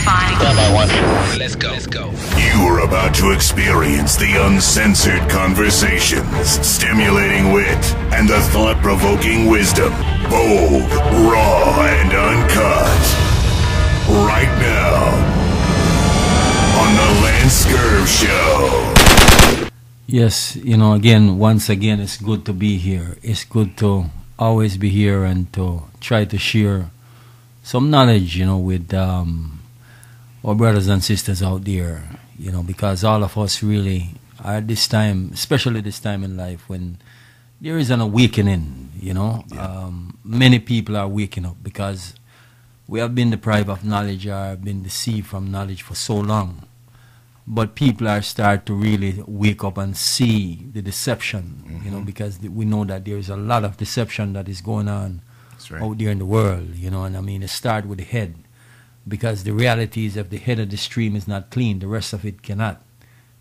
Identifying. 0.00 0.36
Standby 0.38 0.72
one. 0.74 1.38
Let's 1.38 1.54
go. 1.54 1.70
Let's 1.70 1.86
go. 1.86 2.12
You're 2.36 2.80
about 2.80 3.14
to 3.16 3.32
experience 3.32 4.16
the 4.16 4.46
uncensored 4.46 5.28
conversations, 5.28 6.48
stimulating 6.66 7.52
wit, 7.52 7.94
and 8.12 8.28
the 8.28 8.40
thought 8.52 8.80
provoking 8.82 9.46
wisdom. 9.46 9.92
Bold, 10.30 10.90
raw, 11.28 11.84
and 11.84 12.12
uncut. 12.12 13.02
Right 14.08 14.50
now, 14.58 15.04
on 16.80 16.90
The 16.96 17.08
Lance 17.22 17.64
Scurv 17.64 18.06
Show. 18.06 19.70
Yes, 20.06 20.56
you 20.56 20.76
know, 20.76 20.94
again, 20.94 21.38
once 21.38 21.68
again, 21.68 22.00
it's 22.00 22.16
good 22.16 22.44
to 22.46 22.52
be 22.52 22.78
here. 22.78 23.16
It's 23.22 23.44
good 23.44 23.76
to 23.78 24.06
always 24.38 24.76
be 24.76 24.88
here 24.88 25.22
and 25.24 25.52
to 25.52 25.84
try 26.00 26.24
to 26.24 26.38
share 26.38 26.90
some 27.62 27.90
knowledge, 27.90 28.36
you 28.36 28.46
know, 28.46 28.58
with 28.58 28.92
um, 28.92 29.59
our 30.44 30.54
brothers 30.54 30.88
and 30.88 31.02
sisters 31.02 31.42
out 31.42 31.64
there, 31.64 32.02
you 32.38 32.50
know, 32.50 32.62
because 32.62 33.04
all 33.04 33.22
of 33.22 33.36
us 33.36 33.62
really 33.62 34.10
are 34.42 34.54
at 34.54 34.68
this 34.68 34.86
time, 34.88 35.30
especially 35.32 35.80
this 35.80 36.00
time 36.00 36.24
in 36.24 36.36
life 36.36 36.68
when 36.68 36.98
there 37.60 37.76
is 37.76 37.90
an 37.90 38.00
awakening, 38.00 38.90
you 38.98 39.12
know. 39.12 39.44
Um, 39.58 40.18
many 40.24 40.58
people 40.58 40.96
are 40.96 41.08
waking 41.08 41.44
up 41.44 41.56
because 41.62 42.14
we 42.88 43.00
have 43.00 43.14
been 43.14 43.30
deprived 43.30 43.68
of 43.68 43.84
knowledge 43.84 44.26
or 44.26 44.56
been 44.56 44.82
deceived 44.82 45.26
from 45.26 45.50
knowledge 45.50 45.82
for 45.82 45.94
so 45.94 46.16
long 46.16 46.66
but 47.50 47.74
people 47.74 48.06
are 48.06 48.22
start 48.22 48.64
to 48.64 48.72
really 48.72 49.22
wake 49.26 49.64
up 49.64 49.76
and 49.76 49.96
see 49.96 50.68
the 50.72 50.80
deception, 50.80 51.80
you 51.84 51.90
know, 51.90 52.00
because 52.00 52.38
th- 52.38 52.52
we 52.52 52.64
know 52.64 52.84
that 52.84 53.04
there 53.04 53.16
is 53.16 53.28
a 53.28 53.36
lot 53.36 53.64
of 53.64 53.76
deception 53.76 54.34
that 54.34 54.48
is 54.48 54.60
going 54.60 54.88
on 54.88 55.20
right. 55.68 55.82
out 55.82 55.98
there 55.98 56.10
in 56.10 56.20
the 56.20 56.24
world, 56.24 56.76
you 56.76 56.90
know, 56.90 57.02
and 57.02 57.16
I 57.16 57.20
mean, 57.20 57.42
it 57.42 57.48
start 57.48 57.86
with 57.86 57.98
the 57.98 58.04
head, 58.04 58.36
because 59.06 59.44
the 59.44 59.52
reality 59.52 60.06
is 60.06 60.16
if 60.16 60.30
the 60.30 60.38
head 60.38 60.58
of 60.58 60.70
the 60.70 60.76
stream 60.76 61.16
is 61.16 61.26
not 61.26 61.50
clean, 61.50 61.78
the 61.78 61.86
rest 61.86 62.12
of 62.12 62.24
it 62.24 62.42
cannot 62.42 62.82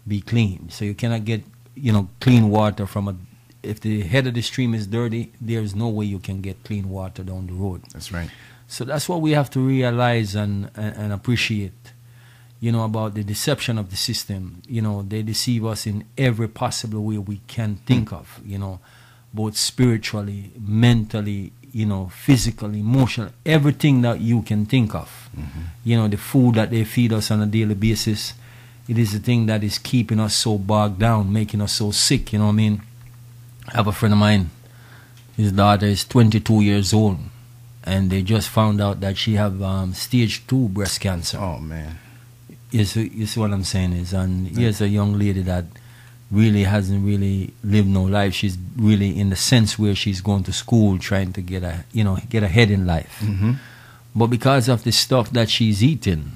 be 0.07 0.21
clean. 0.21 0.69
So 0.69 0.85
you 0.85 0.93
cannot 0.93 1.25
get, 1.25 1.43
you 1.75 1.91
know, 1.91 2.09
clean 2.19 2.49
water 2.49 2.85
from 2.85 3.07
a, 3.07 3.15
if 3.61 3.79
the 3.79 4.01
head 4.01 4.25
of 4.27 4.33
the 4.33 4.41
stream 4.41 4.73
is 4.73 4.87
dirty, 4.87 5.31
there's 5.39 5.75
no 5.75 5.89
way 5.89 6.05
you 6.05 6.19
can 6.19 6.41
get 6.41 6.63
clean 6.63 6.89
water 6.89 7.23
down 7.23 7.47
the 7.47 7.53
road. 7.53 7.83
That's 7.93 8.11
right. 8.11 8.29
So 8.67 8.85
that's 8.85 9.09
what 9.09 9.21
we 9.21 9.31
have 9.31 9.49
to 9.51 9.59
realize 9.59 10.35
and, 10.35 10.69
and, 10.75 10.95
and 10.95 11.13
appreciate, 11.13 11.73
you 12.59 12.71
know, 12.71 12.83
about 12.85 13.15
the 13.15 13.23
deception 13.23 13.77
of 13.77 13.89
the 13.89 13.97
system. 13.97 14.61
You 14.67 14.81
know, 14.81 15.01
they 15.01 15.23
deceive 15.23 15.65
us 15.65 15.85
in 15.87 16.05
every 16.17 16.47
possible 16.47 17.03
way 17.03 17.17
we 17.17 17.41
can 17.47 17.77
think 17.85 18.13
of, 18.13 18.39
you 18.45 18.57
know, 18.57 18.79
both 19.33 19.57
spiritually, 19.57 20.51
mentally, 20.59 21.51
you 21.71 21.85
know, 21.85 22.11
physical, 22.13 22.73
emotional, 22.73 23.29
everything 23.45 24.01
that 24.01 24.19
you 24.19 24.41
can 24.41 24.65
think 24.65 24.95
of. 24.95 25.29
You 25.83 25.97
know, 25.97 26.07
the 26.07 26.17
food 26.17 26.55
that 26.55 26.71
they 26.71 26.83
feed 26.83 27.13
us 27.13 27.31
on 27.31 27.41
a 27.41 27.45
daily 27.45 27.75
basis, 27.75 28.33
it 28.87 28.97
is 28.97 29.13
the 29.13 29.19
thing 29.19 29.45
that 29.45 29.63
is 29.63 29.77
keeping 29.77 30.19
us 30.19 30.35
so 30.35 30.57
bogged 30.57 30.99
down, 30.99 31.31
making 31.31 31.61
us 31.61 31.73
so 31.73 31.91
sick, 31.91 32.33
you 32.33 32.39
know 32.39 32.45
what 32.45 32.51
I 32.51 32.55
mean? 32.55 32.81
I 33.67 33.77
have 33.77 33.87
a 33.87 33.91
friend 33.91 34.13
of 34.13 34.19
mine, 34.19 34.49
his 35.37 35.51
daughter 35.51 35.85
is 35.85 36.03
22 36.05 36.61
years 36.61 36.93
old 36.93 37.19
and 37.83 38.09
they 38.09 38.21
just 38.21 38.49
found 38.49 38.81
out 38.81 38.99
that 38.99 39.17
she 39.17 39.33
have 39.33 39.61
um, 39.61 39.93
stage 39.93 40.45
two 40.47 40.67
breast 40.69 41.01
cancer. 41.01 41.37
Oh 41.37 41.59
man. 41.59 41.97
You 42.71 42.85
see, 42.85 43.07
you 43.07 43.25
see 43.25 43.39
what 43.39 43.51
I'm 43.51 43.63
saying 43.63 43.93
is, 43.93 44.13
and 44.13 44.47
here's 44.47 44.79
a 44.79 44.87
young 44.87 45.17
lady 45.17 45.41
that 45.41 45.65
really 46.31 46.63
hasn't 46.63 47.05
really 47.05 47.53
lived 47.63 47.87
no 47.87 48.03
life. 48.03 48.33
She's 48.33 48.57
really 48.75 49.17
in 49.19 49.29
the 49.29 49.35
sense 49.35 49.79
where 49.79 49.95
she's 49.95 50.21
going 50.21 50.43
to 50.43 50.53
school, 50.53 50.97
trying 50.99 51.33
to 51.33 51.41
get 51.41 51.63
a 51.63 51.85
you 51.91 52.03
know 52.03 52.17
get 52.29 52.43
ahead 52.43 52.71
in 52.71 52.85
life. 52.85 53.19
Mm-hmm. 53.21 53.53
But 54.15 54.27
because 54.27 54.69
of 54.69 54.83
the 54.83 54.91
stuff 54.91 55.31
that 55.31 55.49
she's 55.49 55.83
eating, 55.83 56.31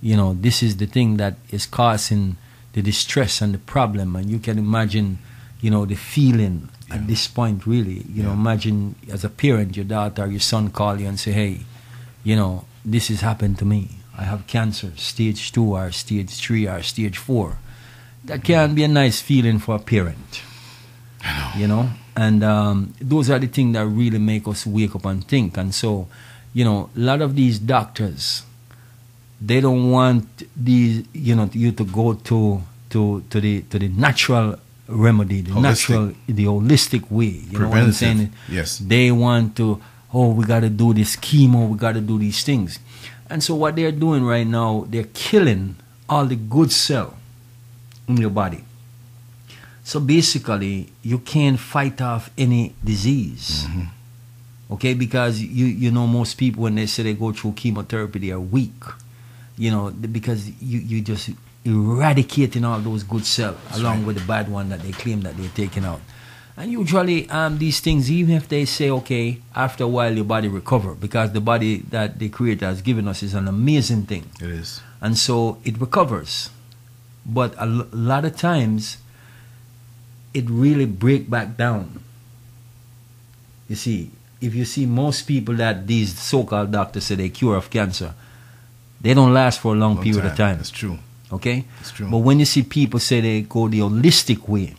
you 0.00 0.16
know, 0.16 0.34
this 0.34 0.62
is 0.62 0.76
the 0.76 0.86
thing 0.86 1.16
that 1.18 1.36
is 1.50 1.66
causing 1.66 2.36
the 2.72 2.82
distress 2.82 3.40
and 3.40 3.54
the 3.54 3.58
problem. 3.58 4.16
And 4.16 4.30
you 4.30 4.38
can 4.38 4.58
imagine, 4.58 5.18
you 5.60 5.70
know, 5.70 5.84
the 5.84 5.94
feeling 5.94 6.68
at 6.90 7.06
this 7.06 7.26
point, 7.28 7.66
really. 7.66 8.04
You 8.08 8.22
know, 8.22 8.32
imagine 8.32 8.94
as 9.10 9.24
a 9.24 9.28
parent, 9.28 9.76
your 9.76 9.84
daughter, 9.84 10.26
your 10.26 10.40
son 10.40 10.70
call 10.70 11.00
you 11.00 11.06
and 11.06 11.18
say, 11.18 11.32
hey, 11.32 11.60
you 12.24 12.36
know, 12.36 12.64
this 12.84 13.08
has 13.08 13.20
happened 13.20 13.58
to 13.58 13.64
me. 13.64 13.90
I 14.16 14.24
have 14.24 14.46
cancer, 14.46 14.92
stage 14.96 15.52
two 15.52 15.76
or 15.76 15.92
stage 15.92 16.30
three 16.30 16.66
or 16.66 16.82
stage 16.82 17.18
four. 17.18 17.58
That 18.28 18.44
can 18.44 18.74
be 18.74 18.84
a 18.84 18.88
nice 18.88 19.20
feeling 19.20 19.58
for 19.58 19.76
a 19.76 19.78
parent. 19.78 20.42
You 21.56 21.66
know? 21.66 21.90
And 22.14 22.44
um, 22.44 22.94
those 23.00 23.30
are 23.30 23.38
the 23.38 23.46
things 23.46 23.74
that 23.74 23.86
really 23.86 24.18
make 24.18 24.46
us 24.48 24.66
wake 24.66 24.94
up 24.94 25.04
and 25.06 25.26
think. 25.26 25.56
And 25.56 25.74
so, 25.74 26.08
you 26.52 26.64
know, 26.64 26.90
a 26.94 26.98
lot 26.98 27.22
of 27.22 27.34
these 27.36 27.58
doctors, 27.58 28.42
they 29.40 29.60
don't 29.60 29.90
want 29.90 30.26
these, 30.56 31.06
you 31.12 31.34
know, 31.34 31.48
you 31.52 31.72
to 31.72 31.84
go 31.84 32.14
to 32.14 32.60
to 32.90 33.22
to 33.30 33.40
the 33.40 33.62
to 33.62 33.78
the 33.78 33.88
natural 33.88 34.56
remedy, 34.88 35.42
the 35.42 35.52
Holistic. 35.52 35.62
natural, 35.62 36.12
the 36.26 36.44
holistic 36.44 37.10
way. 37.10 37.26
You 37.48 37.58
know 37.60 37.68
what 37.68 37.78
I'm 37.78 37.92
saying? 37.92 38.32
yes. 38.48 38.78
They 38.78 39.10
want 39.12 39.56
to, 39.56 39.80
oh, 40.12 40.32
we 40.32 40.44
got 40.44 40.60
to 40.60 40.70
do 40.70 40.92
this 40.92 41.16
chemo, 41.16 41.68
we 41.68 41.78
got 41.78 41.92
to 41.92 42.00
do 42.00 42.18
these 42.18 42.42
things. 42.42 42.78
And 43.30 43.42
so 43.42 43.54
what 43.54 43.76
they're 43.76 43.92
doing 43.92 44.24
right 44.24 44.46
now, 44.46 44.86
they're 44.88 45.08
killing 45.12 45.76
all 46.08 46.24
the 46.24 46.36
good 46.36 46.72
cell 46.72 47.14
in 48.08 48.16
your 48.16 48.30
body. 48.30 48.64
So 49.84 50.00
basically, 50.00 50.88
you 51.02 51.18
can't 51.18 51.58
fight 51.58 52.00
off 52.02 52.30
any 52.36 52.74
disease. 52.84 53.66
Okay, 54.70 54.92
because 54.92 55.40
you 55.40 55.64
you 55.66 55.90
know 55.90 56.06
most 56.06 56.34
people 56.34 56.64
when 56.64 56.74
they 56.74 56.84
say 56.86 57.02
they 57.02 57.14
go 57.14 57.32
through 57.32 57.52
chemotherapy, 57.52 58.18
they 58.18 58.30
are 58.30 58.40
weak. 58.40 58.82
You 59.56 59.70
know, 59.70 59.90
because 59.90 60.48
you 60.60 60.78
you 60.80 61.00
just 61.00 61.30
eradicating 61.64 62.64
all 62.64 62.78
those 62.80 63.02
good 63.02 63.24
cells 63.24 63.56
along 63.74 64.04
with 64.06 64.16
the 64.18 64.24
bad 64.26 64.48
one 64.50 64.68
that 64.68 64.80
they 64.80 64.92
claim 64.92 65.22
that 65.22 65.36
they're 65.36 65.50
taking 65.54 65.84
out. 65.84 66.00
And 66.56 66.72
usually, 66.72 67.30
um, 67.30 67.58
these 67.58 67.78
things, 67.80 68.10
even 68.10 68.34
if 68.34 68.48
they 68.48 68.64
say, 68.64 68.90
okay, 68.90 69.38
after 69.54 69.84
a 69.84 69.88
while 69.88 70.12
your 70.14 70.24
body 70.24 70.48
recover, 70.48 70.94
because 70.94 71.32
the 71.32 71.40
body 71.40 71.78
that 71.90 72.18
the 72.18 72.28
Creator 72.28 72.66
has 72.66 72.82
given 72.82 73.06
us 73.06 73.22
is 73.22 73.32
an 73.34 73.46
amazing 73.48 74.02
thing 74.06 74.24
It 74.40 74.50
is. 74.50 74.80
and 75.00 75.16
so 75.16 75.58
it 75.64 75.80
recovers 75.80 76.50
but 77.28 77.54
a 77.58 77.66
lot 77.66 78.24
of 78.24 78.34
times 78.36 78.96
it 80.34 80.48
really 80.48 80.86
break 80.86 81.28
back 81.28 81.56
down 81.56 82.00
you 83.68 83.76
see 83.76 84.10
if 84.40 84.54
you 84.54 84.64
see 84.64 84.86
most 84.86 85.22
people 85.22 85.54
that 85.56 85.86
these 85.86 86.18
so-called 86.18 86.70
doctors 86.72 87.04
say 87.04 87.14
they 87.16 87.28
cure 87.28 87.56
of 87.56 87.68
cancer 87.70 88.14
they 89.00 89.14
don't 89.14 89.32
last 89.32 89.60
for 89.60 89.74
a 89.74 89.78
long, 89.78 89.94
Long 89.96 90.02
period 90.04 90.24
of 90.24 90.36
time 90.36 90.56
That's 90.56 90.70
true. 90.70 90.98
okay 91.32 91.64
It's 91.80 91.92
true. 91.92 92.08
but 92.10 92.18
when 92.18 92.38
you 92.38 92.44
see 92.46 92.62
people 92.62 92.98
say 93.00 93.20
they 93.20 93.42
go 93.42 93.68
the 93.68 93.80
holistic 93.80 94.48
way 94.48 94.74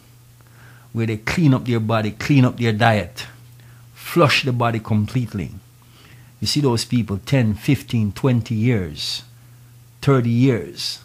where 0.91 1.05
they 1.05 1.17
clean 1.17 1.53
up 1.53 1.65
their 1.65 1.79
body 1.79 2.11
clean 2.11 2.45
up 2.45 2.57
their 2.57 2.73
diet 2.73 3.27
flush 3.93 4.43
the 4.43 4.51
body 4.53 4.79
completely 4.79 5.51
you 6.41 6.47
see 6.47 6.61
those 6.61 6.83
people 6.85 7.17
10 7.25 7.53
15 7.53 8.11
20 8.13 8.55
years 8.55 9.23
30 10.01 10.29
years 10.29 10.99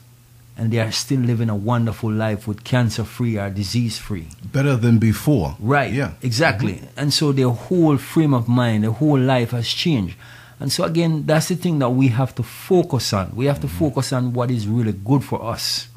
and 0.56 0.70
they 0.70 0.78
are 0.78 0.92
still 0.92 1.20
living 1.20 1.50
a 1.50 1.56
wonderful 1.56 2.10
life 2.10 2.47
with 2.47 2.62
cancer 2.65 3.04
free 3.04 3.37
or 3.37 3.50
disease 3.50 3.98
free 3.98 4.28
Better 4.53 4.76
than 4.76 4.98
before. 4.98 5.56
Right. 5.59 5.92
Yeah. 5.92 6.12
Exactly. 6.22 6.75
Mm-hmm. 6.75 7.00
And 7.00 7.12
so 7.12 7.32
their 7.32 7.48
whole 7.48 7.97
frame 7.97 8.34
of 8.34 8.48
mind, 8.48 8.84
their 8.84 8.92
whole 8.92 9.19
life 9.19 9.50
has 9.50 9.69
changed. 9.69 10.16
And 10.60 10.70
so 10.70 10.84
again, 10.84 11.26
that's 11.26 11.48
the 11.48 11.56
thing 11.56 11.81
that 11.81 11.91
we 11.91 12.09
have 12.09 12.34
to 12.37 12.42
focus 12.42 13.12
on. 13.12 13.34
We 13.34 13.47
have 13.47 13.60
to 13.60 13.66
mm-hmm. 13.66 13.78
focus 13.78 14.12
on 14.12 14.32
what 14.32 14.50
is 14.50 14.69
really 14.69 14.92
good 14.92 15.25
for 15.25 15.42
us. 15.42 15.88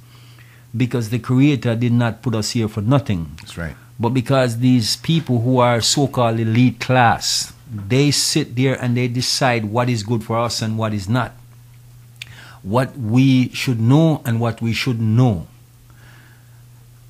Because 0.76 1.10
the 1.10 1.20
Creator 1.20 1.76
did 1.76 1.94
not 1.94 2.22
put 2.22 2.36
us 2.36 2.52
here 2.52 2.68
for 2.68 2.82
nothing. 2.82 3.32
That's 3.38 3.58
right. 3.58 3.76
But 4.00 4.10
because 4.10 4.60
these 4.60 4.98
people 4.98 5.42
who 5.42 5.60
are 5.60 5.82
so 5.82 6.08
called 6.08 6.40
elite 6.40 6.80
class, 6.80 7.54
they 7.72 8.12
sit 8.12 8.56
there 8.56 8.82
and 8.82 8.96
they 8.96 9.08
decide 9.08 9.66
what 9.66 9.90
is 9.90 10.04
good 10.04 10.24
for 10.24 10.38
us 10.38 10.62
and 10.62 10.78
what 10.78 10.94
is 10.94 11.08
not. 11.10 11.34
What 12.68 12.98
we 12.98 13.50
should 13.56 13.80
know 13.80 14.22
and 14.26 14.40
what 14.44 14.60
we 14.62 14.74
should 14.74 15.00
know. 15.00 15.48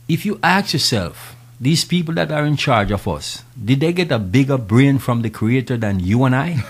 If 0.07 0.25
you 0.25 0.39
ask 0.43 0.73
yourself, 0.73 1.35
these 1.59 1.83
people 1.83 2.13
that 2.15 2.31
are 2.31 2.45
in 2.45 2.55
charge 2.55 2.91
of 2.93 3.07
us, 3.07 3.41
did 3.57 3.79
they 3.81 3.91
get 3.91 4.11
a 4.11 4.19
bigger 4.19 4.57
brain 4.57 4.99
from 4.99 5.23
the 5.25 5.29
Creator 5.33 5.77
than 5.77 5.99
you 5.99 6.23
and 6.25 6.35
I? 6.35 6.61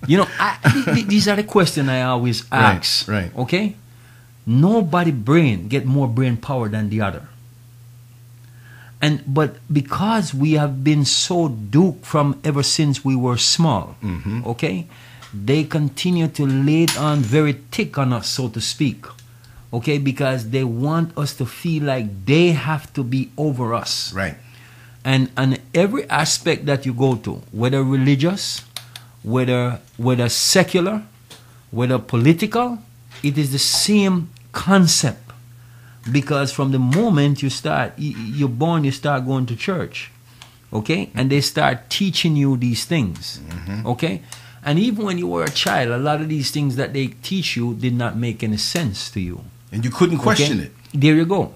you 0.10 0.18
know, 0.18 0.26
I, 0.40 0.58
th- 0.72 0.84
th- 0.96 1.06
these 1.06 1.28
are 1.28 1.36
the 1.36 1.44
questions 1.46 1.88
I 1.88 2.02
always 2.02 2.42
ask. 2.50 3.06
right. 3.08 3.30
Okay? 3.36 3.76
Nobody 4.44 5.12
brain 5.12 5.68
get 5.68 5.86
more 5.86 6.08
brain 6.08 6.36
power 6.36 6.68
than 6.68 6.90
the 6.90 7.00
other. 7.00 7.28
And 9.00 9.22
but 9.26 9.56
because 9.72 10.34
we 10.34 10.52
have 10.58 10.82
been 10.84 11.04
so 11.04 11.48
duped 11.48 12.04
from 12.06 12.38
ever 12.44 12.62
since 12.62 13.04
we 13.04 13.14
were 13.16 13.36
small, 13.38 13.94
Mhm. 14.02 14.46
okay, 14.46 14.86
they 15.32 15.64
continue 15.64 16.28
to 16.28 16.46
lay 16.46 16.84
it 16.84 16.98
on 16.98 17.20
very 17.20 17.54
thick 17.54 17.96
on 17.98 18.12
us, 18.12 18.28
so 18.28 18.48
to 18.48 18.60
speak, 18.60 19.06
okay, 19.72 19.98
because 19.98 20.50
they 20.50 20.64
want 20.64 21.16
us 21.16 21.34
to 21.36 21.46
feel 21.46 21.84
like 21.84 22.26
they 22.26 22.48
have 22.48 22.92
to 22.92 23.02
be 23.02 23.30
over 23.36 23.74
us. 23.74 24.12
Right. 24.12 24.36
And 25.04 25.30
and 25.36 25.60
every 25.74 26.08
aspect 26.08 26.66
that 26.66 26.86
you 26.86 26.92
go 26.92 27.16
to, 27.16 27.42
whether 27.50 27.82
religious, 27.82 28.62
whether 29.22 29.80
whether 29.96 30.28
secular, 30.28 31.02
whether 31.70 31.98
political, 31.98 32.78
it 33.22 33.38
is 33.38 33.52
the 33.52 33.58
same 33.58 34.30
concept. 34.52 35.18
Because 36.10 36.52
from 36.52 36.72
the 36.72 36.80
moment 36.80 37.42
you 37.42 37.50
start 37.50 37.92
you're 37.96 38.48
born 38.48 38.82
you 38.82 38.90
start 38.90 39.24
going 39.24 39.46
to 39.46 39.54
church 39.54 40.10
okay? 40.72 41.10
And 41.14 41.30
they 41.30 41.40
start 41.40 41.90
teaching 41.90 42.34
you 42.34 42.56
these 42.56 42.84
things 42.84 43.38
mm-hmm. 43.38 43.86
okay 43.86 44.22
and 44.64 44.78
even 44.78 45.04
when 45.04 45.18
you 45.18 45.26
were 45.26 45.44
a 45.44 45.50
child 45.50 45.90
a 45.90 45.98
lot 45.98 46.20
of 46.20 46.28
these 46.28 46.50
things 46.50 46.76
that 46.76 46.92
they 46.92 47.08
teach 47.22 47.56
you 47.56 47.74
did 47.74 47.94
not 47.94 48.16
make 48.16 48.42
any 48.42 48.56
sense 48.56 49.10
to 49.10 49.20
you 49.20 49.40
And 49.72 49.84
you 49.84 49.90
couldn't 49.90 50.18
question 50.20 50.58
Okay? 50.60 50.66
it. 50.68 50.72
There 51.00 51.16
you 51.16 51.24
go. 51.24 51.52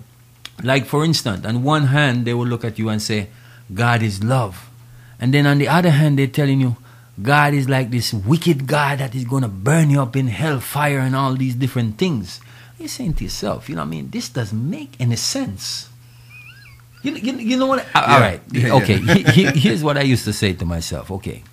Like 0.65 0.87
for 0.89 1.05
instance, 1.05 1.45
on 1.45 1.63
one 1.63 1.93
hand 1.93 2.25
they 2.25 2.33
will 2.33 2.49
look 2.49 2.65
at 2.65 2.79
you 2.81 2.89
and 2.89 2.97
say, 3.03 3.29
God 3.69 4.01
is 4.03 4.25
love. 4.25 4.57
And 5.21 5.35
then 5.37 5.45
on 5.47 5.59
the 5.61 5.69
other 5.69 5.91
hand 5.93 6.17
they're 6.17 6.33
telling 6.41 6.61
you, 6.65 6.77
God 7.21 7.53
is 7.53 7.69
like 7.69 7.91
this 7.93 8.13
wicked 8.17 8.65
God 8.67 8.99
that 9.05 9.13
is 9.15 9.25
gonna 9.29 9.53
burn 9.53 9.91
you 9.93 10.01
up 10.01 10.17
in 10.17 10.29
hell 10.33 10.61
fire 10.65 11.01
and 11.05 11.13
all 11.15 11.37
these 11.37 11.55
different 11.61 11.99
things. 12.01 12.41
You're 12.81 12.89
saying 12.89 13.15
to 13.21 13.25
yourself, 13.29 13.69
you 13.69 13.77
know 13.77 13.85
what 13.85 13.93
I 13.93 14.01
mean, 14.01 14.09
this 14.09 14.29
doesn't 14.33 14.65
make 14.71 14.97
any 14.99 15.17
sense. 15.17 15.89
You, 17.05 17.13
you, 17.21 17.33
you 17.37 17.57
know 17.61 17.67
what? 17.69 17.85
I- 17.95 18.01
Yeah. 18.01 18.21
right. 18.21 18.41
Yeah, 18.53 18.79
okay. 18.81 18.97
yeah. 18.97 19.15
he- 19.37 19.45
he- 19.53 19.61
here's 19.61 19.85
what 19.85 19.97
I 20.01 20.09
used 20.09 20.25
to 20.25 20.33
say 20.33 20.53
to 20.57 20.65
myself. 20.65 21.11
Okay. 21.21 21.45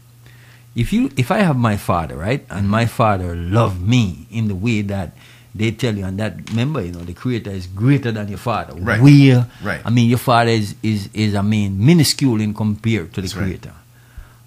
If 0.75 0.91
you 0.91 1.11
if 1.17 1.29
I 1.31 1.39
have 1.39 1.55
my 1.57 1.77
father, 1.77 2.17
right, 2.17 2.43
and 2.49 2.67
my 2.69 2.85
father 2.85 3.35
loved 3.35 3.81
me 3.81 4.25
in 4.31 4.47
the 4.47 4.55
way 4.55 4.81
that 4.81 5.13
they 5.53 5.69
tell 5.71 5.95
you, 5.95 6.03
and 6.05 6.17
that 6.19 6.49
remember, 6.49 6.81
you 6.81 6.91
know, 6.91 7.01
the 7.05 7.13
creator 7.13 7.51
is 7.51 7.67
greater 7.67 8.11
than 8.11 8.27
your 8.27 8.39
father. 8.39 8.73
Right. 8.73 8.99
Where 8.99 9.37
uh, 9.39 9.45
Right. 9.61 9.81
I 9.85 9.89
mean 9.91 10.09
your 10.09 10.17
father 10.17 10.49
is 10.49 10.73
is, 10.81 11.09
is 11.13 11.35
I 11.35 11.41
mean 11.41 11.77
minuscule 11.85 12.41
in 12.41 12.53
compared 12.55 13.13
to 13.13 13.21
the 13.21 13.27
That's 13.27 13.35
right. 13.35 13.43
creator. 13.45 13.73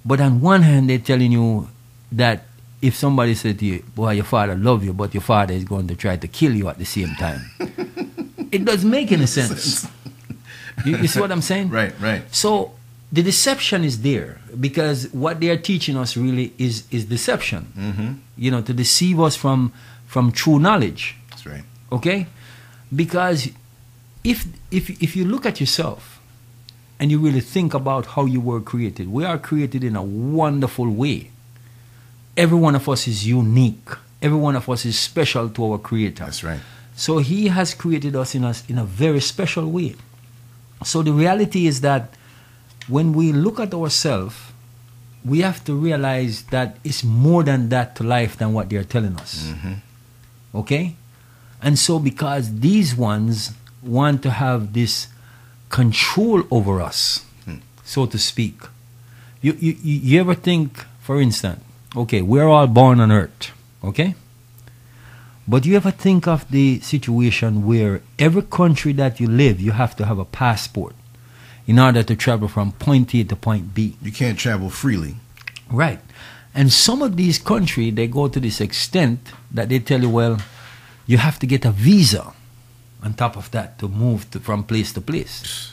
But 0.05 0.20
on 0.20 0.40
one 0.40 0.62
hand 0.62 0.90
they're 0.90 0.99
telling 0.99 1.31
you 1.32 1.69
that 2.12 2.44
if 2.82 2.94
somebody 2.96 3.34
said 3.34 3.58
to 3.61 3.64
you, 3.64 3.82
Boy, 3.94 4.12
your 4.12 4.25
father 4.25 4.55
love 4.56 4.84
you, 4.84 4.93
but 4.93 5.14
your 5.14 5.23
father 5.23 5.55
is 5.55 5.64
going 5.64 5.87
to 5.88 5.96
try 5.96 6.17
to 6.17 6.28
kill 6.28 6.52
you 6.55 6.69
at 6.69 6.78
the 6.78 6.84
same 6.84 7.14
time. 7.14 7.40
it 8.50 8.64
doesn't 8.64 8.90
make 8.90 9.11
any 9.12 9.26
sense. 9.26 9.87
you, 10.84 10.96
you 10.99 11.06
see 11.08 11.20
what 11.20 11.31
I'm 11.32 11.40
saying? 11.43 11.70
Right, 11.70 11.94
right. 12.00 12.23
So 12.34 12.73
the 13.12 13.22
deception 13.22 13.84
is 13.84 14.02
there 14.02 14.40
because 14.58 15.08
what 15.12 15.40
they 15.40 15.48
are 15.48 15.56
teaching 15.56 15.96
us 15.96 16.16
really 16.16 16.52
is 16.58 16.84
is 16.90 17.04
deception. 17.04 17.72
Mm-hmm. 17.76 18.12
You 18.36 18.50
know, 18.50 18.62
to 18.62 18.72
deceive 18.72 19.20
us 19.20 19.36
from 19.36 19.72
from 20.06 20.32
true 20.32 20.58
knowledge. 20.58 21.16
That's 21.30 21.46
right. 21.46 21.64
Okay, 21.92 22.26
because 22.94 23.48
if 24.24 24.46
if 24.70 24.90
if 25.02 25.16
you 25.16 25.24
look 25.24 25.46
at 25.46 25.60
yourself 25.60 26.20
and 26.98 27.10
you 27.10 27.18
really 27.18 27.40
think 27.40 27.74
about 27.74 28.06
how 28.06 28.24
you 28.24 28.40
were 28.40 28.60
created, 28.60 29.12
we 29.12 29.24
are 29.24 29.38
created 29.38 29.84
in 29.84 29.94
a 29.94 30.02
wonderful 30.02 30.88
way. 30.90 31.30
Every 32.36 32.58
one 32.58 32.74
of 32.74 32.88
us 32.88 33.06
is 33.06 33.26
unique. 33.26 33.88
Every 34.20 34.38
one 34.38 34.56
of 34.56 34.68
us 34.68 34.84
is 34.84 34.98
special 34.98 35.48
to 35.50 35.72
our 35.72 35.78
Creator. 35.78 36.24
That's 36.24 36.42
right. 36.42 36.60
So 36.96 37.18
he 37.18 37.48
has 37.48 37.74
created 37.74 38.16
us 38.16 38.34
in 38.34 38.44
us 38.44 38.64
in 38.68 38.78
a 38.78 38.84
very 38.84 39.20
special 39.20 39.70
way. 39.70 39.94
So 40.84 41.02
the 41.02 41.12
reality 41.12 41.66
is 41.66 41.82
that 41.82 42.14
when 42.88 43.12
we 43.12 43.32
look 43.32 43.58
at 43.60 43.74
ourselves, 43.74 44.36
we 45.24 45.40
have 45.40 45.64
to 45.64 45.74
realize 45.74 46.44
that 46.44 46.76
it's 46.84 47.02
more 47.02 47.42
than 47.42 47.68
that 47.70 47.96
to 47.96 48.04
life 48.04 48.36
than 48.36 48.52
what 48.52 48.70
they're 48.70 48.84
telling 48.84 49.16
us. 49.16 49.48
Mm-hmm. 49.48 49.74
Okay? 50.54 50.96
And 51.60 51.78
so 51.78 51.98
because 51.98 52.60
these 52.60 52.94
ones 52.94 53.52
want 53.82 54.22
to 54.22 54.30
have 54.30 54.72
this 54.72 55.08
control 55.68 56.44
over 56.50 56.80
us, 56.80 57.24
hmm. 57.44 57.56
so 57.84 58.06
to 58.06 58.18
speak. 58.18 58.54
You, 59.42 59.52
you 59.60 59.76
you 59.80 60.20
ever 60.20 60.34
think, 60.34 60.84
for 61.00 61.20
instance, 61.20 61.60
okay, 61.94 62.22
we're 62.22 62.48
all 62.48 62.66
born 62.66 63.00
on 63.00 63.12
earth, 63.12 63.52
okay? 63.84 64.14
But 65.46 65.64
you 65.64 65.76
ever 65.76 65.92
think 65.92 66.26
of 66.26 66.50
the 66.50 66.80
situation 66.80 67.66
where 67.66 68.02
every 68.18 68.42
country 68.42 68.92
that 68.94 69.20
you 69.20 69.28
live, 69.28 69.60
you 69.60 69.72
have 69.72 69.94
to 69.96 70.06
have 70.06 70.18
a 70.18 70.24
passport 70.24 70.95
in 71.66 71.78
order 71.78 72.02
to 72.02 72.14
travel 72.14 72.48
from 72.48 72.72
point 72.72 73.14
A 73.14 73.24
to 73.24 73.36
point 73.36 73.74
B. 73.74 73.96
You 74.02 74.12
can't 74.12 74.38
travel 74.38 74.70
freely. 74.70 75.16
Right. 75.70 76.00
And 76.54 76.72
some 76.72 77.02
of 77.02 77.16
these 77.16 77.38
countries, 77.38 77.94
they 77.94 78.06
go 78.06 78.28
to 78.28 78.40
this 78.40 78.60
extent 78.60 79.20
that 79.50 79.68
they 79.68 79.78
tell 79.78 80.00
you, 80.00 80.08
well, 80.08 80.38
you 81.06 81.18
have 81.18 81.38
to 81.40 81.46
get 81.46 81.64
a 81.64 81.70
visa 81.70 82.32
on 83.02 83.14
top 83.14 83.36
of 83.36 83.50
that 83.50 83.78
to 83.78 83.88
move 83.88 84.30
to, 84.30 84.40
from 84.40 84.64
place 84.64 84.92
to 84.94 85.00
place. 85.00 85.72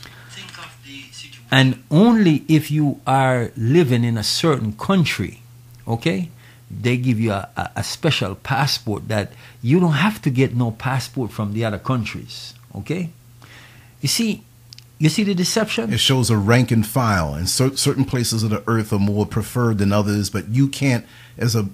And 1.50 1.84
only 1.90 2.44
if 2.48 2.70
you 2.70 3.00
are 3.06 3.52
living 3.56 4.02
in 4.02 4.18
a 4.18 4.24
certain 4.24 4.72
country, 4.72 5.40
okay, 5.86 6.30
they 6.70 6.96
give 6.96 7.20
you 7.20 7.30
a, 7.30 7.48
a, 7.56 7.70
a 7.76 7.84
special 7.84 8.34
passport 8.34 9.06
that 9.08 9.32
you 9.62 9.78
don't 9.78 9.92
have 9.92 10.20
to 10.22 10.30
get 10.30 10.54
no 10.54 10.72
passport 10.72 11.30
from 11.30 11.52
the 11.52 11.64
other 11.64 11.78
countries, 11.78 12.54
okay? 12.74 13.10
You 14.00 14.08
see, 14.08 14.42
you 14.98 15.08
see 15.08 15.24
the 15.24 15.34
deception? 15.34 15.92
It 15.92 15.98
shows 16.00 16.30
a 16.30 16.36
rank 16.36 16.70
and 16.70 16.86
file, 16.86 17.34
and 17.34 17.48
cer- 17.48 17.76
certain 17.76 18.04
places 18.04 18.42
of 18.42 18.50
the 18.50 18.62
earth 18.66 18.92
are 18.92 18.98
more 18.98 19.26
preferred 19.26 19.78
than 19.78 19.92
others. 19.92 20.30
But 20.30 20.48
you 20.48 20.68
can't, 20.68 21.04
as 21.36 21.54
a 21.56 21.68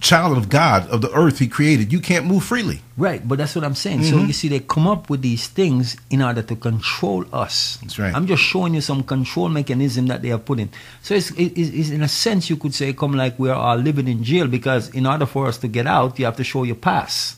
child 0.00 0.36
of 0.38 0.48
God 0.48 0.88
of 0.90 1.00
the 1.00 1.12
earth 1.12 1.38
He 1.40 1.48
created, 1.48 1.92
you 1.92 2.00
can't 2.00 2.24
move 2.26 2.44
freely. 2.44 2.80
Right, 2.96 3.26
but 3.26 3.38
that's 3.38 3.54
what 3.54 3.64
I'm 3.64 3.74
saying. 3.74 4.04
So 4.04 4.16
mm-hmm. 4.16 4.26
you 4.26 4.32
see, 4.32 4.48
they 4.48 4.60
come 4.60 4.86
up 4.86 5.08
with 5.10 5.22
these 5.22 5.46
things 5.48 5.96
in 6.10 6.20
order 6.22 6.42
to 6.42 6.56
control 6.56 7.24
us. 7.32 7.78
That's 7.82 7.98
right. 7.98 8.14
I'm 8.14 8.26
just 8.26 8.42
showing 8.42 8.74
you 8.74 8.80
some 8.80 9.02
control 9.02 9.48
mechanism 9.48 10.06
that 10.06 10.22
they 10.22 10.30
are 10.32 10.38
putting. 10.38 10.68
So 11.02 11.14
it's, 11.14 11.30
it- 11.32 11.56
it's, 11.58 11.70
it's 11.70 11.90
in 11.90 12.02
a 12.02 12.08
sense 12.08 12.48
you 12.50 12.56
could 12.56 12.74
say 12.74 12.92
come 12.92 13.12
like 13.14 13.38
we 13.38 13.50
are 13.50 13.56
all 13.56 13.76
living 13.76 14.08
in 14.08 14.22
jail 14.24 14.46
because 14.48 14.88
in 14.90 15.06
order 15.06 15.26
for 15.26 15.46
us 15.46 15.58
to 15.58 15.68
get 15.68 15.86
out, 15.86 16.18
you 16.18 16.24
have 16.26 16.36
to 16.36 16.44
show 16.44 16.64
your 16.64 16.76
pass. 16.76 17.36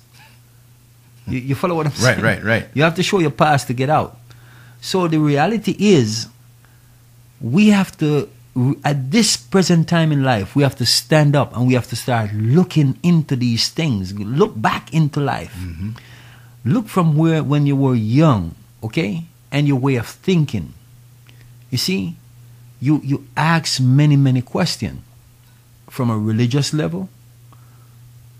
You, 1.27 1.39
you 1.39 1.55
follow 1.55 1.77
what 1.77 1.87
I'm 1.87 1.93
Right, 1.93 1.99
saying? 2.01 2.21
Right, 2.23 2.43
right, 2.43 2.63
right. 2.63 2.69
You 2.75 2.83
have 2.83 2.95
to 2.97 3.03
show 3.03 3.21
your 3.21 3.31
pass 3.31 3.65
to 3.67 3.75
get 3.75 3.89
out. 3.91 4.19
So 4.81 5.09
the 5.09 5.19
reality 5.19 5.77
is, 5.79 6.29
we 7.41 7.69
have 7.69 7.97
to, 7.99 8.29
at 8.85 9.11
this 9.11 9.37
present 9.37 9.89
time 9.89 10.13
in 10.13 10.23
life, 10.25 10.57
we 10.57 10.63
have 10.63 10.77
to 10.77 10.87
stand 10.87 11.37
up 11.37 11.57
and 11.57 11.67
we 11.67 11.75
have 11.75 11.89
to 11.89 11.97
start 11.97 12.33
looking 12.33 12.99
into 13.03 13.37
these 13.37 13.69
things. 13.69 14.13
Look 14.19 14.61
back 14.61 14.93
into 14.93 15.21
life. 15.21 15.55
Mm-hmm. 15.59 15.91
Look 16.65 16.89
from 16.89 17.17
where 17.17 17.43
when 17.43 17.67
you 17.67 17.77
were 17.77 17.95
young, 17.95 18.55
okay, 18.83 19.25
and 19.51 19.67
your 19.67 19.79
way 19.79 19.97
of 19.97 20.07
thinking. 20.07 20.75
You 21.71 21.79
see, 21.79 22.17
you 22.81 23.01
you 23.03 23.27
ask 23.37 23.81
many 23.81 24.17
many 24.17 24.43
questions 24.43 25.01
from 25.89 26.11
a 26.11 26.19
religious 26.19 26.75
level, 26.75 27.09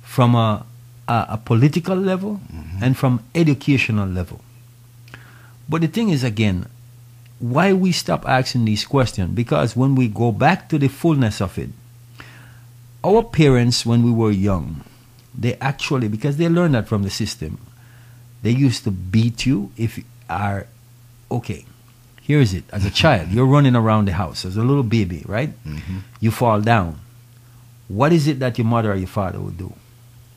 from 0.03 0.35
a 0.35 0.67
a, 1.09 1.27
a 1.31 1.41
political 1.43 1.97
level, 1.97 2.41
mm-hmm. 2.53 2.85
and 2.85 2.97
from 2.97 3.25
educational 3.35 4.09
level. 4.09 4.41
But 5.71 5.83
the 5.83 5.87
thing 5.87 6.09
is, 6.09 6.25
again, 6.25 6.67
why 7.39 7.73
we 7.73 7.93
stop 7.93 8.29
asking 8.29 8.65
these 8.65 8.85
questions? 8.85 9.31
Because 9.37 9.77
when 9.77 9.95
we 9.95 10.09
go 10.09 10.33
back 10.33 10.69
to 10.71 10.79
the 10.79 10.89
fullness 10.89 11.41
of 11.41 11.57
it, 11.59 11.71
our 13.05 13.23
parents, 13.23 13.87
when 13.87 14.03
we 14.03 14.11
were 14.11 14.33
young, 14.33 14.83
they 15.33 15.55
actually, 15.61 16.09
because 16.09 16.39
they 16.39 16.49
learned 16.49 16.75
that 16.75 16.89
from 16.89 17.05
the 17.05 17.09
system, 17.09 17.65
they 18.43 18.51
used 18.51 18.83
to 18.83 18.91
beat 18.91 19.47
you 19.47 19.71
if 19.77 19.97
you 19.97 20.05
are, 20.29 20.67
okay, 21.31 21.65
here 22.21 22.41
is 22.41 22.53
it. 22.53 22.65
As 22.73 22.85
a 22.85 22.91
child, 23.03 23.31
you're 23.31 23.47
running 23.47 23.77
around 23.77 24.07
the 24.07 24.13
house 24.13 24.45
as 24.45 24.57
a 24.57 24.65
little 24.65 24.83
baby, 24.83 25.23
right? 25.25 25.51
Mm-hmm. 25.65 25.99
You 26.19 26.33
fall 26.33 26.61
down. 26.61 26.99
What 27.87 28.13
is 28.13 28.27
it 28.27 28.41
that 28.41 28.59
your 28.59 28.67
mother 28.67 28.91
or 28.91 28.97
your 28.97 29.07
father 29.07 29.39
would 29.39 29.57
do? 29.57 29.73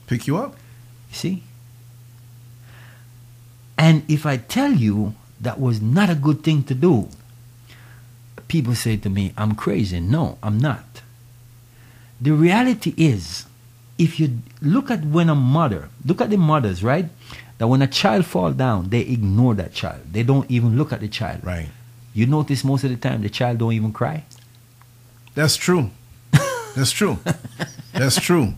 Pick 0.06 0.28
you 0.28 0.36
up. 0.36 0.54
You 1.10 1.16
see? 1.16 1.42
And 3.76 4.08
if 4.08 4.26
I 4.26 4.36
tell 4.36 4.70
you 4.72 5.14
that 5.44 5.60
was 5.60 5.80
not 5.80 6.10
a 6.10 6.14
good 6.14 6.42
thing 6.42 6.62
to 6.64 6.74
do, 6.74 7.08
people 8.48 8.74
say 8.74 8.96
to 8.96 9.08
me, 9.08 9.32
I'm 9.36 9.54
crazy. 9.54 10.00
No, 10.00 10.38
I'm 10.42 10.58
not. 10.58 11.02
The 12.20 12.32
reality 12.32 12.94
is, 12.96 13.46
if 13.98 14.18
you 14.18 14.38
look 14.60 14.90
at 14.90 15.04
when 15.04 15.28
a 15.28 15.34
mother, 15.34 15.88
look 16.04 16.20
at 16.20 16.30
the 16.30 16.36
mothers, 16.36 16.82
right? 16.82 17.06
That 17.58 17.68
when 17.68 17.82
a 17.82 17.86
child 17.86 18.26
fall 18.26 18.52
down, 18.52 18.90
they 18.90 19.00
ignore 19.00 19.54
that 19.54 19.72
child. 19.72 20.00
They 20.12 20.22
don't 20.22 20.50
even 20.50 20.76
look 20.76 20.92
at 20.92 21.00
the 21.00 21.08
child. 21.08 21.44
Right. 21.44 21.68
You 22.12 22.26
notice 22.26 22.64
most 22.64 22.84
of 22.84 22.90
the 22.90 22.96
time 22.96 23.22
the 23.22 23.28
child 23.28 23.58
don't 23.58 23.72
even 23.72 23.92
cry. 23.92 24.24
That's 25.34 25.56
true. 25.56 25.90
That's 26.76 26.90
true. 26.90 27.18
That's 27.92 28.20
true. 28.20 28.54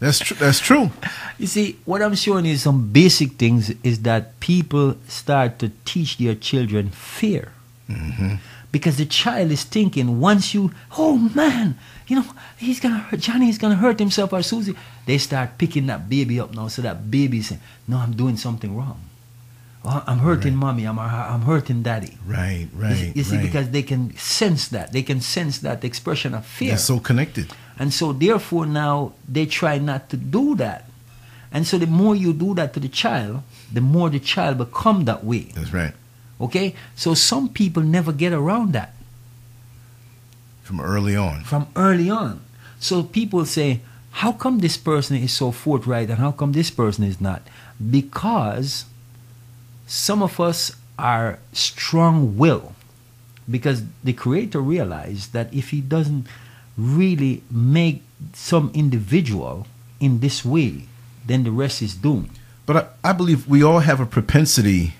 That's 0.00 0.18
true. 0.18 0.36
That's 0.40 0.58
true. 0.60 0.90
You 1.38 1.46
see, 1.46 1.76
what 1.84 2.00
I'm 2.02 2.14
showing 2.14 2.46
you 2.46 2.56
some 2.56 2.90
basic 2.90 3.32
things 3.32 3.70
is 3.84 4.00
that 4.02 4.40
people 4.40 4.96
start 5.06 5.58
to 5.60 5.70
teach 5.84 6.16
their 6.18 6.34
children 6.34 6.88
fear. 6.90 7.52
Mm-hmm. 7.88 8.36
Because 8.72 8.96
the 8.96 9.04
child 9.04 9.50
is 9.50 9.64
thinking, 9.64 10.20
once 10.20 10.54
you, 10.54 10.70
oh 10.96 11.18
man, 11.34 11.76
you 12.06 12.16
know, 12.16 12.24
he's 12.56 12.80
gonna 12.80 12.98
hurt, 13.00 13.20
Johnny 13.20 13.48
is 13.48 13.58
gonna 13.58 13.74
hurt 13.76 13.98
himself 13.98 14.32
or 14.32 14.42
Susie. 14.42 14.74
They 15.06 15.18
start 15.18 15.58
picking 15.58 15.86
that 15.88 16.08
baby 16.08 16.38
up 16.40 16.54
now, 16.54 16.68
so 16.68 16.80
that 16.82 17.10
baby 17.10 17.42
saying, 17.42 17.60
no, 17.88 17.98
I'm 17.98 18.12
doing 18.14 18.36
something 18.36 18.76
wrong. 18.76 19.00
Oh, 19.84 20.04
I'm 20.06 20.18
hurting 20.18 20.54
mommy, 20.54 20.84
I'm, 20.84 20.98
uh, 20.98 21.02
I'm 21.02 21.42
hurting 21.42 21.82
daddy. 21.82 22.16
Right. 22.26 22.68
You 22.72 22.80
Right. 22.80 22.96
see- 22.96 23.12
you 23.16 23.24
see, 23.24 23.36
right. 23.36 23.42
because 23.44 23.70
they 23.70 23.82
can 23.82 24.16
sense 24.16 24.68
that. 24.68 24.92
They 24.92 25.02
can 25.02 25.20
sense 25.20 25.58
that 25.60 25.84
expression 25.84 26.34
of 26.34 26.46
fear. 26.46 26.68
They're 26.68 26.78
so 26.78 27.00
connected. 27.00 27.52
And 27.80 27.92
so, 27.92 28.12
therefore, 28.12 28.66
now 28.66 29.14
they 29.26 29.46
try 29.46 29.78
not 29.78 30.10
to 30.10 30.16
do 30.18 30.54
that. 30.56 30.84
And 31.50 31.66
so 31.66 31.78
the 31.78 31.86
more 31.88 32.14
you 32.14 32.32
do 32.32 32.54
that 32.54 32.74
to 32.74 32.80
the 32.80 32.88
child, 32.88 33.42
the 33.72 33.80
more 33.80 34.10
the 34.10 34.20
child 34.20 34.58
become 34.58 35.04
that 35.06 35.24
way. 35.24 35.50
That's 35.54 35.72
right. 35.72 35.94
Okay? 36.40 36.74
So 36.94 37.14
some 37.14 37.48
people 37.48 37.82
never 37.82 38.12
get 38.12 38.32
around 38.32 38.72
that 38.74 38.94
From 40.62 40.80
early 40.80 41.16
on. 41.16 41.42
from 41.42 41.66
early 41.74 42.08
on. 42.08 42.40
So 42.78 43.02
people 43.02 43.44
say, 43.46 43.80
how 44.22 44.32
come 44.32 44.58
this 44.60 44.76
person 44.76 45.16
is 45.16 45.32
so 45.32 45.50
forthright 45.50 46.08
and 46.10 46.18
how 46.18 46.32
come 46.32 46.52
this 46.52 46.70
person 46.70 47.02
is 47.04 47.20
not? 47.20 47.42
Because 47.80 48.84
some 49.86 50.22
of 50.22 50.38
us 50.38 50.76
are 50.98 51.38
strong 51.52 52.36
will. 52.38 52.74
Because 53.50 53.82
the 54.04 54.12
creator 54.12 54.60
realized 54.60 55.32
that 55.32 55.52
if 55.52 55.70
he 55.70 55.80
doesn't 55.80 56.26
really 56.76 57.42
make 57.50 58.02
some 58.32 58.70
individual 58.74 59.66
in 59.98 60.20
this 60.20 60.44
way, 60.44 60.84
then 61.26 61.44
the 61.44 61.50
rest 61.50 61.82
is 61.82 61.94
doomed. 61.94 62.30
But 62.66 62.76
I, 63.02 63.10
I 63.10 63.12
believe 63.12 63.48
we 63.48 63.62
all 63.62 63.80
have 63.80 64.00
a 64.00 64.06
propensity 64.06 64.94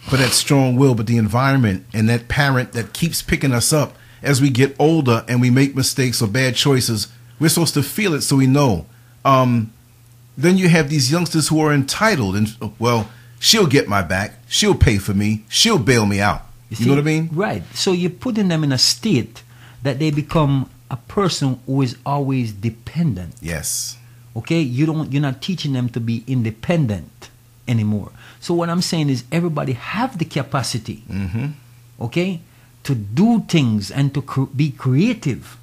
for 0.00 0.16
that 0.16 0.30
strong 0.30 0.76
will, 0.76 0.94
but 0.94 1.06
the 1.06 1.16
environment 1.16 1.86
and 1.92 2.08
that 2.08 2.28
parent 2.28 2.72
that 2.72 2.92
keeps 2.92 3.22
picking 3.22 3.52
us 3.52 3.72
up 3.72 3.94
as 4.22 4.40
we 4.40 4.50
get 4.50 4.74
older 4.78 5.24
and 5.28 5.40
we 5.40 5.50
make 5.50 5.74
mistakes 5.74 6.22
or 6.22 6.28
bad 6.28 6.54
choices, 6.54 7.08
we're 7.38 7.48
supposed 7.48 7.74
to 7.74 7.82
feel 7.82 8.14
it 8.14 8.22
so 8.22 8.36
we 8.36 8.46
know. 8.46 8.86
Um, 9.24 9.72
then 10.36 10.58
you 10.58 10.68
have 10.68 10.88
these 10.90 11.10
youngsters 11.10 11.48
who 11.48 11.60
are 11.60 11.72
entitled 11.72 12.36
and, 12.36 12.54
well, 12.78 13.10
she'll 13.40 13.66
get 13.66 13.88
my 13.88 14.02
back, 14.02 14.34
she'll 14.48 14.74
pay 14.74 14.98
for 14.98 15.14
me, 15.14 15.44
she'll 15.48 15.78
bail 15.78 16.06
me 16.06 16.20
out. 16.20 16.42
You, 16.68 16.86
know 16.86 16.92
what 16.92 16.98
I 16.98 17.04
mean? 17.04 17.28
Right. 17.32 17.62
So 17.74 17.92
you're 17.92 18.10
putting 18.10 18.48
them 18.48 18.64
in 18.64 18.72
a 18.72 18.78
state 18.78 19.42
that 19.82 19.98
they 19.98 20.10
become 20.10 20.68
a 20.90 20.96
person 20.96 21.58
who 21.66 21.82
is 21.82 21.96
always 22.06 22.52
dependent. 22.52 23.34
Yes. 23.40 23.96
okay? 24.36 24.60
You 24.60 24.86
don't 24.86 25.12
you're 25.12 25.22
not 25.22 25.40
teaching 25.42 25.72
them 25.72 25.88
to 25.90 26.00
be 26.00 26.22
independent 26.26 27.30
anymore. 27.66 28.12
So 28.38 28.54
what 28.54 28.68
i'm 28.70 28.82
saying 28.82 29.10
is 29.10 29.24
everybody 29.32 29.72
have 29.72 30.18
the 30.18 30.24
capacity 30.24 31.02
Mm-hmm. 31.10 31.46
okay 32.00 32.40
to 32.84 32.94
do 32.94 33.40
things 33.48 33.90
and 33.90 34.14
to 34.14 34.22
cr- 34.22 34.44
be 34.54 34.70
creative. 34.70 35.56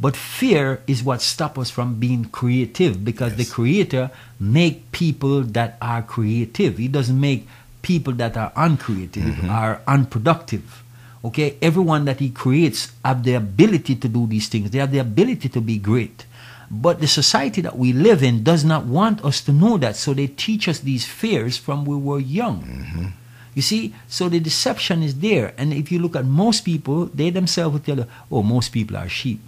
But 0.00 0.14
fear 0.16 0.82
is 0.86 1.02
what 1.02 1.22
stops 1.22 1.58
us 1.58 1.70
from 1.70 1.98
being 1.98 2.26
creative 2.26 3.04
because 3.04 3.34
the 3.34 3.44
creator 3.44 4.10
make 4.38 4.92
people 4.92 5.42
that 5.42 5.76
are 5.82 6.02
creative. 6.02 6.78
He 6.78 6.86
doesn't 6.86 7.18
make 7.18 7.48
people 7.82 8.12
that 8.14 8.36
are 8.36 8.52
uncreative 8.54 9.42
are 9.50 9.80
unproductive 9.88 10.83
okay? 11.24 11.56
Everyone 11.62 12.04
that 12.04 12.20
he 12.20 12.30
creates 12.30 12.92
have 13.04 13.24
the 13.24 13.34
ability 13.34 13.96
to 13.96 14.08
do 14.08 14.26
these 14.26 14.48
things. 14.48 14.70
They 14.70 14.78
have 14.78 14.92
the 14.92 14.98
ability 14.98 15.48
to 15.48 15.60
be 15.60 15.78
great. 15.78 16.26
But 16.70 17.00
the 17.00 17.06
society 17.06 17.60
that 17.62 17.78
we 17.78 17.92
live 17.92 18.22
in 18.22 18.42
does 18.42 18.64
not 18.64 18.84
want 18.84 19.24
us 19.24 19.40
to 19.42 19.52
know 19.52 19.78
that. 19.78 19.96
So 19.96 20.14
they 20.14 20.26
teach 20.26 20.68
us 20.68 20.80
these 20.80 21.04
fears 21.04 21.56
from 21.56 21.84
we 21.84 21.96
were 21.96 22.20
young. 22.20 22.62
Mm-hmm. 22.62 23.06
You 23.54 23.62
see, 23.62 23.94
so 24.08 24.28
the 24.28 24.40
deception 24.40 25.02
is 25.02 25.20
there. 25.20 25.54
And 25.56 25.72
if 25.72 25.92
you 25.92 25.98
look 25.98 26.16
at 26.16 26.24
most 26.24 26.64
people, 26.64 27.06
they 27.06 27.30
themselves 27.30 27.72
will 27.74 27.80
tell 27.80 27.98
you, 27.98 28.06
oh, 28.30 28.42
most 28.42 28.70
people 28.70 28.96
are 28.96 29.08
sheep. 29.08 29.40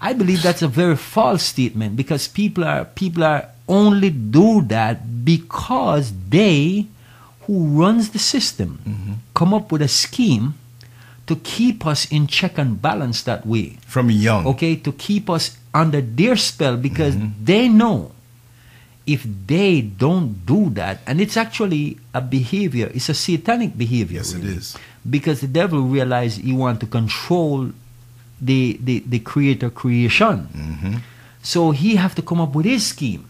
I 0.00 0.12
believe 0.12 0.42
that's 0.42 0.62
a 0.62 0.68
very 0.68 0.96
false 0.96 1.42
statement 1.42 1.96
because 1.96 2.28
people 2.28 2.64
are 2.64 2.84
people 2.84 3.24
are 3.24 3.48
only 3.68 4.10
do 4.10 4.60
that 4.62 5.24
because 5.24 6.12
they 6.28 6.86
who 7.46 7.80
runs 7.80 8.10
the 8.10 8.18
system 8.18 8.80
mm-hmm. 8.84 9.12
come 9.32 9.54
up 9.54 9.72
with 9.72 9.80
a 9.80 9.88
scheme 9.88 10.54
to 11.26 11.36
keep 11.36 11.86
us 11.86 12.10
in 12.12 12.26
check 12.26 12.58
and 12.58 12.80
balance 12.82 13.22
that 13.22 13.46
way 13.46 13.78
From 13.86 14.10
young. 14.10 14.46
okay, 14.46 14.76
to 14.76 14.92
keep 14.92 15.30
us 15.30 15.56
under 15.72 16.00
their 16.00 16.36
spell 16.36 16.76
because 16.76 17.16
they 17.42 17.68
know 17.68 18.12
if 19.06 19.26
they 19.46 19.82
don't 19.82 20.46
do 20.46 20.70
that, 20.70 21.00
and 21.06 21.20
it's 21.20 21.36
actually 21.36 21.98
a 22.14 22.20
behavior, 22.22 22.90
it's 22.94 23.08
a 23.10 23.14
satanic 23.14 23.76
behavior. 23.76 24.16
Yes, 24.20 24.32
it 24.32 24.38
really. 24.38 24.56
is. 24.56 24.76
Because 25.08 25.42
the 25.42 25.46
devil 25.46 25.82
realized 25.82 26.40
he 26.40 26.54
want 26.54 26.80
to 26.80 26.86
control 26.86 27.70
the, 28.40 28.78
the, 28.82 29.00
the 29.06 29.18
creator 29.18 29.68
creation. 29.68 30.48
Mm-hmm. 30.56 30.94
So 31.42 31.72
he 31.72 31.96
have 31.96 32.14
to 32.14 32.22
come 32.22 32.40
up 32.40 32.54
with 32.54 32.64
his 32.64 32.86
scheme. 32.86 33.28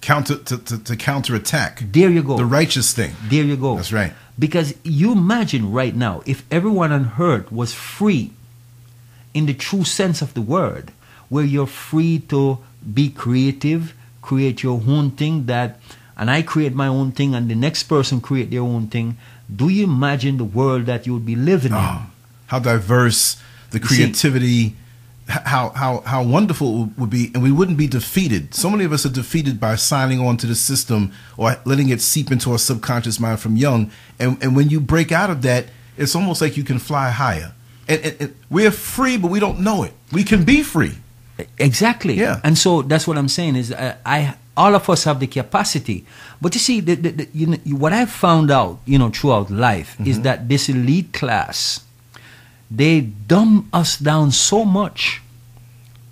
Counter 0.00 0.36
to, 0.36 0.58
to, 0.58 0.78
to 0.84 0.96
counterattack 0.96 1.82
There 1.92 2.10
you 2.10 2.22
go. 2.22 2.36
the 2.36 2.44
righteous 2.44 2.92
thing. 2.92 3.12
There 3.30 3.44
you 3.44 3.56
go. 3.56 3.76
That's 3.76 3.92
right. 3.92 4.12
Because 4.38 4.74
you 4.82 5.12
imagine 5.12 5.70
right 5.72 5.94
now, 5.94 6.22
if 6.26 6.42
everyone 6.50 6.90
on 6.92 7.12
earth 7.18 7.52
was 7.52 7.72
free 7.72 8.32
in 9.32 9.46
the 9.46 9.54
true 9.54 9.84
sense 9.84 10.22
of 10.22 10.34
the 10.34 10.40
word, 10.42 10.90
where 11.28 11.44
you're 11.44 11.66
free 11.66 12.18
to 12.28 12.58
be 12.92 13.10
creative, 13.10 13.94
create 14.22 14.62
your 14.62 14.82
own 14.86 15.10
thing 15.12 15.46
that 15.46 15.78
and 16.16 16.30
I 16.30 16.42
create 16.42 16.74
my 16.74 16.86
own 16.86 17.10
thing 17.12 17.34
and 17.34 17.50
the 17.50 17.54
next 17.56 17.84
person 17.84 18.20
create 18.20 18.50
their 18.50 18.60
own 18.62 18.86
thing, 18.86 19.16
do 19.54 19.68
you 19.68 19.84
imagine 19.84 20.36
the 20.36 20.44
world 20.44 20.86
that 20.86 21.06
you 21.06 21.12
would 21.14 21.26
be 21.26 21.34
living 21.34 21.72
Oh, 21.74 22.06
how 22.46 22.58
diverse 22.60 23.36
the 23.70 23.78
see- 23.80 23.86
creativity, 23.96 24.64
h- 24.66 24.72
how 25.28 25.70
how 25.70 26.00
how 26.00 26.22
wonderful 26.22 26.84
it 26.84 26.98
would 26.98 27.10
be, 27.10 27.30
and 27.34 27.42
we 27.42 27.50
wouldn't 27.50 27.78
be 27.78 27.86
defeated. 27.86 28.54
So 28.54 28.68
many 28.70 28.84
of 28.84 28.92
us 28.92 29.06
are 29.06 29.10
defeated 29.12 29.58
by 29.58 29.76
signing 29.76 30.20
on 30.20 30.36
to 30.38 30.46
the 30.46 30.54
system 30.54 31.12
or 31.36 31.56
letting 31.64 31.88
it 31.88 32.00
seep 32.00 32.30
into 32.30 32.52
our 32.52 32.58
subconscious 32.58 33.18
mind 33.18 33.40
from 33.40 33.56
young. 33.56 33.90
And 34.18 34.42
and 34.42 34.54
when 34.54 34.68
you 34.68 34.80
break 34.80 35.12
out 35.12 35.30
of 35.30 35.42
that, 35.42 35.66
it's 35.96 36.14
almost 36.14 36.40
like 36.40 36.56
you 36.56 36.64
can 36.64 36.78
fly 36.78 37.10
higher. 37.10 37.54
And, 37.88 38.00
and, 38.02 38.16
and 38.20 38.36
we're 38.50 38.70
free, 38.70 39.16
but 39.16 39.30
we 39.30 39.40
don't 39.40 39.60
know 39.60 39.82
it. 39.82 39.92
We 40.12 40.24
can 40.24 40.44
be 40.44 40.62
free. 40.62 40.94
Exactly. 41.58 42.14
Yeah. 42.14 42.40
And 42.44 42.56
so 42.56 42.82
that's 42.82 43.06
what 43.06 43.18
I'm 43.18 43.28
saying 43.28 43.56
is 43.56 43.72
uh, 43.72 43.96
I 44.06 44.36
all 44.56 44.74
of 44.74 44.88
us 44.88 45.04
have 45.04 45.20
the 45.20 45.26
capacity. 45.26 46.04
But 46.40 46.54
you 46.54 46.60
see, 46.60 46.80
the, 46.80 46.94
the, 46.94 47.10
the, 47.10 47.28
you 47.32 47.46
know, 47.46 47.56
what 47.76 47.92
I've 47.92 48.10
found 48.10 48.50
out, 48.50 48.78
you 48.84 48.98
know, 48.98 49.10
throughout 49.10 49.50
life 49.50 49.96
is 50.06 50.20
that 50.22 50.48
this 50.48 50.68
elite 50.68 51.12
class, 51.12 51.83
they 52.70 53.00
dumb 53.00 53.68
us 53.72 53.96
down 53.98 54.30
so 54.32 54.64
much, 54.64 55.20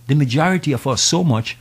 the 0.06 0.14
majority 0.14 0.73
of 0.73 0.87
us 0.87 1.02
so 1.02 1.25
much, 1.25 1.56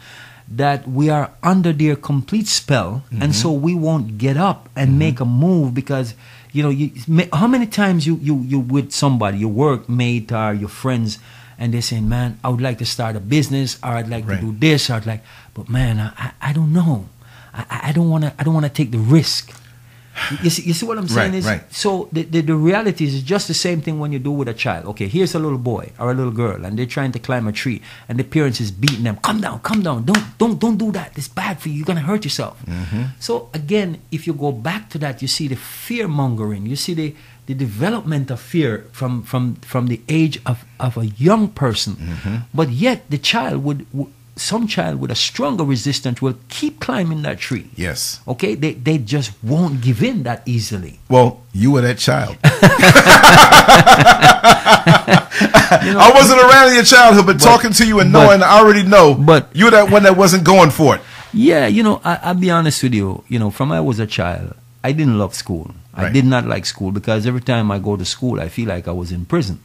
that 0.48 0.88
we 0.88 1.10
are 1.10 1.32
under 1.42 1.72
their 1.72 1.96
complete 1.96 2.48
spell, 2.48 3.04
and 3.10 3.34
so 3.34 3.52
we 3.52 3.74
won't 3.74 4.18
get 4.18 4.36
up 4.36 4.68
and 4.76 4.90
mm-hmm. 4.90 5.00
make 5.00 5.20
a 5.22 5.26
move 5.26 5.74
because 5.74 6.14
you 6.52 6.62
know 6.62 6.70
you, 6.70 6.92
how 7.32 7.48
many 7.48 7.66
times 7.66 8.06
you 8.06 8.18
you 8.22 8.36
you 8.42 8.60
with 8.60 8.92
somebody, 8.92 9.38
your 9.40 9.52
workmate 9.52 10.32
or 10.34 10.54
your 10.54 10.68
friends, 10.70 11.20
and 11.58 11.74
they're 11.74 11.82
saying, 11.82 12.10
"Man, 12.10 12.38
I 12.44 12.50
would 12.50 12.60
like 12.60 12.78
to 12.80 12.86
start 12.86 13.16
a 13.16 13.22
business, 13.22 13.80
or 13.82 13.92
I'd 13.92 14.10
like 14.10 14.28
Right. 14.28 14.42
to 14.42 14.52
do 14.52 14.58
this, 14.60 14.90
or 14.90 14.96
I'd 14.96 15.06
like," 15.06 15.24
but 15.54 15.70
man, 15.70 16.00
I 16.00 16.12
I, 16.18 16.50
I 16.50 16.54
don't 16.54 16.74
know, 16.74 17.08
I 17.54 17.64
I- 17.70 17.90
I 17.90 17.92
don't 17.94 18.10
want 18.10 18.26
to 18.26 18.34
I 18.38 18.44
don't 18.44 18.54
want 18.54 18.66
to 18.66 18.70
take 18.74 18.92
the 18.92 19.00
risk. 19.00 19.52
You 20.44 20.50
see, 20.50 20.64
you 20.64 20.74
see 20.74 20.86
what 20.86 20.98
I'm 20.98 21.08
saying 21.08 21.32
Right, 21.32 21.38
is 21.40 21.46
right. 21.46 21.64
so 21.74 22.08
the, 22.12 22.24
the 22.24 22.42
the 22.42 22.56
reality 22.56 23.06
is 23.06 23.22
just 23.24 23.48
the 23.48 23.54
same 23.54 23.82
thing 23.82 24.00
when 24.00 24.12
you 24.12 24.20
do 24.20 24.32
with 24.32 24.48
a 24.48 24.54
child. 24.54 24.86
Okay, 24.96 25.08
here's 25.08 25.34
a 25.36 25.40
little 25.40 25.58
boy 25.58 25.92
or 26.00 26.12
a 26.12 26.14
little 26.14 26.32
girl, 26.32 26.64
and 26.66 26.78
they're 26.78 26.86
trying 26.98 27.12
to 27.14 27.20
climb 27.20 27.48
a 27.48 27.52
tree, 27.52 27.82
and 28.08 28.18
the 28.20 28.24
parents 28.24 28.60
is 28.62 28.72
beating 28.72 29.04
them. 29.04 29.18
Come 29.22 29.42
down, 29.42 29.60
come 29.62 29.82
down. 29.82 30.06
Don't 30.06 30.24
don't 30.38 30.58
don't 30.60 30.78
do 30.78 30.92
that. 30.94 31.18
It's 31.18 31.28
bad 31.28 31.60
for 31.60 31.70
you. 31.70 31.76
You're 31.82 31.86
gonna 31.92 32.02
hurt 32.12 32.24
yourself. 32.24 32.62
Mm-hmm. 32.66 33.04
So 33.20 33.50
again, 33.54 34.00
if 34.12 34.26
you 34.28 34.34
go 34.34 34.52
back 34.52 34.90
to 34.92 34.98
that, 35.00 35.22
you 35.22 35.28
see 35.28 35.48
the 35.48 35.56
fear 35.58 36.08
mongering. 36.08 36.66
You 36.66 36.76
see 36.76 36.94
the 36.94 37.16
the 37.48 37.54
development 37.56 38.30
of 38.32 38.40
fear 38.40 38.86
from 38.92 39.24
from 39.24 39.56
from 39.66 39.88
the 39.88 40.00
age 40.08 40.40
of 40.46 40.64
of 40.80 40.98
a 40.98 41.08
young 41.18 41.50
person, 41.50 41.96
mm-hmm. 41.96 42.36
but 42.54 42.70
yet 42.70 43.10
the 43.10 43.18
child 43.18 43.64
would. 43.64 43.86
would 43.94 44.12
some 44.42 44.68
child 44.68 45.00
with 45.00 45.12
a 45.12 45.16
stronger 45.16 45.64
resistance 45.64 46.22
will 46.22 46.36
keep 46.50 46.80
climbing 46.80 47.22
that 47.22 47.40
tree. 47.40 47.70
Yes. 47.76 48.20
Okay, 48.28 48.56
they, 48.56 48.74
they 48.74 48.98
just 48.98 49.32
won't 49.44 49.82
give 49.82 50.02
in 50.04 50.24
that 50.24 50.42
easily. 50.46 51.00
Well, 51.10 51.42
you 51.54 51.72
were 51.72 51.82
that 51.82 51.98
child. 52.00 52.38
I 54.84 56.12
wasn't 56.14 56.42
around 56.42 56.70
in 56.70 56.76
your 56.76 56.84
childhood, 56.84 57.26
but, 57.26 57.40
talking 57.40 57.72
to 57.74 57.86
you 57.88 58.00
and 58.00 58.12
but- 58.12 58.26
knowing, 58.26 58.44
I 58.44 58.60
already 58.60 58.84
know. 58.84 59.14
but- 59.16 59.50
you 59.56 59.66
were 59.66 59.72
that 59.72 59.92
one 59.92 60.04
that 60.04 60.18
wasn't 60.18 60.44
going 60.44 60.70
for 60.72 60.96
it. 60.96 61.02
Yeah, 61.34 61.68
you 61.68 61.82
know, 61.84 62.02
I, 62.04 62.20
I'll 62.24 62.34
be 62.36 62.52
honest 62.52 62.84
with 62.84 62.94
you. 62.94 63.24
You 63.30 63.40
know, 63.40 63.52
from 63.52 63.72
I 63.72 63.80
was 63.80 64.00
a 64.00 64.08
child, 64.08 64.54
I 64.84 64.92
didn't 64.92 65.18
love 65.18 65.34
school. 65.34 65.72
I 65.94 66.10
did 66.10 66.26
not 66.26 66.46
like 66.46 66.66
school 66.66 66.92
because 66.92 67.28
every 67.28 67.42
time 67.42 67.70
I 67.70 67.78
go 67.80 67.96
to 67.98 68.06
school, 68.06 68.40
I 68.40 68.48
feel 68.50 68.68
like 68.70 68.88
I 68.88 68.92
was 68.92 69.12
in 69.12 69.26
prison. 69.26 69.60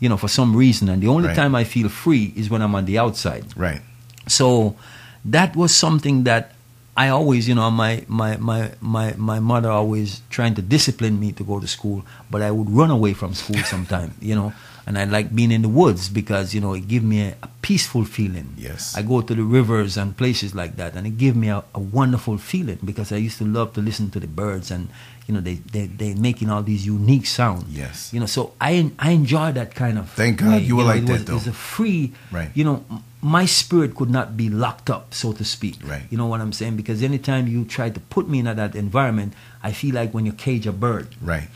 You 0.00 0.08
know, 0.08 0.16
for 0.16 0.28
some 0.28 0.54
reason, 0.56 0.88
and 0.88 1.02
the 1.02 1.08
only 1.08 1.28
Right. 1.28 1.36
time 1.36 1.54
I 1.54 1.64
feel 1.64 1.88
free 1.88 2.32
is 2.36 2.48
when 2.50 2.60
I'm 2.62 2.74
on 2.74 2.84
the 2.86 2.98
outside. 2.98 3.44
Right. 3.56 3.80
So 4.26 4.76
that 5.24 5.54
was 5.56 5.74
something 5.74 6.24
that 6.24 6.52
I 6.96 7.08
always, 7.08 7.48
you 7.48 7.54
know, 7.54 7.70
my, 7.70 8.04
my, 8.06 8.36
my, 8.36 8.72
my, 8.80 9.14
my 9.16 9.40
mother 9.40 9.70
always 9.70 10.20
trying 10.30 10.54
to 10.56 10.62
discipline 10.62 11.18
me 11.18 11.32
to 11.32 11.44
go 11.44 11.58
to 11.58 11.66
school, 11.66 12.04
but 12.30 12.42
I 12.42 12.50
would 12.50 12.68
run 12.68 12.90
away 12.90 13.14
from 13.14 13.32
school 13.34 13.62
sometime, 13.64 14.12
you 14.20 14.34
know, 14.34 14.52
and 14.86 14.98
I 14.98 15.04
like 15.04 15.34
being 15.34 15.52
in 15.52 15.62
the 15.62 15.68
woods 15.70 16.08
because, 16.10 16.52
you 16.54 16.60
know, 16.60 16.74
it 16.74 16.88
give 16.88 17.02
me 17.02 17.22
a, 17.28 17.36
a 17.42 17.48
peaceful 17.62 18.04
feeling. 18.04 18.52
Yes. 18.58 18.94
I 18.96 19.02
go 19.02 19.22
to 19.22 19.34
the 19.34 19.42
rivers 19.42 19.96
and 19.96 20.14
places 20.16 20.54
like 20.54 20.76
that, 20.76 20.94
and 20.94 21.06
it 21.06 21.16
give 21.16 21.34
me 21.34 21.48
a, 21.48 21.64
a 21.74 21.78
wonderful 21.80 22.36
feeling 22.36 22.78
because 22.84 23.10
I 23.12 23.16
used 23.16 23.38
to 23.38 23.44
love 23.44 23.72
to 23.74 23.80
listen 23.80 24.10
to 24.10 24.20
the 24.20 24.26
birds 24.26 24.70
and, 24.70 24.88
you 25.26 25.32
know, 25.34 25.40
they, 25.40 25.54
they, 25.54 25.86
they 25.86 26.14
making 26.14 26.50
all 26.50 26.62
these 26.62 26.84
unique 26.84 27.26
sounds. 27.26 27.64
Yes. 27.72 28.12
You 28.12 28.20
know, 28.20 28.26
so 28.26 28.52
I, 28.60 28.90
I 28.98 29.12
enjoy 29.12 29.52
that 29.52 29.74
kind 29.74 29.98
of 29.98 30.10
Thank 30.10 30.40
God 30.40 30.48
way, 30.50 30.58
you 30.58 30.76
were 30.76 30.82
know, 30.82 30.88
like 30.88 31.02
it 31.04 31.06
that, 31.06 31.12
was, 31.12 31.24
though. 31.24 31.36
It's 31.36 31.46
a 31.46 31.52
free, 31.52 32.12
Right. 32.32 32.50
you 32.54 32.64
know, 32.64 32.84
my 33.22 33.46
spirit 33.46 33.94
could 33.94 34.10
not 34.10 34.36
be 34.36 34.50
locked 34.50 34.90
up, 34.90 35.14
so 35.14 35.32
to 35.32 35.44
speak. 35.44 35.76
Right. 35.84 36.02
You 36.10 36.18
know 36.18 36.26
what 36.26 36.40
I'm 36.40 36.52
saying? 36.52 36.76
Because 36.76 37.02
anytime 37.02 37.46
you 37.46 37.64
try 37.64 37.88
to 37.88 38.00
put 38.00 38.28
me 38.28 38.40
in 38.40 38.46
that 38.46 38.74
environment, 38.74 39.32
I 39.62 39.70
feel 39.72 39.94
like 39.94 40.12
when 40.12 40.26
you 40.26 40.32
cage 40.32 40.66
a 40.66 40.72
bird. 40.72 41.08
Right. 41.22 41.48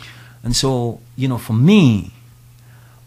And 0.45 0.55
so, 0.55 1.01
you 1.17 1.27
know, 1.27 1.39
for 1.39 1.55
me, 1.55 2.13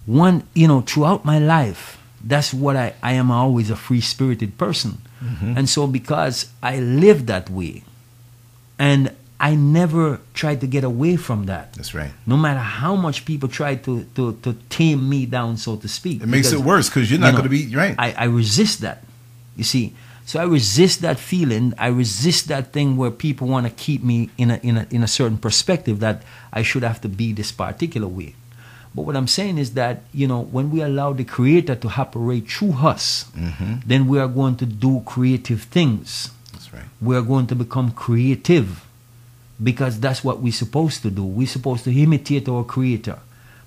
one, 0.05 0.43
you 0.53 0.67
know, 0.67 0.81
throughout 0.81 1.23
my 1.23 1.39
life, 1.39 1.97
that's 2.21 2.53
what 2.53 2.75
I, 2.75 2.93
I 3.01 3.13
am 3.13 3.31
always 3.31 3.69
a 3.69 3.77
free 3.77 4.01
spirited 4.01 4.57
person. 4.57 4.97
Mm-hmm. 5.23 5.57
And 5.57 5.69
so, 5.69 5.87
because 5.87 6.51
I 6.61 6.79
live 6.79 7.27
that 7.27 7.49
way, 7.49 7.83
and 8.77 9.15
I 9.41 9.55
never 9.55 10.19
tried 10.33 10.59
to 10.61 10.67
get 10.67 10.83
away 10.83 11.15
from 11.15 11.45
that, 11.45 11.71
That's 11.73 11.93
right. 11.95 12.11
no 12.27 12.35
matter 12.35 12.59
how 12.59 12.95
much 12.95 13.23
people 13.23 13.47
try 13.47 13.75
to, 13.75 14.03
to, 14.15 14.33
to 14.43 14.53
tame 14.69 15.07
me 15.07 15.25
down, 15.25 15.55
so 15.57 15.77
to 15.77 15.87
speak. 15.87 16.21
It 16.21 16.27
makes 16.27 16.51
it 16.51 16.59
worse 16.59 16.89
because 16.89 17.09
you're 17.09 17.19
not 17.21 17.27
you 17.27 17.31
know, 17.33 17.37
going 17.39 17.49
to 17.49 17.69
be 17.69 17.75
right. 17.75 17.95
I, 17.97 18.11
I 18.13 18.25
resist 18.25 18.81
that. 18.81 19.03
You 19.55 19.63
see, 19.63 19.93
so 20.25 20.39
I 20.39 20.43
resist 20.43 21.01
that 21.01 21.19
feeling. 21.19 21.73
I 21.77 21.87
resist 21.87 22.49
that 22.49 22.73
thing 22.73 22.97
where 22.97 23.11
people 23.11 23.47
want 23.47 23.65
to 23.65 23.71
keep 23.71 24.03
me 24.03 24.29
in 24.37 24.51
a, 24.51 24.57
in 24.61 24.77
a 24.77 24.87
in 24.91 25.03
a 25.03 25.07
certain 25.07 25.37
perspective 25.37 25.99
that 26.01 26.23
I 26.51 26.61
should 26.61 26.83
have 26.83 26.99
to 27.01 27.09
be 27.09 27.31
this 27.33 27.51
particular 27.51 28.07
way. 28.07 28.35
But 28.93 29.03
what 29.03 29.15
I'm 29.15 29.27
saying 29.27 29.57
is 29.57 29.73
that 29.75 30.03
you 30.13 30.27
know 30.27 30.41
when 30.41 30.69
we 30.71 30.81
allow 30.81 31.13
the 31.13 31.23
Creator 31.23 31.75
to 31.75 31.87
operate 31.97 32.49
through 32.51 32.73
us, 32.73 33.25
Mm-hmm. 33.37 33.73
then 33.85 34.07
we 34.07 34.19
are 34.19 34.27
going 34.27 34.55
to 34.57 34.65
do 34.65 35.01
creative 35.05 35.63
things. 35.63 36.31
That's 36.51 36.73
right. 36.73 36.83
We 37.01 37.15
are 37.15 37.21
going 37.21 37.47
to 37.47 37.55
become 37.55 37.91
creative 37.91 38.85
because 39.61 39.99
that's 39.99 40.23
what 40.23 40.39
we're 40.39 40.53
supposed 40.53 41.01
to 41.03 41.09
do. 41.11 41.23
We're 41.23 41.47
supposed 41.47 41.83
to 41.83 41.91
imitate 41.91 42.47
our 42.47 42.63
Creator 42.63 43.19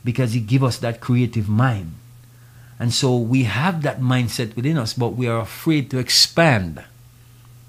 because 0.05 0.33
He 0.33 0.41
give 0.41 0.65
us 0.65 0.79
that 0.79 1.01
creative 1.01 1.49
mind. 1.49 1.95
And 2.79 2.93
so 2.93 3.17
we 3.17 3.45
have 3.45 3.83
that 3.83 4.01
mindset 4.01 4.57
within 4.57 4.77
us, 4.79 4.93
but 4.95 5.11
we 5.11 5.29
are 5.29 5.39
afraid 5.41 5.91
to 5.91 5.99
expand 5.99 6.83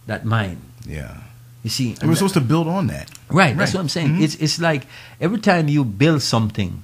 that 0.08 0.26
mind. 0.26 0.62
Yeah. 0.88 1.18
You 1.64 1.70
see, 1.70 1.96
And 2.02 2.10
we're 2.10 2.16
supposed 2.16 2.34
to 2.34 2.42
build 2.42 2.68
on 2.68 2.88
that. 2.88 3.10
Right, 3.30 3.56
that's 3.56 3.74
what 3.74 3.80
I'm 3.80 3.90
saying. 3.90 4.18
Mhm. 4.18 4.22
It's 4.22 4.36
it's 4.36 4.60
like 4.60 4.86
every 5.22 5.40
time 5.40 5.70
you 5.70 5.86
build 5.86 6.22
something, 6.22 6.84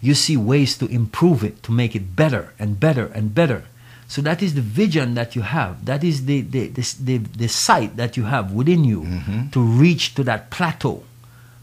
you 0.00 0.14
see 0.14 0.36
ways 0.36 0.76
to 0.78 0.86
improve 0.86 1.42
it, 1.42 1.62
to 1.64 1.72
make 1.72 1.96
it 1.96 2.14
better 2.14 2.52
and 2.58 2.78
better 2.78 3.06
and 3.14 3.34
better. 3.34 3.64
So 4.12 4.20
that 4.28 4.42
is 4.42 4.52
the 4.52 4.60
vision 4.60 5.14
that 5.14 5.32
you 5.36 5.40
have. 5.42 5.72
That 5.88 6.04
is 6.04 6.26
the 6.28 6.42
the 6.54 6.68
the, 6.68 6.84
the, 7.08 7.16
the 7.44 7.48
sight 7.48 7.96
that 7.96 8.16
you 8.18 8.24
have 8.28 8.52
within 8.52 8.84
you 8.84 9.00
Mm-hmm. 9.08 9.40
to 9.56 9.60
reach 9.60 10.12
to 10.16 10.22
that 10.24 10.50
plateau, 10.50 11.02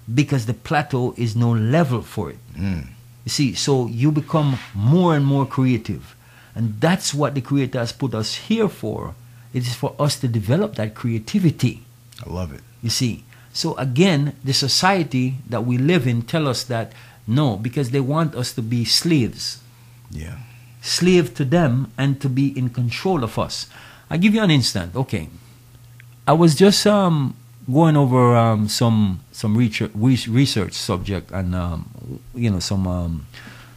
because 0.10 0.46
the 0.50 0.58
plateau 0.58 1.14
is 1.18 1.36
no 1.36 1.52
level 1.54 2.02
for 2.02 2.32
it. 2.34 2.40
Mm. 2.58 2.88
You 3.26 3.30
see, 3.30 3.54
so 3.54 3.86
you 3.86 4.10
become 4.12 4.58
more 4.74 5.14
and 5.16 5.26
more 5.26 5.46
creative. 5.46 6.16
And 6.56 6.82
that's 6.82 7.14
what 7.14 7.36
the 7.36 7.42
Creator 7.42 7.78
has 7.78 7.94
put 7.94 8.14
us 8.18 8.50
here 8.50 8.68
for. 8.68 9.14
It 9.54 9.68
is 9.70 9.76
for 9.76 9.94
us 10.02 10.20
to 10.22 10.28
develop 10.28 10.76
that 10.76 10.96
creativity. 10.96 11.86
I 12.26 12.30
love 12.34 12.52
it. 12.54 12.62
You 12.82 12.90
see, 12.90 13.24
so 13.54 13.78
again, 13.78 14.34
the 14.44 14.54
society 14.54 15.36
that 15.50 15.66
we 15.70 15.78
live 15.78 16.08
in 16.10 16.24
tell 16.26 16.48
us 16.50 16.64
that 16.66 16.94
no, 17.28 17.58
because 17.58 17.92
they 17.94 18.02
want 18.02 18.34
us 18.34 18.54
to 18.58 18.62
be 18.66 18.86
slaves, 18.86 19.62
Yeah. 20.10 20.38
Slave 20.90 21.34
to 21.36 21.46
them, 21.46 21.92
and 21.98 22.20
to 22.22 22.28
be 22.30 22.58
in 22.58 22.70
control 22.70 23.24
of 23.24 23.38
us. 23.38 23.68
I 24.10 24.18
give 24.18 24.34
you 24.34 24.42
an 24.42 24.50
instant. 24.50 24.96
Okay, 24.96 25.30
I 26.28 26.34
was 26.34 26.56
just 26.56 26.86
um, 26.88 27.36
going 27.72 27.96
over 27.96 28.36
um, 28.36 28.68
some 28.68 29.22
some 29.32 29.56
research, 29.56 29.92
research 29.96 30.74
subject 30.74 31.32
and 31.32 31.54
um, 31.54 32.20
you 32.34 32.50
know 32.50 32.60
some 32.60 32.88
um, 32.88 33.28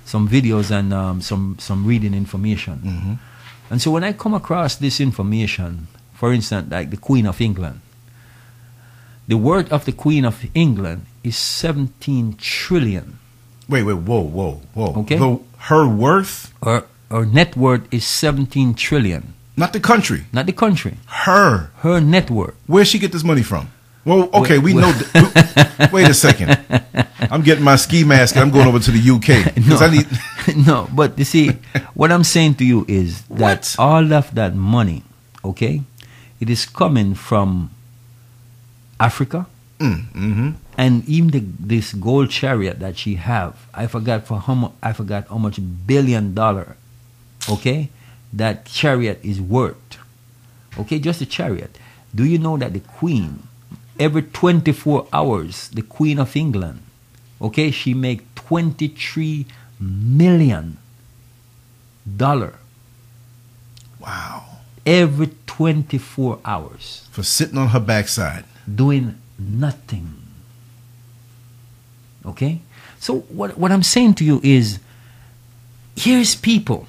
some 0.04 0.28
videos 0.28 0.70
and 0.70 0.92
um, 0.92 1.20
some 1.20 1.56
some 1.58 1.86
reading 1.86 2.14
information. 2.14 2.78
Mm-hmm. 2.78 3.14
And 3.70 3.80
so 3.80 3.90
when 3.90 4.04
I 4.04 4.12
come 4.12 4.34
across 4.34 4.76
this 4.76 5.00
information, 5.00 5.88
for 6.12 6.32
instance, 6.32 6.70
like 6.70 6.90
the 6.90 6.96
Queen 6.96 7.26
of 7.26 7.40
England, 7.40 7.80
the 9.28 9.36
worth 9.36 9.72
of 9.72 9.84
the 9.84 9.92
Queen 9.92 10.24
of 10.24 10.44
England 10.54 11.06
is 11.24 11.36
17 11.36 12.36
trillion. 12.36 13.18
Wait, 13.68 13.84
wait, 13.84 13.94
whoa, 13.96 14.20
whoa, 14.20 14.60
whoa. 14.74 15.00
Okay. 15.02 15.16
The, 15.16 15.40
her 15.72 15.88
worth, 15.88 16.52
Her, 16.62 16.84
her 17.12 17.24
net 17.28 17.56
worth 17.56 17.84
is 17.92 18.04
17 18.08 18.74
trillion. 18.74 19.34
not 19.56 19.72
the 19.76 19.80
country. 19.80 20.24
Not 20.32 20.46
the 20.48 20.52
country. 20.56 20.96
Her. 21.28 21.68
Her 21.84 22.00
net 22.00 22.30
worth. 22.30 22.56
Where'd 22.66 22.88
she 22.88 22.98
get 22.98 23.12
this 23.12 23.22
money 23.22 23.42
from? 23.44 23.68
Well, 24.04 24.30
okay, 24.42 24.58
we 24.58 24.72
know. 24.74 24.90
th- 24.90 25.92
wait 25.92 26.08
a 26.08 26.14
second. 26.16 26.58
I'm 27.30 27.42
getting 27.46 27.62
my 27.62 27.76
ski 27.76 28.02
mask 28.02 28.34
and 28.34 28.42
I'm 28.44 28.50
going 28.50 28.66
over 28.66 28.80
to 28.80 28.90
the 28.90 28.98
UK 29.14 29.54
because 29.54 29.80
I 29.84 29.90
need. 29.94 30.08
no, 30.66 30.88
but 30.90 31.14
you 31.20 31.24
see, 31.24 31.52
what 31.94 32.10
I'm 32.10 32.24
saying 32.24 32.56
to 32.58 32.64
you 32.64 32.84
is 32.88 33.22
that 33.38 33.62
What? 33.62 33.76
all 33.78 34.12
of 34.12 34.34
that 34.34 34.56
money, 34.56 35.04
okay, 35.44 35.82
it 36.40 36.48
is 36.50 36.66
coming 36.66 37.14
from 37.14 37.70
Africa, 38.98 39.46
Mm, 39.78 39.98
mm-hmm. 40.14 40.50
and 40.78 41.02
even 41.08 41.30
the, 41.30 41.42
this 41.58 41.92
gold 41.92 42.30
chariot 42.30 42.78
that 42.78 42.96
she 42.96 43.16
have, 43.16 43.66
I 43.74 43.86
forgot 43.90 44.26
for 44.26 44.38
how 44.38 44.54
much. 44.54 44.72
I 44.82 44.92
forgot 44.94 45.26
how 45.28 45.38
much 45.38 45.58
billion 45.86 46.34
dollar, 46.34 46.76
okay, 47.50 47.88
that 48.32 48.66
chariot 48.66 49.20
is 49.22 49.40
worth. 49.40 49.76
Okay, 50.78 50.98
just 50.98 51.20
a 51.20 51.26
chariot. 51.26 51.78
Do 52.14 52.24
you 52.24 52.38
know 52.38 52.56
that 52.56 52.72
the 52.72 52.80
queen, 52.80 53.42
every 53.98 54.22
24 54.22 55.06
hours, 55.12 55.68
the 55.68 55.82
queen 55.82 56.18
of 56.18 56.34
England, 56.36 56.82
okay, 57.40 57.70
she 57.70 57.94
make 57.94 58.34
23 58.34 59.46
million 59.80 60.78
dollar 62.16 62.54
Wow. 64.00 64.58
every 64.84 65.30
24 65.46 66.40
hours 66.44 67.06
For 67.12 67.22
sitting 67.22 67.56
on 67.58 67.68
her 67.68 67.80
backside. 67.80 68.44
doing 68.72 69.18
nothing. 69.38 70.14
Okay? 72.24 72.60
So 72.98 73.20
what 73.28 73.58
what 73.58 73.70
I'm 73.72 73.82
saying 73.82 74.14
to 74.14 74.24
you 74.24 74.40
is 74.42 74.78
here's 75.96 76.34
people, 76.34 76.86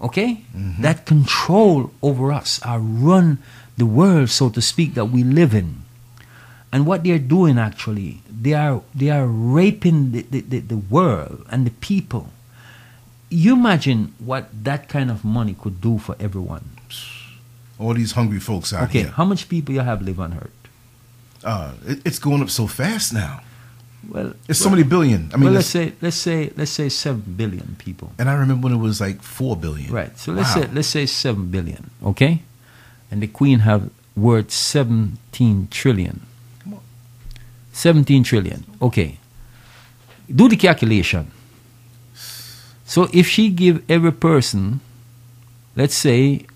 okay, 0.00 0.42
that 0.80 1.06
control 1.06 1.90
over 2.02 2.32
us, 2.32 2.60
are 2.62 2.78
run 2.80 3.38
the 3.76 3.86
world, 3.86 4.30
so 4.30 4.48
to 4.50 4.60
speak, 4.62 4.94
that 4.94 5.06
we 5.06 5.22
live 5.22 5.54
in. 5.54 5.82
And 6.72 6.86
what 6.86 7.04
they're 7.04 7.18
doing 7.18 7.58
actually, 7.58 8.20
they 8.28 8.52
are 8.54 8.82
they 8.94 9.08
are 9.10 9.26
raping 9.26 10.12
the, 10.12 10.22
the, 10.22 10.40
the, 10.40 10.58
the 10.60 10.76
world 10.76 11.46
and 11.50 11.64
the 11.66 11.70
people. 11.70 12.30
You 13.30 13.54
imagine 13.54 14.14
what 14.18 14.48
that 14.64 14.88
kind 14.88 15.10
of 15.10 15.24
money 15.24 15.54
could 15.58 15.80
do 15.80 15.98
for 15.98 16.16
everyone. 16.20 16.64
All 17.78 17.92
these 17.94 18.12
hungry 18.12 18.40
folks 18.40 18.72
out 18.72 18.88
Okay, 18.88 19.02
here. 19.02 19.10
how 19.12 19.24
much 19.24 19.48
people 19.48 19.74
you 19.74 19.80
have 19.80 20.00
live 20.02 20.18
on 20.20 20.34
earth? 20.34 20.50
Uh, 21.44 21.72
it, 21.86 22.00
it's 22.04 22.18
going 22.18 22.42
up 22.42 22.50
so 22.50 22.66
fast 22.66 23.12
now. 23.12 23.40
Well, 24.08 24.34
It's 24.48 24.58
so 24.60 24.70
many 24.70 24.82
billion. 24.84 25.30
I 25.32 25.36
mean, 25.36 25.44
well, 25.46 25.54
let's 25.54 25.66
say 25.68 25.92
let's 26.00 26.16
say 26.16 26.50
let's 26.56 26.70
say 26.70 26.88
seven 26.88 27.22
billion 27.36 27.76
people. 27.78 28.12
and 28.18 28.28
I 28.28 28.34
remember 28.34 28.64
when 28.68 28.72
it 28.78 28.80
was 28.82 29.00
like 29.00 29.22
four 29.22 29.56
billion. 29.56 29.92
Right. 29.92 30.16
So 30.18 30.32
let's 30.32 30.54
Wow. 30.54 30.62
say 30.62 30.68
let's 30.72 30.88
say 30.88 31.06
seven 31.06 31.50
billion. 31.50 31.90
Okay, 32.02 32.42
and 33.10 33.20
the 33.22 33.26
Queen 33.26 33.60
have 33.60 33.90
worth 34.14 34.50
seventeen 34.50 35.68
trillion. 35.70 36.20
Come 36.62 36.74
on. 36.74 36.80
Seventeen 37.72 38.22
trillion. 38.22 38.64
Okay. 38.80 39.18
Do 40.34 40.48
the 40.48 40.56
calculation. 40.56 41.30
So 42.84 43.08
if 43.12 43.26
she 43.26 43.48
give 43.50 43.82
every 43.90 44.12
person, 44.12 44.80
let's 45.74 45.94
say, 45.96 46.46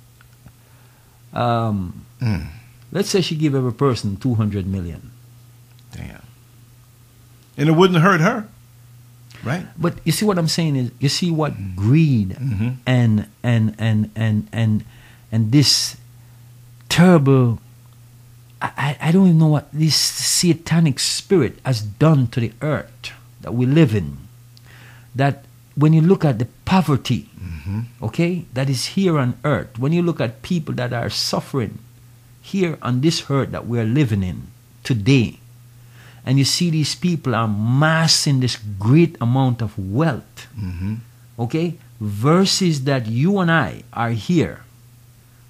um, 1.33 2.07
Mm, 2.21 2.47
let's 2.93 3.09
say 3.09 3.21
she 3.23 3.35
give 3.35 3.55
every 3.55 3.73
person 3.73 4.17
two 4.17 4.35
hundred 4.35 4.67
million. 4.67 5.11
damn. 5.93 6.23
And 7.57 7.69
it 7.69 7.73
wouldn't 7.73 8.01
hurt 8.01 8.21
her, 8.21 8.47
right? 9.45 9.67
But 9.77 9.99
you 10.05 10.13
see 10.13 10.25
what 10.25 10.39
I'm 10.39 10.49
saying 10.49 10.77
is 10.77 10.91
you 10.99 11.09
see 11.09 11.31
what 11.31 11.53
greed 11.77 12.37
Mhm. 12.41 12.77
and 12.87 13.27
and 13.43 13.75
and 13.79 14.11
and 14.17 14.49
and 14.53 14.85
and 15.33 15.53
this 15.53 15.97
terrible 16.89 17.59
I, 18.63 18.71
I 18.77 19.09
I 19.09 19.13
don't 19.13 19.27
even 19.27 19.39
know 19.39 19.49
what 19.53 19.69
this 19.73 19.97
satanic 19.97 20.99
spirit 21.01 21.59
has 21.65 21.81
done 21.83 22.29
to 22.33 22.41
the 22.41 22.53
earth 22.61 23.13
that 23.41 23.53
we 23.55 23.67
live 23.67 23.95
in. 23.95 24.19
That 25.15 25.45
when 25.75 25.93
you 25.93 26.01
look 26.05 26.25
at 26.25 26.39
the 26.39 26.47
poverty, 26.65 27.27
okay, 28.03 28.45
that 28.55 28.69
is 28.71 28.95
here 28.99 29.19
on 29.19 29.35
earth, 29.45 29.79
when 29.79 29.93
you 29.93 30.03
look 30.03 30.21
at 30.21 30.43
people 30.43 30.75
that 30.77 30.93
are 30.93 31.09
suffering 31.11 31.79
here 32.41 32.79
on 32.83 33.01
this 33.01 33.27
earth 33.31 33.51
that 33.51 33.67
we 33.67 33.79
are 33.81 33.85
living 33.89 34.23
in 34.23 34.49
today, 34.85 35.40
and 36.27 36.39
you 36.39 36.45
see 36.45 36.71
these 36.71 36.95
people 36.95 37.35
are 37.35 37.49
massing 37.49 38.41
this 38.41 38.57
great 38.79 39.17
amount 39.21 39.63
of 39.63 39.79
wealth, 39.79 40.49
Mm-hmm. 40.59 40.95
okay, 41.39 41.79
versus 42.01 42.85
that 42.85 43.07
you 43.07 43.39
and 43.39 43.51
I 43.51 43.83
are 43.93 44.11
here, 44.11 44.63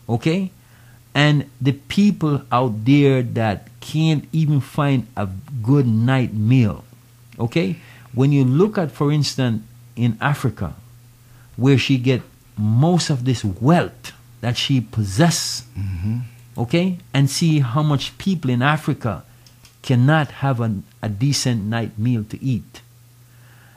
okay, 0.09 0.51
and 1.15 1.51
the 1.61 1.73
people 1.73 2.43
out 2.53 2.85
there 2.85 3.23
that 3.23 3.69
can't 3.81 4.27
even 4.33 4.61
find 4.61 5.07
a 5.17 5.29
good 5.63 5.87
night 5.87 6.33
meal, 6.35 6.85
okay. 7.39 7.77
When 8.13 8.33
you 8.33 8.45
look 8.45 8.77
at, 8.79 8.91
for 8.91 9.13
instance, 9.13 9.63
in 9.95 10.19
Africa, 10.21 10.75
where 11.57 11.79
she 11.79 11.97
get 11.99 12.23
most 12.59 13.11
of 13.11 13.25
this 13.25 13.45
wealth, 13.45 14.13
that 14.41 14.57
she 14.57 14.81
possesses. 14.81 15.65
Okay? 16.57 16.99
And 17.15 17.31
see 17.31 17.61
how 17.61 17.83
much 17.83 18.17
people 18.19 18.51
in 18.51 18.63
Africa 18.63 19.23
cannot 19.83 20.31
have 20.45 20.61
an, 20.61 20.85
a 21.03 21.09
decent 21.09 21.65
night 21.65 21.99
meal 21.99 22.25
to 22.25 22.43
eat. 22.43 22.83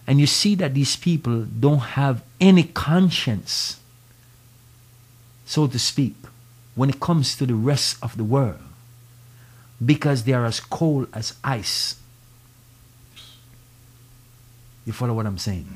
And 0.06 0.20
you 0.20 0.28
see 0.28 0.56
that 0.56 0.74
these 0.74 0.96
people 0.96 1.44
don't 1.44 1.96
have 1.96 2.24
any 2.42 2.64
conscience, 2.64 3.80
so 5.46 5.68
to 5.68 5.80
speak, 5.80 6.16
when 6.76 6.90
it 6.90 7.00
comes 7.00 7.36
to 7.38 7.46
the 7.46 7.56
rest 7.56 7.98
of 8.02 8.18
the 8.18 8.24
world 8.24 8.60
because 9.84 10.24
they 10.24 10.34
are 10.34 10.46
as 10.46 10.60
cold 10.60 11.08
as 11.14 11.34
ice. 11.44 12.00
You 14.86 14.94
follow 14.94 15.14
what 15.14 15.26
I'm 15.26 15.38
saying? 15.38 15.68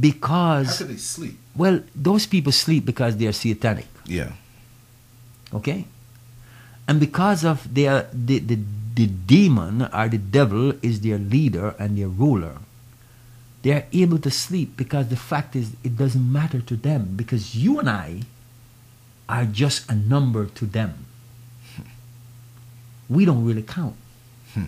Because. 0.00 0.66
How 0.66 0.78
could 0.78 0.88
they 0.88 0.96
sleep? 0.96 1.38
well, 1.56 1.80
those 1.94 2.26
people 2.26 2.52
sleep 2.52 2.84
because 2.84 3.16
they 3.16 3.26
are 3.26 3.32
satanic. 3.32 3.86
Yeah. 4.04 4.32
Okay? 5.54 5.86
And 6.88 7.00
because 7.00 7.44
of 7.44 7.72
their 7.72 8.08
the, 8.12 8.38
the, 8.38 8.58
the 8.96 9.06
demon 9.06 9.82
or 9.92 10.08
the 10.08 10.18
devil 10.18 10.72
is 10.82 11.02
their 11.02 11.18
leader 11.18 11.74
and 11.78 11.96
their 11.96 12.08
ruler, 12.08 12.56
they 13.62 13.72
are 13.72 13.84
able 13.92 14.18
to 14.18 14.30
sleep 14.30 14.76
because 14.76 15.08
the 15.08 15.16
fact 15.16 15.54
is 15.54 15.76
it 15.84 15.96
doesn't 15.96 16.32
matter 16.32 16.60
to 16.60 16.76
them 16.76 17.12
because 17.14 17.54
you 17.54 17.78
and 17.78 17.88
I 17.88 18.22
are 19.28 19.44
just 19.44 19.88
a 19.90 19.94
number 19.94 20.46
to 20.46 20.66
them. 20.66 21.04
We 23.08 23.24
don't 23.24 23.44
really 23.44 23.62
count. 23.62 23.96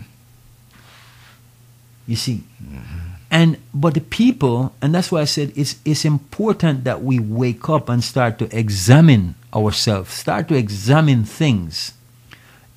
You 2.07 2.15
see? 2.15 2.41
Mm-hmm. 2.57 2.97
And 3.29 3.57
but 3.71 3.93
the 3.93 4.01
people, 4.01 4.73
and 4.81 4.95
that's 4.95 5.11
why 5.11 5.21
I 5.21 5.25
said 5.25 5.53
it's 5.55 5.75
it's 5.85 6.03
important 6.03 6.83
that 6.83 7.03
we 7.03 7.19
wake 7.19 7.69
up 7.69 7.87
and 7.87 8.03
start 8.03 8.39
to 8.39 8.49
examine 8.49 9.35
ourselves, 9.53 10.13
start 10.13 10.47
to 10.47 10.55
examine 10.55 11.23
things, 11.23 11.93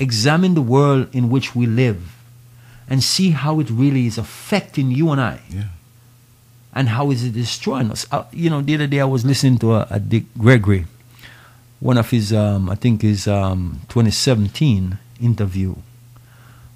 examine 0.02 0.54
the 0.54 0.62
world 0.76 1.06
in 1.14 1.30
which 1.30 1.54
we 1.54 1.66
live, 1.66 2.00
and 2.90 3.02
see 3.02 3.30
how 3.30 3.60
it 3.60 3.68
really 3.70 4.06
is 4.06 4.18
affecting 4.18 4.90
you 4.90 5.10
and 5.12 5.20
I, 5.20 5.40
Yeah. 5.48 5.68
and 6.74 6.88
how 6.90 7.10
is 7.10 7.24
it 7.24 7.32
destroying 7.34 7.90
us. 7.90 8.06
Uh, 8.10 8.24
you 8.32 8.50
know, 8.50 8.60
the 8.60 8.74
other 8.74 8.86
day 8.86 9.00
I 9.00 9.04
was 9.16 9.24
listening 9.24 9.58
to 9.58 9.74
a, 9.74 9.86
a 9.90 10.00
Dick 10.00 10.24
Gregory, 10.36 10.86
one 11.80 11.98
of 11.98 12.10
his, 12.10 12.32
um, 12.32 12.68
I 12.70 12.74
think 12.76 13.02
his 13.02 13.26
um, 13.26 13.80
2017 13.88 14.98
interview, 15.20 15.74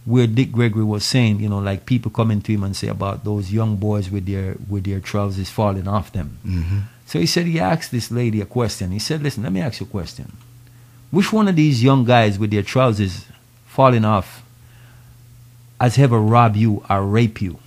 where 0.04 0.26
Dick 0.28 0.52
Gregory 0.52 0.84
was 0.84 1.04
saying, 1.04 1.40
you 1.40 1.48
know, 1.48 1.58
like 1.58 1.84
people 1.86 2.10
coming 2.10 2.40
to 2.42 2.52
him 2.52 2.62
and 2.62 2.76
say 2.76 2.88
about 2.88 3.24
those 3.24 3.52
young 3.52 3.76
boys 3.76 4.08
with 4.10 4.24
their 4.26 4.56
with 4.68 4.84
their 4.84 5.00
trousers 5.00 5.50
falling 5.50 5.88
off 5.88 6.12
them. 6.12 6.38
Mm-hmm. 6.46 6.78
So 7.06 7.18
he 7.18 7.26
said 7.26 7.46
he 7.46 7.58
asked 7.58 7.90
this 7.90 8.10
lady 8.10 8.40
a 8.40 8.46
question. 8.46 8.90
He 8.92 8.98
said, 9.00 9.22
"Listen, 9.22 9.42
let 9.42 9.52
me 9.52 9.60
ask 9.60 9.80
you 9.80 9.86
a 9.86 9.90
question. 9.90 10.30
Which 11.10 11.32
one 11.32 11.48
of 11.48 11.56
these 11.56 11.82
young 11.82 12.04
guys 12.04 12.38
with 12.38 12.50
their 12.50 12.62
trousers 12.62 13.26
falling 13.66 14.04
off 14.04 14.44
has 15.80 15.98
ever 15.98 16.18
robbed 16.18 16.56
you 16.56 16.84
or 16.88 17.02
raped 17.02 17.40
you? 17.42 17.58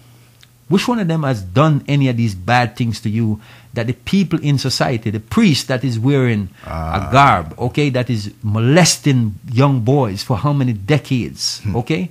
Which 0.68 0.88
one 0.88 1.00
of 1.00 1.08
them 1.08 1.24
has 1.24 1.42
done 1.42 1.84
any 1.88 2.10
of 2.10 2.18
these 2.18 2.36
bad 2.36 2.76
things 2.76 3.02
to 3.02 3.10
you 3.10 3.42
that 3.74 3.88
the 3.88 3.94
people 3.94 4.40
in 4.42 4.58
society, 4.58 5.10
the 5.10 5.20
priest 5.20 5.68
that 5.68 5.84
is 5.84 6.00
wearing 6.00 6.50
a 6.66 6.70
ah. 6.70 7.10
garb, 7.12 7.58
okay, 7.60 7.90
that 7.90 8.10
is 8.10 8.34
molesting 8.44 9.36
young 9.52 9.82
boys 9.82 10.24
for 10.24 10.38
how 10.38 10.54
many 10.54 10.74
decades, 10.74 11.60
hmm. 11.62 11.76
okay? 11.76 12.10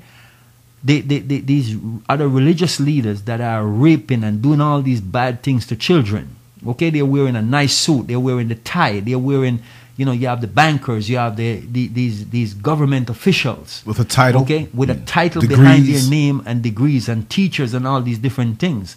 They, 0.82 1.00
they, 1.00 1.18
they, 1.18 1.38
these 1.40 1.76
other 2.08 2.28
religious 2.28 2.78
leaders 2.78 3.22
that 3.22 3.40
are 3.40 3.64
raping 3.64 4.22
and 4.22 4.40
doing 4.40 4.60
all 4.60 4.82
these 4.82 5.00
bad 5.00 5.42
things 5.42 5.66
to 5.66 5.76
children, 5.76 6.36
okay? 6.66 6.90
They're 6.90 7.06
wearing 7.06 7.36
a 7.36 7.42
nice 7.42 7.76
suit, 7.76 8.06
they're 8.06 8.20
wearing 8.20 8.48
the 8.48 8.54
tie, 8.54 9.00
they're 9.00 9.18
wearing, 9.18 9.60
you 9.98 10.04
know, 10.06 10.12
you 10.20 10.28
have 10.32 10.40
the 10.40 10.46
bankers, 10.62 11.10
you 11.10 11.18
have 11.18 11.34
the, 11.36 11.50
the 11.74 11.88
these, 11.88 12.16
these 12.30 12.54
government 12.54 13.10
officials, 13.10 13.82
With 13.84 13.98
a 13.98 14.04
title. 14.20 14.42
Okay, 14.42 14.62
with 14.72 14.90
a 14.90 14.94
Mm. 14.94 15.02
title 15.18 15.42
behind 15.42 15.82
their 15.86 16.04
name 16.18 16.36
and 16.46 16.62
degrees 16.62 17.08
and 17.12 17.28
teachers 17.28 17.74
and 17.74 17.82
all 17.86 18.00
these 18.00 18.18
different 18.26 18.54
things. 18.64 18.96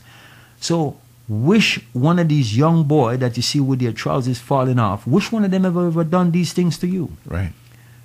So, 0.59 0.77
which 1.27 1.69
one 1.93 2.17
of 2.23 2.27
these 2.29 2.55
young 2.63 2.83
boy 2.97 3.17
that 3.17 3.35
you 3.37 3.43
see 3.51 3.59
with 3.59 3.79
their 3.79 3.93
trousers 4.03 4.37
falling 4.51 4.79
off, 4.79 5.07
which 5.07 5.31
one 5.35 5.43
of 5.43 5.51
them 5.51 5.65
ever 5.65 5.87
ever 5.87 6.03
done 6.17 6.29
these 6.31 6.53
things 6.53 6.77
to 6.79 6.87
you? 6.87 7.05
Right. 7.25 7.53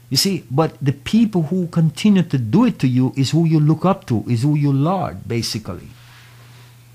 You 0.08 0.16
see, 0.16 0.44
but 0.50 0.70
the 0.80 0.92
people 0.92 1.42
who 1.50 1.66
continue 1.80 2.22
to 2.22 2.38
do 2.38 2.64
it 2.64 2.78
to 2.78 2.88
you 2.88 3.12
is 3.16 3.32
who 3.32 3.44
you 3.44 3.58
look 3.60 3.84
up 3.84 4.06
to, 4.06 4.24
is 4.28 4.42
who 4.42 4.54
you 4.54 4.72
lord, 4.72 5.16
basically. 5.28 5.88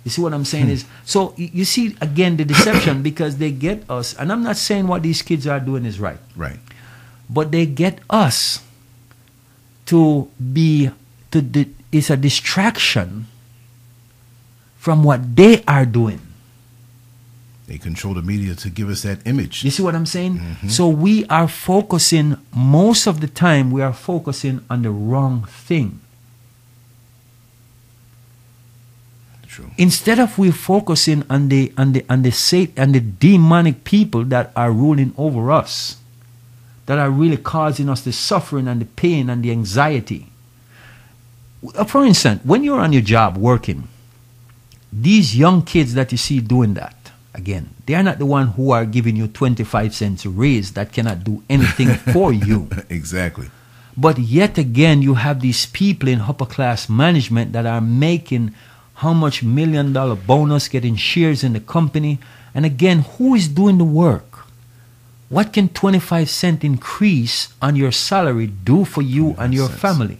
You 0.03 0.09
see 0.09 0.21
what 0.21 0.33
I'm 0.33 0.45
saying 0.45 0.65
hmm. 0.65 0.71
is 0.71 0.85
so 1.05 1.33
you 1.37 1.65
see 1.65 1.95
again 2.01 2.37
the 2.37 2.45
deception 2.45 3.03
because 3.09 3.37
they 3.37 3.51
get 3.51 3.83
us, 3.89 4.13
and 4.15 4.31
I'm 4.31 4.43
not 4.43 4.57
saying 4.57 4.87
what 4.87 5.03
these 5.03 5.21
kids 5.21 5.45
are 5.45 5.59
doing 5.59 5.85
is 5.85 5.99
right. 5.99 6.19
Right. 6.35 6.59
but 7.31 7.51
they 7.51 7.65
get 7.65 7.99
us 8.09 8.61
to 9.87 10.29
be 10.35 10.91
to 11.31 11.41
di- 11.41 11.73
it's 11.91 12.09
a 12.09 12.17
distraction 12.17 13.27
from 14.77 15.03
what 15.03 15.35
they 15.35 15.63
are 15.63 15.85
doing. 15.85 16.19
They 17.67 17.77
control 17.77 18.13
the 18.13 18.21
media 18.21 18.53
to 18.55 18.69
give 18.69 18.89
us 18.89 19.03
that 19.03 19.25
image. 19.25 19.63
you 19.63 19.71
see 19.71 19.81
what 19.81 19.95
i'm 19.95 20.05
saying? 20.05 20.39
Mm-hmm. 20.39 20.67
So 20.67 20.89
we 20.89 21.25
are 21.27 21.47
focusing 21.47 22.35
most 22.53 23.07
of 23.07 23.21
the 23.21 23.27
time 23.27 23.71
we 23.71 23.81
are 23.81 23.93
focusing 23.93 24.59
on 24.69 24.81
the 24.81 24.91
wrong 24.91 25.47
thing 25.47 26.01
True. 29.61 29.71
instead 29.77 30.19
of 30.19 30.37
we 30.37 30.51
focusing 30.51 31.23
on 31.29 31.49
the 31.49 31.71
on 31.77 31.93
the 31.93 32.03
on 32.09 32.21
the 32.23 32.31
sat- 32.31 32.77
on 32.77 32.91
the 32.91 32.99
demonic 32.99 33.83
people 33.83 34.23
that 34.25 34.51
are 34.55 34.71
ruling 34.71 35.13
over 35.17 35.51
us 35.51 35.97
that 36.87 36.97
are 36.97 37.09
really 37.11 37.37
causing 37.37 37.87
us 37.89 38.01
the 38.01 38.11
suffering 38.11 38.67
and 38.67 38.81
the 38.81 38.85
pain 38.85 39.29
and 39.29 39.43
the 39.43 39.51
anxiety 39.51 40.27
Uh, 41.77 41.85
for 41.85 42.01
instance 42.05 42.41
when 42.43 42.63
you're 42.65 42.79
on 42.81 42.91
your 42.91 43.03
job 43.05 43.37
working 43.37 43.87
these 44.91 45.37
young 45.37 45.61
kids 45.61 45.93
that 45.93 46.11
you 46.11 46.17
see 46.17 46.39
doing 46.41 46.73
that 46.73 46.95
again 47.33 47.69
they 47.85 47.93
are 47.93 48.03
not 48.03 48.17
the 48.17 48.25
one 48.25 48.47
who 48.57 48.71
are 48.71 48.85
giving 48.85 49.15
you 49.15 49.27
25 49.27 49.93
cents 49.93 50.25
raise 50.25 50.73
that 50.73 50.91
cannot 50.91 51.23
do 51.23 51.43
anything 51.49 51.89
for 52.13 52.33
you 52.33 52.67
Exactly. 52.89 53.49
but 53.95 54.17
yet 54.17 54.57
again, 54.57 55.01
you 55.01 55.13
have 55.15 55.39
these 55.41 55.65
people 55.67 56.09
in 56.09 56.19
upper 56.21 56.45
class 56.45 56.89
management 56.89 57.51
that 57.53 57.65
are 57.65 57.81
making 57.81 58.53
how 59.01 59.13
much 59.13 59.41
million 59.41 59.93
dollar 59.93 60.15
bonus, 60.15 60.67
getting 60.67 60.95
shares 60.95 61.43
in 61.43 61.53
the 61.53 61.59
company. 61.59 62.19
And 62.53 62.67
again, 62.67 62.99
who 63.17 63.33
is 63.33 63.47
doing 63.47 63.79
the 63.79 63.83
work? 63.83 64.45
What 65.27 65.53
can 65.53 65.69
25 65.69 66.29
cent 66.29 66.63
increase 66.63 67.51
on 67.63 67.75
your 67.75 67.91
salary 67.91 68.45
do 68.45 68.85
for 68.85 69.01
you 69.01 69.33
and 69.39 69.55
your 69.55 69.69
cents. 69.69 69.81
family? 69.81 70.19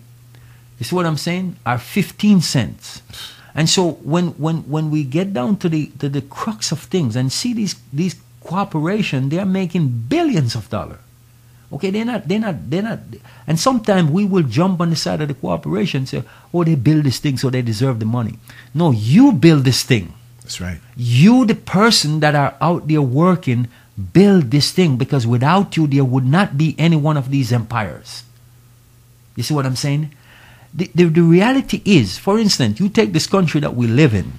You 0.79 0.85
see 0.85 0.95
what 0.95 1.05
I'm 1.05 1.17
saying? 1.17 1.57
Are 1.63 1.77
15 1.77 2.41
cents. 2.41 3.03
And 3.53 3.69
so 3.69 4.01
when, 4.01 4.29
when, 4.41 4.67
when 4.67 4.89
we 4.89 5.03
get 5.03 5.31
down 5.31 5.57
to 5.57 5.69
the, 5.69 5.91
to 5.99 6.09
the 6.09 6.23
crux 6.23 6.71
of 6.71 6.79
things 6.79 7.15
and 7.15 7.31
see 7.31 7.53
these, 7.53 7.75
these 7.93 8.15
corporations, 8.43 9.29
they 9.29 9.37
are 9.37 9.45
making 9.45 10.05
billions 10.09 10.55
of 10.55 10.71
dollars. 10.71 10.97
Okay, 11.73 11.89
they're 11.89 12.05
not, 12.05 12.27
they're 12.27 12.39
not, 12.39 12.69
they're 12.69 12.84
not. 12.84 12.99
And 13.47 13.60
sometimes 13.60 14.12
we 14.12 14.25
will 14.25 14.43
jump 14.43 14.81
on 14.81 14.89
the 14.89 14.95
side 14.95 15.21
of 15.21 15.29
the 15.29 15.34
corporation 15.34 15.99
and 15.99 16.10
say, 16.10 16.23
oh, 16.53 16.63
they 16.63 16.75
build 16.75 17.05
this 17.05 17.19
thing 17.19 17.38
so 17.38 17.49
they 17.49 17.62
deserve 17.62 17.99
the 17.99 18.05
money. 18.05 18.39
No, 18.73 18.91
you 18.91 19.31
build 19.31 19.63
this 19.63 19.84
thing. 19.84 20.13
That's 20.41 20.60
right. 20.60 20.79
You, 20.97 21.45
the 21.45 21.55
person 21.55 22.19
that 22.19 22.36
are 22.36 22.55
out 22.60 22.89
there 22.89 23.01
working, 23.01 23.69
build 24.13 24.51
this 24.51 24.71
thing 24.71 24.97
because 24.97 25.25
without 25.25 25.77
you, 25.77 25.88
there 25.88 26.03
would 26.03 26.25
not 26.25 26.57
be 26.57 26.75
any 26.77 26.97
one 26.97 27.15
of 27.15 27.31
these 27.31 27.53
empires. 27.53 28.23
You 29.38 29.43
see 29.43 29.53
what 29.53 29.65
I'm 29.65 29.77
saying? 29.77 30.12
The, 30.73 30.91
the, 30.93 31.05
the 31.05 31.21
reality 31.21 31.81
is, 31.86 32.17
for 32.17 32.38
instance, 32.38 32.79
you 32.79 32.89
take 32.89 33.13
this 33.13 33.27
country 33.27 33.62
that 33.62 33.75
we 33.75 33.88
live 33.88 34.13
in. 34.13 34.34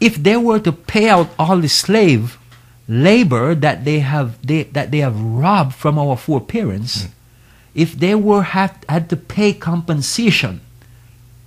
If 0.00 0.16
they 0.16 0.36
were 0.36 0.58
to 0.60 0.72
pay 0.72 1.08
out 1.08 1.30
all 1.38 1.58
the 1.58 1.68
slave 1.68 2.38
labor 2.90 3.54
that 3.54 3.84
they 3.84 4.00
have 4.00 4.44
they, 4.44 4.64
that 4.64 4.90
they 4.90 4.98
have 4.98 5.18
robbed 5.18 5.74
from 5.74 5.96
our 5.96 6.16
foreparents, 6.16 7.04
hmm. 7.04 7.10
if 7.72 7.92
they 7.92 8.16
were 8.16 8.42
had, 8.42 8.74
had 8.88 9.08
to 9.08 9.16
pay 9.16 9.52
compensation, 9.52 10.60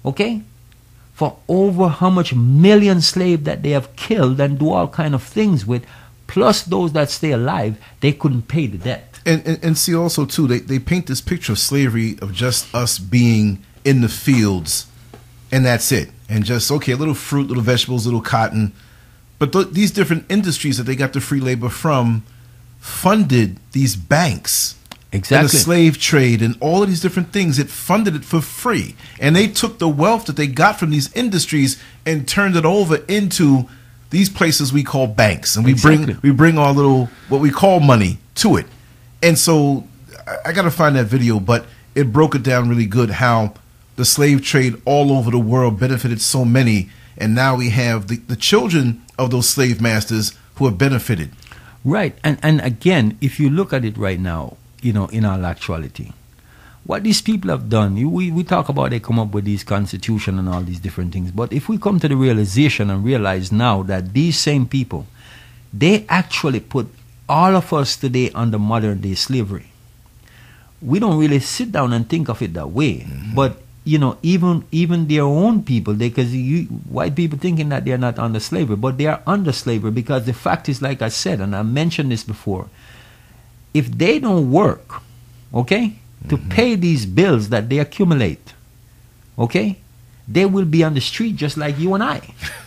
okay, 0.05 0.41
for 1.13 1.37
over 1.49 1.89
how 1.89 2.09
much 2.09 2.33
million 2.33 3.01
slave 3.01 3.43
that 3.43 3.61
they 3.61 3.71
have 3.71 3.93
killed 3.97 4.39
and 4.39 4.57
do 4.57 4.69
all 4.69 4.87
kind 4.87 5.13
of 5.13 5.21
things 5.21 5.65
with, 5.65 5.85
plus 6.27 6.63
those 6.63 6.93
that 6.93 7.09
stay 7.09 7.31
alive, 7.31 7.77
they 7.99 8.13
couldn't 8.13 8.47
pay 8.47 8.65
the 8.65 8.77
debt. 8.77 9.19
And, 9.25 9.45
and 9.45 9.63
and 9.63 9.77
see 9.77 9.93
also 9.93 10.25
too, 10.25 10.47
they 10.47 10.59
they 10.59 10.79
paint 10.79 11.07
this 11.07 11.21
picture 11.21 11.51
of 11.51 11.59
slavery 11.59 12.17
of 12.21 12.33
just 12.33 12.73
us 12.73 12.99
being 12.99 13.63
in 13.83 13.99
the 13.99 14.09
fields, 14.09 14.87
and 15.51 15.65
that's 15.65 15.91
it, 15.91 16.09
and 16.29 16.45
just 16.45 16.71
okay, 16.71 16.95
little 16.95 17.13
fruit, 17.13 17.47
little 17.47 17.63
vegetables, 17.63 18.05
little 18.05 18.21
cotton, 18.21 18.73
but 19.39 19.51
th- 19.51 19.69
these 19.71 19.91
different 19.91 20.25
industries 20.29 20.77
that 20.77 20.83
they 20.83 20.95
got 20.95 21.13
the 21.13 21.21
free 21.21 21.39
labor 21.39 21.69
from 21.69 22.23
funded 22.79 23.57
these 23.71 23.95
banks. 23.95 24.75
And 25.13 25.23
the 25.45 25.57
slave 25.63 25.99
trade 25.99 26.41
and 26.41 26.57
all 26.59 26.81
of 26.81 26.89
these 26.89 26.99
different 26.99 27.31
things, 27.31 27.59
it 27.59 27.69
funded 27.69 28.15
it 28.15 28.25
for 28.25 28.41
free. 28.41 28.95
And 29.19 29.35
they 29.35 29.47
took 29.47 29.77
the 29.77 29.87
wealth 29.87 30.25
that 30.25 30.37
they 30.37 30.47
got 30.47 30.79
from 30.79 30.89
these 30.89 31.13
industries 31.13 31.79
and 32.03 32.27
turned 32.27 32.55
it 32.55 32.65
over 32.65 32.97
into 33.07 33.69
these 34.09 34.27
places 34.29 34.73
we 34.73 34.83
call 34.83 35.05
banks. 35.07 35.55
And 35.55 35.65
we 35.65 35.71
Exactly. 35.71 36.05
bring 36.05 36.19
we 36.23 36.31
bring 36.31 36.57
our 36.57 36.73
little 36.73 37.09
what 37.29 37.41
we 37.41 37.51
call 37.51 37.79
money 37.79 38.17
to 38.35 38.57
it. 38.57 38.65
And 39.21 39.37
so 39.37 39.87
I, 40.27 40.49
I 40.49 40.51
got 40.51 40.63
to 40.63 40.71
find 40.71 40.95
that 40.95 41.05
video, 41.05 41.39
but 41.39 41.65
it 41.93 42.11
broke 42.11 42.33
it 42.33 42.41
down 42.41 42.67
really 42.67 42.87
good 42.87 43.11
how 43.11 43.53
the 43.95 44.05
slave 44.05 44.43
trade 44.43 44.81
all 44.85 45.11
over 45.11 45.29
the 45.29 45.39
world 45.39 45.79
benefited 45.79 46.21
so 46.21 46.43
many, 46.43 46.89
and 47.17 47.35
now 47.35 47.55
we 47.55 47.69
have 47.69 48.07
the, 48.07 48.17
the 48.17 48.35
children 48.35 49.01
of 49.17 49.31
those 49.31 49.47
slave 49.49 49.81
masters 49.81 50.33
who 50.55 50.65
have 50.65 50.77
benefited. 50.77 51.29
Right. 51.85 52.17
And 52.23 52.37
and 52.41 52.61
again, 52.61 53.17
if 53.21 53.39
you 53.39 53.49
look 53.49 53.73
at 53.73 53.83
it 53.85 53.97
right 53.97 54.19
now, 54.19 54.57
you 54.81 54.93
know, 54.93 55.07
in 55.07 55.25
all 55.25 55.45
actuality, 55.45 56.11
what 56.85 57.03
these 57.03 57.21
people 57.21 57.49
have 57.49 57.69
done, 57.69 57.97
you- 57.97 58.09
we, 58.09 58.31
we 58.31 58.43
talk 58.43 58.69
about 58.69 58.89
they 58.91 58.99
come 58.99 59.19
up 59.19 59.31
with 59.33 59.45
these 59.45 59.63
constitution 59.63 60.39
and 60.39 60.47
all 60.49 60.61
these 60.61 60.79
different 60.79 61.13
things. 61.13 61.31
But 61.31 61.51
if 61.53 61.67
we 61.69 61.77
come 61.77 61.99
to 61.99 62.07
the 62.07 62.15
realization 62.15 62.89
and 62.89 63.03
realize 63.03 63.51
now 63.51 63.83
that 63.83 64.13
these 64.13 64.37
same 64.37 64.65
people, 64.65 65.07
they 65.73 66.05
actually 66.09 66.59
put 66.59 66.87
all 67.27 67.55
of 67.55 67.71
us 67.73 67.95
today 67.95 68.29
under 68.35 68.59
modern 68.59 69.01
day 69.01 69.15
slavery. 69.15 69.67
We 70.81 70.99
don't 70.99 71.17
really 71.17 71.39
sit 71.39 71.71
down 71.71 71.93
and 71.93 72.07
think 72.07 72.27
of 72.29 72.41
it 72.41 72.53
that 72.53 72.69
way. 72.71 72.99
Mm-hmm. 73.07 73.35
But 73.35 73.62
you 73.85 73.97
know, 73.97 74.17
even 74.21 74.65
even 74.71 75.07
their 75.07 75.23
own 75.23 75.63
people, 75.63 75.93
because 75.93 76.33
you 76.35 76.65
white 76.65 77.15
people 77.15 77.37
thinking 77.37 77.69
that 77.69 77.85
they're 77.85 77.97
not 77.97 78.17
under 78.17 78.39
slavery, 78.39 78.75
but 78.75 78.97
they 78.97 79.07
are 79.07 79.21
under 79.27 79.51
slavery 79.51 79.91
because 79.91 80.25
the 80.25 80.33
fact 80.33 80.69
is, 80.69 80.81
like 80.81 81.01
I 81.01 81.09
said, 81.09 81.41
and 81.41 81.55
I 81.55 81.63
mentioned 81.63 82.11
this 82.11 82.23
before, 82.23 82.69
if 83.73 83.91
they 83.91 84.19
don't 84.19 84.51
work, 84.51 85.01
okay, 85.53 85.95
to 86.29 86.37
mm-hmm. 86.37 86.49
pay 86.49 86.75
these 86.75 87.05
bills 87.05 87.49
that 87.49 87.69
they 87.69 87.79
accumulate, 87.79 88.53
okay, 89.37 89.77
they 90.27 90.45
will 90.45 90.65
be 90.65 90.83
on 90.83 90.93
the 90.93 91.01
street 91.01 91.35
just 91.35 91.57
like 91.57 91.77
you 91.77 91.93
and 91.93 92.03
I. 92.03 92.21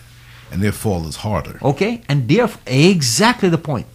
And 0.51 0.63
their 0.63 0.73
fall 0.73 1.07
is 1.07 1.17
harder. 1.17 1.59
Okay? 1.63 2.03
And 2.09 2.29
their 2.29 2.49
exactly 2.67 3.49
the 3.49 3.59
point. 3.59 3.87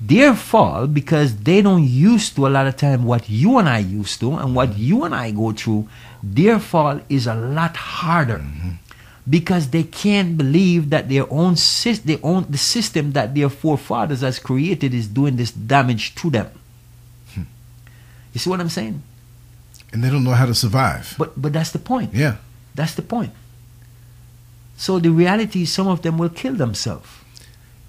Their 0.00 0.34
fall 0.34 0.86
because 0.86 1.36
they 1.36 1.62
don't 1.62 1.84
used 1.84 2.34
to 2.36 2.46
a 2.46 2.50
lot 2.50 2.66
of 2.66 2.76
time 2.76 3.04
what 3.04 3.28
you 3.28 3.58
and 3.58 3.68
I 3.68 3.78
used 3.78 4.18
to 4.20 4.32
and 4.32 4.54
what 4.56 4.70
mm-hmm. 4.70 4.82
you 4.82 5.04
and 5.04 5.14
I 5.14 5.30
go 5.30 5.52
through, 5.52 5.88
their 6.22 6.58
fall 6.58 7.00
is 7.08 7.26
a 7.26 7.34
lot 7.34 7.76
harder. 7.76 8.38
Mm-hmm. 8.38 8.70
Because 9.28 9.70
they 9.70 9.84
can't 9.84 10.36
believe 10.36 10.90
that 10.90 11.08
their 11.08 11.32
own 11.32 11.54
their 12.04 12.18
own 12.24 12.46
the 12.50 12.58
system 12.58 13.12
that 13.12 13.34
their 13.34 13.48
forefathers 13.48 14.22
has 14.22 14.40
created 14.40 14.92
is 14.92 15.06
doing 15.06 15.36
this 15.36 15.52
damage 15.52 16.16
to 16.16 16.30
them. 16.30 16.50
Hmm. 17.32 17.42
You 18.32 18.40
see 18.40 18.50
what 18.50 18.60
I'm 18.60 18.68
saying? 18.68 19.00
And 19.92 20.02
they 20.02 20.10
don't 20.10 20.24
know 20.24 20.32
how 20.32 20.46
to 20.46 20.54
survive. 20.54 21.14
But 21.18 21.40
but 21.40 21.52
that's 21.52 21.70
the 21.70 21.78
point. 21.78 22.14
Yeah. 22.14 22.38
That's 22.74 22.94
the 22.94 23.02
point. 23.02 23.30
So 24.76 24.98
the 24.98 25.10
reality 25.10 25.62
is 25.62 25.72
some 25.72 25.86
of 25.86 26.02
them 26.02 26.18
will 26.18 26.30
kill 26.30 26.54
themselves. 26.54 27.08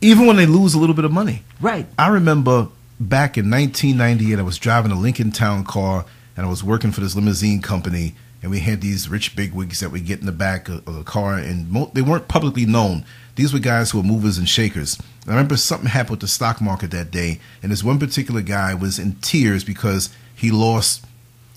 Even 0.02 0.28
when 0.28 0.36
they 0.36 0.46
lose 0.46 0.76
a 0.76 0.80
little 0.80 0.96
bit 0.96 1.06
of 1.06 1.12
money. 1.12 1.42
Right. 1.62 1.88
I 1.98 2.10
remember 2.10 2.68
back 3.00 3.38
in 3.38 3.50
1998, 3.50 4.38
I 4.38 4.42
was 4.44 4.60
driving 4.60 4.92
a 4.92 5.00
Lincoln 5.00 5.32
Town 5.32 5.64
car 5.64 6.06
and 6.36 6.46
I 6.46 6.50
was 6.50 6.64
working 6.64 6.92
for 6.92 7.02
this 7.02 7.16
limousine 7.16 7.62
company. 7.62 8.14
And 8.44 8.52
we 8.52 8.60
had 8.60 8.82
these 8.82 9.10
rich 9.10 9.36
bigwigs 9.36 9.80
that 9.80 9.90
we 9.90 10.02
get 10.02 10.20
in 10.20 10.26
the 10.28 10.32
back 10.32 10.68
of, 10.70 10.88
of 10.88 10.94
the 10.96 11.04
car, 11.04 11.38
and 11.38 11.72
mo- 11.72 11.90
they 11.94 12.02
weren't 12.04 12.28
publicly 12.28 12.66
known. 12.66 13.06
These 13.36 13.54
were 13.54 13.60
guys 13.60 13.90
who 13.92 13.98
were 14.00 14.04
movers 14.04 14.38
and 14.38 14.48
shakers. 14.48 15.00
I 15.26 15.32
remember 15.32 15.56
something 15.58 15.88
happened 15.90 16.12
with 16.12 16.20
the 16.20 16.28
stock 16.28 16.60
market 16.62 16.92
that 16.92 17.10
day, 17.10 17.40
and 17.64 17.72
this 17.72 17.84
one 17.84 17.98
particular 18.00 18.42
guy 18.42 18.74
was 18.76 19.00
in 19.00 19.14
tears 19.22 19.64
because 19.64 20.10
he 20.36 20.52
lost 20.52 21.06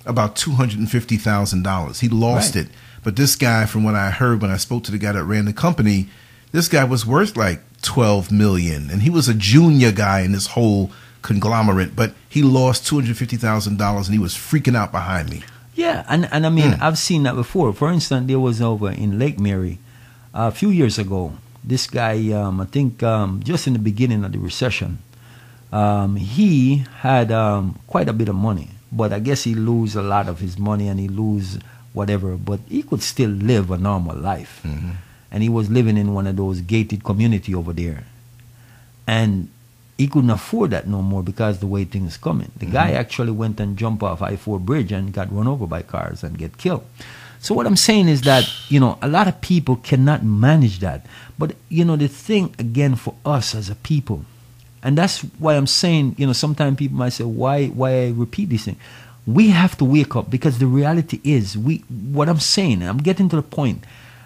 about 0.07 0.37
two 0.37 0.53
hundred 0.53 0.79
and 0.79 0.91
fifty 0.91 1.17
thousand 1.17 1.65
dollars. 1.65 2.01
He 2.01 2.09
lost 2.09 2.55
Right. 2.55 2.67
it, 2.67 2.71
but 3.03 3.17
this 3.17 3.35
guy, 3.35 3.67
from 3.67 3.83
what 3.83 3.97
I 3.97 4.11
heard 4.11 4.41
when 4.41 4.53
I 4.53 4.57
spoke 4.57 4.85
to 4.85 4.93
the 4.93 4.99
guy 4.99 5.11
that 5.13 5.25
ran 5.25 5.45
the 5.47 5.53
company, 5.53 6.09
this 6.53 6.69
guy 6.69 6.85
was 6.85 7.05
worth 7.05 7.37
like 7.37 7.61
twelve 7.83 8.31
million, 8.31 8.89
and 8.91 9.03
he 9.03 9.11
was 9.11 9.29
a 9.29 9.35
junior 9.35 9.91
guy 9.91 10.21
in 10.21 10.31
this 10.31 10.47
whole 10.49 10.93
conglomerate. 11.23 11.97
But 11.97 12.15
he 12.29 12.43
lost 12.45 12.87
two 12.87 12.95
hundred 12.95 13.17
fifty 13.17 13.37
thousand 13.37 13.77
dollars, 13.79 14.07
and 14.07 14.15
he 14.15 14.23
was 14.23 14.35
freaking 14.35 14.77
out 14.77 14.93
behind 14.93 15.29
me. 15.31 15.43
Yeah, 15.77 16.05
and 16.09 16.27
and 16.33 16.47
I 16.47 16.49
mean 16.49 16.73
I've 16.81 16.97
seen 16.97 17.25
that 17.25 17.35
before. 17.37 17.73
For 17.77 17.93
instance, 17.93 18.27
there 18.27 18.41
was 18.41 18.61
over 18.65 18.91
in 18.91 19.19
Lake 19.19 19.39
Mary 19.39 19.79
a 20.33 20.51
few 20.51 20.71
years 20.71 20.99
ago. 20.99 21.37
This 21.63 21.87
guy, 21.87 22.33
um, 22.33 22.61
I 22.61 22.65
think, 22.65 23.03
um, 23.03 23.43
just 23.45 23.67
in 23.67 23.75
the 23.75 23.79
beginning 23.79 24.25
of 24.25 24.33
the 24.33 24.39
recession, 24.39 24.99
um, 25.73 26.17
he 26.17 26.85
had 27.03 27.31
um, 27.31 27.79
quite 27.87 28.09
a 28.09 28.13
bit 28.15 28.29
of 28.29 28.37
money, 28.37 28.71
but 28.91 29.13
I 29.13 29.19
guess 29.19 29.43
he 29.45 29.55
lose 29.55 29.97
a 29.97 30.03
lot 30.03 30.29
of 30.29 30.39
his 30.41 30.57
money 30.59 30.89
and 30.89 30.99
he 30.99 31.09
lose 31.09 31.59
whatever. 31.93 32.37
But 32.37 32.61
he 32.69 32.83
could 32.83 33.03
still 33.03 33.31
live 33.31 33.71
a 33.71 33.77
normal 33.77 34.17
life, 34.17 34.65
and 35.31 35.43
he 35.43 35.51
was 35.51 35.69
living 35.69 35.99
in 35.99 36.15
one 36.15 36.27
of 36.27 36.37
those 36.37 36.63
gated 36.63 37.05
community 37.05 37.55
over 37.55 37.75
there, 37.75 38.05
and 39.07 39.49
he 39.99 40.07
couldn't 40.09 40.31
afford 40.31 40.71
that 40.71 40.87
no 40.87 41.01
more 41.03 41.23
because 41.23 41.59
the 41.59 41.67
way 41.67 41.85
things 41.85 42.17
coming. 42.17 42.51
The 42.57 42.67
mm-hmm. 42.67 42.75
guy 42.75 42.91
actually 42.93 43.33
went 43.33 43.61
and 43.61 43.77
jumped 43.77 44.03
off 44.03 44.23
I 44.23 44.37
four 44.37 44.59
bridge 44.59 44.93
and 44.93 45.13
got 45.13 45.33
run 45.33 45.47
over 45.47 45.67
by 45.67 45.83
cars 45.83 46.23
and 46.23 46.37
get 46.37 46.59
killed. 46.59 46.85
So 47.41 47.55
what 47.55 47.67
I'm 47.67 47.77
saying 47.77 48.09
is 48.09 48.23
that 48.23 48.45
you 48.69 48.81
know 48.81 48.99
a 49.01 49.09
lot 49.09 49.29
of 49.29 49.41
people 49.41 49.77
cannot 49.77 50.25
manage 50.25 50.81
that. 50.81 51.07
But 51.39 51.55
you 51.69 51.85
know 51.85 51.97
the 51.97 52.09
thing 52.09 52.55
again 52.59 52.97
for 52.97 53.15
us 53.25 53.55
as 53.55 53.71
a 53.71 53.75
people, 53.77 54.25
and 54.83 54.97
that's 54.99 55.21
why 55.39 55.55
I'm 55.55 55.67
saying 55.67 56.17
you 56.19 56.27
know 56.27 56.33
sometimes 56.33 56.77
people 56.77 56.99
might 56.99 57.11
say 57.11 57.25
why 57.25 57.69
why 57.69 58.07
I 58.07 58.11
repeat 58.11 58.49
these 58.49 58.65
things. 58.65 58.79
We 59.27 59.49
have 59.51 59.77
to 59.79 59.85
wake 59.85 60.15
up 60.15 60.31
because 60.31 60.59
the 60.59 60.67
reality 60.67 61.21
is 61.25 61.57
we 61.57 61.79
what 61.89 62.29
I'm 62.29 62.41
saying. 62.41 62.83
I'm 62.83 62.99
getting 62.99 63.29
to 63.31 63.37
the 63.37 63.43
point 63.43 63.85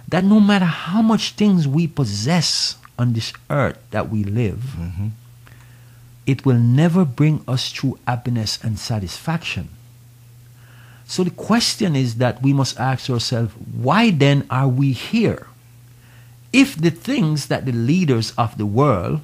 that 0.08 0.24
no 0.24 0.40
matter 0.40 0.66
how 0.66 1.02
much 1.02 1.32
things 1.32 1.68
we 1.68 1.86
possess 1.86 2.76
on 2.98 3.12
this 3.12 3.32
earth 3.48 3.78
that 3.90 4.10
we 4.10 4.24
live, 4.24 4.58
mm-hmm. 4.76 5.08
It 6.30 6.46
will 6.46 6.58
never 6.58 7.04
bring 7.04 7.42
us 7.48 7.72
true 7.72 7.98
happiness 8.06 8.62
and 8.62 8.78
satisfaction. 8.78 9.68
So 11.04 11.24
the 11.24 11.34
question 11.34 11.96
is 11.96 12.22
that 12.22 12.40
we 12.40 12.52
must 12.52 12.78
ask 12.78 13.10
ourselves, 13.10 13.52
why 13.74 14.12
then 14.12 14.46
are 14.48 14.68
we 14.68 14.92
here? 14.92 15.48
If 16.52 16.76
the 16.76 16.92
things 16.92 17.48
that 17.48 17.66
the 17.66 17.72
leaders 17.72 18.32
of 18.38 18.56
the 18.58 18.66
world 18.66 19.22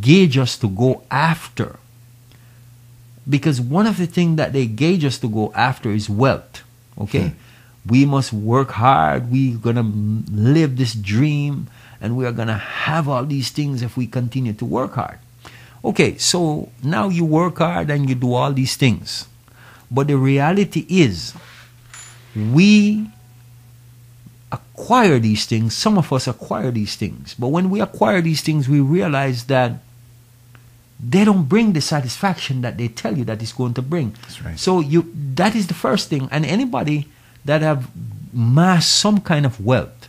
gauge 0.00 0.36
us 0.36 0.58
to 0.58 0.68
go 0.68 1.02
after, 1.12 1.78
because 3.22 3.60
one 3.60 3.86
of 3.86 3.96
the 3.96 4.06
things 4.06 4.36
that 4.38 4.52
they 4.52 4.66
gauge 4.66 5.04
us 5.04 5.18
to 5.18 5.28
go 5.28 5.52
after 5.54 5.90
is 5.90 6.10
wealth, 6.10 6.64
okay? 6.98 7.28
Hmm. 7.28 7.38
We 7.86 8.04
must 8.04 8.32
work 8.32 8.72
hard, 8.72 9.30
we're 9.30 9.58
gonna 9.58 9.86
live 10.26 10.76
this 10.76 10.92
dream, 10.92 11.70
and 12.00 12.16
we 12.16 12.26
are 12.26 12.32
gonna 12.32 12.58
have 12.58 13.06
all 13.06 13.24
these 13.24 13.50
things 13.50 13.80
if 13.80 13.96
we 13.96 14.08
continue 14.08 14.54
to 14.54 14.64
work 14.64 14.94
hard. 14.94 15.20
Okay, 15.84 16.18
so 16.18 16.70
now 16.82 17.08
you 17.08 17.24
work 17.24 17.58
hard 17.58 17.90
and 17.90 18.08
you 18.08 18.14
do 18.14 18.34
all 18.34 18.52
these 18.52 18.76
things. 18.76 19.28
But 19.90 20.08
the 20.08 20.16
reality 20.16 20.84
is, 20.88 21.34
we 22.34 23.10
acquire 24.50 25.18
these 25.18 25.46
things. 25.46 25.76
Some 25.76 25.98
of 25.98 26.12
us 26.12 26.26
acquire 26.26 26.70
these 26.70 26.96
things. 26.96 27.34
But 27.34 27.48
when 27.48 27.70
we 27.70 27.80
acquire 27.80 28.20
these 28.20 28.42
things, 28.42 28.68
we 28.68 28.80
realize 28.80 29.44
that 29.44 29.80
they 31.00 31.24
don't 31.24 31.44
bring 31.48 31.72
the 31.72 31.80
satisfaction 31.80 32.60
that 32.62 32.76
they 32.76 32.88
tell 32.88 33.16
you 33.16 33.24
that 33.24 33.40
it's 33.40 33.52
going 33.52 33.74
to 33.74 33.82
bring. 33.82 34.16
That's 34.22 34.42
right. 34.42 34.58
So 34.58 34.80
you 34.80 35.12
that 35.36 35.54
is 35.54 35.68
the 35.68 35.74
first 35.74 36.08
thing. 36.08 36.28
And 36.32 36.44
anybody 36.44 37.08
that 37.44 37.62
have 37.62 37.88
massed 38.32 38.92
some 38.92 39.20
kind 39.20 39.46
of 39.46 39.64
wealth 39.64 40.08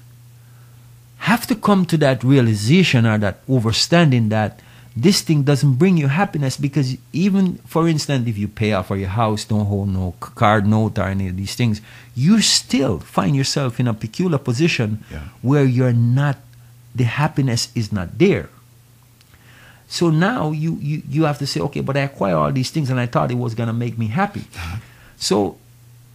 have 1.19 1.45
to 1.47 1.55
come 1.55 1.86
to 1.86 1.97
that 1.97 2.23
realization 2.23 3.05
or 3.05 3.17
that 3.19 3.41
understanding 3.47 4.29
that 4.29 4.62
this 4.95 5.21
thing 5.21 5.43
doesn't 5.43 5.75
bring 5.75 5.95
you 5.97 6.08
happiness 6.08 6.58
because 6.58 6.97
even 7.13 7.56
for 7.65 7.88
instance 7.88 8.28
if 8.28 8.38
you 8.38 8.47
pay 8.47 8.73
off 8.73 8.88
for 8.88 8.97
your 8.97 9.10
house 9.10 9.45
don't 9.45 9.65
hold 9.67 9.88
no 9.89 10.13
card 10.19 10.65
note 10.65 10.97
or 10.97 11.04
any 11.04 11.28
of 11.30 11.38
these 11.38 11.56
things 11.56 11.80
you 12.15 12.41
still 12.41 12.99
find 12.99 13.36
yourself 13.36 13.80
in 13.80 13.88
a 13.88 13.93
peculiar 13.93 14.38
position 14.39 15.04
Yeah. 15.12 15.30
where 15.41 15.63
you're 15.63 15.93
not 15.93 16.38
the 16.95 17.04
happiness 17.06 17.69
is 17.75 17.93
not 17.93 18.17
there. 18.17 18.49
So 19.88 20.10
now 20.10 20.52
you, 20.52 20.78
you 20.82 21.02
you 21.10 21.23
have 21.23 21.38
to 21.39 21.47
say 21.47 21.60
okay 21.62 21.82
but 21.82 21.95
i 21.97 22.02
acquire 22.02 22.36
all 22.36 22.52
these 22.52 22.69
things 22.71 22.89
and 22.89 22.99
i 22.99 23.06
thought 23.06 23.32
it 23.32 23.38
was 23.38 23.54
going 23.56 23.67
to 23.67 23.73
make 23.73 23.97
me 23.97 24.08
happy. 24.08 24.41
Uh-huh. 24.56 24.78
So 25.17 25.58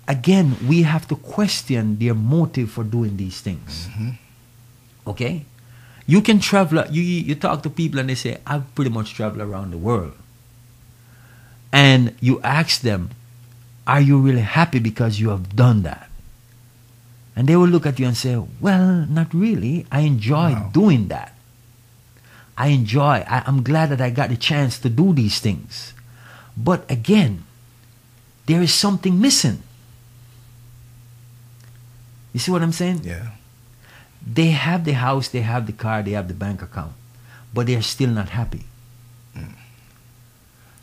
again 0.07 0.57
we 0.69 0.83
have 0.83 1.07
to 1.09 1.17
question 1.17 1.97
their 1.99 2.15
motive 2.15 2.71
for 2.71 2.85
doing 2.85 3.17
these 3.17 3.41
things. 3.41 3.87
Mm-hmm. 3.89 4.11
Okay 5.07 5.47
you 6.07 6.21
can 6.21 6.39
travel 6.39 6.85
you, 6.91 7.03
you 7.03 7.35
talk 7.35 7.63
to 7.63 7.71
people 7.71 7.99
and 7.99 8.09
they 8.09 8.15
say 8.15 8.39
i've 8.47 8.67
pretty 8.75 8.91
much 8.91 9.15
traveled 9.15 9.41
around 9.41 9.71
the 9.73 9.79
world. 9.79 10.13
And 11.73 12.15
you 12.21 12.41
ask 12.43 12.83
them 12.83 13.11
are 13.87 14.01
you 14.01 14.19
really 14.21 14.47
happy 14.47 14.79
because 14.79 15.19
you 15.21 15.29
have 15.31 15.55
done 15.57 15.83
that? 15.83 16.09
And 17.37 17.49
they 17.49 17.57
will 17.57 17.67
look 17.69 17.85
at 17.85 17.99
you 17.99 18.07
and 18.07 18.17
say 18.17 18.37
well 18.61 19.07
not 19.11 19.35
really. 19.35 19.87
I 19.91 20.01
enjoy 20.07 20.53
Wow. 20.55 20.71
doing 20.73 21.09
that. 21.09 21.35
I 22.57 22.69
enjoy 22.69 23.25
I, 23.27 23.43
i'm 23.47 23.65
glad 23.67 23.91
that 23.91 24.01
i 24.01 24.11
got 24.11 24.31
the 24.31 24.37
chance 24.39 24.79
to 24.79 24.89
do 24.89 25.13
these 25.13 25.41
things. 25.41 25.93
But 26.57 26.87
again 26.91 27.43
there 28.47 28.63
is 28.63 28.73
something 28.73 29.19
missing. 29.21 29.63
You 32.33 32.39
see 32.39 32.53
what 32.53 32.63
i'm 32.63 32.73
saying? 32.77 33.03
Yeah. 33.03 33.34
They 34.27 34.51
have 34.51 34.85
the 34.85 34.93
house, 34.93 35.29
they 35.29 35.43
have 35.43 35.67
the 35.67 35.73
car, 35.73 36.03
they 36.03 36.13
have 36.13 36.29
the 36.29 36.35
bank 36.35 36.63
account, 36.63 36.93
but 37.53 37.67
they're 37.67 37.83
still 37.83 38.11
not 38.11 38.31
happy. 38.31 38.65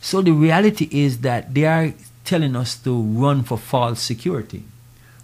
So 0.01 0.21
the 0.21 0.31
reality 0.31 0.89
is 0.91 1.19
that 1.19 1.53
they 1.53 1.65
are 1.65 1.93
telling 2.25 2.55
us 2.55 2.75
to 2.79 3.01
run 3.01 3.43
for 3.43 3.57
false 3.57 4.01
security. 4.01 4.63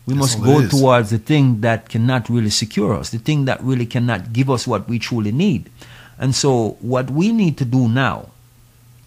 We 0.06 0.14
That's 0.14 0.38
must 0.38 0.44
go 0.44 0.68
towards 0.68 1.10
the 1.10 1.18
thing 1.18 1.62
that 1.62 1.90
cannot 1.90 2.30
really 2.30 2.52
secure 2.52 2.94
us, 2.94 3.10
the 3.10 3.18
thing 3.18 3.46
that 3.46 3.62
really 3.62 3.86
cannot 3.86 4.32
give 4.32 4.50
us 4.50 4.68
what 4.68 4.88
we 4.88 5.00
truly 5.00 5.32
need. 5.32 5.70
And 6.20 6.34
so, 6.34 6.78
what 6.80 7.10
we 7.10 7.32
need 7.32 7.58
to 7.58 7.66
do 7.66 7.90
now, 7.90 8.30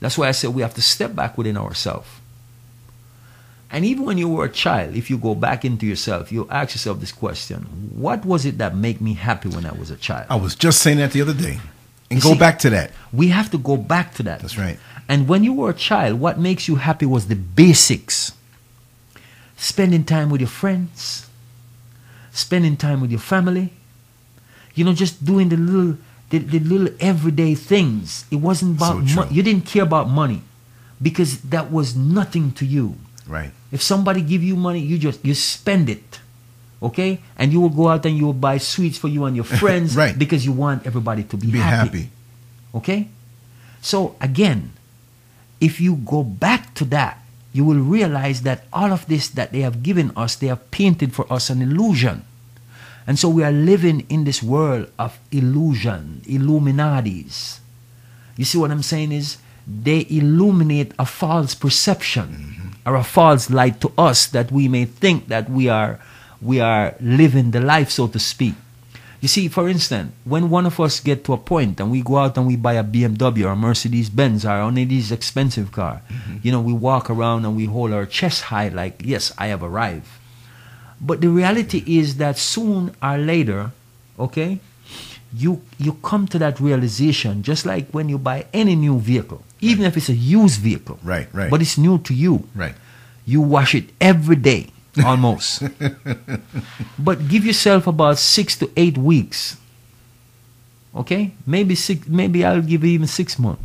that's 0.01 0.19
why 0.19 0.29
I 0.29 0.33
said 0.33 0.55
we 0.55 0.63
have 0.63 0.75
to 0.75 0.83
step 0.83 1.15
back 1.15 1.39
within 1.39 1.57
ourselves. 1.57 2.09
And 3.73 3.85
even 3.85 4.05
when 4.05 4.19
you 4.19 4.29
were 4.29 4.45
a 4.47 4.51
child, 4.51 4.97
if 4.97 5.11
you 5.11 5.17
go 5.19 5.35
back 5.35 5.65
into 5.65 5.87
yourself, 5.87 6.33
you 6.33 6.49
ask 6.51 6.75
yourself 6.75 6.99
this 7.01 7.13
question 7.13 7.63
What 7.95 8.25
was 8.25 8.45
it 8.45 8.59
that 8.59 8.75
made 8.75 9.01
me 9.01 9.15
happy 9.15 9.49
when 9.49 9.65
I 9.65 9.73
was 9.73 9.91
a 9.91 9.97
child? 9.97 10.27
I 10.29 10.37
was 10.37 10.55
just 10.57 10.81
saying 10.83 10.99
that 10.99 11.13
the 11.13 11.23
other 11.23 11.35
day. 11.35 11.61
And 12.11 12.19
You 12.19 12.23
go 12.23 12.33
see- 12.33 12.39
back 12.39 12.59
to 12.61 12.71
that. 12.71 12.91
We 13.13 13.29
have 13.29 13.51
to 13.53 13.59
go 13.59 13.77
back 13.77 14.15
to 14.15 14.23
that. 14.25 14.41
That's 14.41 14.59
right. 14.59 14.79
And 15.09 15.29
when 15.29 15.45
you 15.45 15.53
were 15.53 15.71
a 15.71 15.75
child, 15.75 16.19
what 16.21 16.39
makes 16.39 16.67
you 16.69 16.77
happy 16.77 17.07
was 17.07 17.29
the 17.29 17.37
basics. 17.37 18.33
Spending 19.57 20.05
time 20.05 20.31
with 20.31 20.41
your 20.41 20.49
friends, 20.49 21.29
spending 22.33 22.77
time 22.79 23.01
with 23.03 23.11
your 23.11 23.21
family, 23.21 23.73
you 24.75 24.85
know, 24.85 24.95
just 24.95 25.23
doing 25.25 25.51
the 25.51 25.57
little 25.57 25.99
the, 26.31 26.39
the 26.39 26.61
little 26.61 26.89
everyday 26.99 27.55
things. 27.55 28.25
It 28.31 28.37
wasn't 28.37 28.77
about 28.79 29.07
So 29.09 29.17
mo- 29.17 29.29
you 29.31 29.43
didn't 29.43 29.67
care 29.67 29.83
about 29.83 30.09
money 30.09 30.43
because 31.03 31.41
that 31.43 31.71
was 31.71 31.95
nothing 31.95 32.53
to 32.53 32.65
you. 32.65 32.95
Right. 33.31 33.53
If 33.71 33.81
somebody 33.81 34.21
give 34.23 34.43
you 34.43 34.57
money, 34.57 34.81
you 34.81 34.99
just 34.99 35.23
you 35.25 35.35
spend 35.35 35.89
it. 35.89 36.19
Okay? 36.83 37.21
And 37.39 37.53
you 37.53 37.61
will 37.61 37.71
go 37.71 37.89
out 37.89 38.05
and 38.07 38.17
you 38.19 38.27
will 38.27 38.41
buy 38.41 38.59
sweets 38.59 38.99
for 38.99 39.07
you 39.09 39.25
and 39.25 39.37
your 39.37 39.45
friends 39.63 39.95
Right. 39.95 40.19
because 40.19 40.45
you 40.45 40.53
want 40.53 40.87
everybody 40.87 41.23
to 41.25 41.37
be, 41.37 41.53
Be 41.53 41.59
happy. 41.59 42.11
Okay? 42.75 43.09
So 43.81 44.17
again, 44.21 44.73
if 45.61 45.81
you 45.81 45.97
go 45.97 46.25
back 46.25 46.75
to 46.75 46.85
that, 46.91 47.23
you 47.53 47.65
will 47.65 47.79
realize 47.83 48.43
that 48.43 48.65
all 48.73 48.93
of 48.93 49.07
this 49.07 49.29
that 49.29 49.53
they 49.53 49.61
have 49.61 49.83
given 49.83 50.11
us, 50.17 50.37
they 50.37 50.47
have 50.49 50.71
painted 50.71 51.13
for 51.13 51.31
us 51.33 51.51
an 51.51 51.61
illusion. 51.63 52.25
And 53.07 53.19
so 53.19 53.29
we 53.29 53.43
are 53.43 53.53
living 53.53 54.07
in 54.09 54.25
this 54.25 54.43
world 54.43 54.91
of 54.99 55.19
illusion, 55.33 56.23
Illuminatis. 56.27 57.59
You 58.37 58.45
see 58.45 58.59
what 58.59 58.71
I'm 58.71 58.83
saying 58.85 59.11
is 59.13 59.39
they 59.67 60.07
illuminate 60.09 60.93
a 60.99 61.05
false 61.05 61.55
perception 61.55 62.29
mm-hmm. 62.29 62.60
Or 62.87 62.97
a 62.97 63.05
false 63.05 63.51
light 63.51 63.81
to 63.81 63.93
us 63.99 64.27
that 64.29 64.51
we 64.51 64.69
may 64.69 64.85
think 64.85 65.29
that 65.29 65.51
we 65.51 65.69
are 65.69 65.99
we 66.41 66.61
are 66.61 66.95
living 67.01 67.51
the 67.51 67.61
life 67.61 67.91
so 67.91 68.07
to 68.09 68.19
speak. 68.19 68.55
You 69.21 69.29
see, 69.29 69.49
for 69.49 69.69
instance, 69.69 70.13
when 70.25 70.49
one 70.49 70.65
of 70.65 70.81
us 70.81 70.99
get 70.99 71.25
to 71.25 71.35
a 71.35 71.37
point 71.37 71.79
and 71.79 71.91
we 71.91 72.01
go 72.01 72.17
out 72.17 72.39
and 72.39 72.47
we 72.47 72.57
buy 72.57 72.75
a 72.75 72.85
BMW 72.85 73.45
or 73.45 73.51
a 73.51 73.57
Mercedes 73.57 74.09
Benz 74.09 74.47
or 74.47 74.65
one 74.65 74.79
of 74.79 74.89
these 74.89 75.13
expensive 75.13 75.73
car, 75.73 76.01
mm-hmm. 76.09 76.39
you 76.43 76.51
know, 76.51 76.61
we 76.63 76.73
walk 76.73 77.11
around 77.11 77.45
and 77.45 77.55
we 77.55 77.67
hold 77.67 77.93
our 77.93 78.07
chest 78.07 78.45
high 78.45 78.69
like, 78.69 79.03
yes, 79.05 79.31
I 79.37 79.49
have 79.49 79.63
arrived. 79.63 80.09
But 81.03 81.21
the 81.21 81.29
reality 81.29 81.85
is 81.87 82.17
that 82.17 82.39
soon 82.39 82.97
or 83.03 83.19
later, 83.19 83.73
okay, 84.19 84.59
you 85.35 85.63
you 85.79 85.95
come 86.03 86.27
to 86.27 86.39
that 86.39 86.59
realization 86.59 87.43
just 87.43 87.65
like 87.65 87.89
when 87.91 88.09
you 88.09 88.19
buy 88.19 88.47
any 88.53 88.75
new 88.75 88.99
vehicle, 88.99 89.43
even 89.61 89.85
if 89.85 89.97
it's 89.97 90.09
a 90.09 90.15
used 90.15 90.61
vehicle. 90.61 90.99
Right, 91.03 91.29
right. 91.35 91.51
But 91.51 91.61
it's 91.61 91.77
new 91.79 91.99
to 91.99 92.15
you. 92.15 92.49
Right. 92.55 92.75
You 93.27 93.41
wash 93.41 93.75
it 93.75 93.91
every 94.01 94.37
day, 94.37 94.69
almost. 95.05 95.63
but 96.99 97.29
give 97.29 97.45
yourself 97.45 97.87
about 97.87 98.19
six 98.19 98.57
to 98.59 98.71
eight 98.77 98.99
weeks. 98.99 99.57
Okay? 100.95 101.33
Maybe 101.47 101.75
six 101.75 102.09
maybe 102.09 102.45
I'll 102.45 102.63
give 102.63 102.83
you 102.85 102.91
even 102.91 103.07
six 103.07 103.39
months. 103.39 103.63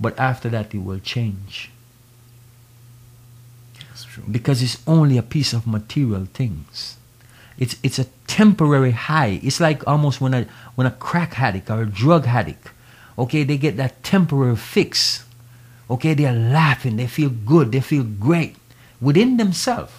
But 0.00 0.18
after 0.18 0.48
that 0.50 0.74
it 0.74 0.78
will 0.78 0.98
change. 1.00 1.70
That's 3.88 4.04
true. 4.04 4.24
because 4.30 4.62
it's 4.62 4.78
only 4.86 5.18
a 5.18 5.22
piece 5.22 5.52
of 5.52 5.66
material 5.66 6.26
things. 6.32 6.96
It's 7.58 7.76
it's 7.82 7.98
a 7.98 8.06
temporary 8.26 8.92
high. 8.92 9.40
It's 9.42 9.60
like 9.60 9.86
almost 9.86 10.20
when 10.20 10.34
a 10.34 10.46
when 10.74 10.86
a 10.86 10.90
crack 10.90 11.38
addict 11.40 11.70
or 11.70 11.82
a 11.82 11.86
drug 11.86 12.26
addict, 12.26 12.70
okay, 13.18 13.44
they 13.44 13.56
get 13.56 13.76
that 13.76 14.02
temporary 14.02 14.56
fix. 14.56 15.24
Okay, 15.90 16.14
they 16.14 16.26
are 16.26 16.32
laughing, 16.32 16.96
they 16.96 17.06
feel 17.06 17.30
good, 17.30 17.72
they 17.72 17.80
feel 17.80 18.04
great 18.04 18.56
within 19.00 19.36
themselves. 19.36 19.92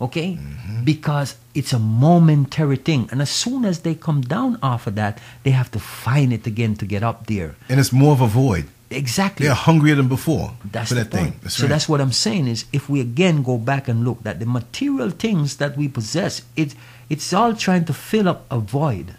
Okay? 0.00 0.38
Mm-hmm. 0.38 0.84
Because 0.84 1.36
it's 1.54 1.72
a 1.72 1.78
momentary 1.78 2.76
thing. 2.76 3.08
And 3.10 3.20
as 3.20 3.30
soon 3.30 3.64
as 3.64 3.80
they 3.80 3.94
come 3.94 4.20
down 4.20 4.58
off 4.62 4.86
of 4.86 4.94
that, 4.94 5.18
they 5.42 5.50
have 5.50 5.70
to 5.72 5.80
find 5.80 6.32
it 6.32 6.46
again 6.46 6.76
to 6.76 6.86
get 6.86 7.02
up 7.02 7.26
there. 7.26 7.56
And 7.68 7.80
it's 7.80 7.92
more 7.92 8.12
of 8.12 8.20
a 8.20 8.28
void. 8.28 8.66
Exactly. 8.90 9.46
They're 9.46 9.54
hungrier 9.54 9.96
than 9.96 10.08
before 10.08 10.54
That's 10.64 10.88
for 10.88 10.94
the 10.94 11.04
that 11.04 11.10
point. 11.10 11.30
thing. 11.32 11.40
That's 11.42 11.56
so 11.56 11.64
right. 11.64 11.68
that's 11.68 11.88
what 11.88 12.00
I'm 12.00 12.12
saying 12.12 12.46
is 12.46 12.64
if 12.72 12.88
we 12.88 13.00
again 13.00 13.42
go 13.42 13.58
back 13.58 13.86
and 13.88 14.04
look 14.04 14.22
that 14.22 14.38
the 14.40 14.46
material 14.46 15.10
things 15.10 15.56
that 15.58 15.76
we 15.76 15.88
possess, 15.88 16.42
it 16.56 16.74
it's 17.10 17.32
all 17.32 17.54
trying 17.54 17.84
to 17.86 17.92
fill 17.92 18.28
up 18.28 18.46
a 18.50 18.58
void. 18.58 19.14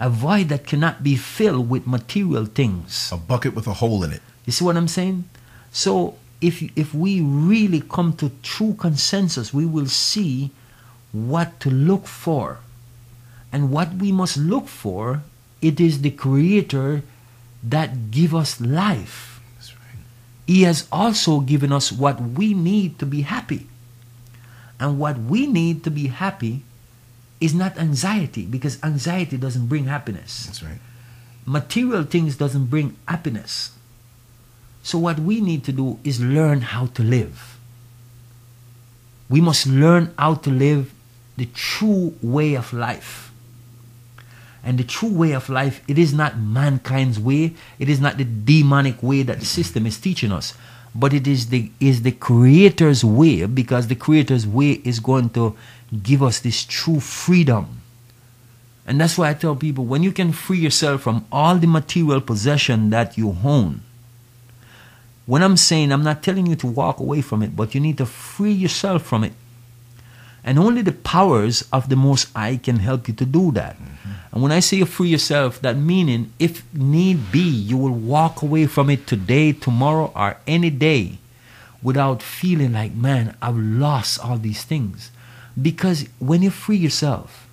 A 0.00 0.08
void 0.08 0.48
that 0.48 0.66
cannot 0.66 1.04
be 1.04 1.14
filled 1.14 1.68
with 1.68 1.86
material 1.86 2.46
things. 2.46 3.10
a 3.12 3.18
bucket 3.18 3.54
with 3.54 3.66
a 3.66 3.74
hole 3.74 4.02
in 4.02 4.12
it. 4.12 4.22
You 4.46 4.52
see 4.52 4.64
what 4.64 4.76
I'm 4.76 4.88
saying? 4.88 5.28
So 5.70 6.16
if 6.40 6.62
if 6.74 6.94
we 6.94 7.20
really 7.20 7.82
come 7.84 8.16
to 8.16 8.32
true 8.42 8.72
consensus, 8.74 9.52
we 9.52 9.66
will 9.66 9.86
see 9.86 10.50
what 11.12 11.60
to 11.60 11.70
look 11.70 12.06
for. 12.08 12.58
And 13.52 13.70
what 13.70 13.94
we 14.00 14.10
must 14.10 14.36
look 14.38 14.68
for, 14.68 15.22
it 15.60 15.80
is 15.80 16.00
the 16.00 16.10
creator 16.10 17.02
that 17.62 18.10
give 18.10 18.34
us 18.34 18.60
life. 18.60 19.40
That's 19.56 19.74
right. 19.76 20.00
He 20.46 20.62
has 20.62 20.88
also 20.90 21.40
given 21.40 21.72
us 21.72 21.92
what 21.92 22.20
we 22.22 22.54
need 22.54 22.98
to 23.00 23.06
be 23.06 23.22
happy. 23.22 23.66
And 24.78 24.98
what 24.98 25.18
we 25.18 25.46
need 25.46 25.84
to 25.84 25.90
be 25.90 26.08
happy 26.08 26.64
is 27.40 27.54
not 27.54 27.78
anxiety 27.78 28.44
because 28.44 28.82
anxiety 28.82 29.36
doesn't 29.36 29.66
bring 29.66 29.86
happiness. 29.86 30.46
That's 30.46 30.62
right. 30.62 30.78
Material 31.46 32.04
things 32.04 32.36
doesn't 32.36 32.66
bring 32.66 32.96
happiness. 33.08 33.72
So 34.82 34.98
what 34.98 35.18
we 35.18 35.40
need 35.40 35.64
to 35.64 35.72
do 35.72 35.98
is 36.04 36.20
learn 36.20 36.60
how 36.60 36.86
to 36.86 37.02
live. 37.02 37.58
We 39.28 39.40
must 39.40 39.66
learn 39.66 40.12
how 40.18 40.34
to 40.34 40.50
live 40.50 40.92
the 41.36 41.46
true 41.46 42.14
way 42.22 42.54
of 42.54 42.72
life. 42.72 43.32
And 44.62 44.78
the 44.78 44.84
true 44.84 45.08
way 45.10 45.32
of 45.32 45.48
life, 45.48 45.82
it 45.88 45.98
is 45.98 46.12
not 46.12 46.38
mankind's 46.38 47.18
way, 47.18 47.54
it 47.78 47.88
is 47.88 48.00
not 48.00 48.18
the 48.18 48.24
demonic 48.24 49.02
way 49.02 49.22
that 49.22 49.40
the 49.40 49.46
system 49.46 49.86
is 49.86 49.98
teaching 49.98 50.32
us, 50.32 50.52
but 50.94 51.14
it 51.14 51.26
is 51.26 51.48
the 51.48 51.70
is 51.80 52.02
the 52.02 52.12
creator's 52.12 53.02
way 53.04 53.46
because 53.46 53.86
the 53.86 53.94
creator's 53.94 54.46
way 54.46 54.72
is 54.84 55.00
going 55.00 55.30
to 55.30 55.56
give 56.02 56.22
us 56.22 56.40
this 56.40 56.64
true 56.64 57.00
freedom. 57.00 57.80
And 58.86 59.00
that's 59.00 59.18
why 59.18 59.30
I 59.30 59.34
tell 59.34 59.56
people 59.56 59.84
when 59.84 60.02
you 60.02 60.12
can 60.12 60.32
free 60.32 60.58
yourself 60.58 61.02
from 61.02 61.24
all 61.30 61.56
the 61.56 61.66
material 61.66 62.20
possession 62.20 62.90
that 62.90 63.16
you 63.18 63.36
own. 63.44 63.82
When 65.26 65.42
I'm 65.42 65.56
saying 65.56 65.92
I'm 65.92 66.02
not 66.02 66.22
telling 66.22 66.46
you 66.46 66.56
to 66.56 66.66
walk 66.66 66.98
away 66.98 67.20
from 67.20 67.42
it, 67.42 67.54
but 67.54 67.74
you 67.74 67.80
need 67.80 67.98
to 67.98 68.06
free 68.06 68.52
yourself 68.52 69.02
from 69.02 69.22
it. 69.22 69.32
And 70.42 70.58
only 70.58 70.82
the 70.82 70.92
powers 70.92 71.68
of 71.72 71.88
the 71.88 71.96
Most 71.96 72.32
High 72.32 72.56
can 72.56 72.76
help 72.76 73.06
you 73.06 73.14
to 73.14 73.26
do 73.26 73.52
that. 73.52 73.76
Mm-hmm. 73.76 74.10
And 74.32 74.42
when 74.42 74.52
I 74.52 74.60
say 74.60 74.78
you 74.78 74.86
free 74.86 75.08
yourself, 75.08 75.60
that 75.60 75.76
meaning 75.76 76.32
if 76.38 76.64
need 76.74 77.30
be, 77.30 77.40
you 77.40 77.76
will 77.76 77.90
walk 77.90 78.42
away 78.42 78.66
from 78.66 78.88
it 78.88 79.06
today, 79.06 79.52
tomorrow, 79.52 80.10
or 80.16 80.38
any 80.46 80.70
day 80.70 81.18
without 81.82 82.22
feeling 82.22 82.72
like, 82.72 82.94
man, 82.94 83.36
I've 83.42 83.56
lost 83.56 84.18
all 84.24 84.38
these 84.38 84.64
things. 84.64 85.10
Because 85.60 86.08
when 86.18 86.42
you 86.42 86.50
free 86.50 86.76
yourself, 86.76 87.48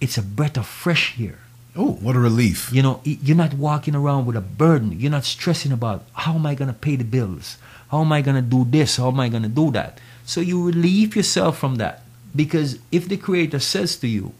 it's 0.00 0.18
a 0.18 0.22
breath 0.22 0.56
of 0.56 0.66
fresh 0.66 1.20
air. 1.20 1.38
Oh, 1.76 1.92
what 1.92 2.16
a 2.16 2.18
relief. 2.18 2.72
You 2.72 2.82
know, 2.82 3.00
you're 3.04 3.36
not 3.36 3.54
walking 3.54 3.94
around 3.94 4.26
with 4.26 4.36
a 4.36 4.40
burden. 4.40 4.98
You're 4.98 5.10
not 5.10 5.24
stressing 5.24 5.72
about 5.72 6.04
how 6.12 6.34
am 6.34 6.46
I 6.46 6.54
going 6.54 6.72
to 6.72 6.78
pay 6.78 6.96
the 6.96 7.04
bills? 7.04 7.58
How 7.90 8.00
am 8.00 8.12
I 8.12 8.22
going 8.22 8.36
to 8.36 8.42
do 8.42 8.64
this? 8.64 8.96
How 8.96 9.08
am 9.08 9.20
I 9.20 9.28
going 9.28 9.42
to 9.42 9.48
do 9.48 9.70
that? 9.72 10.00
So 10.24 10.40
you 10.40 10.66
relieve 10.66 11.16
yourself 11.16 11.58
from 11.58 11.76
that. 11.76 12.02
Because 12.34 12.78
if 12.92 13.08
the 13.08 13.16
Creator 13.16 13.60
says 13.60 13.96
to 13.96 14.08
you, 14.08 14.32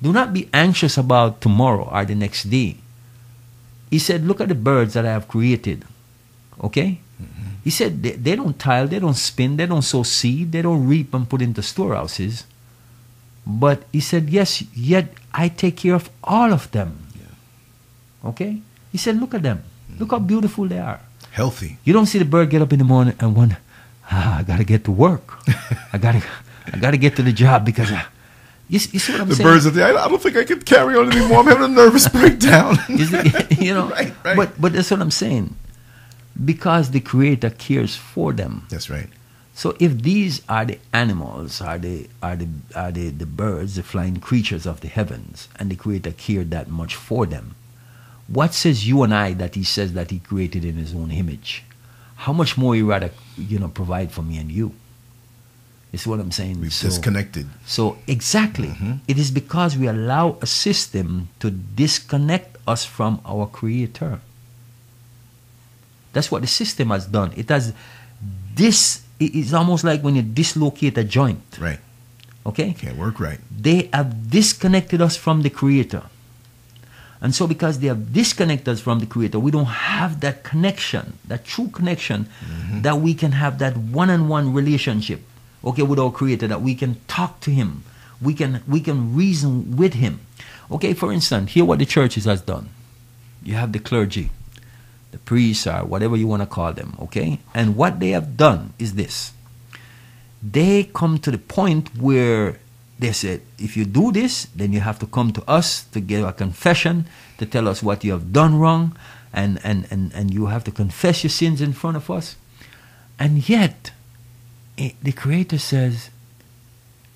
do 0.00 0.12
not 0.12 0.32
be 0.32 0.48
anxious 0.52 0.98
about 0.98 1.40
tomorrow 1.40 1.88
or 1.90 2.04
the 2.04 2.14
next 2.14 2.50
day. 2.50 2.76
He 3.90 3.98
said, 3.98 4.26
look 4.26 4.40
at 4.40 4.48
the 4.48 4.54
birds 4.54 4.94
that 4.94 5.06
I 5.06 5.12
have 5.12 5.28
created. 5.28 5.84
Okay? 6.62 7.00
He 7.64 7.70
said, 7.70 8.02
they, 8.02 8.12
they 8.12 8.34
don't 8.36 8.58
tile, 8.58 8.88
they 8.88 8.98
don't 8.98 9.14
spin, 9.14 9.56
they 9.56 9.66
don't 9.66 9.82
sow 9.82 10.02
seed, 10.02 10.50
they 10.52 10.62
don't 10.62 10.86
reap 10.86 11.14
and 11.14 11.28
put 11.28 11.40
into 11.42 11.62
storehouses. 11.62 12.44
But 13.46 13.84
he 13.92 14.00
said, 14.00 14.30
yes, 14.30 14.62
yet 14.74 15.14
I 15.32 15.48
take 15.48 15.76
care 15.76 15.94
of 15.94 16.10
all 16.24 16.52
of 16.52 16.70
them. 16.72 17.06
Okay? 18.24 18.62
He 18.90 18.98
said, 18.98 19.18
look 19.18 19.34
at 19.34 19.42
them. 19.42 19.62
Look 19.98 20.10
how 20.10 20.18
beautiful 20.18 20.66
they 20.66 20.78
are. 20.78 21.00
Healthy. 21.30 21.78
You 21.84 21.92
don't 21.92 22.06
see 22.06 22.18
the 22.18 22.24
bird 22.24 22.50
get 22.50 22.62
up 22.62 22.72
in 22.72 22.78
the 22.78 22.84
morning 22.84 23.14
and 23.20 23.34
wonder, 23.34 23.58
ah, 24.10 24.38
I 24.38 24.42
gotta 24.42 24.64
get 24.64 24.84
to 24.84 24.90
work. 24.92 25.38
I 25.92 25.98
gotta, 25.98 26.22
I 26.72 26.78
gotta 26.78 26.96
get 26.96 27.16
to 27.16 27.22
the 27.22 27.32
job 27.32 27.64
because 27.64 27.90
I, 27.90 28.04
you, 28.68 28.78
you 28.92 28.98
see 28.98 29.12
what 29.12 29.22
I'm 29.22 29.28
The 29.28 29.34
saying? 29.36 29.46
The 29.48 29.52
birds 29.54 29.66
are 29.66 29.70
there. 29.70 29.96
I 29.98 30.08
don't 30.08 30.20
think 30.22 30.36
I 30.36 30.44
can 30.44 30.60
carry 30.62 30.96
on 30.96 31.10
anymore. 31.12 31.38
I'm 31.40 31.46
having 31.46 31.64
a 31.64 31.68
nervous 31.68 32.08
breakdown. 32.08 32.76
It- 32.88 33.58
you 33.62 33.74
know, 33.74 33.88
Right, 33.90 34.12
right. 34.24 34.36
but 34.36 34.60
but 34.60 34.72
that's 34.72 34.90
what 34.90 35.00
I'm 35.00 35.10
saying. 35.10 35.54
Because 36.44 36.90
the 36.90 37.00
Creator 37.00 37.50
cares 37.50 37.94
for 37.96 38.32
them. 38.32 38.66
That's 38.70 38.88
right. 38.90 39.08
So 39.54 39.76
if 39.78 40.02
these 40.02 40.40
are 40.48 40.64
the 40.64 40.78
animals, 40.92 41.60
are 41.60 41.78
the 41.78 42.08
are 42.22 42.36
the 42.36 42.48
are 42.74 42.90
the, 42.90 43.10
the 43.10 43.26
birds, 43.26 43.76
the 43.76 43.82
flying 43.82 44.16
creatures 44.16 44.64
of 44.66 44.80
the 44.80 44.88
heavens, 44.88 45.48
and 45.58 45.70
the 45.70 45.76
Creator 45.76 46.12
cared 46.12 46.50
that 46.50 46.68
much 46.68 46.94
for 46.94 47.26
them, 47.26 47.54
what 48.28 48.54
says 48.54 48.88
you 48.88 49.02
and 49.02 49.12
I 49.14 49.34
that 49.34 49.54
He 49.54 49.62
says 49.64 49.92
that 49.92 50.10
He 50.10 50.20
created 50.20 50.64
in 50.64 50.76
His 50.76 50.94
own 50.94 51.10
image? 51.10 51.64
How 52.16 52.32
much 52.32 52.56
more 52.56 52.74
He 52.74 52.80
rather 52.82 53.10
you 53.36 53.58
know 53.58 53.68
provide 53.68 54.10
for 54.10 54.22
me 54.22 54.38
and 54.38 54.50
you? 54.50 54.72
Is 55.92 56.06
what 56.06 56.20
I'm 56.20 56.30
saying. 56.32 56.58
We've 56.58 56.72
So- 56.72 56.88
disconnected. 56.88 57.46
so 57.66 57.98
exactly, 58.06 58.68
mm-hmm. 58.68 59.04
it 59.06 59.18
is 59.18 59.30
because 59.30 59.76
we 59.76 59.86
allow 59.86 60.38
a 60.40 60.46
system 60.46 61.28
to 61.40 61.50
disconnect 61.50 62.56
us 62.66 62.86
from 62.86 63.20
our 63.26 63.46
Creator. 63.46 64.20
That's 66.12 66.30
what 66.30 66.42
the 66.42 66.48
system 66.48 66.90
has 66.90 67.06
done. 67.06 67.32
It 67.36 67.48
has 67.48 67.72
this. 68.54 69.02
It's 69.18 69.52
almost 69.52 69.84
like 69.84 70.02
when 70.02 70.16
you 70.16 70.22
dislocate 70.22 70.98
a 70.98 71.04
joint. 71.04 71.42
Right. 71.60 71.78
Okay, 72.44 72.72
Can't 72.72 72.98
work 72.98 73.20
right. 73.20 73.38
they 73.56 73.88
have 73.92 74.28
disconnected 74.28 75.00
us 75.00 75.16
from 75.16 75.42
the 75.42 75.50
Creator. 75.50 76.02
And 77.20 77.32
so, 77.32 77.46
because 77.46 77.78
they 77.78 77.86
have 77.86 78.12
disconnected 78.12 78.68
us 78.68 78.80
from 78.80 78.98
the 78.98 79.06
Creator, 79.06 79.38
we 79.38 79.52
don't 79.52 79.66
have 79.66 80.18
that 80.22 80.42
connection, 80.42 81.18
that 81.28 81.44
true 81.44 81.68
connection, 81.68 82.26
mm-hmm. 82.44 82.82
that 82.82 82.98
we 82.98 83.14
can 83.14 83.30
have 83.30 83.60
that 83.60 83.76
one 83.76 84.10
on 84.10 84.26
one 84.26 84.52
relationship, 84.52 85.20
okay, 85.64 85.82
with 85.82 86.00
our 86.00 86.10
Creator, 86.10 86.48
that 86.48 86.62
we 86.62 86.74
can 86.74 86.96
talk 87.06 87.38
to 87.42 87.52
Him, 87.52 87.84
we 88.20 88.34
can, 88.34 88.60
we 88.66 88.80
can 88.80 89.14
reason 89.14 89.76
with 89.76 89.94
Him. 89.94 90.18
Okay, 90.68 90.94
for 90.94 91.12
instance, 91.12 91.52
hear 91.52 91.64
what 91.64 91.78
the 91.78 91.86
churches 91.86 92.24
has 92.24 92.40
done 92.40 92.70
you 93.44 93.54
have 93.54 93.72
the 93.72 93.78
clergy, 93.78 94.30
the 95.12 95.18
priests, 95.18 95.66
or 95.66 95.84
whatever 95.84 96.16
you 96.16 96.26
want 96.26 96.42
to 96.42 96.46
call 96.46 96.72
them, 96.72 96.96
okay? 97.00 97.38
And 97.54 97.76
what 97.76 98.00
they 98.00 98.10
have 98.10 98.36
done 98.36 98.74
is 98.78 98.94
this 98.94 99.32
they 100.42 100.84
come 100.92 101.18
to 101.18 101.30
the 101.30 101.38
point 101.38 101.96
where 101.96 102.58
they 102.98 103.12
said, 103.12 103.42
if 103.58 103.76
you 103.76 103.84
do 103.84 104.10
this, 104.10 104.46
then 104.56 104.72
you 104.72 104.80
have 104.80 104.98
to 104.98 105.06
come 105.06 105.32
to 105.32 105.42
us 105.48 105.84
to 105.92 106.00
give 106.00 106.24
a 106.24 106.32
confession, 106.32 107.06
to 107.38 107.46
tell 107.46 107.68
us 107.68 107.82
what 107.82 108.02
you 108.04 108.12
have 108.12 108.32
done 108.32 108.58
wrong, 108.58 108.96
and, 109.32 109.60
and, 109.62 109.86
and, 109.90 110.12
and 110.14 110.34
you 110.34 110.46
have 110.46 110.64
to 110.64 110.70
confess 110.70 111.22
your 111.22 111.30
sins 111.30 111.60
in 111.60 111.72
front 111.72 111.96
of 111.96 112.10
us. 112.10 112.36
And 113.18 113.48
yet, 113.48 113.92
eh, 114.78 114.92
the 115.02 115.12
Creator 115.12 115.58
says, 115.58 116.10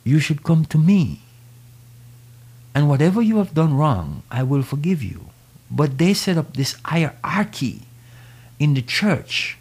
you 0.04 0.18
should 0.20 0.44
come 0.44 0.64
to 0.66 0.78
me. 0.78 1.22
And 2.74 2.88
whatever 2.88 3.20
you 3.20 3.38
have 3.38 3.54
done 3.54 3.76
wrong, 3.76 4.22
I 4.30 4.42
will 4.42 4.62
forgive 4.62 5.02
you. 5.02 5.30
But 5.70 5.98
they 5.98 6.14
set 6.14 6.36
up 6.36 6.54
this 6.54 6.76
hierarchy 6.84 7.85
in 8.58 8.74
the 8.74 8.82
church. 8.82 9.58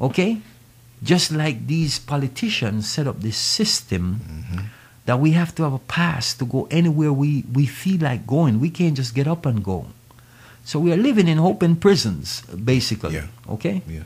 Okay? 0.00 0.40
Just 1.02 1.32
like 1.32 1.66
these 1.66 1.98
politicians 1.98 2.88
set 2.88 3.06
up 3.06 3.20
this 3.20 3.36
system 3.36 4.20
mm-hmm. 4.24 4.66
that 5.04 5.18
we 5.20 5.32
have 5.32 5.54
to 5.56 5.62
have 5.64 5.72
a 5.72 5.78
pass 5.78 6.34
to 6.34 6.44
go 6.44 6.66
anywhere 6.70 7.12
we, 7.12 7.44
we 7.52 7.66
feel 7.66 8.00
like 8.00 8.26
going. 8.26 8.60
We 8.60 8.70
can't 8.70 8.96
just 8.96 9.14
get 9.14 9.26
up 9.28 9.46
and 9.46 9.62
go. 9.62 9.86
So 10.64 10.78
we 10.78 10.92
are 10.92 10.96
living 10.96 11.28
in 11.28 11.38
open 11.38 11.76
prisons, 11.76 12.40
basically. 12.42 13.14
Yeah. 13.14 13.26
Okay? 13.48 13.82
Yeah. 13.86 14.04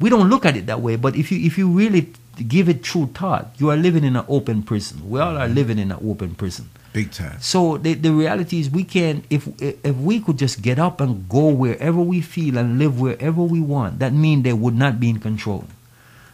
We 0.00 0.10
don't 0.10 0.28
look 0.28 0.44
at 0.44 0.56
it 0.56 0.66
that 0.66 0.80
way, 0.80 0.96
but 0.96 1.16
if 1.16 1.32
you 1.32 1.44
if 1.44 1.58
you 1.58 1.66
really 1.68 2.12
give 2.46 2.68
it 2.68 2.84
true 2.84 3.06
thought, 3.06 3.50
you 3.58 3.70
are 3.70 3.76
living 3.76 4.04
in 4.04 4.14
an 4.14 4.24
open 4.28 4.62
prison. 4.62 5.10
We 5.10 5.18
all 5.18 5.36
are 5.36 5.46
mm-hmm. 5.46 5.54
living 5.54 5.78
in 5.78 5.90
an 5.90 5.98
open 6.04 6.36
prison. 6.36 6.70
Big 6.98 7.14
time. 7.14 7.38
So 7.38 7.78
the, 7.78 7.94
the 7.94 8.10
reality 8.10 8.58
is 8.58 8.66
we 8.74 8.82
can 8.82 9.22
if 9.30 9.46
if 9.62 9.94
we 9.94 10.18
could 10.18 10.34
just 10.34 10.62
get 10.66 10.82
up 10.82 10.98
and 10.98 11.28
go 11.30 11.46
wherever 11.46 12.02
we 12.02 12.18
feel 12.18 12.58
and 12.58 12.74
live 12.74 12.98
wherever 12.98 13.38
we 13.38 13.62
want, 13.62 14.02
that 14.02 14.10
means 14.12 14.42
they 14.42 14.52
would 14.52 14.74
not 14.74 14.98
be 14.98 15.06
in 15.06 15.22
control. 15.22 15.62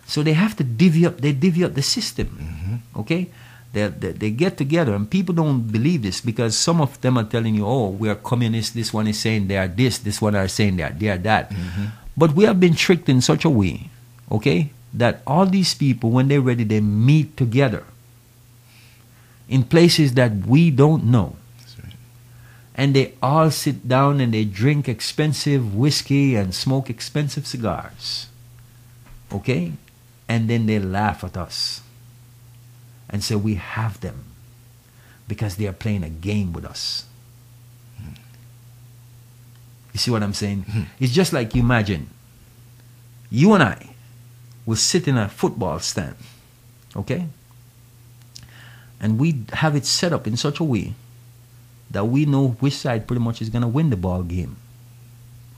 So 0.08 0.24
they 0.24 0.32
have 0.32 0.56
to 0.56 0.64
divvy 0.64 1.04
up 1.04 1.20
they 1.20 1.36
divvy 1.36 1.68
up 1.68 1.76
the 1.76 1.84
system. 1.84 2.32
Mm-hmm. 2.32 3.00
Okay? 3.04 3.28
They, 3.74 3.88
they, 3.88 4.12
they 4.12 4.30
get 4.30 4.56
together 4.56 4.94
and 4.94 5.10
people 5.10 5.34
don't 5.34 5.68
believe 5.68 6.00
this 6.00 6.22
because 6.22 6.56
some 6.56 6.80
of 6.80 6.98
them 7.02 7.18
are 7.18 7.28
telling 7.28 7.56
you, 7.56 7.66
oh, 7.66 7.90
we're 7.90 8.14
communists, 8.14 8.72
this 8.72 8.94
one 8.94 9.08
is 9.08 9.18
saying 9.18 9.48
they 9.48 9.58
are 9.58 9.68
this, 9.68 9.98
this 9.98 10.22
one 10.22 10.36
are 10.36 10.46
saying 10.48 10.76
they 10.76 10.84
are, 10.84 10.96
they 10.96 11.08
are 11.10 11.18
that. 11.18 11.50
Mm-hmm. 11.50 11.86
But 12.16 12.32
we 12.32 12.44
have 12.44 12.60
been 12.60 12.74
tricked 12.74 13.08
in 13.10 13.20
such 13.20 13.44
a 13.44 13.50
way, 13.50 13.90
okay, 14.30 14.70
that 14.94 15.22
all 15.26 15.44
these 15.44 15.74
people, 15.74 16.10
when 16.10 16.28
they're 16.28 16.40
ready, 16.40 16.62
they 16.62 16.80
meet 16.80 17.36
together 17.36 17.84
in 19.48 19.64
places 19.64 20.14
that 20.14 20.46
we 20.46 20.70
don't 20.70 21.04
know. 21.04 21.36
Right. 21.82 21.92
And 22.74 22.94
they 22.94 23.14
all 23.22 23.50
sit 23.50 23.88
down 23.88 24.20
and 24.20 24.32
they 24.32 24.44
drink 24.44 24.88
expensive 24.88 25.74
whiskey 25.74 26.34
and 26.34 26.54
smoke 26.54 26.88
expensive 26.88 27.46
cigars. 27.46 28.28
Okay? 29.32 29.72
And 30.28 30.48
then 30.48 30.66
they 30.66 30.78
laugh 30.78 31.22
at 31.24 31.36
us 31.36 31.82
and 33.10 33.22
say 33.22 33.34
we 33.34 33.54
have 33.54 34.00
them 34.00 34.24
because 35.28 35.56
they 35.56 35.66
are 35.66 35.72
playing 35.72 36.02
a 36.02 36.08
game 36.10 36.52
with 36.52 36.64
us. 36.64 37.04
You 39.92 39.98
see 39.98 40.10
what 40.10 40.24
I'm 40.24 40.34
saying? 40.34 40.62
Hmm. 40.62 40.82
It's 40.98 41.12
just 41.12 41.32
like 41.32 41.54
you 41.54 41.62
imagine 41.62 42.10
you 43.30 43.54
and 43.54 43.62
I 43.62 43.90
will 44.66 44.76
sit 44.76 45.06
in 45.06 45.16
a 45.16 45.28
football 45.28 45.78
stand, 45.78 46.16
okay? 46.96 47.28
And 49.04 49.20
we 49.20 49.44
have 49.52 49.76
it 49.76 49.84
set 49.84 50.14
up 50.16 50.26
in 50.26 50.34
such 50.40 50.60
a 50.60 50.64
way 50.64 50.94
that 51.90 52.06
we 52.08 52.24
know 52.24 52.56
which 52.64 52.72
side 52.72 53.06
pretty 53.06 53.20
much 53.20 53.42
is 53.44 53.50
going 53.50 53.60
to 53.60 53.68
win 53.68 53.90
the 53.90 54.00
ball 54.00 54.22
game 54.24 54.56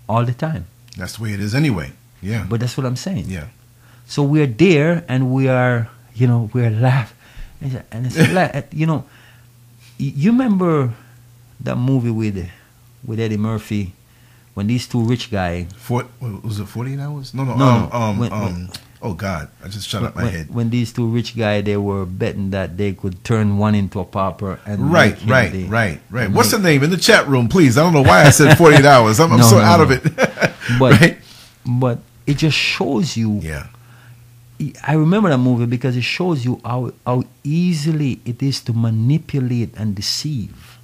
all 0.08 0.24
the 0.26 0.34
time. 0.34 0.66
That's 0.98 1.16
the 1.16 1.22
way 1.22 1.32
it 1.32 1.38
is 1.38 1.54
anyway. 1.54 1.92
Yeah. 2.20 2.44
But 2.50 2.58
that's 2.58 2.76
what 2.76 2.84
I'm 2.84 2.96
saying. 2.98 3.26
yeah. 3.28 3.46
So 4.08 4.22
we're 4.22 4.46
there 4.50 5.04
and 5.08 5.30
we 5.32 5.46
are, 5.46 5.88
you 6.14 6.26
know, 6.26 6.50
we're 6.52 6.70
laughing. 6.70 7.16
And 7.62 8.06
it's 8.06 8.18
la- 8.34 8.62
you 8.72 8.86
know, 8.86 9.04
you 9.96 10.30
remember 10.32 10.92
that 11.60 11.76
movie 11.76 12.10
with 12.10 12.50
with 13.06 13.20
Eddie 13.20 13.36
Murphy 13.38 13.92
when 14.56 14.66
these 14.66 14.88
two 14.88 15.02
rich 15.04 15.30
guy 15.30 15.66
what 15.86 16.06
was 16.42 16.58
it 16.58 16.64
48 16.64 16.98
hours? 16.98 17.34
No, 17.34 17.44
no. 17.44 17.54
No, 17.56 17.66
um, 17.68 17.88
no. 17.92 17.96
Um, 17.98 18.18
When- 18.18 18.32
um, 18.32 18.40
when- 18.42 18.70
oh, 19.02 19.12
God. 19.12 19.48
I 19.62 19.68
just 19.68 19.86
shut 19.86 20.02
up 20.02 20.16
my 20.16 20.24
when, 20.24 20.32
head. 20.32 20.46
when 20.48 20.70
these 20.70 20.92
two 20.96 21.06
rich 21.06 21.36
guy 21.36 21.60
they 21.60 21.76
were 21.76 22.06
betting 22.06 22.50
that 22.56 22.76
they 22.80 22.94
could 22.94 23.22
turn 23.22 23.58
one 23.58 23.74
into 23.76 24.00
a 24.00 24.04
pauper 24.04 24.58
and 24.64 24.90
Right, 24.90 25.14
right, 25.28 25.52
the- 25.52 25.64
right, 25.68 26.00
right. 26.10 26.30
What's 26.32 26.50
the 26.52 26.58
name 26.58 26.82
in 26.82 26.88
the 26.90 26.96
chat 26.96 27.28
room, 27.28 27.48
please? 27.48 27.76
I 27.76 27.82
don't 27.84 27.92
know 27.92 28.02
why 28.02 28.24
I 28.24 28.30
said 28.30 28.56
48 28.56 28.84
hours. 28.86 29.20
I'm, 29.20 29.30
I'm 29.30 29.42
so 29.52 29.58
no, 29.58 29.62
out 29.62 29.80
of 29.84 29.90
it. 29.92 30.02
But 30.80 31.00
right? 31.00 31.18
but 31.64 31.98
it 32.26 32.38
just 32.38 32.56
shows 32.56 33.14
you 33.16 33.38
Yeah. 33.44 33.66
I 34.82 34.94
remember 34.94 35.28
that 35.28 35.36
movie 35.38 35.66
because 35.66 35.96
it 35.98 36.02
shows 36.02 36.42
you 36.46 36.58
how, 36.64 36.90
how 37.06 37.24
easily 37.44 38.20
it 38.24 38.42
is 38.42 38.60
to 38.62 38.72
manipulate 38.72 39.76
and 39.76 39.94
deceive. 39.94 40.75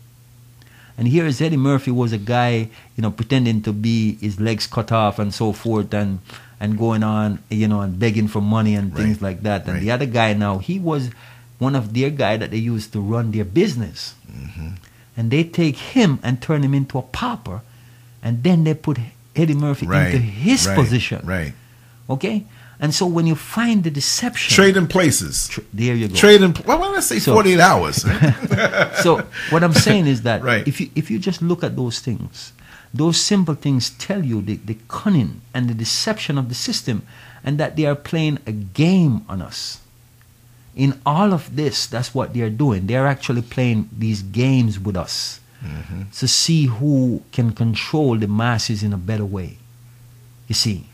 And 0.98 1.08
here 1.08 1.26
is 1.26 1.40
Eddie 1.40 1.56
Murphy 1.56 1.90
was 1.90 2.12
a 2.12 2.18
guy, 2.18 2.68
you 2.96 3.02
know, 3.02 3.10
pretending 3.10 3.62
to 3.62 3.72
be 3.72 4.16
his 4.16 4.38
legs 4.40 4.66
cut 4.66 4.92
off 4.92 5.18
and 5.18 5.32
so 5.34 5.52
forth 5.52 5.92
and 5.94 6.18
and 6.60 6.78
going 6.78 7.02
on, 7.02 7.40
you 7.50 7.66
know, 7.66 7.80
and 7.80 7.98
begging 7.98 8.28
for 8.28 8.40
money 8.40 8.76
and 8.76 8.94
things 8.94 9.20
Right. 9.20 9.30
like 9.34 9.42
that. 9.42 9.64
And 9.64 9.74
Right. 9.74 9.80
the 9.80 9.90
other 9.90 10.06
guy 10.06 10.32
now, 10.34 10.58
he 10.58 10.78
was 10.78 11.10
one 11.58 11.74
of 11.74 11.92
their 11.92 12.10
guy 12.10 12.36
that 12.36 12.50
they 12.52 12.58
used 12.58 12.92
to 12.92 13.00
run 13.00 13.32
their 13.32 13.44
business. 13.44 14.14
Mm-hmm. 14.30 14.68
And 15.16 15.30
they 15.32 15.42
take 15.44 15.76
him 15.76 16.20
and 16.22 16.40
turn 16.40 16.62
him 16.62 16.72
into 16.74 16.98
a 16.98 17.02
pauper 17.02 17.62
and 18.22 18.44
then 18.44 18.62
they 18.64 18.74
put 18.74 18.98
Eddie 19.34 19.54
Murphy 19.54 19.86
Right. 19.86 20.14
into 20.14 20.18
his 20.18 20.66
right, 20.68 20.76
position. 20.78 21.20
Right. 21.24 21.54
Okay? 22.08 22.44
And 22.82 22.92
so 22.92 23.06
when 23.06 23.28
you 23.28 23.36
find 23.36 23.84
the 23.84 23.92
deception 23.92 24.52
Trading 24.56 24.88
places. 24.88 25.46
Tr- 25.46 25.60
there 25.72 25.94
you 25.94 26.08
go. 26.08 26.16
Trading. 26.16 26.52
Why 26.66 26.74
would 26.74 26.96
I 26.96 27.00
say 27.00 27.20
So- 27.20 27.32
48 27.32 27.60
hours? 27.60 28.02
so 29.04 29.24
what 29.50 29.62
I'm 29.62 29.72
saying 29.72 30.08
is 30.08 30.22
that 30.22 30.42
Right. 30.50 30.66
if 30.66 30.80
you 30.80 30.90
if 30.96 31.08
you 31.08 31.20
just 31.20 31.40
look 31.40 31.62
at 31.62 31.76
those 31.76 32.00
things, 32.00 32.52
those 32.92 33.18
simple 33.20 33.54
things 33.54 33.90
tell 33.90 34.24
you 34.24 34.42
the, 34.42 34.56
the 34.56 34.76
cunning 34.88 35.40
and 35.54 35.70
the 35.70 35.74
deception 35.74 36.36
of 36.36 36.48
the 36.48 36.56
system, 36.56 37.06
and 37.44 37.56
that 37.56 37.76
they 37.76 37.86
are 37.86 37.94
playing 37.94 38.38
a 38.46 38.52
game 38.52 39.24
on 39.28 39.40
us. 39.40 39.78
In 40.74 41.00
all 41.06 41.32
of 41.32 41.54
this, 41.54 41.86
that's 41.86 42.14
what 42.14 42.34
they 42.34 42.40
are 42.40 42.50
doing. 42.50 42.86
They 42.86 42.96
are 42.96 43.06
actually 43.06 43.42
playing 43.42 43.90
these 43.96 44.22
games 44.22 44.80
with 44.80 44.96
us 44.96 45.38
mm-hmm. 45.62 46.02
to 46.10 46.26
see 46.26 46.66
who 46.66 47.22
can 47.30 47.52
control 47.52 48.16
the 48.16 48.26
masses 48.26 48.82
in 48.82 48.92
a 48.92 48.98
better 48.98 49.24
way. 49.24 49.58
You 50.48 50.54
see, 50.54 50.86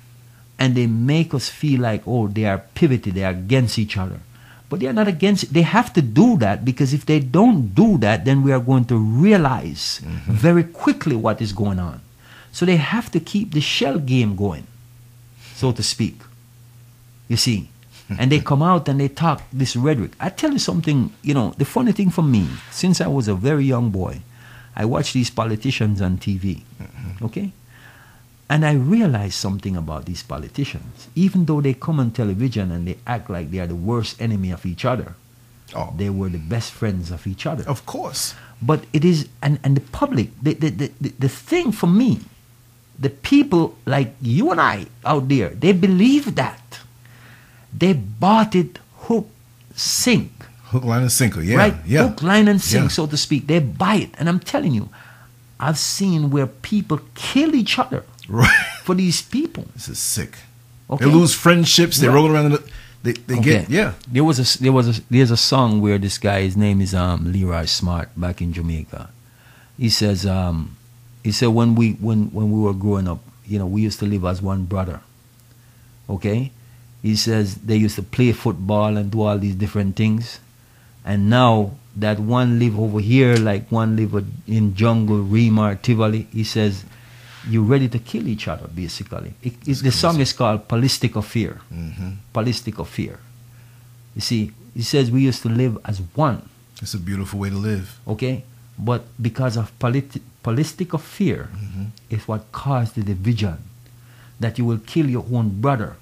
and 0.59 0.75
they 0.75 0.87
make 0.87 1.35
us 1.35 1.49
feel 1.49 1.81
like 1.81 2.03
oh 2.07 2.29
they 2.29 2.45
are 2.45 2.59
pivoted, 2.75 3.15
they 3.15 3.25
are 3.25 3.31
against 3.31 3.79
each 3.79 3.97
other. 3.97 4.21
But 4.69 4.81
they 4.81 4.87
are 4.87 4.93
not 4.93 5.09
against 5.09 5.55
They 5.55 5.63
have 5.63 5.93
to 5.95 6.03
do 6.03 6.37
that 6.39 6.65
because 6.65 6.93
if 6.93 7.07
they 7.07 7.21
don't 7.21 7.75
do 7.75 7.97
that, 7.99 8.25
then 8.25 8.43
we 8.43 8.53
are 8.53 8.61
going 8.61 8.85
to 8.87 8.99
realize 8.99 10.01
mm-hmm. 10.05 10.33
very 10.33 10.63
quickly 10.63 11.17
what 11.17 11.41
is 11.41 11.53
going 11.53 11.79
on. 11.79 12.01
So 12.53 12.67
they 12.67 12.77
have 12.77 13.11
to 13.13 13.21
keep 13.21 13.53
the 13.53 13.61
shell 13.61 13.99
game 13.99 14.37
going, 14.37 14.67
so 15.55 15.73
to 15.73 15.83
speak. 15.83 16.21
You 17.29 17.37
see? 17.37 17.71
and 18.19 18.33
they 18.33 18.41
come 18.41 18.63
out 18.63 18.89
and 18.89 19.01
they 19.01 19.09
talk 19.09 19.43
this 19.53 19.77
rhetoric. 19.77 20.13
I 20.19 20.31
tell 20.31 20.53
you 20.53 20.59
something, 20.59 21.13
you 21.23 21.35
know, 21.35 21.55
the 21.59 21.65
funny 21.65 21.93
thing 21.93 22.11
for 22.11 22.23
me, 22.23 22.49
since 22.71 23.01
I 23.01 23.07
was 23.07 23.29
a 23.29 23.35
very 23.35 23.65
young 23.65 23.91
boy, 23.91 24.23
I 24.75 24.85
watched 24.85 25.13
these 25.13 25.31
politicians 25.31 26.01
on 26.01 26.19
TV. 26.19 26.63
Mm-hmm. 26.81 27.25
Okay? 27.27 27.53
And 28.51 28.65
I 28.65 28.73
realized 28.73 29.35
something 29.35 29.77
about 29.77 30.07
these 30.07 30.23
politicians. 30.23 31.09
Even 31.15 31.45
though 31.45 31.61
they 31.61 31.75
come 31.75 32.01
on 32.01 32.11
television 32.13 32.73
and 32.73 32.89
they 32.89 32.97
act 33.07 33.29
like 33.29 33.51
they 33.51 33.59
are 33.59 33.67
the 33.67 33.75
worst 33.77 34.21
enemy 34.21 34.51
of 34.51 34.65
each 34.65 34.85
other, 34.85 35.15
Oh, 35.77 35.93
they 35.99 36.09
were 36.09 36.31
the 36.31 36.39
best 36.39 36.73
friends 36.73 37.11
of 37.11 37.27
each 37.27 37.45
other. 37.45 37.63
of 37.69 37.85
course. 37.85 38.35
But 38.63 38.85
it 38.95 39.05
is, 39.05 39.29
and, 39.43 39.59
and 39.63 39.77
the 39.77 39.83
public, 39.93 40.31
the, 40.41 40.55
the, 40.55 40.71
the, 40.71 41.09
the, 41.19 41.29
thing 41.29 41.73
for 41.73 41.87
me, 41.87 42.21
the 42.99 43.11
people 43.11 43.77
like 43.85 44.15
you 44.23 44.51
and 44.51 44.59
I 44.63 44.87
out 45.05 45.29
there, 45.29 45.51
they 45.51 45.73
believe 45.73 46.37
that. 46.37 46.81
They 47.77 47.93
bought 47.93 48.55
it 48.55 48.79
hook, 48.97 49.29
sink, 49.75 50.33
Hook, 50.73 50.85
line, 50.85 51.03
and 51.03 51.13
sinker. 51.13 51.43
Yeah, 51.43 51.57
right? 51.57 51.75
yeah. 51.87 52.09
Hook, 52.09 52.23
line, 52.23 52.49
and 52.49 52.61
sink, 52.63 52.85
Yeah. 52.85 52.89
so 52.89 53.07
to 53.07 53.17
speak. 53.19 53.47
They 53.47 53.59
buy 53.59 53.97
it. 53.97 54.11
And 54.19 54.27
I'm 54.29 54.41
telling 54.41 54.73
you, 54.73 54.89
I've 55.61 55.79
seen 55.79 56.31
where 56.31 56.47
people 56.47 57.01
kill 57.15 57.55
each 57.55 57.79
other 57.79 58.05
Right. 58.29 58.51
for 58.85 58.95
these 58.95 59.23
people. 59.23 59.67
This 59.75 59.89
is 59.89 59.99
sick. 59.99 60.37
Okay? 60.91 61.05
They 61.05 61.11
lose 61.11 61.35
friendships. 61.35 61.99
They 61.99 62.09
Right. 62.09 62.15
roll 62.15 62.31
around. 62.31 62.47
In 62.47 62.53
the, 62.53 62.63
they 63.03 63.13
they 63.13 63.39
get 63.41 63.71
yeah. 63.71 63.95
There 64.11 64.25
was 64.25 64.39
a 64.39 64.47
there 64.63 64.73
was 64.73 64.99
a 64.99 65.03
there's 65.11 65.31
a 65.31 65.37
song 65.37 65.81
where 65.81 65.99
this 65.99 66.19
guy 66.19 66.43
his 66.43 66.57
name 66.57 66.81
is 66.81 66.95
um 66.95 67.33
Leroy 67.33 67.65
Smart 67.67 68.09
back 68.17 68.41
in 68.43 68.53
Jamaica. 68.53 69.09
He 69.79 69.89
says 69.89 70.27
um 70.27 70.77
he 71.23 71.33
said 71.33 71.49
when 71.49 71.75
we 71.75 71.93
when 72.01 72.31
when 72.33 72.51
we 72.53 72.61
were 72.61 72.75
growing 72.75 73.09
up, 73.09 73.21
you 73.47 73.59
know, 73.59 73.67
we 73.67 73.83
used 73.83 73.99
to 74.01 74.07
live 74.07 74.25
as 74.25 74.43
one 74.43 74.65
brother. 74.65 75.01
Okay? 76.09 76.51
He 77.03 77.15
says 77.17 77.55
they 77.57 77.77
used 77.77 77.95
to 77.97 78.03
play 78.03 78.33
football 78.33 78.97
and 78.97 79.11
do 79.11 79.23
all 79.23 79.39
these 79.39 79.55
different 79.55 79.95
things. 79.97 80.41
And 81.05 81.31
now 81.31 81.73
that 81.97 82.19
one 82.19 82.59
live 82.59 82.79
over 82.79 83.01
here, 83.01 83.37
like 83.37 83.71
one 83.71 83.97
live 83.97 84.13
in 84.47 84.75
jungle, 84.75 85.23
Rema 85.23 85.77
Tivoli, 85.77 86.27
he 86.33 86.45
says, 86.45 86.85
you're 87.49 87.65
ready 87.65 87.89
to 87.89 87.99
kill 87.99 88.27
each 88.29 88.47
other, 88.49 88.67
basically. 88.69 89.33
It, 89.43 89.55
it- 89.67 89.83
the 89.83 89.93
song 89.93 90.21
is 90.21 90.33
called 90.33 90.69
Ballistic 90.69 91.17
Affair. 91.17 91.61
hmm 91.71 92.11
Ballistic 92.33 92.79
Affair. 92.79 93.19
You 94.15 94.21
see, 94.21 94.53
he 94.75 94.83
says 94.83 95.11
we 95.11 95.23
used 95.23 95.43
to 95.43 95.49
live 95.49 95.79
as 95.85 96.01
one, 96.15 96.43
It's 96.83 96.95
a 96.95 96.99
beautiful 96.99 97.39
way 97.41 97.51
to 97.51 97.57
live. 97.57 97.99
okay? 98.07 98.45
But 98.79 99.03
because 99.21 99.57
of 99.57 99.73
politi- 99.79 100.23
ballistic 100.43 100.93
affair, 100.95 101.49
Mhm. 101.53 101.91
is 102.11 102.29
what 102.29 102.51
caused 102.53 102.95
the 102.95 103.03
division. 103.03 103.59
That 104.41 104.57
you 104.59 104.65
will 104.65 104.79
kill 104.79 105.09
your 105.11 105.27
own 105.33 105.61
brother 105.61 105.97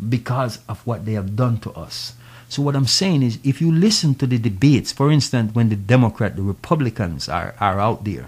because 0.00 0.60
of 0.68 0.80
what 0.86 1.04
they 1.04 1.12
have 1.12 1.36
done 1.36 1.58
to 1.60 1.70
us. 1.72 2.14
So 2.50 2.62
what 2.62 2.74
I'm 2.74 2.86
saying 2.86 3.22
is, 3.22 3.38
if 3.44 3.60
you 3.60 3.70
listen 3.70 4.16
to 4.16 4.26
the 4.26 4.36
debates, 4.36 4.90
for 4.90 5.12
instance, 5.12 5.54
when 5.54 5.68
the 5.68 5.76
Democrat, 5.76 6.34
the 6.34 6.42
Republicans 6.42 7.28
are, 7.28 7.54
are 7.60 7.78
out 7.78 8.02
there, 8.02 8.26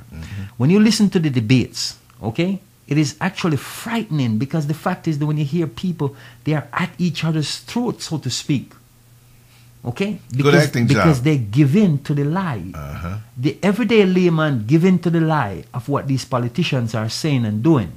when 0.56 0.70
you 0.70 0.78
listen 0.78 1.10
to 1.10 1.18
the 1.18 1.28
debates, 1.28 1.98
okay, 2.22 2.60
it 2.86 2.98
is 2.98 3.16
actually 3.20 3.56
frightening 3.56 4.38
because 4.38 4.68
the 4.68 4.74
fact 4.74 5.08
is 5.08 5.18
that 5.18 5.26
when 5.26 5.38
you 5.38 5.44
hear 5.44 5.66
people, 5.66 6.14
they 6.44 6.54
are 6.54 6.68
at 6.72 6.90
each 6.98 7.24
other's 7.24 7.58
throat, 7.58 8.00
so 8.00 8.16
to 8.18 8.30
speak. 8.30 8.72
Okay? 9.84 10.20
Good 10.30 10.38
Because, 10.38 10.70
because 10.70 11.22
they 11.22 11.38
give 11.38 11.74
in 11.74 11.98
to 12.04 12.14
the 12.14 12.22
lie. 12.22 12.70
Uh-huh. 12.72 13.18
The 13.36 13.58
everyday 13.60 14.06
layman 14.06 14.66
give 14.68 14.84
in 14.84 15.00
to 15.00 15.10
the 15.10 15.20
lie 15.20 15.64
of 15.74 15.88
what 15.88 16.06
these 16.06 16.24
politicians 16.24 16.94
are 16.94 17.08
saying 17.08 17.44
and 17.44 17.60
doing. 17.60 17.90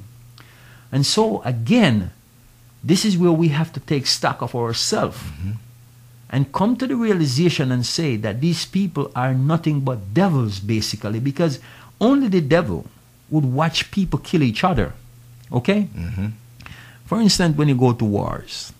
And 0.90 1.06
so 1.06 1.40
again, 1.42 2.10
this 2.82 3.04
is 3.04 3.16
where 3.16 3.30
we 3.30 3.48
have 3.48 3.72
to 3.74 3.80
take 3.80 4.08
stock 4.08 4.42
of 4.42 4.56
ourselves 4.56 5.22
and 6.30 6.52
come 6.52 6.76
to 6.76 6.86
the 6.86 6.96
realization 6.96 7.70
and 7.70 7.86
say 7.86 8.16
that 8.16 8.40
these 8.40 8.66
people 8.66 9.10
are 9.14 9.32
nothing 9.34 9.80
but 9.80 10.12
devils 10.14 10.58
basically 10.60 11.20
because 11.20 11.60
only 12.00 12.28
the 12.28 12.40
devil 12.40 12.86
would 13.30 13.44
watch 13.44 13.90
people 13.90 14.18
kill 14.18 14.42
each 14.42 14.64
other. 14.64 14.92
Okay? 15.52 15.82
hmm 15.94 16.26
For 17.06 17.20
instance, 17.20 17.56
when 17.56 17.68
you 17.68 17.76
go 17.76 17.92
to 17.92 18.04
wars, 18.04 18.72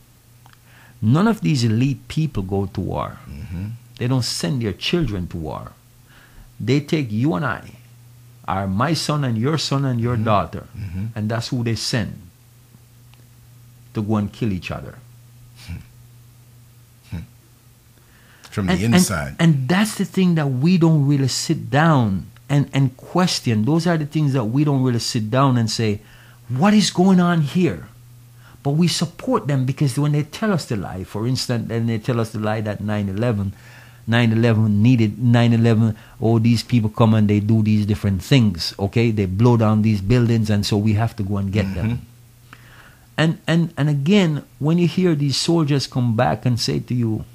none 1.00 1.28
of 1.28 1.40
these 1.40 1.62
elite 1.62 2.08
people 2.08 2.42
go 2.42 2.66
to 2.66 2.80
war. 2.80 3.18
hmm 3.26 3.66
They 3.98 4.08
don't 4.08 4.24
send 4.26 4.60
their 4.60 4.74
children 4.74 5.26
to 5.28 5.36
war. 5.38 5.72
They 6.60 6.80
take 6.80 7.10
you 7.12 7.34
and 7.34 7.44
I, 7.46 7.62
are 8.48 8.66
my 8.66 8.92
son 8.94 9.24
and 9.24 9.38
your 9.38 9.56
son 9.58 9.84
and 9.84 10.00
your 10.00 10.16
daughter, 10.16 10.66
Mhm. 10.76 11.08
and 11.16 11.30
that's 11.30 11.48
who 11.48 11.62
they 11.64 11.76
send 11.76 12.12
to 13.94 14.02
go 14.02 14.16
and 14.16 14.32
kill 14.32 14.52
each 14.52 14.70
other. 14.70 14.98
From 18.56 18.68
the 18.68 18.72
and, 18.72 18.84
and- 18.84 18.94
inside. 18.94 19.36
And, 19.38 19.68
that's 19.68 19.96
the 19.96 20.06
thing 20.06 20.34
that 20.36 20.46
we 20.46 20.78
don't 20.78 21.06
really 21.06 21.28
sit 21.28 21.68
down 21.68 22.30
and, 22.48 22.70
and 22.72 22.96
question. 22.96 23.66
Those 23.66 23.86
are 23.86 23.98
the 23.98 24.06
things 24.06 24.32
that 24.32 24.46
we 24.46 24.64
don't 24.64 24.82
really 24.82 24.98
sit 24.98 25.30
down 25.30 25.58
and 25.58 25.70
say, 25.70 26.00
what 26.48 26.72
is 26.72 26.90
going 26.90 27.20
on 27.20 27.42
here? 27.42 27.86
But 28.62 28.70
we 28.70 28.88
support 28.88 29.46
them 29.46 29.66
because 29.66 29.98
when 29.98 30.12
they 30.12 30.22
tell 30.22 30.54
us 30.54 30.64
the 30.64 30.76
lie, 30.76 31.04
for 31.04 31.26
instance, 31.26 31.70
and 31.70 31.86
they 31.86 31.98
tell 31.98 32.18
us 32.18 32.30
the 32.30 32.38
lie 32.38 32.62
that 32.62 32.80
9 32.80 33.10
11, 33.10 33.52
9 34.06 34.32
11 34.32 34.82
needed 34.82 35.22
9 35.22 35.52
11, 35.52 35.94
oh, 36.22 36.38
these 36.38 36.62
people 36.62 36.88
come 36.88 37.12
and 37.12 37.28
they 37.28 37.40
do 37.40 37.62
these 37.62 37.84
different 37.84 38.22
things, 38.22 38.74
okay? 38.78 39.10
They 39.10 39.26
blow 39.26 39.58
down 39.58 39.82
these 39.82 40.00
buildings, 40.00 40.48
and 40.48 40.64
so 40.64 40.78
we 40.78 40.94
have 40.94 41.14
to 41.16 41.22
go 41.22 41.36
and 41.36 41.52
get 41.52 41.74
them. 41.74 41.86
Mm-hmm. 41.90 42.04
And, 43.18 43.38
and, 43.46 43.74
and 43.76 43.90
again, 43.90 44.44
when 44.58 44.78
you 44.78 44.88
hear 44.88 45.14
these 45.14 45.36
soldiers 45.36 45.86
come 45.86 46.16
back 46.16 46.46
and 46.46 46.58
say 46.58 46.80
to 46.80 46.94
you, 46.94 47.26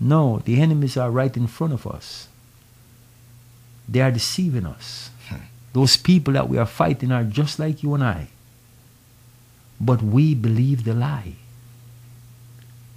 no, 0.00 0.42
the 0.44 0.60
enemies 0.60 0.96
are 0.96 1.10
right 1.10 1.34
in 1.36 1.46
front 1.46 1.72
of 1.72 1.86
us. 1.86 2.28
They 3.88 4.00
are 4.00 4.10
deceiving 4.10 4.66
us. 4.66 5.10
Hmm. 5.28 5.46
Those 5.72 5.96
people 5.96 6.34
that 6.34 6.48
we 6.48 6.58
are 6.58 6.66
fighting 6.66 7.12
are 7.12 7.24
just 7.24 7.58
like 7.58 7.82
you 7.82 7.94
and 7.94 8.04
I. 8.04 8.28
But 9.80 10.02
we 10.02 10.34
believe 10.34 10.84
the 10.84 10.94
lie. 10.94 11.34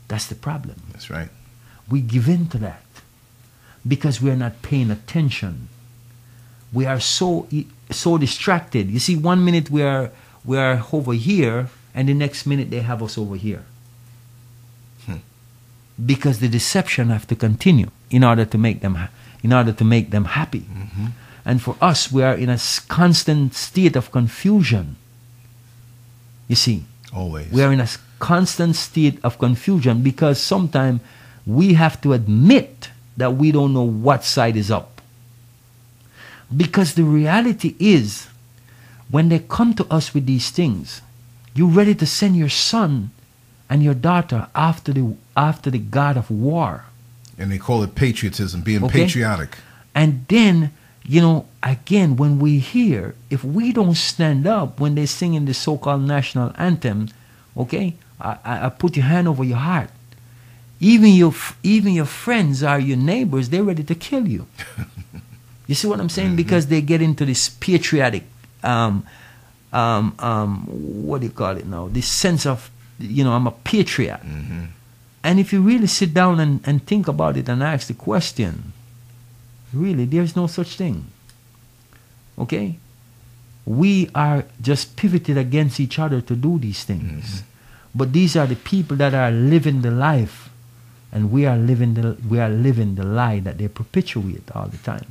That's 0.07 0.25
the 0.25 0.35
problem. 0.35 0.81
That's 0.91 1.09
right. 1.09 1.29
We 1.89 2.01
give 2.01 2.27
in 2.27 2.47
to 2.47 2.57
that 2.59 2.83
because 3.87 4.21
we 4.21 4.29
are 4.29 4.35
not 4.35 4.61
paying 4.61 4.91
attention. 4.91 5.69
We 6.73 6.85
are 6.85 6.99
so 6.99 7.47
so 7.91 8.17
distracted. 8.17 8.89
You 8.89 8.99
see, 8.99 9.15
one 9.15 9.43
minute 9.43 9.69
we 9.69 9.83
are 9.83 10.11
we 10.43 10.57
are 10.57 10.83
over 10.91 11.13
here, 11.13 11.69
and 11.93 12.09
the 12.09 12.13
next 12.13 12.45
minute 12.45 12.69
they 12.69 12.81
have 12.81 13.01
us 13.01 13.17
over 13.17 13.35
here. 13.35 13.65
Because 16.05 16.39
the 16.39 16.47
deception 16.47 17.09
have 17.09 17.27
to 17.27 17.35
continue 17.35 17.89
in 18.09 18.23
order 18.23 18.45
to 18.45 18.57
make 18.57 18.81
them 18.81 18.95
ha- 18.95 19.09
in 19.43 19.53
order 19.53 19.71
to 19.71 19.83
make 19.83 20.11
them 20.11 20.25
happy. 20.25 20.61
Mm-hmm. 20.61 21.05
And 21.45 21.61
for 21.61 21.75
us, 21.81 22.11
we 22.11 22.23
are 22.23 22.35
in 22.35 22.49
a 22.49 22.59
constant 22.87 23.53
state 23.53 23.95
of 23.95 24.11
confusion. 24.11 24.97
You 26.47 26.55
see, 26.55 26.83
Always. 27.13 27.51
we 27.51 27.63
are 27.63 27.71
in 27.71 27.79
a 27.79 27.87
constant 28.19 28.75
state 28.75 29.19
of 29.23 29.39
confusion 29.39 30.03
because 30.03 30.39
sometimes 30.41 31.01
we 31.45 31.73
have 31.73 32.01
to 32.01 32.13
admit 32.13 32.89
that 33.17 33.35
we 33.35 33.51
don't 33.51 33.73
know 33.73 33.87
what 33.87 34.23
side 34.23 34.55
is 34.55 34.69
up. 34.69 35.01
Because 36.55 36.95
the 36.95 37.03
reality 37.03 37.75
is, 37.79 38.27
when 39.09 39.29
they 39.29 39.39
come 39.39 39.73
to 39.75 39.85
us 39.91 40.13
with 40.13 40.25
these 40.25 40.49
things, 40.49 41.01
you're 41.53 41.67
ready 41.69 41.95
to 41.95 42.05
send 42.05 42.35
your 42.35 42.49
son 42.49 43.11
and 43.69 43.83
your 43.83 43.93
daughter 43.93 44.47
after 44.55 44.91
the 44.93 45.15
after 45.35 45.69
the 45.71 45.79
God 45.79 46.17
of 46.17 46.29
war. 46.31 46.85
and 47.37 47.49
they 47.51 47.57
call 47.57 47.83
it 47.83 47.95
patriotism, 47.95 48.61
being 48.61 48.83
Okay. 48.83 49.03
patriotic. 49.03 49.57
And 49.95 50.25
then, 50.27 50.71
you 51.05 51.21
know, 51.21 51.45
again, 51.63 52.15
when 52.17 52.37
we 52.39 52.59
hear, 52.59 53.15
if 53.29 53.43
we 53.43 53.71
don't 53.71 53.95
stand 53.95 54.45
up 54.45 54.79
when 54.81 54.95
they're 54.95 55.07
singing 55.07 55.45
the 55.45 55.53
so-called 55.53 56.01
national 56.03 56.51
anthem, 56.57 57.07
okay, 57.55 57.95
I, 58.19 58.37
I, 58.43 58.65
I 58.65 58.69
put 58.69 58.97
your 58.97 59.05
hand 59.05 59.27
over 59.27 59.43
your 59.45 59.57
heart. 59.57 59.89
Even 60.81 61.09
your 61.13 61.33
even 61.63 61.93
your 61.93 62.05
friends 62.23 62.61
are 62.63 62.79
your 62.79 62.97
neighbors. 62.97 63.49
They're 63.49 63.63
ready 63.63 63.83
to 63.83 63.95
kill 63.95 64.27
you. 64.27 64.45
you 65.67 65.75
see 65.75 65.87
what 65.87 65.99
I'm 65.99 66.09
saying? 66.09 66.35
Because 66.35 66.67
they 66.67 66.81
get 66.81 67.01
into 67.01 67.25
this 67.25 67.49
patriotic, 67.49 68.23
um, 68.63 69.03
um, 69.73 70.13
um, 70.19 70.65
what 71.07 71.19
do 71.21 71.27
you 71.27 71.33
call 71.33 71.55
it 71.57 71.65
now? 71.65 71.87
This 71.91 72.07
sense 72.07 72.45
of, 72.45 72.69
you 72.99 73.23
know, 73.23 73.33
I'm 73.33 73.47
a 73.47 73.51
patriot. 73.51 74.19
hmm 74.19 74.65
And 75.23 75.39
if 75.39 75.51
you 75.51 75.61
really 75.61 75.87
sit 75.87 76.13
down 76.13 76.39
and, 76.39 76.61
and 76.63 76.85
think 76.85 77.07
about 77.07 77.35
it 77.35 77.49
and 77.49 77.61
ask 77.61 77.87
the 77.87 77.93
question, 77.93 78.71
really, 79.73 80.05
there's 80.05 80.35
no 80.35 80.47
such 80.47 80.77
thing. 80.77 81.07
Okay? 82.37 82.79
We 83.65 84.09
are 84.15 84.45
just 84.61 84.95
pivoted 84.95 85.37
against 85.37 85.79
each 85.79 85.99
other 85.99 86.21
to 86.21 86.35
do 86.35 86.57
these 86.57 86.85
things. 86.85 87.43
But 87.93 88.13
these 88.13 88.35
are 88.35 88.47
the 88.47 88.55
people 88.55 88.95
that 88.97 89.13
are 89.13 89.31
living 89.31 89.81
the 89.81 89.91
life, 89.91 90.49
and 91.11 91.31
we 91.31 91.45
are 91.45 91.57
living 91.57 91.95
the 91.95 92.17
we 92.29 92.39
are 92.39 92.49
living 92.49 92.95
the 92.95 93.03
lie 93.03 93.39
that 93.41 93.57
they 93.57 93.67
perpetuate 93.67 94.49
all 94.53 94.67
the 94.67 94.77
time. 94.77 95.05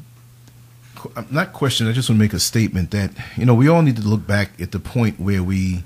I'm 1.14 1.26
not 1.30 1.52
questioning. 1.52 1.90
I 1.90 1.94
just 1.94 2.08
want 2.08 2.18
to 2.18 2.24
make 2.24 2.32
a 2.32 2.40
statement 2.40 2.90
that 2.92 3.10
you 3.36 3.44
know 3.44 3.54
we 3.54 3.68
all 3.68 3.82
need 3.82 3.96
to 3.96 4.02
look 4.02 4.26
back 4.26 4.50
at 4.60 4.70
the 4.70 4.78
point 4.78 5.18
where 5.20 5.42
we 5.42 5.84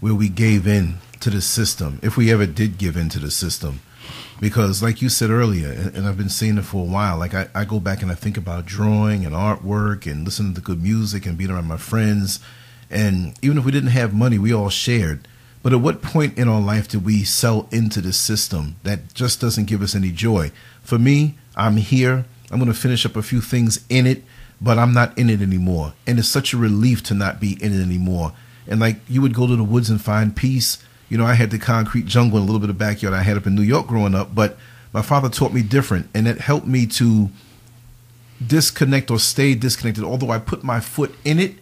where 0.00 0.14
we 0.14 0.28
gave 0.28 0.66
in 0.66 0.98
to 1.26 1.30
the 1.30 1.40
system, 1.40 1.98
if 2.04 2.16
we 2.16 2.30
ever 2.30 2.46
did 2.46 2.78
give 2.78 2.96
in 2.96 3.08
to 3.08 3.18
the 3.18 3.32
system, 3.32 3.80
because 4.38 4.80
like 4.80 5.02
you 5.02 5.08
said 5.08 5.28
earlier, 5.28 5.72
and, 5.72 5.96
and 5.96 6.06
I've 6.06 6.16
been 6.16 6.28
saying 6.28 6.56
it 6.56 6.62
for 6.62 6.82
a 6.82 6.88
while. 6.88 7.18
Like 7.18 7.34
I, 7.34 7.48
I 7.52 7.64
go 7.64 7.80
back 7.80 8.00
and 8.00 8.12
I 8.12 8.14
think 8.14 8.36
about 8.36 8.64
drawing 8.64 9.26
and 9.26 9.34
artwork 9.34 10.08
and 10.08 10.24
listening 10.24 10.54
to 10.54 10.60
good 10.60 10.80
music 10.80 11.26
and 11.26 11.36
being 11.36 11.50
around 11.50 11.66
my 11.66 11.78
friends, 11.78 12.38
And 12.88 13.34
even 13.42 13.58
if 13.58 13.64
we 13.64 13.72
didn't 13.72 13.90
have 13.90 14.14
money, 14.14 14.38
we 14.38 14.54
all 14.54 14.68
shared. 14.68 15.26
But 15.64 15.72
at 15.72 15.80
what 15.80 16.00
point 16.00 16.38
in 16.38 16.46
our 16.46 16.60
life 16.60 16.86
did 16.86 17.04
we 17.04 17.24
sell 17.24 17.66
into 17.72 18.00
this 18.00 18.16
system 18.16 18.76
that 18.84 19.12
just 19.12 19.40
doesn't 19.40 19.64
give 19.64 19.82
us 19.82 19.96
any 19.96 20.12
joy? 20.12 20.52
For 20.82 20.96
me, 20.96 21.34
I'm 21.56 21.76
here. 21.76 22.24
I'm 22.52 22.60
going 22.60 22.72
to 22.72 22.78
finish 22.78 23.04
up 23.04 23.16
a 23.16 23.22
few 23.22 23.40
things 23.40 23.84
in 23.88 24.06
it, 24.06 24.22
but 24.60 24.78
I'm 24.78 24.94
not 24.94 25.18
in 25.18 25.28
it 25.28 25.42
anymore. 25.42 25.94
And 26.06 26.20
it's 26.20 26.28
such 26.28 26.52
a 26.52 26.56
relief 26.56 27.02
to 27.04 27.14
not 27.14 27.40
be 27.40 27.60
in 27.60 27.72
it 27.72 27.82
anymore. 27.82 28.32
And 28.68 28.78
like 28.78 28.98
you 29.08 29.20
would 29.22 29.34
go 29.34 29.48
to 29.48 29.56
the 29.56 29.64
woods 29.64 29.90
and 29.90 30.00
find 30.00 30.36
peace. 30.36 30.78
You 31.08 31.18
know, 31.18 31.24
I 31.24 31.34
had 31.34 31.50
the 31.50 31.58
concrete 31.58 32.06
jungle 32.06 32.38
and 32.38 32.44
a 32.44 32.46
little 32.46 32.60
bit 32.60 32.70
of 32.70 32.78
backyard 32.78 33.14
I 33.14 33.22
had 33.22 33.36
up 33.36 33.46
in 33.46 33.54
New 33.54 33.62
York 33.62 33.86
growing 33.86 34.14
up, 34.14 34.34
but 34.34 34.58
my 34.92 35.02
father 35.02 35.28
taught 35.28 35.52
me 35.52 35.62
different, 35.62 36.08
and 36.14 36.26
it 36.26 36.38
helped 36.40 36.66
me 36.66 36.86
to 36.86 37.30
disconnect 38.44 39.10
or 39.10 39.18
stay 39.18 39.54
disconnected. 39.54 40.04
Although 40.04 40.30
I 40.30 40.38
put 40.38 40.62
my 40.64 40.80
foot 40.80 41.14
in 41.24 41.38
it, 41.38 41.54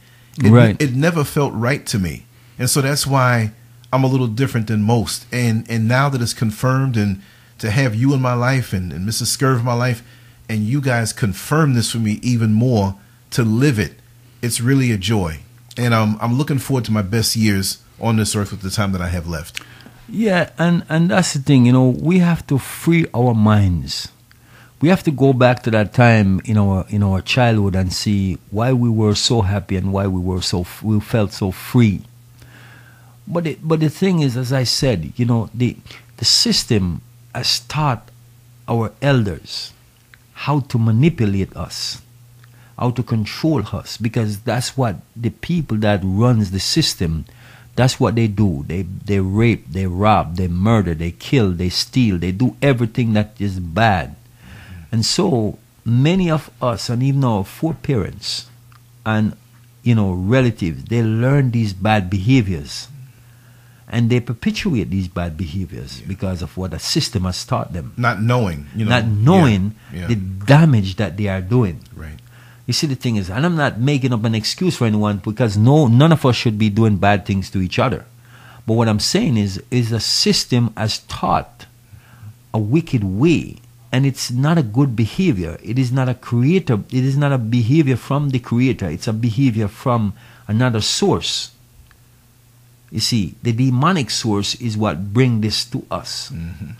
it, 0.43 0.51
Right. 0.51 0.81
it 0.81 0.95
never 0.95 1.25
felt 1.25 1.53
right 1.55 1.85
to 1.87 1.99
me, 1.99 2.25
and 2.59 2.69
so 2.69 2.81
that's 2.81 3.07
why 3.07 3.53
I'm 3.93 4.03
a 4.03 4.09
little 4.09 4.27
different 4.27 4.67
than 4.67 4.83
most. 4.83 5.27
And 5.31 5.65
and 5.71 5.87
now 5.87 6.09
that 6.09 6.21
it's 6.21 6.35
confirmed, 6.35 6.97
and 6.97 7.21
to 7.59 7.71
have 7.71 7.95
you 7.95 8.13
in 8.15 8.21
my 8.21 8.35
life 8.35 8.73
and, 8.73 8.93
and 8.93 9.09
Mrs. 9.09 9.37
Scurv 9.37 9.61
in 9.61 9.65
my 9.65 9.75
life, 9.75 10.03
and 10.49 10.65
you 10.65 10.81
guys 10.81 11.13
confirm 11.13 11.75
this 11.75 11.93
for 11.93 11.99
me 11.99 12.19
even 12.23 12.53
more 12.53 12.97
to 13.31 13.45
live 13.45 13.79
it, 13.79 13.95
it's 14.43 14.61
really 14.61 14.91
a 14.91 14.99
joy. 14.99 15.41
And 15.77 15.95
um, 15.95 16.19
I'm 16.21 16.37
looking 16.37 16.59
forward 16.59 16.85
to 16.87 16.93
my 16.93 17.03
best 17.03 17.37
years 17.37 17.79
on 18.01 18.17
this 18.17 18.35
earth 18.35 18.51
with 18.51 18.63
the 18.63 18.71
time 18.71 18.93
that 18.93 19.01
I 19.01 19.09
have 19.09 19.27
left. 19.29 19.61
Yeah, 20.09 20.51
and 20.59 20.85
and 20.89 21.11
that's 21.11 21.33
the 21.33 21.41
thing, 21.41 21.67
you 21.67 21.73
know, 21.73 21.89
we 21.89 22.19
have 22.19 22.47
to 22.49 22.59
free 22.59 23.07
our 23.15 23.35
minds. 23.35 24.09
We 24.81 24.89
have 24.91 25.03
to 25.05 25.11
go 25.11 25.33
back 25.33 25.63
to 25.63 25.71
that 25.71 25.95
time 25.95 26.41
in 26.45 26.59
our 26.59 26.85
in 26.91 27.03
our 27.03 27.23
childhood 27.23 27.75
and 27.75 27.91
see 27.93 28.39
why 28.51 28.73
we 28.75 28.91
were 28.91 29.15
so 29.15 29.41
happy 29.41 29.77
and 29.77 29.93
why 29.93 30.07
we 30.07 30.21
were 30.21 30.43
so 30.43 30.67
we 30.83 31.01
felt 31.01 31.33
so 31.33 31.51
free. 31.51 32.03
But 33.27 33.47
it, 33.47 33.67
but 33.67 33.81
the 33.81 33.89
thing 33.89 34.21
is, 34.21 34.37
as 34.37 34.53
I 34.53 34.65
said, 34.65 35.15
you 35.17 35.25
know, 35.25 35.49
the 35.55 35.77
the 36.19 36.27
system 36.27 37.01
has 37.35 37.61
taught 37.61 38.11
our 38.69 38.93
elders 39.01 39.73
how 40.35 40.61
to 40.61 40.79
manipulate 40.79 41.57
us, 41.57 42.03
how 42.79 42.91
to 42.91 43.03
control 43.03 43.63
us, 43.73 43.97
because 43.97 44.41
that's 44.41 44.77
what 44.77 44.97
the 45.17 45.31
people 45.31 45.79
that 45.79 46.01
runs 46.03 46.51
the 46.51 46.61
system, 46.61 47.25
that's 47.77 47.99
what 47.99 48.15
they 48.15 48.29
do. 48.29 48.65
They 48.67 48.83
they 48.83 49.21
rape, 49.21 49.67
they 49.73 49.87
rob, 49.87 50.37
they 50.37 50.49
murder, 50.49 50.95
they 50.95 51.11
kill, 51.11 51.51
they 51.53 51.69
steal, 51.71 52.19
they 52.19 52.33
do 52.33 52.57
everything 52.63 53.13
that 53.15 53.35
is 53.39 53.59
bad. 53.61 54.15
And 54.93 55.05
so 55.05 55.59
many 55.85 56.31
of 56.31 56.51
us, 56.63 56.89
and 56.89 57.03
even 57.03 57.25
our 57.25 57.45
foreparents, 57.45 58.47
and 59.05 59.37
you 59.83 59.95
know 59.95 60.13
relatives, 60.13 60.85
they 60.85 61.03
learn 61.03 61.51
these 61.51 61.73
bad 61.75 62.09
behaviors, 62.09 62.89
and 63.89 64.09
they 64.09 64.21
perpetuate 64.21 64.89
these 64.91 65.09
bad 65.09 65.37
behaviors 65.37 66.01
because 66.03 66.43
of 66.43 66.57
what 66.57 66.71
the 66.71 66.79
system 66.79 67.25
has 67.25 67.45
taught 67.45 67.73
them 67.73 67.93
Not 67.97 68.23
knowing, 68.23 68.67
you 68.75 68.85
know, 68.87 68.91
not 69.01 69.05
knowing 69.07 69.75
Yeah, 69.93 70.01
yeah. 70.01 70.07
the 70.09 70.15
damage 70.17 70.97
that 70.97 71.17
they 71.17 71.27
are 71.29 71.43
doing. 71.43 71.81
right. 71.95 72.19
You 72.67 72.73
see, 72.73 72.87
the 72.87 72.95
thing 72.95 73.17
is, 73.17 73.29
and 73.29 73.45
I'm 73.45 73.57
not 73.57 73.79
making 73.79 74.13
up 74.13 74.25
an 74.25 74.35
excuse 74.35 74.77
for 74.77 74.87
anyone 74.87 75.19
because 75.19 75.57
no, 75.57 75.87
none 75.87 76.13
of 76.13 76.25
us 76.25 76.37
should 76.37 76.59
be 76.59 76.71
doing 76.71 76.97
bad 76.97 77.27
things 77.27 77.51
to 77.51 77.61
each 77.61 77.79
other. 77.79 78.07
But 78.67 78.75
what 78.75 78.89
I'm 78.89 79.01
saying 79.01 79.37
is, 79.37 79.63
is 79.71 79.93
a 79.93 80.01
system 80.01 80.73
has 80.77 81.01
taught 81.01 81.67
a 82.55 82.59
wicked 82.59 83.05
way, 83.05 83.57
and 83.93 84.07
it's 84.07 84.31
not 84.31 84.57
a 84.57 84.63
good 84.63 84.97
behavior. 84.97 85.59
It 85.63 85.79
is 85.79 85.93
not 85.93 86.09
a 86.09 86.15
creator. 86.15 86.81
It 86.91 87.05
is 87.05 87.17
not 87.17 87.33
a 87.33 87.39
behavior 87.39 87.97
from 87.97 88.31
the 88.31 88.39
creator. 88.39 88.89
It's 88.89 89.07
a 89.07 89.13
behavior 89.13 89.69
from 89.69 90.15
another 90.49 90.81
source. 90.81 91.51
You 92.91 93.01
see, 93.01 93.35
the 93.43 93.53
demonic 93.53 94.09
source 94.09 94.55
is 94.55 94.77
what 94.77 95.13
bring 95.13 95.43
this 95.43 95.65
to 95.67 95.85
us. 95.91 96.31
Mm-hmm. 96.31 96.71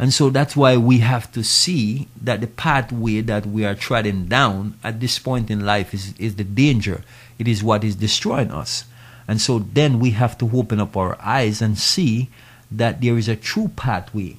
And 0.00 0.14
so 0.14 0.30
that's 0.30 0.56
why 0.56 0.78
we 0.78 1.00
have 1.00 1.30
to 1.32 1.44
see 1.44 2.08
that 2.22 2.40
the 2.40 2.46
pathway 2.46 3.20
that 3.20 3.44
we 3.44 3.66
are 3.66 3.74
treading 3.74 4.28
down 4.28 4.78
at 4.82 4.98
this 4.98 5.18
point 5.18 5.50
in 5.50 5.66
life 5.66 5.92
is, 5.92 6.14
is 6.18 6.36
the 6.36 6.44
danger. 6.44 7.04
It 7.38 7.46
is 7.46 7.62
what 7.62 7.84
is 7.84 7.96
destroying 7.96 8.50
us. 8.50 8.84
And 9.28 9.42
so 9.42 9.58
then 9.58 10.00
we 10.00 10.12
have 10.12 10.38
to 10.38 10.50
open 10.56 10.80
up 10.80 10.96
our 10.96 11.20
eyes 11.20 11.60
and 11.60 11.76
see 11.76 12.30
that 12.70 13.02
there 13.02 13.18
is 13.18 13.28
a 13.28 13.36
true 13.36 13.68
pathway. 13.76 14.38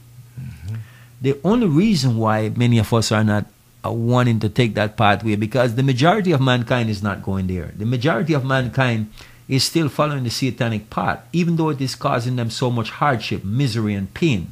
The 1.22 1.38
only 1.44 1.68
reason 1.68 2.18
why 2.18 2.50
many 2.50 2.80
of 2.80 2.92
us 2.92 3.12
are 3.12 3.24
not 3.24 3.46
uh, 3.86 3.92
wanting 3.92 4.40
to 4.40 4.50
take 4.50 4.74
that 4.74 4.98
pathway 4.98 5.36
because 5.36 5.76
the 5.76 5.84
majority 5.84 6.32
of 6.32 6.42
mankind 6.42 6.90
is 6.90 7.04
not 7.04 7.22
going 7.22 7.46
there. 7.46 7.72
The 7.78 7.86
majority 7.86 8.34
of 8.34 8.44
mankind 8.44 9.14
is 9.48 9.64
still 9.64 9.90
following 9.90 10.24
the 10.24 10.32
satanic 10.32 10.90
path, 10.90 11.24
even 11.32 11.58
though 11.58 11.70
it 11.70 11.82
is 11.82 11.94
causing 11.94 12.36
them 12.36 12.50
so 12.50 12.72
much 12.72 12.90
hardship, 12.90 13.44
misery, 13.44 13.94
and 13.94 14.12
pain. 14.16 14.52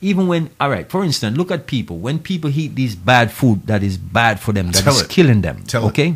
Even 0.00 0.28
when, 0.28 0.50
all 0.60 0.70
right, 0.70 0.88
for 0.88 1.02
instance, 1.02 1.36
look 1.36 1.50
at 1.50 1.66
people. 1.66 1.98
When 1.98 2.18
people 2.20 2.50
eat 2.50 2.76
this 2.76 2.94
bad 2.94 3.32
food 3.32 3.66
that 3.66 3.82
is 3.82 3.98
bad 3.98 4.38
for 4.38 4.52
them, 4.52 4.66
that 4.70 4.78
is 4.78 4.84
Tell 4.84 4.98
it. 5.00 5.08
killing 5.10 5.40
them, 5.42 5.64
Tell 5.64 5.84
it. 5.84 5.88
okay? 5.88 6.14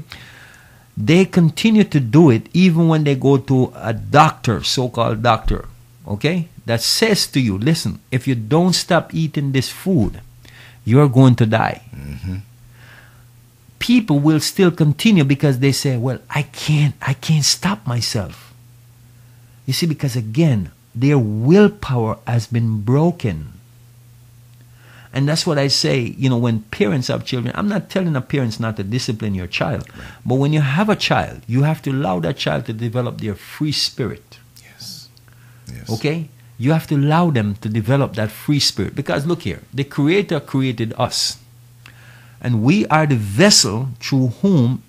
They 0.97 1.25
continue 1.25 1.85
to 1.85 1.99
do 1.99 2.31
it 2.31 2.49
even 2.53 2.87
when 2.87 3.03
they 3.05 3.17
go 3.17 3.39
to 3.39 3.73
a 3.75 3.93
doctor, 3.93 4.63
so 4.63 4.89
called 4.89 5.23
doctor, 5.23 5.67
okay? 6.07 6.49
That 6.67 6.81
says 6.81 7.27
to 7.29 7.41
you, 7.41 7.59
listen, 7.59 7.99
if 8.13 8.29
you 8.29 8.37
don't 8.37 8.73
stop 8.75 9.13
eating 9.15 9.51
this 9.51 9.69
food, 9.69 10.21
you're 10.85 11.09
going 11.09 11.35
to 11.37 11.47
die. 11.47 11.83
Mm-hmm. 11.97 12.37
People 13.81 14.21
will 14.21 14.39
still 14.39 14.71
continue 14.71 15.25
because 15.25 15.59
they 15.59 15.73
say, 15.73 15.97
well, 15.97 16.21
I 16.31 16.43
can't, 16.43 16.95
I 17.03 17.15
can't 17.15 17.45
stop 17.45 17.85
myself. 17.87 18.55
You 19.67 19.73
see, 19.73 19.87
because 19.87 20.15
again, 20.15 20.71
their 20.95 21.19
willpower 21.19 22.19
has 22.27 22.47
been 22.47 22.83
broken. 22.83 23.55
And 25.13 25.29
that's 25.29 25.47
what 25.47 25.59
I 25.59 25.69
say, 25.69 26.15
you 26.17 26.31
know, 26.31 26.39
when 26.39 26.61
parents 26.71 27.09
have 27.09 27.25
children, 27.25 27.55
I'm 27.55 27.69
not 27.69 27.91
telling 27.91 28.17
a 28.17 28.21
parents 28.23 28.59
not 28.59 28.77
to 28.79 28.83
discipline 28.83 29.35
your 29.35 29.47
child. 29.47 29.87
But 30.25 30.37
when 30.37 30.55
you 30.55 30.63
have 30.63 30.89
a 30.89 30.97
child, 30.97 31.43
you 31.47 31.65
have 31.65 31.83
to 31.83 31.91
allow 31.91 32.21
that 32.21 32.39
child 32.39 32.65
to 32.67 32.73
develop 32.73 33.21
their 33.21 33.35
free 33.35 33.73
spirit. 33.73 34.39
Yes. 34.63 35.09
Yes. 35.69 35.91
Okay? 35.91 36.31
You 36.57 36.73
have 36.73 36.87
to 36.87 36.95
allow 36.95 37.31
them 37.31 37.57
to 37.57 37.69
develop 37.69 38.15
that 38.15 38.31
free 38.31 38.61
spirit. 38.61 38.95
Because 38.95 39.27
look 39.27 39.43
here, 39.43 39.61
the 39.75 39.85
Creator 39.85 40.41
created 40.41 40.95
us. 40.97 41.39
And 42.41 42.63
we 42.63 42.87
are 42.87 43.07
the 43.07 43.17
vessel 43.17 43.91
through 44.01 44.29
whom 44.41 44.83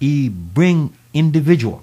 He 0.00 0.28
bring 0.28 0.92
individual. 1.14 1.82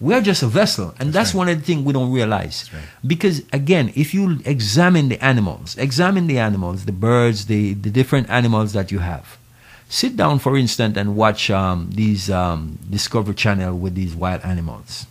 We 0.00 0.14
are 0.14 0.20
just 0.20 0.42
a 0.42 0.46
vessel. 0.46 0.94
And 0.98 1.08
that's, 1.08 1.14
That's 1.14 1.34
right. 1.34 1.38
one 1.38 1.48
of 1.48 1.58
the 1.58 1.64
things 1.64 1.84
we 1.84 1.92
don't 1.92 2.12
realize. 2.12 2.70
Right. 2.72 2.82
Because 3.06 3.42
again, 3.52 3.92
if 3.96 4.12
you 4.12 4.40
examine 4.44 5.08
the 5.08 5.22
animals, 5.24 5.76
examine 5.78 6.26
the 6.26 6.38
animals, 6.38 6.84
the 6.84 6.92
birds, 6.92 7.46
the, 7.46 7.74
the 7.74 7.90
different 7.90 8.28
animals 8.28 8.72
that 8.74 8.92
you 8.92 8.98
have. 8.98 9.38
Sit 9.88 10.16
down, 10.16 10.40
for 10.40 10.56
instance, 10.56 10.96
and 10.96 11.16
watch 11.16 11.48
um, 11.48 11.90
these 11.92 12.28
um, 12.28 12.78
Discovery 12.90 13.34
Channel 13.34 13.78
with 13.78 13.94
these 13.94 14.14
wild 14.14 14.42
animals. 14.42 15.06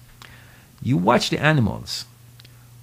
You 0.84 0.98
watch 0.98 1.30
the 1.30 1.40
animals. 1.40 2.06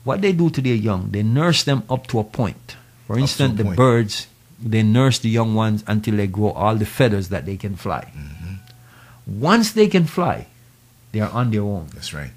What 0.03 0.23
they 0.23 0.33
do 0.33 0.51
to 0.51 0.61
their 0.61 0.75
young, 0.75 1.11
they 1.11 1.23
nurse 1.23 1.63
them 1.63 1.85
up 1.89 2.07
to 2.09 2.19
a 2.19 2.25
point. 2.25 2.77
For 3.07 3.19
instance, 3.19 3.59
the 3.59 3.65
point. 3.65 3.77
birds, 3.77 4.27
they 4.61 4.83
nurse 4.83 5.19
the 5.19 5.29
young 5.29 5.55
ones 5.55 5.85
until 5.87 6.17
they 6.17 6.27
grow 6.27 6.51
all 6.51 6.75
the 6.77 6.87
feathers 6.87 7.29
that 7.29 7.47
they 7.47 7.57
can 7.57 7.77
fly. 7.77 8.11
Mm-hmm. 8.17 9.41
Once 9.41 9.73
they 9.73 9.87
can 9.87 10.05
fly, 10.07 10.47
they 11.13 11.21
are 11.21 11.31
on 11.31 11.51
their 11.51 11.63
own. 11.63 11.89
That's 11.95 12.13
right. 12.13 12.33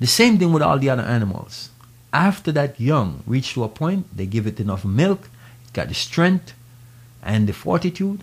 The 0.00 0.06
same 0.06 0.38
thing 0.38 0.52
with 0.52 0.62
all 0.62 0.78
the 0.78 0.90
other 0.90 1.02
animals. 1.02 1.70
After 2.12 2.52
that 2.52 2.80
young 2.80 3.22
reach 3.26 3.54
to 3.54 3.64
a 3.64 3.68
point, 3.68 4.06
they 4.16 4.26
give 4.26 4.46
it 4.46 4.60
enough 4.60 4.84
milk, 4.84 5.28
it 5.66 5.72
got 5.72 5.88
the 5.88 5.94
strength 5.94 6.54
and 7.22 7.46
the 7.46 7.52
fortitude, 7.52 8.22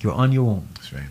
you're 0.00 0.12
on 0.12 0.32
your 0.32 0.48
own. 0.48 0.68
That's 0.74 0.92
right. 0.92 1.10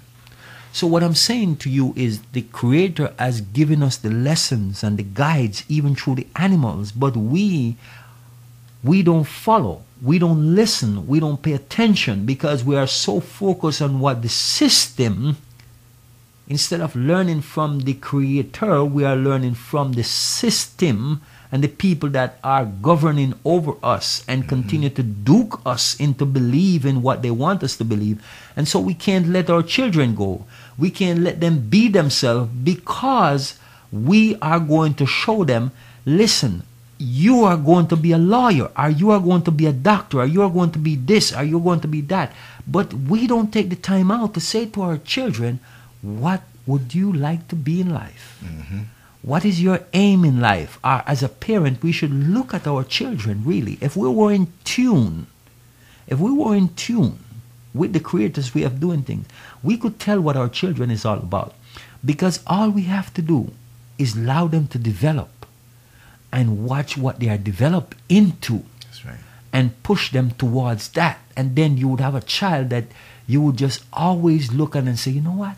So 0.71 0.87
what 0.87 1.03
I'm 1.03 1.15
saying 1.15 1.57
to 1.57 1.69
you 1.69 1.93
is 1.95 2.21
the 2.33 2.41
creator 2.41 3.13
has 3.17 3.39
given 3.41 3.81
us 3.81 3.95
the 3.95 4.09
lessons 4.09 4.83
and 4.83 4.97
the 4.97 5.03
guides 5.03 5.63
even 5.69 5.95
through 5.95 6.15
the 6.15 6.27
animals, 6.35 6.91
but 6.91 7.15
we 7.15 7.77
we 8.83 9.01
don't 9.01 9.23
follow. 9.23 9.83
We 10.01 10.19
don't 10.19 10.55
listen. 10.55 11.07
We 11.07 11.19
don't 11.19 11.41
pay 11.41 11.53
attention 11.53 12.25
because 12.25 12.63
we 12.63 12.75
are 12.75 12.87
so 12.87 13.19
focused 13.19 13.81
on 13.81 13.99
what 13.99 14.21
the 14.21 14.29
system 14.29 15.37
instead 16.47 16.81
of 16.81 16.95
learning 16.95 17.41
from 17.41 17.81
the 17.81 17.93
creator, 17.93 18.83
we 18.83 19.03
are 19.03 19.15
learning 19.15 19.55
from 19.55 19.93
the 19.93 20.03
system 20.03 21.21
and 21.51 21.63
the 21.63 21.67
people 21.67 22.09
that 22.09 22.37
are 22.43 22.65
governing 22.65 23.33
over 23.45 23.73
us 23.81 24.25
and 24.27 24.41
mm-hmm. 24.41 24.49
continue 24.49 24.89
to 24.89 25.03
duke 25.03 25.61
us 25.65 25.99
into 25.99 26.25
believing 26.25 27.01
what 27.01 27.21
they 27.21 27.31
want 27.31 27.63
us 27.63 27.77
to 27.77 27.85
believe. 27.85 28.21
And 28.55 28.67
so 28.67 28.79
we 28.79 28.93
can't 28.93 29.29
let 29.29 29.49
our 29.49 29.63
children 29.63 30.15
go. 30.15 30.45
We 30.77 30.89
can't 30.91 31.21
let 31.21 31.39
them 31.39 31.69
be 31.69 31.87
themselves 31.87 32.51
because 32.51 33.57
we 33.91 34.35
are 34.41 34.59
going 34.59 34.95
to 34.95 35.05
show 35.05 35.43
them, 35.43 35.71
listen, 36.05 36.63
you 36.97 37.43
are 37.43 37.57
going 37.57 37.87
to 37.87 37.95
be 37.95 38.11
a 38.11 38.17
lawyer, 38.17 38.71
or 38.77 38.89
you 38.89 39.11
are 39.11 39.19
going 39.19 39.43
to 39.43 39.51
be 39.51 39.65
a 39.65 39.73
doctor, 39.73 40.21
or 40.21 40.25
you 40.25 40.41
are 40.41 40.49
going 40.49 40.71
to 40.71 40.79
be 40.79 40.95
this, 40.95 41.35
or 41.35 41.43
you're 41.43 41.61
going 41.61 41.81
to 41.81 41.87
be 41.87 42.01
that. 42.01 42.33
But 42.67 42.93
we 42.93 43.27
don't 43.27 43.51
take 43.51 43.69
the 43.69 43.75
time 43.75 44.11
out 44.11 44.33
to 44.33 44.39
say 44.39 44.65
to 44.67 44.81
our 44.81 44.97
children, 44.97 45.59
what 46.05 46.41
would 46.67 46.93
you 46.93 47.11
like 47.11 47.47
to 47.49 47.55
be 47.55 47.81
in 47.81 47.93
life? 47.93 48.41
What 49.21 49.43
is 49.43 49.59
your 49.61 49.79
aim 49.93 50.23
in 50.23 50.39
life? 50.39 50.77
Uh, 50.83 51.01
as 51.07 51.23
a 51.23 51.29
parent, 51.29 51.81
we 51.81 51.91
should 51.91 52.11
look 52.13 52.53
at 52.53 52.67
our 52.67 52.83
children 52.83 53.41
really. 53.43 53.77
If 53.81 53.97
we 53.97 54.07
were 54.07 54.31
in 54.31 54.53
tune, 54.63 55.25
if 56.07 56.19
we 56.19 56.31
were 56.31 56.55
in 56.55 56.69
tune 56.75 57.17
with 57.73 57.93
the 57.93 57.99
Creator's 57.99 58.53
way 58.53 58.61
of 58.63 58.79
doing 58.79 59.01
things, 59.01 59.25
we 59.63 59.77
could 59.77 59.99
tell 59.99 60.21
what 60.21 60.37
our 60.37 60.47
children 60.49 60.91
is 60.91 61.05
all 61.05 61.17
about. 61.17 61.55
Because 62.03 62.43
all 62.45 62.69
we 62.69 62.83
have 62.83 63.11
to 63.15 63.21
do 63.23 63.51
is 63.97 64.15
allow 64.15 64.45
them 64.47 64.67
to 64.67 64.77
develop 64.77 65.45
and 66.31 66.65
watch 66.65 66.95
what 66.95 67.19
they 67.19 67.29
are 67.29 67.37
developed 67.39 67.97
into 68.09 68.63
That's 68.81 69.03
right. 69.05 69.17
and 69.51 69.81
push 69.81 70.11
them 70.11 70.31
towards 70.31 70.89
that. 70.89 71.17
And 71.35 71.55
then 71.55 71.77
you 71.77 71.87
would 71.87 71.99
have 72.01 72.13
a 72.15 72.21
child 72.21 72.69
that 72.69 72.85
you 73.25 73.41
would 73.41 73.57
just 73.57 73.83
always 73.91 74.53
look 74.53 74.75
at 74.75 74.83
and 74.83 74.99
say, 74.99 75.11
you 75.11 75.21
know 75.21 75.31
what? 75.31 75.57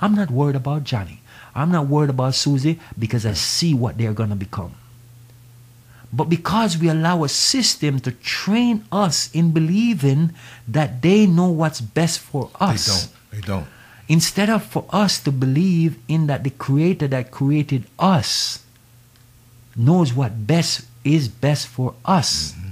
I'm 0.00 0.14
not 0.14 0.30
worried 0.30 0.56
about 0.56 0.84
Johnny. 0.84 1.20
I'm 1.54 1.72
not 1.72 1.86
worried 1.88 2.10
about 2.10 2.34
Susie 2.34 2.78
because 2.98 3.24
I 3.24 3.32
see 3.32 3.72
what 3.72 3.96
they're 3.96 4.12
going 4.12 4.30
to 4.30 4.36
become. 4.36 4.74
But 6.12 6.28
because 6.28 6.78
we 6.78 6.88
allow 6.88 7.24
a 7.24 7.28
system 7.28 8.00
to 8.00 8.12
train 8.12 8.84
us 8.92 9.30
in 9.34 9.52
believing 9.52 10.32
that 10.68 11.02
they 11.02 11.26
know 11.26 11.48
what's 11.48 11.80
best 11.80 12.20
for 12.20 12.50
us. 12.60 12.86
They 12.86 13.40
don't. 13.40 13.40
They 13.40 13.46
don't. 13.46 13.66
instead 14.08 14.48
of 14.48 14.64
for 14.64 14.84
us 14.90 15.18
to 15.20 15.32
believe 15.32 15.98
in 16.08 16.26
that 16.26 16.44
the 16.44 16.50
creator 16.50 17.08
that 17.08 17.30
created 17.30 17.84
us 17.98 18.62
knows 19.74 20.14
what 20.14 20.46
best 20.46 20.86
is 21.04 21.28
best 21.28 21.66
for 21.66 21.94
us 22.04 22.52
mm-hmm. 22.52 22.70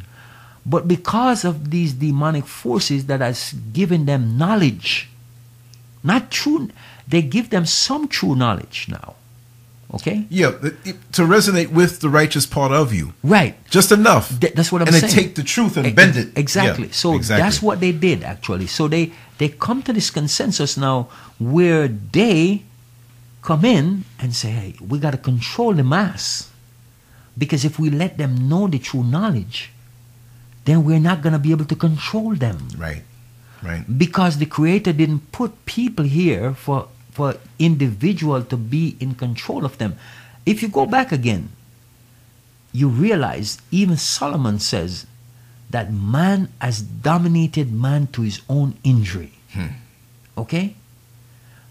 but 0.64 0.88
because 0.88 1.44
of 1.44 1.70
these 1.70 1.92
demonic 1.94 2.46
forces 2.46 3.06
that 3.06 3.20
has 3.20 3.52
given 3.72 4.06
them 4.06 4.38
knowledge 4.38 5.08
not 6.02 6.30
true 6.30 6.68
they 7.08 7.22
give 7.22 7.50
them 7.50 7.64
some 7.66 8.08
true 8.08 8.34
knowledge 8.34 8.86
now 8.88 9.14
okay 9.92 10.24
Yeah, 10.30 10.50
to 11.16 11.22
resonate 11.22 11.68
with 11.70 12.00
the 12.00 12.08
righteous 12.08 12.46
part 12.46 12.72
of 12.72 12.92
you, 12.92 13.12
right 13.22 13.54
just 13.70 13.92
enough. 13.92 14.26
Th- 14.40 14.52
that's 14.54 14.72
what 14.72 14.82
I'm 14.82 14.88
saying. 14.88 15.02
and 15.04 15.10
saying. 15.12 15.16
then 15.16 15.24
take 15.26 15.34
the 15.36 15.42
truth 15.54 15.76
and 15.76 15.86
E- 15.86 15.92
bend 15.92 16.16
it. 16.16 16.28
Exactly. 16.36 16.88
Yeah, 16.88 16.92
so 17.02 17.14
exactly. 17.14 17.42
that's 17.42 17.60
what 17.62 17.78
they 17.80 17.92
did 17.92 18.24
actually. 18.24 18.66
So 18.66 18.88
they 18.88 19.12
they 19.38 19.48
come 19.50 19.82
to 19.86 19.92
this 19.92 20.10
consensus 20.10 20.76
now 20.76 21.08
where 21.38 21.86
they 21.88 22.62
come 23.42 23.64
in 23.64 24.04
and 24.18 24.34
say, 24.34 24.50
"Hey, 24.50 24.74
we 24.80 24.98
got 24.98 25.12
to 25.12 25.18
control 25.30 25.74
the 25.74 25.84
mass." 25.84 26.50
Because 27.36 27.64
if 27.64 27.78
we 27.78 27.90
let 27.90 28.16
them 28.16 28.48
know 28.48 28.66
the 28.68 28.78
true 28.78 29.02
knowledge, 29.04 29.70
then 30.64 30.82
we're 30.86 31.02
not 31.10 31.20
going 31.22 31.32
to 31.34 31.42
be 31.42 31.50
able 31.50 31.66
to 31.66 31.76
control 31.76 32.34
them 32.34 32.58
Right. 32.78 33.02
Right. 33.62 33.82
because 33.98 34.38
the 34.38 34.46
creator 34.46 34.92
didn't 34.92 35.30
put 35.32 35.50
people 35.66 36.04
here 36.06 36.54
for 36.54 36.88
for 37.14 37.36
individual 37.58 38.42
to 38.42 38.56
be 38.56 38.96
in 39.00 39.14
control 39.14 39.64
of 39.64 39.78
them. 39.78 39.96
If 40.44 40.60
you 40.60 40.68
go 40.68 40.84
back 40.84 41.10
again 41.10 41.48
you 42.74 42.88
realize 42.88 43.58
even 43.70 43.96
solomon 43.96 44.58
says 44.58 45.06
that 45.70 45.92
man 45.92 46.48
has 46.60 46.82
dominated 46.82 47.72
man 47.72 48.06
to 48.08 48.22
his 48.22 48.42
own 48.48 48.76
injury. 48.84 49.32
Hmm. 49.52 49.78
Okay? 50.36 50.76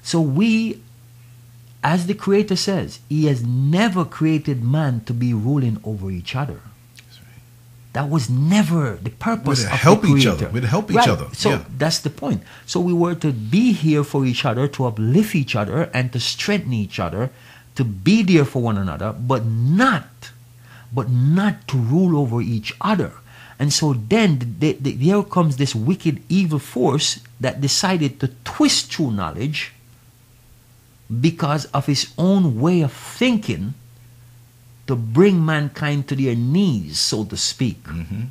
So 0.01 0.19
we 0.21 0.81
as 1.83 2.07
the 2.07 2.13
creator 2.13 2.55
says 2.55 2.99
he 3.09 3.25
has 3.25 3.43
never 3.45 4.05
created 4.05 4.63
man 4.63 5.01
to 5.01 5.13
be 5.13 5.33
ruling 5.33 5.79
over 5.83 6.09
each 6.09 6.35
other 6.35 6.61
that 7.93 8.09
was 8.09 8.29
never 8.29 8.97
the 9.01 9.11
purpose 9.11 9.63
We're 9.63 9.69
to 9.69 9.75
help 9.75 10.05
each 10.05 10.25
other. 10.25 10.49
We're 10.51 10.61
to 10.61 10.67
help 10.67 10.89
each 10.89 10.97
Right. 10.97 11.09
other. 11.09 11.27
So 11.33 11.49
Yeah. 11.49 11.59
that's 11.77 11.99
the 11.99 12.09
point. 12.09 12.41
So 12.65 12.79
we 12.79 12.93
were 12.93 13.15
to 13.15 13.31
be 13.31 13.71
here 13.71 14.03
for 14.03 14.25
each 14.25 14.43
other, 14.45 14.67
to 14.67 14.85
uplift 14.85 15.35
each 15.35 15.55
other, 15.55 15.89
and 15.93 16.11
to 16.13 16.19
strengthen 16.19 16.73
each 16.73 16.99
other, 16.99 17.29
to 17.75 17.83
be 17.83 18.23
there 18.23 18.45
for 18.45 18.61
one 18.61 18.77
another, 18.77 19.13
but 19.13 19.45
not, 19.45 20.09
but 20.91 21.09
not 21.09 21.67
to 21.69 21.77
rule 21.77 22.17
over 22.17 22.41
each 22.41 22.73
other. 22.81 23.11
And 23.59 23.71
so 23.71 23.93
then 23.93 24.55
the, 24.59 24.73
the, 24.81 24.91
there 24.93 25.21
comes 25.23 25.57
this 25.57 25.75
wicked, 25.75 26.21
evil 26.29 26.59
force 26.59 27.19
that 27.39 27.61
decided 27.61 28.19
to 28.21 28.27
twist 28.43 28.89
true 28.91 29.11
knowledge 29.11 29.71
because 31.21 31.65
of 31.65 31.85
his 31.85 32.07
own 32.17 32.59
way 32.59 32.81
of 32.81 32.91
thinking 32.91 33.75
to 34.87 34.95
bring 34.95 35.45
mankind 35.45 36.07
to 36.09 36.15
their 36.15 36.35
knees, 36.35 36.99
so 36.99 37.23
to 37.25 37.37
speak. 37.37 37.83
Mm-hmm. 37.83 38.23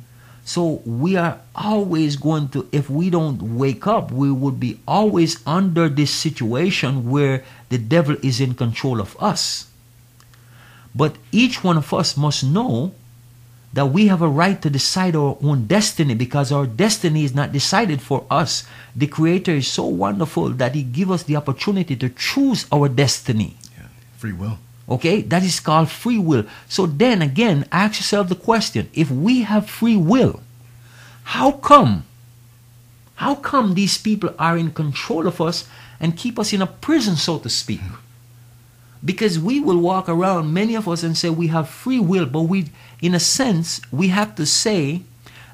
So 0.45 0.81
we 0.85 1.15
are 1.15 1.39
always 1.55 2.15
going 2.17 2.49
to, 2.49 2.67
if 2.71 2.89
we 2.89 3.09
don't 3.09 3.55
wake 3.55 3.87
up, 3.87 4.11
we 4.11 4.31
would 4.31 4.59
be 4.59 4.79
always 4.87 5.39
under 5.47 5.87
this 5.87 6.11
situation 6.11 7.09
where 7.09 7.43
the 7.69 7.77
devil 7.77 8.17
is 8.21 8.41
in 8.41 8.53
control 8.53 8.99
of 8.99 9.15
us. 9.21 9.67
But 10.93 11.15
each 11.31 11.63
one 11.63 11.77
of 11.77 11.93
us 11.93 12.17
must 12.17 12.43
know 12.43 12.93
that 13.71 13.87
we 13.87 14.07
have 14.07 14.21
a 14.21 14.27
right 14.27 14.61
to 14.61 14.69
decide 14.69 15.15
our 15.15 15.37
own 15.41 15.65
destiny 15.65 16.13
because 16.13 16.51
our 16.51 16.67
destiny 16.67 17.23
is 17.23 17.33
not 17.33 17.51
decided 17.51 18.01
for 18.01 18.25
us. 18.29 18.67
The 18.95 19.07
Creator 19.07 19.53
is 19.53 19.67
so 19.67 19.85
wonderful 19.85 20.49
that 20.49 20.75
He 20.75 20.83
gives 20.83 21.11
us 21.11 21.23
the 21.23 21.37
opportunity 21.37 21.95
to 21.95 22.09
choose 22.09 22.67
our 22.71 22.87
destiny. 22.87 23.55
Yeah. 23.75 23.87
Free 24.17 24.33
will. 24.33 24.59
Okay, 24.87 25.21
that 25.21 25.43
is 25.43 25.59
called 25.59 25.89
free 25.89 26.19
will. 26.19 26.45
So 26.67 26.85
then 26.85 27.21
again, 27.21 27.65
ask 27.71 27.99
yourself 27.99 28.29
the 28.29 28.35
question 28.35 28.89
if 28.93 29.09
we 29.09 29.43
have 29.43 29.69
free 29.69 29.95
will, 29.95 30.41
how 31.23 31.51
come? 31.51 32.05
How 33.15 33.35
come 33.35 33.73
these 33.73 33.97
people 33.97 34.33
are 34.37 34.57
in 34.57 34.71
control 34.71 35.27
of 35.27 35.39
us 35.39 35.67
and 35.99 36.17
keep 36.17 36.37
us 36.37 36.51
in 36.51 36.61
a 36.61 36.67
prison, 36.67 37.15
so 37.15 37.37
to 37.39 37.49
speak? 37.49 37.79
Because 39.05 39.39
we 39.39 39.59
will 39.59 39.77
walk 39.77 40.09
around, 40.09 40.53
many 40.53 40.75
of 40.75 40.87
us, 40.87 41.03
and 41.03 41.17
say 41.17 41.29
we 41.29 41.47
have 41.47 41.69
free 41.69 41.99
will, 41.99 42.25
but 42.25 42.41
we, 42.41 42.69
in 43.01 43.13
a 43.13 43.19
sense, 43.19 43.79
we 43.91 44.09
have 44.09 44.35
to 44.35 44.45
say 44.45 45.01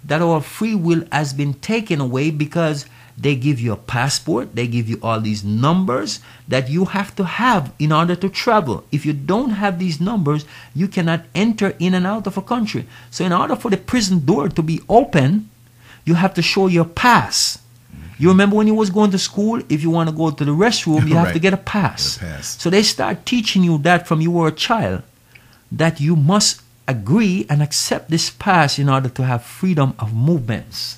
that 0.03 0.21
our 0.21 0.41
free 0.41 0.75
will 0.75 1.03
has 1.11 1.33
been 1.33 1.53
taken 1.55 1.99
away 1.99 2.31
because 2.31 2.85
they 3.19 3.35
give 3.35 3.59
you 3.59 3.73
a 3.73 3.77
passport, 3.77 4.55
they 4.55 4.65
give 4.67 4.87
you 4.87 4.97
all 5.03 5.19
these 5.19 5.43
numbers 5.43 6.19
that 6.47 6.69
you 6.69 6.85
have 6.85 7.13
to 7.15 7.25
have 7.25 7.73
in 7.77 7.91
order 7.91 8.15
to 8.15 8.29
travel. 8.29 8.85
If 8.91 9.05
you 9.05 9.13
don't 9.13 9.51
have 9.51 9.77
these 9.77 9.99
numbers, 9.99 10.45
you 10.73 10.87
cannot 10.87 11.25
enter 11.35 11.75
in 11.79 11.93
and 11.93 12.07
out 12.07 12.27
of 12.27 12.37
a 12.37 12.41
country. 12.41 12.87
So, 13.11 13.25
in 13.25 13.33
order 13.33 13.55
for 13.55 13.69
the 13.69 13.77
prison 13.77 14.25
door 14.25 14.47
to 14.49 14.61
be 14.61 14.81
open, 14.87 15.49
you 16.05 16.15
have 16.15 16.33
to 16.35 16.41
show 16.41 16.67
your 16.67 16.85
pass. 16.85 17.59
You 18.17 18.29
remember 18.29 18.55
when 18.57 18.67
you 18.67 18.75
was 18.75 18.89
going 18.89 19.11
to 19.11 19.17
school, 19.17 19.61
if 19.69 19.81
you 19.81 19.89
want 19.89 20.09
to 20.09 20.15
go 20.15 20.29
to 20.29 20.45
the 20.45 20.51
restroom, 20.51 21.07
you 21.07 21.15
have 21.15 21.33
to 21.33 21.39
get 21.39 21.53
a 21.53 21.57
pass. 21.57 22.17
Get 22.17 22.29
a 22.29 22.33
pass. 22.33 22.61
So 22.61 22.69
they 22.69 22.83
start 22.83 23.25
teaching 23.25 23.63
you 23.63 23.77
that 23.79 24.07
from 24.07 24.19
you 24.19 24.31
were 24.31 24.47
a 24.47 24.51
child, 24.51 25.03
that 25.71 26.01
you 26.01 26.15
must 26.15 26.61
agree 26.87 27.45
and 27.49 27.61
accept 27.61 28.09
this 28.09 28.29
pass 28.29 28.79
in 28.79 28.89
order 28.89 29.09
to 29.09 29.23
have 29.23 29.43
freedom 29.43 29.93
of 29.99 30.13
movements. 30.13 30.97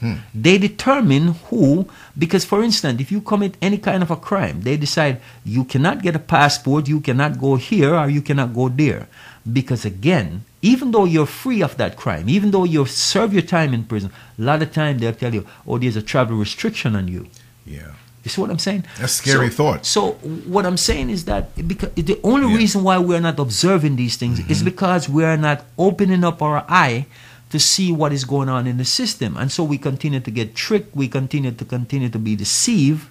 Hmm. 0.00 0.14
They 0.34 0.58
determine 0.58 1.34
who, 1.48 1.88
because 2.18 2.44
for 2.44 2.62
instance, 2.62 3.00
if 3.00 3.10
you 3.10 3.20
commit 3.20 3.56
any 3.62 3.78
kind 3.78 4.02
of 4.02 4.10
a 4.10 4.16
crime, 4.16 4.62
they 4.62 4.76
decide 4.76 5.20
you 5.44 5.64
cannot 5.64 6.02
get 6.02 6.14
a 6.14 6.18
passport, 6.18 6.88
you 6.88 7.00
cannot 7.00 7.40
go 7.40 7.56
here, 7.56 7.94
or 7.94 8.08
you 8.08 8.20
cannot 8.20 8.54
go 8.54 8.68
there. 8.68 9.08
Because 9.50 9.84
again, 9.84 10.44
even 10.60 10.90
though 10.90 11.04
you're 11.04 11.26
free 11.26 11.62
of 11.62 11.76
that 11.76 11.96
crime, 11.96 12.28
even 12.28 12.50
though 12.50 12.64
you 12.64 12.84
serve 12.84 13.32
your 13.32 13.42
time 13.42 13.72
in 13.72 13.84
prison, 13.84 14.10
a 14.38 14.42
lot 14.42 14.60
of 14.62 14.72
time 14.72 14.98
they'll 14.98 15.14
tell 15.14 15.32
you, 15.32 15.46
oh, 15.66 15.78
there's 15.78 15.96
a 15.96 16.02
travel 16.02 16.36
restriction 16.36 16.96
on 16.96 17.08
you. 17.08 17.28
Yeah. 17.64 17.92
You 18.24 18.30
see 18.30 18.40
what 18.40 18.50
I'm 18.50 18.58
saying? 18.58 18.84
That's 18.98 19.20
a 19.20 19.22
scary 19.22 19.50
so, 19.50 19.56
thought. 19.56 19.86
So 19.86 20.12
what 20.50 20.66
I'm 20.66 20.76
saying 20.76 21.10
is 21.10 21.26
that 21.26 21.54
because 21.68 21.90
the 21.94 22.18
only 22.24 22.50
Yeah. 22.50 22.58
reason 22.58 22.82
why 22.82 22.98
we're 22.98 23.20
not 23.20 23.38
observing 23.38 23.94
these 23.94 24.16
things 24.16 24.40
mm-hmm. 24.40 24.50
is 24.50 24.64
because 24.64 25.08
we 25.08 25.22
are 25.22 25.36
not 25.36 25.64
opening 25.78 26.24
up 26.24 26.42
our 26.42 26.64
eye 26.68 27.06
to 27.50 27.58
see 27.58 27.92
what 27.92 28.12
is 28.12 28.24
going 28.24 28.48
on 28.48 28.66
in 28.66 28.76
the 28.76 28.84
system, 28.84 29.36
and 29.36 29.52
so 29.52 29.62
we 29.62 29.78
continue 29.78 30.20
to 30.20 30.30
get 30.30 30.54
tricked. 30.54 30.96
We 30.96 31.08
continue 31.08 31.52
to 31.52 31.64
continue 31.64 32.08
to 32.08 32.18
be 32.18 32.36
deceived 32.36 33.08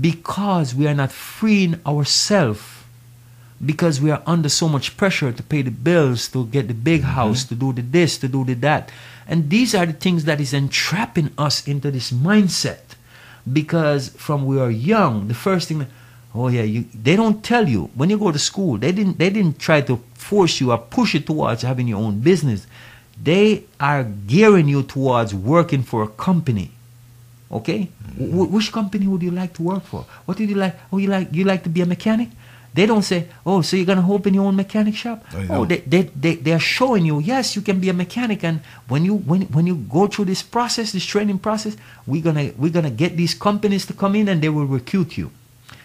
because 0.00 0.74
we 0.74 0.86
are 0.88 0.94
not 0.94 1.12
freeing 1.12 1.80
ourselves 1.86 2.60
because 3.64 4.00
we 4.00 4.10
are 4.10 4.22
under 4.26 4.48
so 4.48 4.68
much 4.68 4.96
pressure 4.96 5.32
to 5.32 5.42
pay 5.42 5.62
the 5.62 5.70
bills, 5.70 6.28
to 6.28 6.46
get 6.46 6.68
the 6.68 6.74
big 6.74 7.02
mm-hmm. 7.02 7.12
house, 7.12 7.44
to 7.44 7.54
do 7.54 7.72
the 7.72 7.82
this, 7.82 8.18
to 8.18 8.28
do 8.28 8.44
the 8.44 8.54
that. 8.54 8.90
And 9.26 9.48
these 9.50 9.74
are 9.74 9.86
the 9.86 9.92
things 9.92 10.24
that 10.24 10.40
is 10.40 10.52
entrapping 10.52 11.30
us 11.38 11.66
into 11.66 11.90
this 11.90 12.12
mindset. 12.12 12.80
Because 13.50 14.08
from 14.10 14.44
we 14.44 14.60
are 14.60 14.70
young, 14.70 15.28
the 15.28 15.34
first 15.34 15.68
thing 15.68 15.86
oh 16.34 16.48
yeah, 16.48 16.62
you 16.62 16.84
they 16.92 17.16
don't 17.16 17.42
tell 17.42 17.68
you 17.68 17.90
when 17.94 18.10
you 18.10 18.18
go 18.18 18.30
to 18.30 18.38
school, 18.38 18.76
they 18.76 18.92
didn't 18.92 19.18
they 19.18 19.30
didn't 19.30 19.58
try 19.58 19.80
to 19.80 19.96
force 20.14 20.60
you 20.60 20.72
or 20.72 20.78
push 20.78 21.14
you 21.14 21.20
towards 21.20 21.62
having 21.62 21.88
your 21.88 22.02
own 22.02 22.20
business. 22.20 22.66
They 23.22 23.64
are 23.80 24.04
gearing 24.04 24.68
you 24.68 24.82
towards 24.82 25.34
working 25.34 25.82
for 25.82 26.02
a 26.02 26.08
company. 26.08 26.70
Okay? 27.50 27.88
Mm-hmm. 27.88 28.38
Wh- 28.38 28.52
which 28.52 28.72
company 28.72 29.06
would 29.06 29.22
you 29.22 29.30
like 29.30 29.54
to 29.54 29.62
work 29.62 29.84
for? 29.84 30.04
What 30.26 30.36
did 30.38 30.50
you 30.50 30.56
like? 30.56 30.76
Oh, 30.92 30.98
you 30.98 31.08
like 31.08 31.28
you 31.32 31.44
like 31.44 31.62
to 31.64 31.68
be 31.70 31.80
a 31.80 31.86
mechanic? 31.86 32.28
They 32.74 32.84
don't 32.84 33.02
say, 33.02 33.28
"Oh, 33.46 33.62
so 33.62 33.74
you're 33.76 33.86
gonna 33.86 34.06
open 34.06 34.34
your 34.34 34.44
own 34.44 34.54
mechanic 34.54 34.94
shop?" 34.94 35.24
Oh, 35.34 35.40
no, 35.40 35.54
oh, 35.54 35.64
they, 35.64 35.78
they 35.78 36.02
they 36.02 36.34
they 36.34 36.52
are 36.52 36.60
showing 36.60 37.06
you, 37.06 37.20
yes, 37.20 37.56
you 37.56 37.62
can 37.62 37.80
be 37.80 37.88
a 37.88 37.94
mechanic, 37.94 38.44
and 38.44 38.60
when 38.88 39.02
you 39.04 39.14
when 39.16 39.42
when 39.48 39.66
you 39.66 39.76
go 39.76 40.06
through 40.06 40.26
this 40.26 40.42
process, 40.42 40.92
this 40.92 41.06
training 41.06 41.38
process, 41.38 41.74
we're 42.06 42.20
gonna 42.22 42.50
we're 42.58 42.72
gonna 42.72 42.90
get 42.90 43.16
these 43.16 43.32
companies 43.32 43.86
to 43.86 43.94
come 43.94 44.14
in 44.14 44.28
and 44.28 44.42
they 44.42 44.50
will 44.50 44.66
recruit 44.66 45.16
you. 45.16 45.30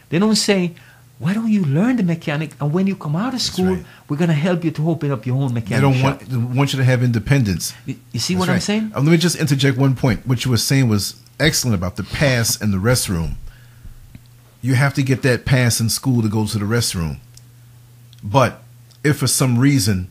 They 0.10 0.20
don't 0.20 0.36
say, 0.36 0.74
why 1.22 1.36
don't 1.36 1.52
you 1.52 1.64
learn 1.64 1.98
the 1.98 2.04
mechanic 2.04 2.50
and 2.60 2.74
when 2.74 2.88
you 2.88 2.96
come 2.96 3.16
out 3.16 3.36
of 3.36 3.42
school, 3.42 3.76
right. 3.76 3.86
we're 4.10 4.18
going 4.18 4.30
to 4.30 4.34
help 4.34 4.64
you 4.64 4.72
to 4.72 4.90
open 4.90 5.12
up 5.12 5.24
your 5.24 5.36
own 5.36 5.54
mechanic 5.54 5.76
They 5.76 5.82
don't 5.82 5.94
shop. 5.94 6.04
want 6.04 6.30
they 6.32 6.58
want 6.58 6.74
you 6.74 6.78
to 6.78 6.84
have 6.84 7.04
independence. 7.04 7.76
You, 7.86 7.96
you 8.12 8.20
see 8.20 8.34
That's 8.34 8.48
what 8.48 8.54
I'm 8.54 8.60
saying? 8.60 8.92
Uh, 8.96 9.02
let 9.02 9.12
me 9.12 9.18
just 9.18 9.36
interject 9.36 9.78
one 9.78 9.96
point. 9.96 10.26
What 10.26 10.44
you 10.46 10.50
were 10.50 10.58
saying 10.58 10.90
was 10.90 11.22
excellent 11.40 11.76
about 11.76 11.96
the 11.96 12.04
pass 12.04 12.60
and 12.60 12.74
the 12.74 12.80
restroom. 12.80 13.36
You 14.64 14.74
have 14.74 14.96
to 14.96 15.04
get 15.04 15.22
that 15.22 15.46
pass 15.46 15.80
in 15.80 15.90
school 15.90 16.24
to 16.24 16.28
go 16.28 16.48
to 16.48 16.58
the 16.58 16.66
restroom. 16.66 17.20
But 18.24 18.64
if 19.04 19.18
for 19.18 19.28
some 19.28 19.60
reason 19.60 20.10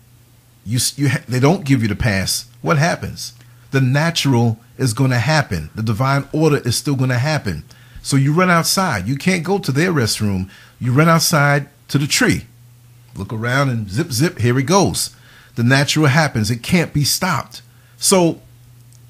you 0.64 0.78
you 0.94 1.08
ha- 1.08 1.24
they 1.28 1.40
don't 1.40 1.64
give 1.64 1.82
you 1.82 1.88
the 1.88 1.96
pass, 1.96 2.48
what 2.62 2.78
happens? 2.78 3.32
The 3.72 3.80
natural 3.80 4.60
is 4.78 4.92
going 4.92 5.10
to 5.10 5.18
happen. 5.18 5.70
The 5.74 5.82
divine 5.82 6.28
order 6.32 6.58
is 6.58 6.76
still 6.76 6.94
going 6.94 7.10
to 7.10 7.18
happen. 7.18 7.64
So 8.02 8.16
you 8.16 8.32
run 8.32 8.50
outside. 8.50 9.06
You 9.08 9.16
can't 9.16 9.44
go 9.44 9.58
to 9.58 9.72
their 9.72 9.92
restroom. 9.92 10.48
You 10.80 10.92
run 10.92 11.08
outside 11.08 11.68
to 11.88 11.98
the 11.98 12.06
tree. 12.06 12.46
Look 13.14 13.32
around 13.32 13.68
and 13.68 13.90
zip 13.90 14.12
zip, 14.12 14.38
here 14.38 14.58
it 14.58 14.64
goes. 14.64 15.14
The 15.56 15.64
natural 15.64 16.06
happens. 16.06 16.50
It 16.50 16.62
can't 16.62 16.94
be 16.94 17.04
stopped. 17.04 17.62
So 17.96 18.40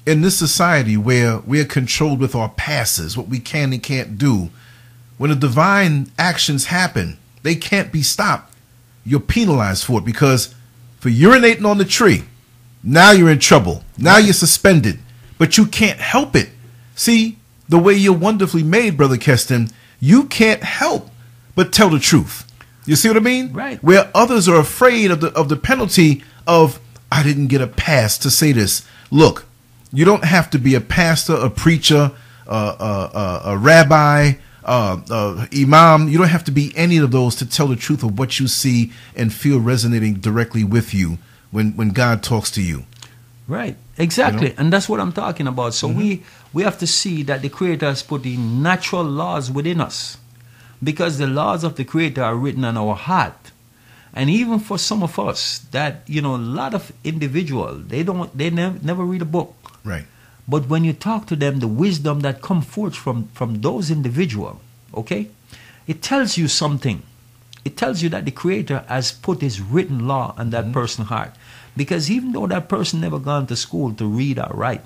in 0.05 0.21
this 0.21 0.37
society 0.37 0.97
where 0.97 1.39
we're 1.39 1.65
controlled 1.65 2.19
with 2.19 2.35
our 2.35 2.49
passes, 2.49 3.15
what 3.15 3.27
we 3.27 3.39
can 3.39 3.71
and 3.71 3.81
can't 3.81 4.17
do, 4.17 4.49
when 5.17 5.29
the 5.29 5.35
divine 5.35 6.11
actions 6.17 6.65
happen, 6.65 7.19
they 7.43 7.55
can't 7.55 7.91
be 7.91 8.01
stopped. 8.01 8.53
You're 9.05 9.19
penalized 9.19 9.85
for 9.85 9.99
it 9.99 10.05
because 10.05 10.53
for 10.99 11.09
urinating 11.09 11.65
on 11.65 11.77
the 11.77 11.85
tree, 11.85 12.23
now 12.83 13.11
you're 13.11 13.29
in 13.29 13.39
trouble. 13.39 13.83
Now 13.97 14.17
you're 14.17 14.33
suspended, 14.33 14.99
but 15.37 15.57
you 15.57 15.67
can't 15.67 15.99
help 15.99 16.35
it. 16.35 16.49
See, 16.95 17.37
the 17.69 17.79
way 17.79 17.93
you're 17.93 18.13
wonderfully 18.13 18.63
made, 18.63 18.97
Brother 18.97 19.17
Keston, 19.17 19.69
you 19.99 20.25
can't 20.25 20.63
help 20.63 21.10
but 21.61 21.71
tell 21.71 21.91
the 21.91 21.99
truth. 21.99 22.51
You 22.87 22.95
see 22.95 23.07
what 23.07 23.17
I 23.17 23.19
mean? 23.19 23.53
Right. 23.53 23.83
Where 23.83 24.09
others 24.15 24.49
are 24.49 24.59
afraid 24.59 25.11
of 25.11 25.21
the 25.21 25.27
of 25.33 25.47
the 25.47 25.55
penalty 25.55 26.23
of 26.47 26.79
I 27.11 27.21
didn't 27.21 27.47
get 27.47 27.61
a 27.61 27.67
pass 27.67 28.17
to 28.17 28.31
say 28.31 28.51
this. 28.51 28.83
Look, 29.11 29.45
you 29.93 30.03
don't 30.03 30.25
have 30.25 30.49
to 30.51 30.57
be 30.57 30.73
a 30.73 30.81
pastor, 30.81 31.35
a 31.35 31.51
preacher, 31.51 32.13
uh, 32.47 32.75
uh, 32.79 33.09
uh, 33.13 33.41
a 33.45 33.57
rabbi, 33.59 34.33
uh, 34.65 35.01
uh, 35.07 35.45
imam. 35.55 36.09
You 36.09 36.17
don't 36.17 36.29
have 36.29 36.45
to 36.45 36.51
be 36.51 36.73
any 36.75 36.97
of 36.97 37.11
those 37.11 37.35
to 37.35 37.45
tell 37.45 37.67
the 37.67 37.75
truth 37.75 38.01
of 38.01 38.17
what 38.17 38.39
you 38.39 38.47
see 38.47 38.91
and 39.15 39.31
feel 39.31 39.59
resonating 39.59 40.15
directly 40.15 40.63
with 40.63 40.95
you 40.95 41.19
when 41.51 41.77
when 41.77 41.89
God 41.89 42.23
talks 42.23 42.49
to 42.51 42.61
you. 42.63 42.85
Right. 43.47 43.75
Exactly. 43.99 44.47
You 44.47 44.53
know? 44.53 44.55
And 44.57 44.73
that's 44.73 44.89
what 44.89 44.99
I'm 44.99 45.13
talking 45.13 45.45
about. 45.45 45.75
So 45.75 45.87
we 45.87 46.23
we 46.53 46.63
have 46.63 46.79
to 46.79 46.87
see 46.87 47.21
that 47.21 47.43
the 47.43 47.49
creator 47.49 47.85
has 47.85 48.01
put 48.01 48.23
the 48.23 48.35
natural 48.37 49.03
laws 49.03 49.51
within 49.51 49.79
us. 49.79 50.17
Because 50.83 51.17
the 51.17 51.27
laws 51.27 51.63
of 51.63 51.75
the 51.75 51.85
creator 51.85 52.23
are 52.23 52.35
written 52.35 52.65
on 52.65 52.77
our 52.77 52.95
heart. 52.95 53.51
And 54.13 54.29
even 54.29 54.59
for 54.59 54.77
some 54.77 55.03
of 55.03 55.17
us 55.19 55.59
that, 55.71 56.01
you 56.07 56.21
know, 56.21 56.35
a 56.35 56.37
lot 56.37 56.73
of 56.73 56.91
individual, 57.03 57.75
they 57.75 58.03
don't 58.03 58.35
they 58.37 58.49
nev- 58.49 58.83
never 58.83 59.05
read 59.05 59.21
a 59.21 59.25
book. 59.25 59.55
Right. 59.85 60.05
But 60.47 60.67
when 60.67 60.83
you 60.83 60.93
talk 60.93 61.27
to 61.27 61.35
them, 61.35 61.59
the 61.59 61.67
wisdom 61.67 62.21
that 62.21 62.41
come 62.41 62.61
forth 62.61 62.95
from, 62.95 63.29
from 63.33 63.61
those 63.61 63.89
individual, 63.89 64.59
okay, 64.93 65.29
it 65.87 66.01
tells 66.01 66.37
you 66.37 66.47
something. 66.47 67.03
It 67.63 67.77
tells 67.77 68.01
you 68.01 68.09
that 68.09 68.25
the 68.25 68.31
Creator 68.31 68.83
has 68.87 69.11
put 69.11 69.41
His 69.41 69.61
written 69.61 70.07
law 70.07 70.33
on 70.37 70.49
that 70.49 70.65
mm-hmm. 70.65 70.73
person's 70.73 71.07
heart. 71.07 71.35
Because 71.77 72.11
even 72.11 72.31
though 72.33 72.47
that 72.47 72.67
person 72.67 72.99
never 72.99 73.19
gone 73.19 73.47
to 73.47 73.55
school 73.55 73.93
to 73.93 74.05
read 74.05 74.39
or 74.39 74.51
write, 74.53 74.81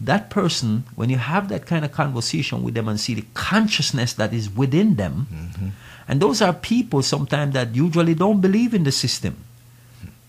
that 0.00 0.30
person, 0.30 0.84
when 0.94 1.10
you 1.10 1.18
have 1.18 1.48
that 1.48 1.66
kind 1.66 1.84
of 1.84 1.92
conversation 1.92 2.62
with 2.62 2.74
them 2.74 2.88
and 2.88 2.98
see 2.98 3.14
the 3.14 3.24
consciousness 3.34 4.14
that 4.14 4.32
is 4.32 4.48
within 4.48 4.96
them, 4.96 5.26
mm-hmm. 5.30 5.68
and 6.08 6.20
those 6.20 6.40
are 6.40 6.54
people 6.54 7.02
sometimes 7.02 7.52
that 7.54 7.74
usually 7.74 8.14
don't 8.14 8.40
believe 8.40 8.72
in 8.72 8.84
the 8.84 8.92
system 8.92 9.36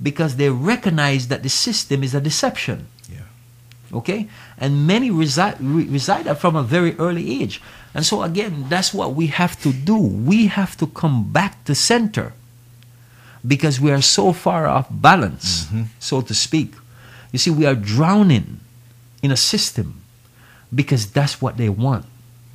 because 0.01 0.35
they 0.35 0.49
recognize 0.49 1.27
that 1.29 1.43
the 1.43 1.49
system 1.49 2.03
is 2.03 2.13
a 2.13 2.19
deception. 2.21 2.87
Yeah. 3.09 3.97
okay? 3.97 4.27
And 4.57 4.87
many 4.87 5.11
reside 5.11 5.61
re- 5.61 5.85
reside 5.85 6.25
from 6.37 6.55
a 6.55 6.63
very 6.63 6.97
early 6.97 7.41
age. 7.41 7.61
And 7.93 8.05
so 8.05 8.23
again 8.23 8.65
that's 8.67 8.93
what 8.93 9.13
we 9.13 9.27
have 9.27 9.61
to 9.61 9.71
do. 9.71 9.97
We 9.97 10.47
have 10.47 10.75
to 10.77 10.87
come 10.87 11.31
back 11.31 11.63
to 11.65 11.75
center 11.75 12.33
because 13.45 13.79
we 13.79 13.91
are 13.91 14.01
so 14.01 14.33
far 14.33 14.67
off 14.67 14.87
balance 14.89 15.65
mm-hmm. 15.65 15.83
so 15.99 16.21
to 16.21 16.33
speak. 16.33 16.73
You 17.31 17.39
see 17.39 17.51
we 17.51 17.65
are 17.65 17.75
drowning 17.75 18.59
in 19.21 19.31
a 19.31 19.37
system 19.37 20.01
because 20.73 21.11
that's 21.11 21.41
what 21.41 21.57
they 21.57 21.69
want 21.69 22.05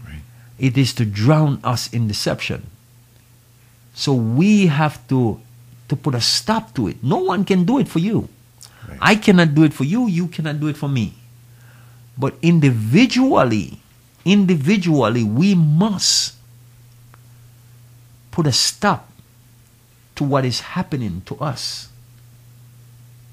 Right. 0.04 0.22
it 0.58 0.76
is 0.76 0.92
to 0.94 1.04
drown 1.04 1.60
us 1.62 1.92
in 1.92 2.08
deception 2.08 2.66
so 3.94 4.12
we 4.12 4.66
have 4.66 5.00
to 5.08 5.40
to 5.88 5.96
put 5.96 6.14
a 6.14 6.20
stop 6.20 6.74
to 6.74 6.88
it 6.88 7.02
no 7.02 7.18
one 7.18 7.44
can 7.44 7.64
do 7.64 7.78
it 7.78 7.88
for 7.88 7.98
you 8.00 8.28
Right. 8.88 8.98
I 9.02 9.14
cannot 9.16 9.54
do 9.54 9.64
it 9.64 9.74
for 9.74 9.82
you, 9.82 10.06
you 10.06 10.28
cannot 10.28 10.60
do 10.60 10.68
it 10.68 10.76
for 10.76 10.88
me. 10.88 11.14
But 12.16 12.38
individually, 12.40 13.80
individually, 14.24 15.24
we 15.24 15.56
must 15.56 16.34
put 18.30 18.46
a 18.46 18.52
stop 18.52 19.10
to 20.14 20.22
what 20.22 20.44
is 20.44 20.78
happening 20.78 21.22
to 21.26 21.34
us. 21.42 21.88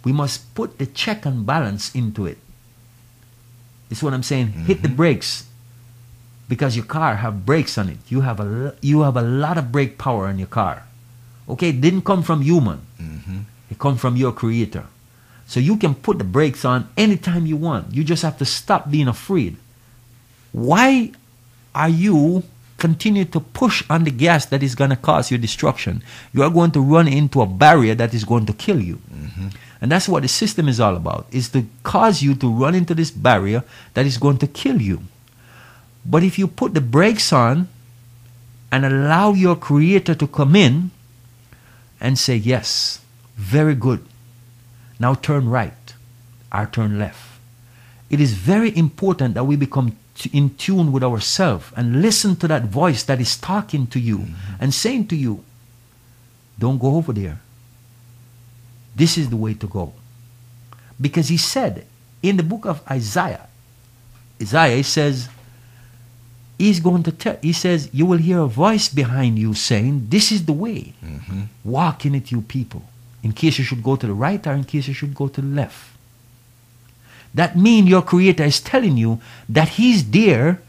We 0.03 0.11
must 0.11 0.55
put 0.55 0.79
the 0.79 0.87
check 0.87 1.23
and 1.23 1.45
balance 1.45 1.93
into 1.93 2.25
it. 2.25 2.39
It's 3.93 4.01
what 4.01 4.11
I'm 4.11 4.23
saying. 4.25 4.65
Hit 4.65 4.81
the 4.81 4.87
mm-hmm. 4.87 4.97
brakes 4.97 5.45
because 6.49 6.75
your 6.75 6.85
car 6.85 7.17
have 7.17 7.45
brakes 7.45 7.77
on 7.77 7.89
it. 7.89 7.99
You 8.09 8.21
have 8.21 8.39
a 8.39 8.73
you 8.81 9.01
have 9.05 9.15
a 9.15 9.21
lot 9.21 9.59
of 9.61 9.71
brake 9.71 9.99
power 10.01 10.25
on 10.25 10.39
your 10.41 10.49
car. 10.49 10.81
Okay, 11.47 11.69
it 11.69 11.79
didn't 11.79 12.01
come 12.01 12.23
from 12.25 12.41
human. 12.41 12.81
Mm-hmm. 12.99 13.45
It 13.69 13.77
come 13.77 13.97
from 13.97 14.17
your 14.17 14.31
creator. 14.33 14.89
So 15.45 15.59
you 15.59 15.77
can 15.77 15.93
put 15.93 16.17
the 16.17 16.23
brakes 16.23 16.65
on 16.65 16.89
anytime 16.97 17.45
you 17.45 17.55
want. 17.55 17.93
You 17.93 18.03
just 18.03 18.23
have 18.23 18.39
to 18.39 18.45
stop 18.45 18.89
being 18.89 19.07
afraid. 19.07 19.57
Why 20.53 21.11
are 21.75 21.89
you 21.89 22.41
continue 22.77 23.25
to 23.25 23.39
push 23.39 23.83
on 23.93 24.05
the 24.05 24.11
gas 24.11 24.47
that 24.47 24.63
is 24.63 24.73
going 24.73 24.89
to 24.89 24.95
cause 24.97 25.29
your 25.29 25.37
destruction? 25.37 26.01
You 26.33 26.41
are 26.41 26.49
going 26.49 26.71
to 26.71 26.81
run 26.81 27.07
into 27.07 27.43
a 27.43 27.45
barrier 27.45 27.93
that 27.93 28.15
is 28.15 28.25
going 28.25 28.47
to 28.47 28.53
kill 28.53 28.81
you. 28.81 28.97
Mm-hmm. 29.13 29.47
And 29.83 29.91
that's 29.91 30.07
what 30.07 30.21
the 30.23 30.29
system 30.29 30.69
is 30.69 30.79
all 30.79 30.95
about, 30.95 31.27
is 31.29 31.49
to 31.49 31.65
cause 31.83 32.21
you 32.21 32.35
to 32.35 32.49
run 32.49 32.73
into 32.73 32.95
this 32.95 33.11
barrier 33.11 33.65
that 33.95 34.05
is 34.05 34.17
going 34.17 34.37
to 34.37 34.47
kill 34.47 34.81
you. 34.81 35.03
But 36.05 36.23
if 36.23 36.39
you 36.39 36.47
put 36.47 36.73
the 36.73 36.79
brakes 36.79 37.33
on 37.33 37.67
and 38.71 38.85
allow 38.85 39.33
your 39.33 39.57
creator 39.57 40.15
to 40.15 40.25
come 40.25 40.55
in 40.55 40.91
and 41.99 42.17
say, 42.17 42.37
Yes, 42.37 43.01
very 43.35 43.75
good. 43.75 44.05
Now 45.01 45.15
turn 45.15 45.49
right 45.49 45.93
or 46.49 46.65
turn 46.65 46.97
left. 46.97 47.41
It 48.09 48.21
is 48.21 48.35
very 48.35 48.71
important 48.77 49.33
that 49.33 49.43
we 49.43 49.57
become 49.57 49.97
in 50.31 50.55
tune 50.55 50.93
with 50.93 51.03
ourselves 51.03 51.73
and 51.75 52.01
listen 52.01 52.37
to 52.37 52.47
that 52.47 52.63
voice 52.71 53.03
that 53.03 53.19
is 53.19 53.35
talking 53.35 53.87
to 53.87 53.99
you 53.99 54.19
mm-hmm. 54.19 54.63
and 54.63 54.73
saying 54.73 55.07
to 55.07 55.17
you, 55.17 55.43
Don't 56.57 56.79
go 56.79 56.95
over 56.95 57.11
there. 57.11 57.42
This 58.95 59.17
is 59.17 59.29
the 59.29 59.37
way 59.37 59.53
to 59.55 59.67
go. 59.67 59.93
Because 60.99 61.27
he 61.27 61.37
said 61.37 61.85
in 62.21 62.37
the 62.37 62.43
book 62.43 62.65
of 62.65 62.81
Isaiah, 62.89 63.47
Isaiah, 64.41 64.77
he 64.77 64.83
says, 64.83 65.29
He's 66.57 66.79
going 66.79 67.03
to 67.03 67.11
tell, 67.11 67.37
he 67.41 67.51
says, 67.51 67.89
You 67.91 68.05
will 68.05 68.19
hear 68.19 68.39
a 68.39 68.47
voice 68.47 68.87
behind 68.87 69.39
you 69.39 69.53
saying, 69.53 70.07
This 70.09 70.31
is 70.31 70.45
the 70.45 70.53
way. 70.53 70.93
Mm-hmm. 71.03 71.41
Walk 71.63 72.05
in 72.05 72.15
it, 72.15 72.31
you 72.31 72.41
people. 72.41 72.83
In 73.23 73.33
case 73.33 73.57
you 73.57 73.63
should 73.63 73.83
go 73.83 73.95
to 73.95 74.07
the 74.07 74.13
right 74.13 74.45
or 74.45 74.53
in 74.53 74.63
case 74.63 74.87
you 74.87 74.93
should 74.93 75.15
go 75.15 75.27
to 75.27 75.41
the 75.41 75.47
left. 75.47 75.91
That 77.33 77.57
means 77.57 77.89
your 77.89 78.03
creator 78.03 78.43
is 78.43 78.61
telling 78.61 78.97
you 78.97 79.19
that 79.49 79.69
he's 79.69 80.09
there 80.11 80.61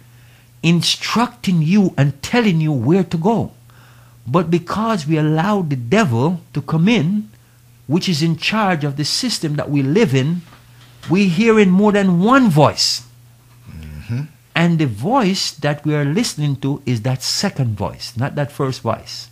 instructing 0.62 1.61
you 1.61 1.93
and 1.99 2.20
telling 2.22 2.61
you 2.61 2.72
where 2.72 3.05
to 3.05 3.18
go. 3.18 3.53
But 4.27 4.51
because 4.51 5.07
we 5.07 5.18
allow 5.18 5.61
the 5.61 5.77
devil 5.77 6.41
to 6.55 6.62
come 6.62 6.89
in, 6.89 7.31
which 7.87 8.09
is 8.09 8.22
in 8.22 8.37
charge 8.37 8.85
of 8.85 8.97
the 8.97 9.05
system 9.05 9.57
that 9.57 9.70
we 9.70 9.82
live 9.82 10.14
in, 10.14 10.43
we 11.11 11.28
hear 11.28 11.59
in 11.59 11.70
more 11.70 11.93
than 11.93 12.20
one 12.20 12.49
voice. 12.49 13.03
Mm-hmm. 13.70 14.22
And 14.55 14.78
the 14.78 14.87
voice 14.87 15.51
that 15.51 15.85
we 15.85 15.95
are 15.95 16.05
listening 16.05 16.57
to 16.57 16.82
is 16.87 17.03
that 17.03 17.22
second 17.22 17.76
voice, 17.76 18.16
not 18.16 18.35
that 18.37 18.53
first 18.53 18.80
voice. 18.80 19.28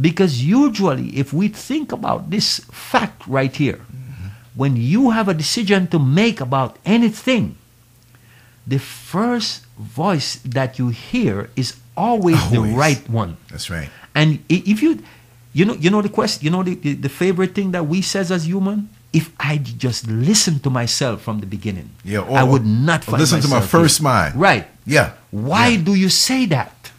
Because 0.00 0.44
usually, 0.44 1.16
if 1.18 1.32
we 1.32 1.48
think 1.48 1.90
about 1.92 2.30
this 2.30 2.60
fact 2.70 3.26
right 3.26 3.54
here, 3.54 3.80
mm-hmm. 3.90 4.28
when 4.54 4.76
you 4.76 5.10
have 5.10 5.28
a 5.28 5.34
decision 5.34 5.88
to 5.88 5.98
make 5.98 6.40
about 6.40 6.78
anything, 6.86 7.56
the 8.64 8.78
first 8.78 9.66
voice 9.76 10.36
that 10.44 10.78
you 10.78 10.88
hear 10.88 11.50
is 11.56 11.76
always, 11.96 12.38
the 12.50 12.60
right 12.60 13.08
one. 13.10 13.36
That's 13.50 13.70
right. 13.70 13.88
And 14.14 14.44
if 14.48 14.82
you, 14.82 15.02
you 15.58 15.64
know, 15.66 15.74
you 15.74 15.90
know 15.90 16.02
the 16.02 16.08
question, 16.20 16.44
you 16.44 16.50
know 16.54 16.62
the, 16.62 16.74
the, 16.84 16.92
the 16.94 17.08
favorite 17.22 17.52
thing 17.54 17.72
that 17.72 17.84
we 17.92 17.98
says 18.02 18.30
as 18.30 18.46
human. 18.46 18.88
If 19.10 19.32
I 19.40 19.56
just 19.56 20.06
listen 20.06 20.60
to 20.60 20.70
myself 20.70 21.22
from 21.22 21.40
the 21.40 21.46
beginning, 21.46 21.88
Yeah, 22.04 22.20
or- 22.28 22.36
I 22.38 22.44
would 22.44 22.66
not 22.66 23.00
find 23.04 23.18
listen 23.18 23.40
to 23.40 23.48
my 23.48 23.62
first 23.62 24.02
mind. 24.02 24.36
Right. 24.36 24.66
Yeah. 24.84 25.12
Why 25.30 25.68
Yeah. 25.68 25.82
do 25.88 25.92
you 25.94 26.10
say 26.10 26.44
that? 26.56 26.92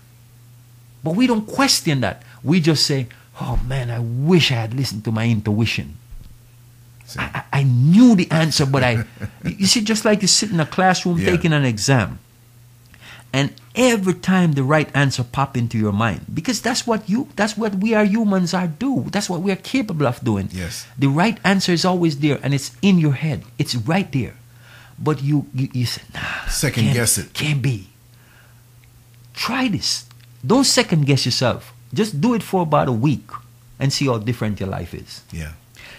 But 1.03 1.13
we 1.15 1.27
don't 1.27 1.45
question 1.45 2.01
that. 2.01 2.23
We 2.43 2.59
just 2.61 2.83
say, 2.91 3.07
oh 3.39 3.59
man, 3.67 3.91
I 3.91 3.99
wish 3.99 4.51
I 4.51 4.55
had 4.65 4.73
listened 4.73 5.03
to 5.05 5.11
my 5.11 5.25
intuition. 5.29 5.97
I, 7.17 7.25
I- 7.53 7.59
I 7.59 7.63
knew 7.63 8.15
the 8.15 8.29
answer, 8.31 8.65
but 8.65 8.83
I, 8.83 9.05
you 9.45 9.67
see, 9.67 9.81
just 9.81 10.03
like 10.03 10.21
you 10.23 10.27
sit 10.27 10.49
in 10.51 10.59
a 10.59 10.65
classroom 10.65 11.17
Yeah. 11.19 11.29
taking 11.31 11.53
an 11.53 11.65
exam, 11.65 12.17
and 13.31 13.53
every 13.75 14.15
time 14.15 14.53
the 14.53 14.63
right 14.63 14.89
answer 14.95 15.23
pop 15.23 15.55
into 15.55 15.77
your 15.77 15.91
mind, 15.91 16.25
because 16.33 16.61
that's 16.61 16.87
what 16.87 17.07
you, 17.09 17.27
that's 17.35 17.55
what 17.55 17.75
we 17.75 17.93
are 17.93 18.03
humans 18.03 18.53
are 18.53 18.67
do. 18.67 19.05
That's 19.11 19.29
what 19.29 19.41
we 19.41 19.51
are 19.51 19.57
capable 19.57 20.07
of 20.07 20.23
doing. 20.23 20.49
Yes. 20.51 20.87
The 20.97 21.07
right 21.07 21.37
answer 21.43 21.71
is 21.71 21.85
always 21.85 22.19
there, 22.19 22.39
and 22.41 22.53
it's 22.53 22.75
in 22.81 22.97
your 22.97 23.13
head. 23.13 23.43
It's 23.57 23.75
right 23.75 24.11
there, 24.11 24.35
but 24.97 25.21
you, 25.21 25.45
you, 25.53 25.69
you 25.73 25.85
say, 25.85 26.01
nah, 26.13 26.47
Second 26.47 26.93
guess 26.93 27.17
it. 27.17 27.33
Can't 27.33 27.61
be. 27.61 27.89
Try 29.33 29.67
this. 29.67 30.05
Don't 30.45 30.65
second 30.65 31.05
guess 31.05 31.25
yourself. 31.25 31.73
Just 31.93 32.19
do 32.19 32.33
it 32.33 32.43
for 32.43 32.63
about 32.63 32.87
a 32.87 32.93
week 32.93 33.29
and 33.79 33.91
see 33.93 34.07
how 34.07 34.17
different 34.17 34.59
your 34.59 34.69
life 34.69 34.93
is. 34.93 35.23
Yeah. 35.31 35.53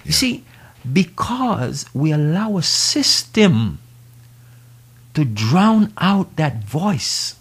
You 0.05 0.12
see, 0.12 0.45
because 0.91 1.87
we 1.95 2.12
allow 2.12 2.57
a 2.57 2.62
system 2.62 3.78
to 5.15 5.25
drown 5.25 5.93
out 5.99 6.37
that 6.37 6.65
voice, 6.65 7.37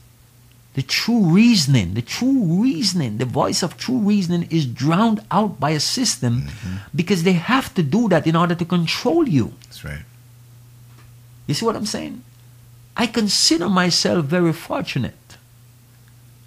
the 0.74 0.82
true 0.82 1.26
reasoning, 1.26 1.94
the 1.94 2.02
true 2.02 2.62
reasoning, 2.62 3.18
the 3.18 3.26
voice 3.26 3.64
of 3.64 3.78
true 3.78 3.98
reasoning 3.98 4.48
is 4.50 4.66
drowned 4.66 5.22
out 5.32 5.60
by 5.60 5.72
a 5.72 5.80
system 5.80 6.44
mm-hmm. 6.44 6.76
because 6.96 7.24
they 7.24 7.34
have 7.34 7.74
to 7.76 7.84
do 7.84 8.10
that 8.10 8.26
in 8.26 8.36
order 8.36 8.56
to 8.56 8.66
control 8.66 9.28
you. 9.28 9.54
That's 9.66 9.84
right. 9.84 10.04
You 11.48 11.54
see 11.54 11.66
what 11.66 11.76
I'm 11.76 11.86
saying? 11.86 12.24
I 12.96 13.08
consider 13.08 13.70
myself 13.70 14.26
very 14.26 14.54
fortunate. 14.54 15.14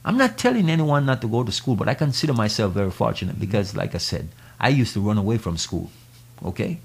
I'm 0.05 0.17
not 0.17 0.37
telling 0.37 0.69
anyone 0.69 1.07
not 1.07 1.21
to 1.23 1.29
go 1.29 1.45
to 1.45 1.53
school, 1.53 1.77
but 1.77 1.89
I 1.89 1.95
consider 1.95 2.33
myself 2.33 2.73
very 2.73 2.91
fortunate 2.91 3.39
because, 3.39 3.71
mm-hmm. 3.71 3.79
like 3.79 3.95
I 3.95 3.99
said, 3.99 4.29
I 4.59 4.69
used 4.69 4.95
to 4.95 5.01
run 5.01 5.19
away 5.19 5.39
from 5.39 5.57
school. 5.57 5.91
Okay? 6.45 6.81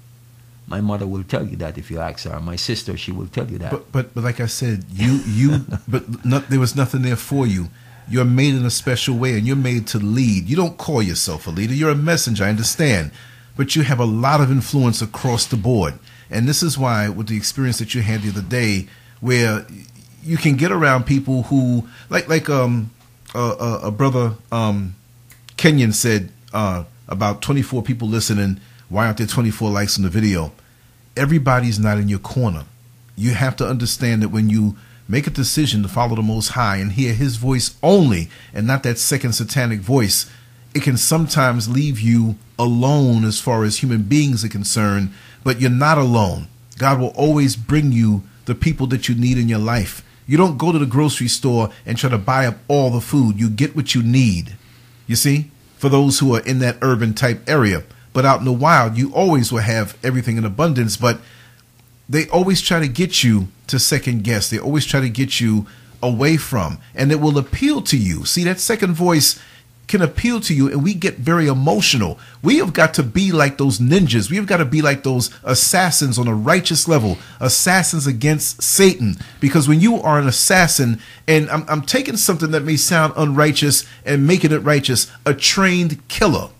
My 0.68 0.80
mother 0.80 1.06
will 1.06 1.24
tell 1.24 1.46
you 1.46 1.56
that 1.56 1.78
if 1.78 1.90
you 1.90 1.98
ask 1.98 2.24
her. 2.24 2.38
My 2.40 2.56
sister, 2.56 2.96
she 2.96 3.12
will 3.12 3.26
tell 3.26 3.50
you 3.50 3.58
that. 3.58 3.70
But 3.70 3.90
but 3.92 4.14
but 4.14 4.24
like 4.24 4.40
I 4.40 4.46
said, 4.46 4.84
you 4.90 5.20
you 5.26 5.64
but 5.88 6.24
not, 6.24 6.48
there 6.48 6.60
was 6.60 6.76
nothing 6.76 7.02
there 7.02 7.16
for 7.16 7.46
you. 7.46 7.68
You're 8.10 8.24
made 8.24 8.54
in 8.54 8.64
a 8.64 8.70
special 8.70 9.16
way, 9.16 9.36
and 9.36 9.46
you're 9.46 9.56
made 9.56 9.86
to 9.88 9.98
lead. 9.98 10.48
You 10.48 10.56
don't 10.56 10.78
call 10.78 11.02
yourself 11.02 11.46
a 11.46 11.50
leader. 11.50 11.74
You're 11.74 11.90
a 11.90 11.94
messenger. 11.94 12.44
I 12.44 12.48
understand, 12.48 13.10
but 13.56 13.76
you 13.76 13.82
have 13.82 14.00
a 14.00 14.04
lot 14.04 14.40
of 14.40 14.50
influence 14.50 15.02
across 15.02 15.46
the 15.46 15.56
board, 15.56 15.94
and 16.30 16.48
this 16.48 16.62
is 16.62 16.78
why, 16.78 17.08
with 17.08 17.28
the 17.28 17.36
experience 17.36 17.78
that 17.78 17.94
you 17.94 18.02
had 18.02 18.22
the 18.22 18.30
other 18.30 18.42
day, 18.42 18.88
where 19.20 19.66
you 20.22 20.36
can 20.36 20.56
get 20.56 20.72
around 20.72 21.04
people 21.04 21.44
who 21.44 21.86
like 22.10 22.28
like 22.28 22.48
um 22.48 22.90
a, 23.34 23.38
a, 23.38 23.80
a 23.84 23.90
brother 23.90 24.34
um 24.52 24.94
Kenyon 25.58 25.92
said 25.92 26.30
uh, 26.54 26.84
about 27.08 27.42
24 27.42 27.82
people 27.82 28.08
listening. 28.08 28.60
Why 28.88 29.06
aren't 29.06 29.18
there 29.18 29.26
24 29.26 29.70
likes 29.70 29.98
on 29.98 30.04
the 30.04 30.10
video? 30.10 30.52
Everybody's 31.16 31.78
not 31.78 31.98
in 31.98 32.08
your 32.08 32.18
corner. 32.18 32.64
You 33.16 33.34
have 33.34 33.56
to 33.56 33.68
understand 33.68 34.22
that 34.22 34.30
when 34.30 34.48
you 34.48 34.76
make 35.08 35.26
a 35.26 35.30
decision 35.30 35.82
to 35.82 35.88
follow 35.88 36.16
the 36.16 36.22
Most 36.22 36.50
High 36.50 36.76
and 36.76 36.92
hear 36.92 37.12
His 37.12 37.36
voice 37.36 37.76
only 37.82 38.30
and 38.54 38.66
not 38.66 38.82
that 38.84 38.98
second 38.98 39.32
satanic 39.32 39.80
voice, 39.80 40.30
it 40.74 40.82
can 40.82 40.96
sometimes 40.96 41.68
leave 41.68 42.00
you 42.00 42.36
alone 42.58 43.24
as 43.24 43.40
far 43.40 43.64
as 43.64 43.78
human 43.78 44.02
beings 44.02 44.44
are 44.44 44.48
concerned, 44.48 45.10
but 45.44 45.60
you're 45.60 45.70
not 45.70 45.98
alone. 45.98 46.48
God 46.78 47.00
will 47.00 47.08
always 47.08 47.56
bring 47.56 47.92
you 47.92 48.22
the 48.44 48.54
people 48.54 48.86
that 48.88 49.08
you 49.08 49.14
need 49.14 49.36
in 49.36 49.48
your 49.48 49.58
life. 49.58 50.04
You 50.26 50.36
don't 50.36 50.58
go 50.58 50.72
to 50.72 50.78
the 50.78 50.86
grocery 50.86 51.28
store 51.28 51.70
and 51.84 51.98
try 51.98 52.10
to 52.10 52.18
buy 52.18 52.46
up 52.46 52.58
all 52.68 52.90
the 52.90 53.00
food. 53.00 53.40
You 53.40 53.50
get 53.50 53.74
what 53.74 53.94
you 53.94 54.02
need. 54.02 54.56
You 55.06 55.16
see, 55.16 55.50
for 55.76 55.88
those 55.88 56.18
who 56.18 56.34
are 56.34 56.40
in 56.40 56.58
that 56.60 56.78
urban 56.82 57.14
type 57.14 57.48
area. 57.48 57.82
But 58.12 58.24
out 58.24 58.40
in 58.40 58.44
the 58.44 58.52
wild, 58.52 58.96
you 58.96 59.12
always 59.12 59.52
will 59.52 59.60
have 59.60 59.96
everything 60.02 60.36
in 60.36 60.44
abundance. 60.44 60.96
But 60.96 61.20
they 62.08 62.28
always 62.28 62.60
try 62.60 62.80
to 62.80 62.88
get 62.88 63.22
you 63.22 63.48
to 63.66 63.78
second 63.78 64.24
guess. 64.24 64.48
They 64.50 64.58
always 64.58 64.86
try 64.86 65.00
to 65.00 65.10
get 65.10 65.40
you 65.40 65.66
away 66.02 66.36
from, 66.36 66.78
and 66.94 67.10
it 67.10 67.20
will 67.20 67.38
appeal 67.38 67.82
to 67.82 67.96
you. 67.96 68.24
See, 68.24 68.44
that 68.44 68.60
second 68.60 68.94
voice 68.94 69.38
can 69.88 70.02
appeal 70.02 70.38
to 70.38 70.54
you, 70.54 70.68
and 70.68 70.84
we 70.84 70.94
get 70.94 71.16
very 71.16 71.46
emotional. 71.46 72.18
We 72.42 72.58
have 72.58 72.72
got 72.72 72.94
to 72.94 73.02
be 73.02 73.32
like 73.32 73.56
those 73.56 73.78
ninjas. 73.78 74.30
We 74.30 74.36
have 74.36 74.46
got 74.46 74.58
to 74.58 74.64
be 74.64 74.82
like 74.82 75.02
those 75.02 75.30
assassins 75.42 76.18
on 76.18 76.28
a 76.28 76.34
righteous 76.34 76.86
level, 76.86 77.18
assassins 77.40 78.06
against 78.06 78.62
Satan. 78.62 79.16
Because 79.40 79.66
when 79.66 79.80
you 79.80 79.96
are 79.96 80.18
an 80.18 80.28
assassin, 80.28 81.00
and 81.26 81.50
I'm, 81.50 81.64
I'm 81.68 81.82
taking 81.82 82.18
something 82.18 82.50
that 82.50 82.64
may 82.64 82.76
sound 82.76 83.14
unrighteous 83.16 83.86
and 84.04 84.26
making 84.26 84.52
it 84.52 84.58
righteous, 84.58 85.10
a 85.24 85.32
trained 85.34 86.06
killer. 86.08 86.50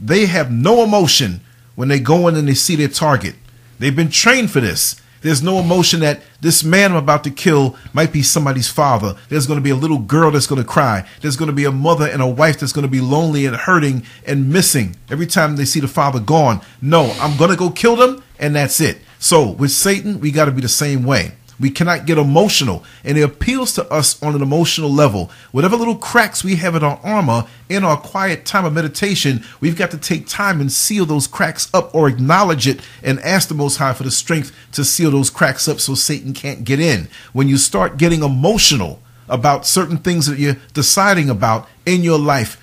They 0.00 0.26
have 0.26 0.50
no 0.50 0.82
emotion 0.82 1.40
when 1.74 1.88
they 1.88 2.00
go 2.00 2.28
in 2.28 2.36
and 2.36 2.48
they 2.48 2.54
see 2.54 2.76
their 2.76 2.88
target. 2.88 3.34
They've 3.78 3.94
been 3.94 4.10
trained 4.10 4.50
for 4.50 4.60
this. 4.60 5.00
There's 5.22 5.42
no 5.42 5.58
emotion 5.58 6.00
that 6.00 6.22
this 6.40 6.62
man 6.62 6.92
I'm 6.92 6.98
about 6.98 7.24
to 7.24 7.30
kill 7.30 7.76
might 7.92 8.12
be 8.12 8.22
somebody's 8.22 8.68
father. 8.68 9.16
There's 9.28 9.46
going 9.46 9.58
to 9.58 9.64
be 9.64 9.70
a 9.70 9.76
little 9.76 9.98
girl 9.98 10.30
that's 10.30 10.46
going 10.46 10.62
to 10.62 10.68
cry. 10.68 11.06
There's 11.20 11.36
going 11.36 11.48
to 11.50 11.54
be 11.56 11.64
a 11.64 11.72
mother 11.72 12.06
and 12.06 12.22
a 12.22 12.26
wife 12.26 12.60
that's 12.60 12.72
going 12.72 12.86
to 12.86 12.90
be 12.90 13.00
lonely 13.00 13.44
and 13.46 13.56
hurting 13.56 14.04
and 14.26 14.52
missing 14.52 14.96
every 15.10 15.26
time 15.26 15.56
they 15.56 15.64
see 15.64 15.80
the 15.80 15.88
father 15.88 16.20
gone. 16.20 16.60
No, 16.80 17.12
I'm 17.20 17.36
going 17.36 17.50
to 17.50 17.56
go 17.56 17.70
kill 17.70 17.96
them 17.96 18.22
and 18.38 18.54
that's 18.54 18.80
it. 18.80 18.98
So 19.18 19.50
with 19.50 19.72
Satan, 19.72 20.20
we 20.20 20.30
got 20.30 20.44
to 20.44 20.52
be 20.52 20.60
the 20.60 20.68
same 20.68 21.02
way. 21.02 21.32
We 21.58 21.70
cannot 21.70 22.06
get 22.06 22.18
emotional, 22.18 22.84
and 23.02 23.16
it 23.16 23.22
appeals 23.22 23.72
to 23.74 23.90
us 23.90 24.22
on 24.22 24.34
an 24.34 24.42
emotional 24.42 24.90
level. 24.90 25.30
Whatever 25.52 25.76
little 25.76 25.96
cracks 25.96 26.44
we 26.44 26.56
have 26.56 26.74
in 26.74 26.84
our 26.84 27.00
armor, 27.02 27.46
in 27.68 27.82
our 27.82 27.96
quiet 27.96 28.44
time 28.44 28.64
of 28.64 28.74
meditation, 28.74 29.42
we've 29.60 29.76
got 29.76 29.90
to 29.92 29.98
take 29.98 30.26
time 30.26 30.60
and 30.60 30.70
seal 30.70 31.06
those 31.06 31.26
cracks 31.26 31.72
up 31.72 31.94
or 31.94 32.08
acknowledge 32.08 32.68
it 32.68 32.80
and 33.02 33.18
ask 33.20 33.48
the 33.48 33.54
Most 33.54 33.78
High 33.78 33.94
for 33.94 34.02
the 34.02 34.10
strength 34.10 34.54
to 34.72 34.84
seal 34.84 35.10
those 35.10 35.30
cracks 35.30 35.66
up 35.66 35.80
so 35.80 35.94
Satan 35.94 36.34
can't 36.34 36.64
get 36.64 36.78
in. 36.78 37.08
When 37.32 37.48
you 37.48 37.56
start 37.56 37.96
getting 37.96 38.22
emotional 38.22 39.00
about 39.28 39.66
certain 39.66 39.98
things 39.98 40.26
that 40.26 40.38
you're 40.38 40.58
deciding 40.74 41.30
about 41.30 41.68
in 41.84 42.02
your 42.02 42.18
life, 42.18 42.60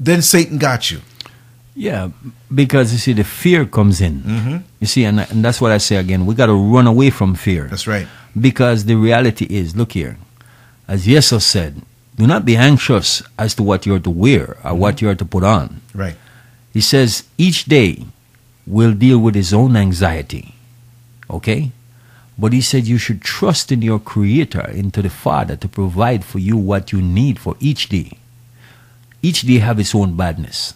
then 0.00 0.20
Satan 0.20 0.58
got 0.58 0.90
you. 0.90 1.00
Yeah, 1.78 2.08
because 2.52 2.90
you 2.92 2.98
see, 2.98 3.12
the 3.12 3.22
fear 3.22 3.66
comes 3.66 4.00
in. 4.00 4.22
Mm-hmm. 4.22 4.56
You 4.80 4.86
see, 4.86 5.04
and, 5.04 5.20
and 5.20 5.44
that's 5.44 5.60
what 5.60 5.72
I 5.72 5.76
say 5.78 5.96
again. 5.96 6.24
We 6.24 6.34
got 6.34 6.46
to 6.46 6.54
run 6.54 6.86
away 6.86 7.10
from 7.10 7.34
fear. 7.34 7.68
That's 7.68 7.86
right. 7.86 8.08
Because 8.38 8.86
the 8.86 8.94
reality 8.94 9.44
is, 9.44 9.76
look 9.76 9.92
here, 9.92 10.16
as 10.88 11.04
Jesus 11.04 11.44
said, 11.44 11.82
do 12.16 12.26
not 12.26 12.46
be 12.46 12.56
anxious 12.56 13.22
as 13.38 13.54
to 13.56 13.62
what 13.62 13.84
you're 13.84 14.00
to 14.00 14.10
wear 14.10 14.52
or 14.52 14.54
mm-hmm. 14.54 14.78
what 14.78 15.02
you're 15.02 15.14
to 15.14 15.24
put 15.26 15.44
on. 15.44 15.82
Right. 15.94 16.16
He 16.72 16.80
says 16.80 17.24
each 17.36 17.66
day 17.66 18.06
will 18.66 18.94
deal 18.94 19.18
with 19.18 19.34
his 19.34 19.52
own 19.52 19.76
anxiety. 19.76 20.54
Okay? 21.28 21.72
But 22.38 22.54
he 22.54 22.62
said 22.62 22.86
you 22.86 22.98
should 22.98 23.20
trust 23.20 23.70
in 23.70 23.82
your 23.82 23.98
Creator, 23.98 24.70
into 24.70 25.02
the 25.02 25.10
Father, 25.10 25.56
to 25.56 25.68
provide 25.68 26.24
for 26.24 26.38
you 26.38 26.56
what 26.56 26.92
you 26.92 27.02
need 27.02 27.38
for 27.38 27.54
each 27.60 27.88
day. 27.88 28.18
Each 29.22 29.42
day 29.42 29.58
have 29.58 29.78
its 29.78 29.94
own 29.94 30.16
badness. 30.16 30.74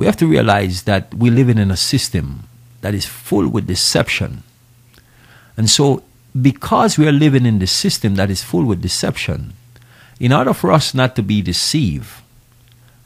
We 0.00 0.06
have 0.06 0.16
to 0.16 0.26
realize 0.26 0.84
that 0.84 1.12
we 1.12 1.28
live 1.28 1.50
in 1.50 1.58
a 1.58 1.76
system 1.76 2.48
that 2.80 2.94
is 2.94 3.04
full 3.04 3.46
with 3.46 3.66
deception. 3.66 4.44
And 5.58 5.68
so, 5.68 6.02
because 6.40 6.96
we 6.96 7.06
are 7.06 7.12
living 7.12 7.44
in 7.44 7.58
the 7.58 7.66
system 7.66 8.14
that 8.14 8.30
is 8.30 8.42
full 8.42 8.64
with 8.64 8.80
deception, 8.80 9.52
in 10.18 10.32
order 10.32 10.54
for 10.54 10.72
us 10.72 10.94
not 10.94 11.16
to 11.16 11.22
be 11.22 11.42
deceived, 11.42 12.08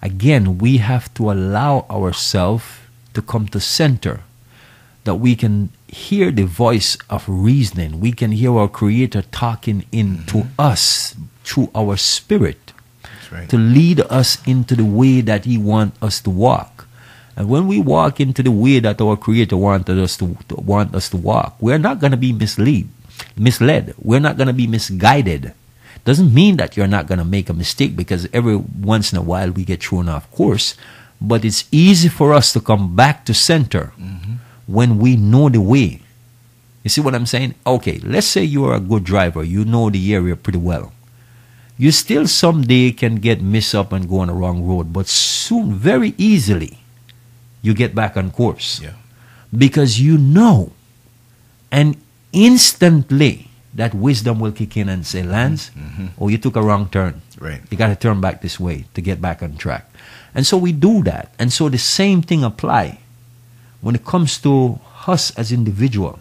again, 0.02 0.58
we 0.58 0.76
have 0.76 1.12
to 1.14 1.32
allow 1.32 1.84
ourselves 1.90 2.64
to 3.14 3.20
come 3.20 3.48
to 3.48 3.58
center, 3.58 4.20
that 5.02 5.16
we 5.16 5.34
can 5.34 5.70
hear 5.88 6.30
the 6.30 6.46
voice 6.46 6.96
of 7.10 7.24
reasoning. 7.26 7.98
We 7.98 8.12
can 8.12 8.30
hear 8.30 8.56
our 8.56 8.68
Creator 8.68 9.22
talking 9.32 9.84
into 9.90 10.46
mm-hmm. 10.46 10.60
us 10.60 11.16
through 11.42 11.72
our 11.74 11.96
spirit 11.96 12.72
right. 13.32 13.48
to 13.48 13.58
lead 13.58 14.00
us 14.02 14.38
into 14.46 14.76
the 14.76 14.84
way 14.84 15.22
that 15.22 15.44
He 15.44 15.58
wants 15.58 16.00
us 16.00 16.20
to 16.20 16.30
walk. 16.30 16.73
And 17.36 17.48
when 17.48 17.66
we 17.66 17.80
walk 17.80 18.20
into 18.20 18.42
the 18.42 18.50
way 18.50 18.78
that 18.78 19.00
our 19.00 19.16
Creator 19.16 19.56
wanted 19.56 19.98
us 19.98 20.16
to, 20.18 20.36
to 20.48 20.54
want 20.56 20.94
us 20.94 21.08
to 21.10 21.16
walk, 21.16 21.56
we're 21.60 21.78
not 21.78 21.98
going 21.98 22.12
to 22.12 22.16
be 22.16 22.32
misled. 22.32 22.88
Misled. 23.36 23.94
We're 23.98 24.20
not 24.20 24.36
going 24.36 24.46
to 24.46 24.52
be 24.52 24.66
misguided. 24.66 25.52
Doesn't 26.04 26.32
mean 26.32 26.56
that 26.58 26.76
you're 26.76 26.86
not 26.86 27.06
going 27.06 27.18
to 27.18 27.24
make 27.24 27.48
a 27.48 27.54
mistake 27.54 27.96
because 27.96 28.28
every 28.32 28.56
once 28.56 29.12
in 29.12 29.18
a 29.18 29.22
while 29.22 29.50
we 29.50 29.64
get 29.64 29.82
thrown 29.82 30.08
off 30.08 30.30
course. 30.30 30.76
But 31.20 31.44
it's 31.44 31.64
easy 31.72 32.08
for 32.08 32.34
us 32.34 32.52
to 32.52 32.60
come 32.60 32.94
back 32.94 33.24
to 33.26 33.34
center 33.34 33.92
mm-hmm. 33.98 34.34
when 34.66 34.98
we 34.98 35.16
know 35.16 35.48
the 35.48 35.60
way. 35.60 36.02
You 36.82 36.90
see 36.90 37.00
what 37.00 37.14
I'm 37.14 37.26
saying? 37.26 37.54
Okay, 37.66 37.98
let's 38.00 38.26
say 38.26 38.44
you 38.44 38.66
are 38.66 38.74
a 38.74 38.80
good 38.80 39.04
driver. 39.04 39.42
You 39.42 39.64
know 39.64 39.88
the 39.88 40.14
area 40.14 40.36
pretty 40.36 40.58
well 40.58 40.92
you 41.76 41.90
still 41.90 42.26
someday 42.26 42.92
can 42.92 43.16
get 43.16 43.42
messed 43.42 43.74
up 43.74 43.92
and 43.92 44.08
go 44.08 44.18
on 44.18 44.28
the 44.28 44.34
wrong 44.34 44.64
road, 44.64 44.92
but 44.92 45.06
soon, 45.06 45.74
very 45.74 46.14
easily, 46.16 46.78
you 47.64 47.72
get 47.72 47.94
back 47.96 48.16
on 48.16 48.30
course. 48.30 48.78
Yeah. 48.78 48.92
Because 49.56 49.98
you 49.98 50.18
know, 50.18 50.72
and 51.72 51.96
instantly, 52.30 53.48
that 53.72 53.94
wisdom 53.94 54.38
will 54.38 54.52
kick 54.52 54.76
in 54.76 54.88
and 54.88 55.06
say, 55.06 55.22
Lance, 55.22 55.70
mm-hmm. 55.70 55.80
Mm-hmm. 55.80 56.22
oh, 56.22 56.28
you 56.28 56.36
took 56.36 56.56
a 56.56 56.62
wrong 56.62 56.88
turn. 56.90 57.22
Right. 57.40 57.62
You 57.70 57.78
got 57.78 57.88
to 57.88 57.96
turn 57.96 58.20
back 58.20 58.42
this 58.42 58.60
way 58.60 58.84
to 58.92 59.00
get 59.00 59.20
back 59.20 59.42
on 59.42 59.56
track. 59.56 59.88
And 60.34 60.46
so 60.46 60.58
we 60.58 60.72
do 60.72 61.02
that. 61.04 61.32
And 61.38 61.50
so 61.52 61.70
the 61.70 61.78
same 61.78 62.20
thing 62.20 62.44
apply 62.44 63.00
when 63.80 63.94
it 63.94 64.04
comes 64.04 64.36
to 64.44 64.78
us 65.06 65.32
as 65.34 65.50
individual. 65.50 66.20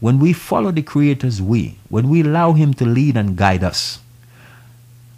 When 0.00 0.18
we 0.18 0.32
follow 0.32 0.72
the 0.72 0.82
creator's 0.82 1.40
way, 1.40 1.76
when 1.88 2.08
we 2.08 2.22
allow 2.22 2.52
him 2.52 2.74
to 2.74 2.84
lead 2.84 3.16
and 3.16 3.36
guide 3.36 3.62
us, 3.62 4.00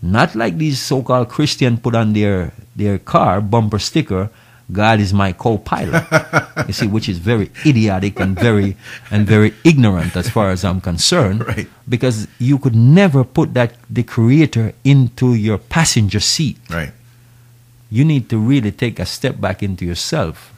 not 0.03 0.35
like 0.35 0.59
these 0.59 0.81
so-called 0.81 1.29
Christian 1.29 1.79
put 1.79 1.95
on 1.95 2.13
their 2.13 2.53
their 2.75 2.99
car 2.99 3.41
bumper 3.41 3.79
sticker, 3.79 4.31
God 4.73 5.01
is 5.01 5.13
my 5.13 5.33
co-pilot. 5.33 6.05
you 6.67 6.73
see, 6.73 6.87
which 6.87 7.09
is 7.09 7.19
very 7.19 7.51
idiotic 7.67 8.19
and 8.19 8.39
very 8.39 8.77
and 9.11 9.27
very 9.27 9.55
ignorant 9.65 10.17
as 10.17 10.31
far 10.31 10.51
as 10.51 10.65
I'm 10.65 10.81
concerned. 10.81 11.47
Right. 11.47 11.69
Because 11.89 12.27
you 12.39 12.59
could 12.59 12.75
never 12.75 13.25
put 13.25 13.55
that 13.55 13.75
the 13.91 14.03
creator 14.03 14.73
into 14.85 15.35
your 15.35 15.59
passenger 15.59 16.21
seat. 16.21 16.59
Right. 16.71 16.93
You 17.91 18.05
need 18.05 18.31
to 18.31 18.39
really 18.39 18.73
take 18.73 18.99
a 18.99 19.07
step 19.07 19.41
back 19.41 19.63
into 19.63 19.85
yourself. 19.85 20.49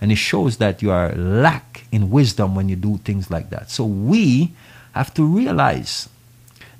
And 0.00 0.12
it 0.12 0.16
shows 0.16 0.58
that 0.58 0.82
you 0.82 0.90
are 0.90 1.12
lack 1.14 1.86
in 1.90 2.10
wisdom 2.10 2.54
when 2.54 2.68
you 2.68 2.76
do 2.76 2.98
things 2.98 3.30
like 3.30 3.48
that. 3.50 3.70
So 3.70 3.86
we 3.86 4.52
have 4.92 5.14
to 5.14 5.24
realize 5.24 6.10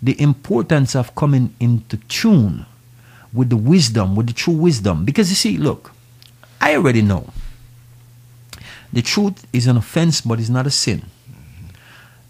the 0.03 0.21
importance 0.21 0.95
of 0.95 1.15
coming 1.15 1.55
into 1.59 1.97
tune 2.09 2.67
with 3.33 3.49
the 3.49 3.57
wisdom, 3.57 4.15
with 4.15 4.27
the 4.27 4.33
true 4.35 4.53
wisdom. 4.53 5.07
Because 5.07 5.31
you 5.31 5.37
see, 5.37 5.57
look, 5.57 5.94
I 6.65 6.77
already 6.77 7.03
know 7.03 7.29
the 8.91 9.03
truth 9.03 9.47
is 9.53 9.67
an 9.67 9.77
offense, 9.77 10.23
but 10.23 10.41
it's 10.41 10.49
not 10.49 10.67
a 10.67 10.71
sin. 10.71 11.03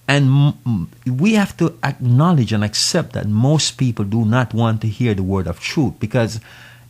And 0.08 0.88
we 1.06 1.34
have 1.34 1.56
to 1.58 1.78
acknowledge 1.84 2.52
and 2.52 2.64
accept 2.64 3.12
that 3.12 3.28
most 3.28 3.78
people 3.78 4.04
do 4.04 4.24
not 4.24 4.52
want 4.52 4.80
to 4.80 4.88
hear 4.88 5.14
the 5.14 5.22
word 5.22 5.46
of 5.46 5.60
truth 5.60 5.94
because 6.00 6.40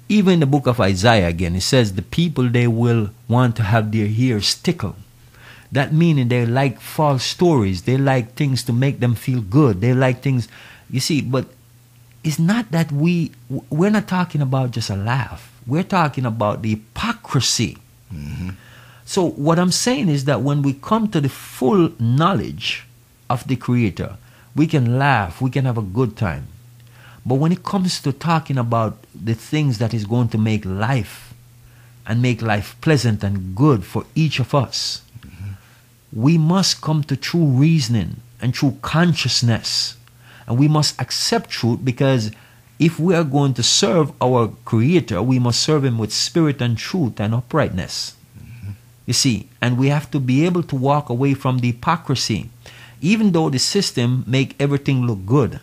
even 0.08 0.34
in 0.34 0.40
the 0.40 0.46
book 0.46 0.66
of 0.66 0.80
Isaiah 0.80 1.28
again, 1.28 1.54
it 1.54 1.60
says 1.60 1.92
the 1.92 2.02
people 2.18 2.48
they 2.48 2.66
will 2.66 3.10
want 3.28 3.56
to 3.56 3.62
have 3.62 3.92
their 3.92 4.06
ears 4.06 4.54
tickled. 4.54 4.96
That 5.70 5.92
meaning 5.92 6.28
they 6.28 6.46
like 6.46 6.80
false 6.80 7.24
stories. 7.24 7.82
They 7.82 7.98
like 7.98 8.36
things 8.36 8.64
to 8.64 8.72
make 8.72 9.00
them 9.00 9.14
feel 9.14 9.42
good. 9.42 9.82
They 9.82 9.92
like 9.92 10.22
things, 10.22 10.48
you 10.88 11.00
see, 11.00 11.20
but 11.20 11.48
it's 12.24 12.38
not 12.38 12.70
that 12.70 12.90
we, 12.90 13.32
we're 13.68 13.90
not 13.90 14.08
talking 14.08 14.40
about 14.40 14.70
just 14.70 14.88
a 14.88 14.96
laugh. 14.96 15.53
We're 15.66 15.82
talking 15.82 16.26
about 16.26 16.62
the 16.62 16.70
hypocrisy. 16.70 17.78
So 19.04 19.24
what 19.24 19.58
I'm 19.58 19.70
saying 19.72 20.08
is 20.08 20.24
that 20.24 20.40
when 20.42 20.62
we 20.62 20.74
come 20.74 21.08
to 21.08 21.20
the 21.20 21.28
full 21.28 21.92
knowledge 21.98 22.86
of 23.28 23.46
the 23.46 23.56
Creator, 23.56 24.16
we 24.54 24.66
can 24.66 24.98
laugh, 24.98 25.40
we 25.40 25.50
can 25.50 25.64
have 25.64 25.78
a 25.78 25.82
good 25.82 26.16
time. 26.16 26.46
But 27.26 27.36
when 27.36 27.52
it 27.52 27.64
comes 27.64 28.00
to 28.02 28.12
talking 28.12 28.58
about 28.58 28.98
the 29.14 29.34
things 29.34 29.78
that 29.78 29.94
is 29.94 30.04
going 30.04 30.28
to 30.28 30.38
make 30.38 30.64
life 30.64 31.34
and 32.06 32.20
make 32.20 32.42
life 32.42 32.76
pleasant 32.80 33.24
and 33.24 33.56
good 33.56 33.84
for 33.84 34.04
each 34.14 34.38
of 34.38 34.54
us, 34.54 35.02
we 36.12 36.38
must 36.38 36.80
come 36.80 37.02
to 37.04 37.16
true 37.16 37.44
reasoning 37.44 38.20
and 38.40 38.54
true 38.54 38.76
consciousness. 38.82 39.96
And 40.46 40.58
we 40.58 40.68
must 40.68 41.00
accept 41.00 41.50
truth 41.50 41.80
because 41.82 42.30
if 42.84 43.00
we 43.00 43.14
are 43.14 43.24
going 43.24 43.54
to 43.54 43.62
serve 43.62 44.12
our 44.20 44.52
Creator, 44.66 45.22
we 45.22 45.38
must 45.38 45.62
serve 45.62 45.86
Him 45.86 45.96
with 45.96 46.12
spirit 46.12 46.60
and 46.60 46.76
truth 46.76 47.18
and 47.18 47.34
uprightness. 47.34 48.14
Mm-hmm. 48.38 48.72
You 49.06 49.14
see, 49.14 49.48
and 49.62 49.78
we 49.78 49.88
have 49.88 50.10
to 50.10 50.20
be 50.20 50.44
able 50.44 50.62
to 50.64 50.76
walk 50.76 51.08
away 51.08 51.32
from 51.32 51.60
the 51.60 51.68
hypocrisy, 51.68 52.50
even 53.00 53.32
though 53.32 53.48
the 53.48 53.58
system 53.58 54.22
make 54.26 54.54
everything 54.60 55.06
look 55.06 55.24
good. 55.24 55.60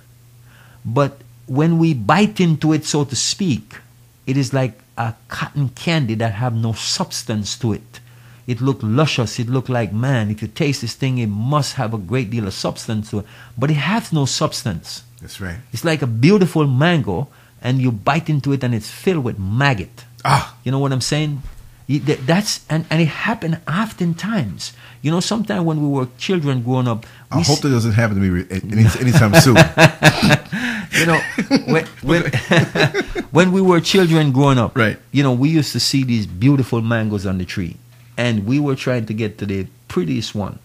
But 0.83 1.21
when 1.45 1.77
we 1.77 1.93
bite 1.93 2.39
into 2.39 2.73
it, 2.73 2.85
so 2.85 3.05
to 3.05 3.15
speak, 3.15 3.77
it 4.25 4.35
is 4.35 4.51
like 4.51 4.79
a 4.97 5.13
cotton 5.27 5.69
candy 5.69 6.15
that 6.15 6.33
have 6.33 6.55
no 6.55 6.73
substance 6.73 7.55
to 7.57 7.73
it. 7.73 7.99
It 8.47 8.61
look 8.61 8.79
luscious. 8.81 9.39
It 9.39 9.47
look 9.47 9.69
like 9.69 9.93
man. 9.93 10.31
If 10.31 10.41
you 10.41 10.47
taste 10.47 10.81
this 10.81 10.95
thing, 10.95 11.19
it 11.19 11.27
must 11.27 11.75
have 11.75 11.93
a 11.93 11.99
great 11.99 12.31
deal 12.31 12.47
of 12.47 12.55
substance 12.55 13.11
to 13.11 13.19
it, 13.19 13.25
but 13.55 13.69
it 13.69 13.75
has 13.75 14.11
no 14.11 14.25
substance. 14.25 15.03
That's 15.21 15.39
right. 15.39 15.57
It's 15.71 15.85
like 15.85 16.01
a 16.01 16.07
beautiful 16.07 16.65
mango, 16.67 17.27
and 17.61 17.79
you 17.81 17.91
bite 17.91 18.29
into 18.29 18.53
it, 18.53 18.63
and 18.63 18.73
it's 18.73 18.89
filled 18.89 19.23
with 19.23 19.37
maggot. 19.39 20.05
Ah, 20.25 20.55
You 20.63 20.71
know 20.71 20.79
what 20.79 20.91
I'm 20.91 21.01
saying? 21.01 21.41
That's 21.87 22.61
and, 22.69 22.85
and 22.89 23.01
it 23.01 23.07
happened 23.09 23.59
oftentimes. 23.67 24.73
You 25.01 25.11
know, 25.11 25.19
sometimes 25.19 25.65
when 25.65 25.81
we 25.81 25.87
were 25.89 26.07
children 26.17 26.61
growing 26.63 26.87
up, 26.87 27.05
I 27.31 27.41
hope 27.41 27.59
that 27.61 27.69
doesn't 27.69 27.93
happen 27.93 28.15
to 28.15 28.21
me 28.21 28.45
any, 28.49 28.85
anytime 28.99 29.33
soon. 29.41 29.57
you 30.93 31.05
know 31.05 31.19
when 31.67 31.85
when, 32.01 32.23
when 33.31 33.51
we 33.51 33.61
were 33.61 33.81
children 33.81 34.31
growing 34.31 34.57
up, 34.57 34.77
Right. 34.77 34.97
You 35.11 35.23
know, 35.23 35.33
we 35.33 35.49
used 35.49 35.71
to 35.73 35.79
see 35.79 36.03
these 36.03 36.25
beautiful 36.27 36.81
mangoes 36.81 37.25
on 37.25 37.37
the 37.39 37.45
tree, 37.45 37.75
and 38.17 38.45
we 38.45 38.59
were 38.59 38.75
trying 38.75 39.05
to 39.07 39.13
get 39.13 39.37
to 39.39 39.45
the 39.45 39.67
prettiest 39.87 40.33
one. 40.35 40.59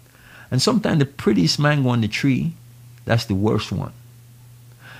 And 0.50 0.62
sometimes 0.62 1.00
the 1.00 1.06
prettiest 1.06 1.58
mango 1.58 1.88
on 1.88 2.00
the 2.02 2.08
tree, 2.08 2.52
that's 3.04 3.24
the 3.24 3.34
worst 3.34 3.72
one. 3.72 3.92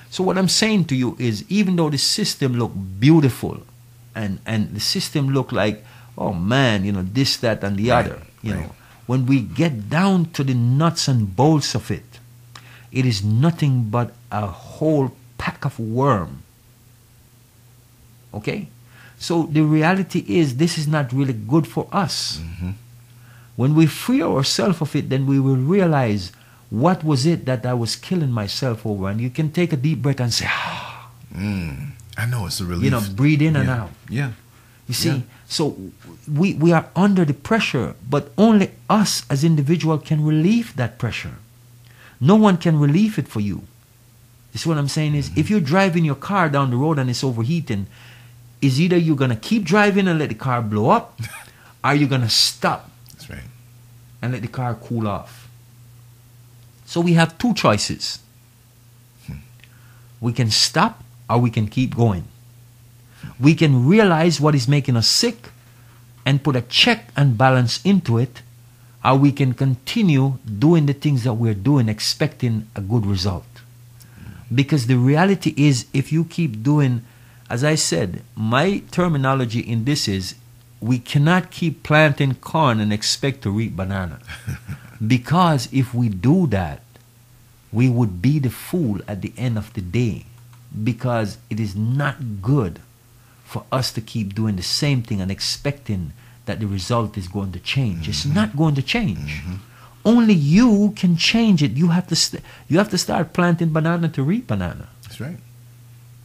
So 0.09 0.23
what 0.23 0.37
I'm 0.37 0.47
saying 0.47 0.85
to 0.85 0.95
you 0.95 1.15
is, 1.19 1.43
even 1.49 1.75
though 1.75 1.89
the 1.89 1.97
system 1.97 2.53
look 2.57 2.71
beautiful, 2.99 3.61
and 4.15 4.39
and 4.45 4.73
the 4.73 4.79
system 4.79 5.29
look 5.29 5.51
like, 5.51 5.83
oh 6.17 6.33
man, 6.33 6.85
you 6.85 6.91
know 6.91 7.03
this, 7.03 7.37
that, 7.37 7.63
and 7.63 7.77
the 7.77 7.89
Right, 7.89 8.05
other, 8.05 8.21
you 8.41 8.53
right. 8.53 8.63
know, 8.63 8.75
when 9.05 9.25
we 9.25 9.41
get 9.41 9.89
down 9.89 10.31
to 10.33 10.43
the 10.43 10.53
nuts 10.53 11.07
and 11.07 11.35
bolts 11.35 11.75
of 11.75 11.91
it, 11.91 12.19
it 12.91 13.05
is 13.05 13.23
nothing 13.23 13.89
but 13.89 14.13
a 14.31 14.47
whole 14.47 15.11
pack 15.37 15.65
of 15.65 15.79
worm. 15.79 16.43
Okay? 18.33 18.69
So 19.17 19.43
the 19.49 19.61
reality 19.61 20.23
is 20.27 20.57
this 20.57 20.77
is 20.77 20.87
not 20.87 21.11
really 21.11 21.33
good 21.33 21.67
for 21.67 21.87
us. 21.91 22.37
Mm-hmm. 22.37 22.71
When 23.55 23.73
we 23.73 23.87
free 23.87 24.21
ourselves 24.21 24.81
of 24.81 24.95
it, 24.95 25.09
then 25.09 25.25
we 25.25 25.39
will 25.39 25.57
realize 25.57 26.31
what 26.69 27.03
was 27.03 27.25
it 27.25 27.45
that 27.45 27.65
I 27.65 27.73
was 27.73 27.95
killing 27.95 28.31
myself 28.31 28.85
over. 28.85 29.09
And 29.09 29.21
you 29.21 29.29
can 29.29 29.51
take 29.51 29.71
a 29.73 29.77
deep 29.77 30.01
breath 30.01 30.19
and 30.19 30.33
say, 30.33 30.45
ah, 30.47 31.09
Mm, 31.35 31.91
I 32.17 32.25
know 32.25 32.45
it's 32.47 32.59
a 32.59 32.65
relief. 32.65 32.85
you 32.85 32.89
know, 32.91 33.01
breathe 33.15 33.41
in 33.41 33.55
and 33.55 33.69
out. 33.69 33.91
Yeah. 34.09 34.31
You 34.87 34.93
see, 34.93 35.09
Yeah. 35.09 35.21
so 35.47 35.77
we, 36.31 36.53
we 36.55 36.71
are 36.71 36.87
under 36.95 37.25
the 37.25 37.33
pressure, 37.33 37.95
but 38.09 38.31
only 38.37 38.71
us 38.89 39.23
as 39.29 39.43
individual 39.43 39.97
can 39.97 40.23
relieve 40.25 40.75
that 40.77 40.97
pressure. 40.97 41.35
No 42.19 42.35
one 42.35 42.57
can 42.57 42.79
relieve 42.79 43.19
it 43.19 43.27
for 43.27 43.39
you. 43.41 43.63
You 44.53 44.57
see 44.59 44.69
what 44.69 44.77
I'm 44.77 44.87
saying 44.87 45.13
is, 45.15 45.29
if 45.35 45.49
you're 45.49 45.59
driving 45.61 46.03
your 46.05 46.15
car 46.15 46.49
down 46.49 46.71
the 46.71 46.77
road 46.77 46.97
and 46.97 47.09
it's 47.09 47.23
overheating, 47.23 47.85
is 48.61 48.81
either 48.81 48.97
you're 48.97 49.15
gonna 49.17 49.35
keep 49.35 49.63
driving 49.63 50.07
and 50.07 50.17
let 50.17 50.29
the 50.29 50.35
car 50.35 50.61
blow 50.63 50.89
up, 50.89 51.19
or 51.83 51.93
you're 51.93 52.09
gonna 52.09 52.29
stop 52.29 52.89
That's 53.13 53.29
right. 53.29 53.43
and 54.21 54.31
let 54.33 54.41
the 54.41 54.47
car 54.47 54.73
cool 54.75 55.07
off. 55.07 55.46
So 56.87 57.01
we 57.01 57.13
have 57.13 57.37
two 57.37 57.53
choices. 57.53 58.19
Hmm. 59.27 59.43
We 60.21 60.31
can 60.31 60.49
stop 60.49 61.03
or 61.29 61.37
we 61.37 61.51
can 61.51 61.67
keep 61.67 61.95
going. 61.95 62.23
We 63.39 63.55
can 63.55 63.85
realize 63.85 64.39
what 64.39 64.55
is 64.55 64.69
making 64.69 64.95
us 64.95 65.07
sick 65.07 65.49
and 66.25 66.41
put 66.41 66.55
a 66.55 66.61
check 66.61 67.09
and 67.15 67.37
balance 67.37 67.85
into 67.85 68.17
it, 68.17 68.41
or 69.03 69.17
we 69.17 69.33
can 69.33 69.53
continue 69.53 70.37
doing 70.45 70.85
the 70.85 70.93
things 70.93 71.25
that 71.25 71.33
we're 71.33 71.53
doing 71.53 71.89
expecting 71.89 72.67
a 72.73 72.81
good 72.81 73.05
result. 73.05 73.45
Because 74.53 74.87
the 74.87 74.97
reality 74.97 75.53
is, 75.57 75.87
if 75.93 76.13
you 76.13 76.23
keep 76.23 76.63
doing, 76.63 77.03
as 77.49 77.65
I 77.65 77.75
said, 77.75 78.23
my 78.33 78.81
terminology 78.91 79.59
in 79.59 79.83
this 79.83 80.07
is 80.07 80.35
we 80.79 80.99
cannot 80.99 81.51
keep 81.51 81.83
planting 81.83 82.35
corn 82.35 82.79
and 82.79 82.93
expect 82.93 83.41
to 83.41 83.51
reap 83.51 83.75
banana. 83.75 84.19
because 85.05 85.69
if 85.71 85.93
we 85.93 86.09
do 86.09 86.47
that, 86.47 86.81
we 87.71 87.89
would 87.89 88.21
be 88.21 88.39
the 88.39 88.49
fool 88.49 89.01
at 89.07 89.21
the 89.21 89.33
end 89.37 89.57
of 89.57 89.73
the 89.73 89.81
day. 89.81 90.25
Because 90.83 91.37
it 91.49 91.59
is 91.59 91.75
not 91.75 92.41
good 92.41 92.79
for 93.45 93.63
us 93.71 93.91
to 93.93 94.01
keep 94.01 94.35
doing 94.35 94.55
the 94.55 94.63
same 94.63 95.01
thing 95.01 95.21
and 95.21 95.31
expecting 95.31 96.13
that 96.45 96.59
the 96.59 96.67
result 96.67 97.17
is 97.17 97.27
going 97.27 97.51
to 97.53 97.59
change. 97.59 98.09
It's 98.09 98.25
mm-hmm. 98.25 98.35
not 98.35 98.57
going 98.57 98.75
to 98.75 98.81
change. 98.81 99.41
Mm-hmm. 99.41 99.55
Only 100.05 100.33
you 100.33 100.93
can 100.95 101.17
change 101.17 101.61
it. 101.63 101.71
You 101.71 101.89
have 101.89 102.07
to 102.07 102.15
st- 102.15 102.43
you 102.67 102.77
have 102.77 102.89
to 102.89 102.97
start 102.97 103.33
planting 103.33 103.71
banana 103.71 104.09
to 104.09 104.23
reap 104.23 104.47
banana. 104.47 104.87
That's 105.03 105.19
right. 105.19 105.37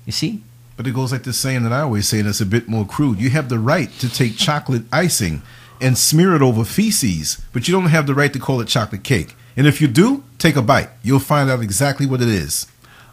You 0.06 0.12
see? 0.12 0.42
But 0.76 0.86
it 0.86 0.94
goes 0.94 1.12
like 1.12 1.24
this 1.24 1.38
saying 1.38 1.62
that 1.64 1.72
I 1.72 1.80
always 1.80 2.08
say, 2.08 2.20
and 2.20 2.28
it's 2.28 2.40
a 2.40 2.46
bit 2.46 2.68
more 2.68 2.86
crude. 2.86 3.20
You 3.20 3.30
have 3.30 3.48
the 3.48 3.58
right 3.58 3.90
to 3.98 4.08
take 4.08 4.36
chocolate 4.48 4.84
icing 4.92 5.42
and 5.82 5.98
smear 5.98 6.34
it 6.34 6.42
over 6.42 6.64
feces, 6.64 7.42
but 7.52 7.66
you 7.66 7.72
don't 7.72 7.86
have 7.86 8.06
the 8.06 8.14
right 8.14 8.32
to 8.32 8.38
call 8.38 8.60
it 8.60 8.68
chocolate 8.68 9.02
cake. 9.02 9.34
And 9.56 9.66
if 9.66 9.80
you 9.80 9.88
do, 9.88 10.24
take 10.38 10.56
a 10.56 10.62
bite. 10.62 10.88
You'll 11.02 11.18
find 11.18 11.50
out 11.50 11.60
exactly 11.60 12.06
what 12.06 12.22
it 12.22 12.28
is. 12.28 12.66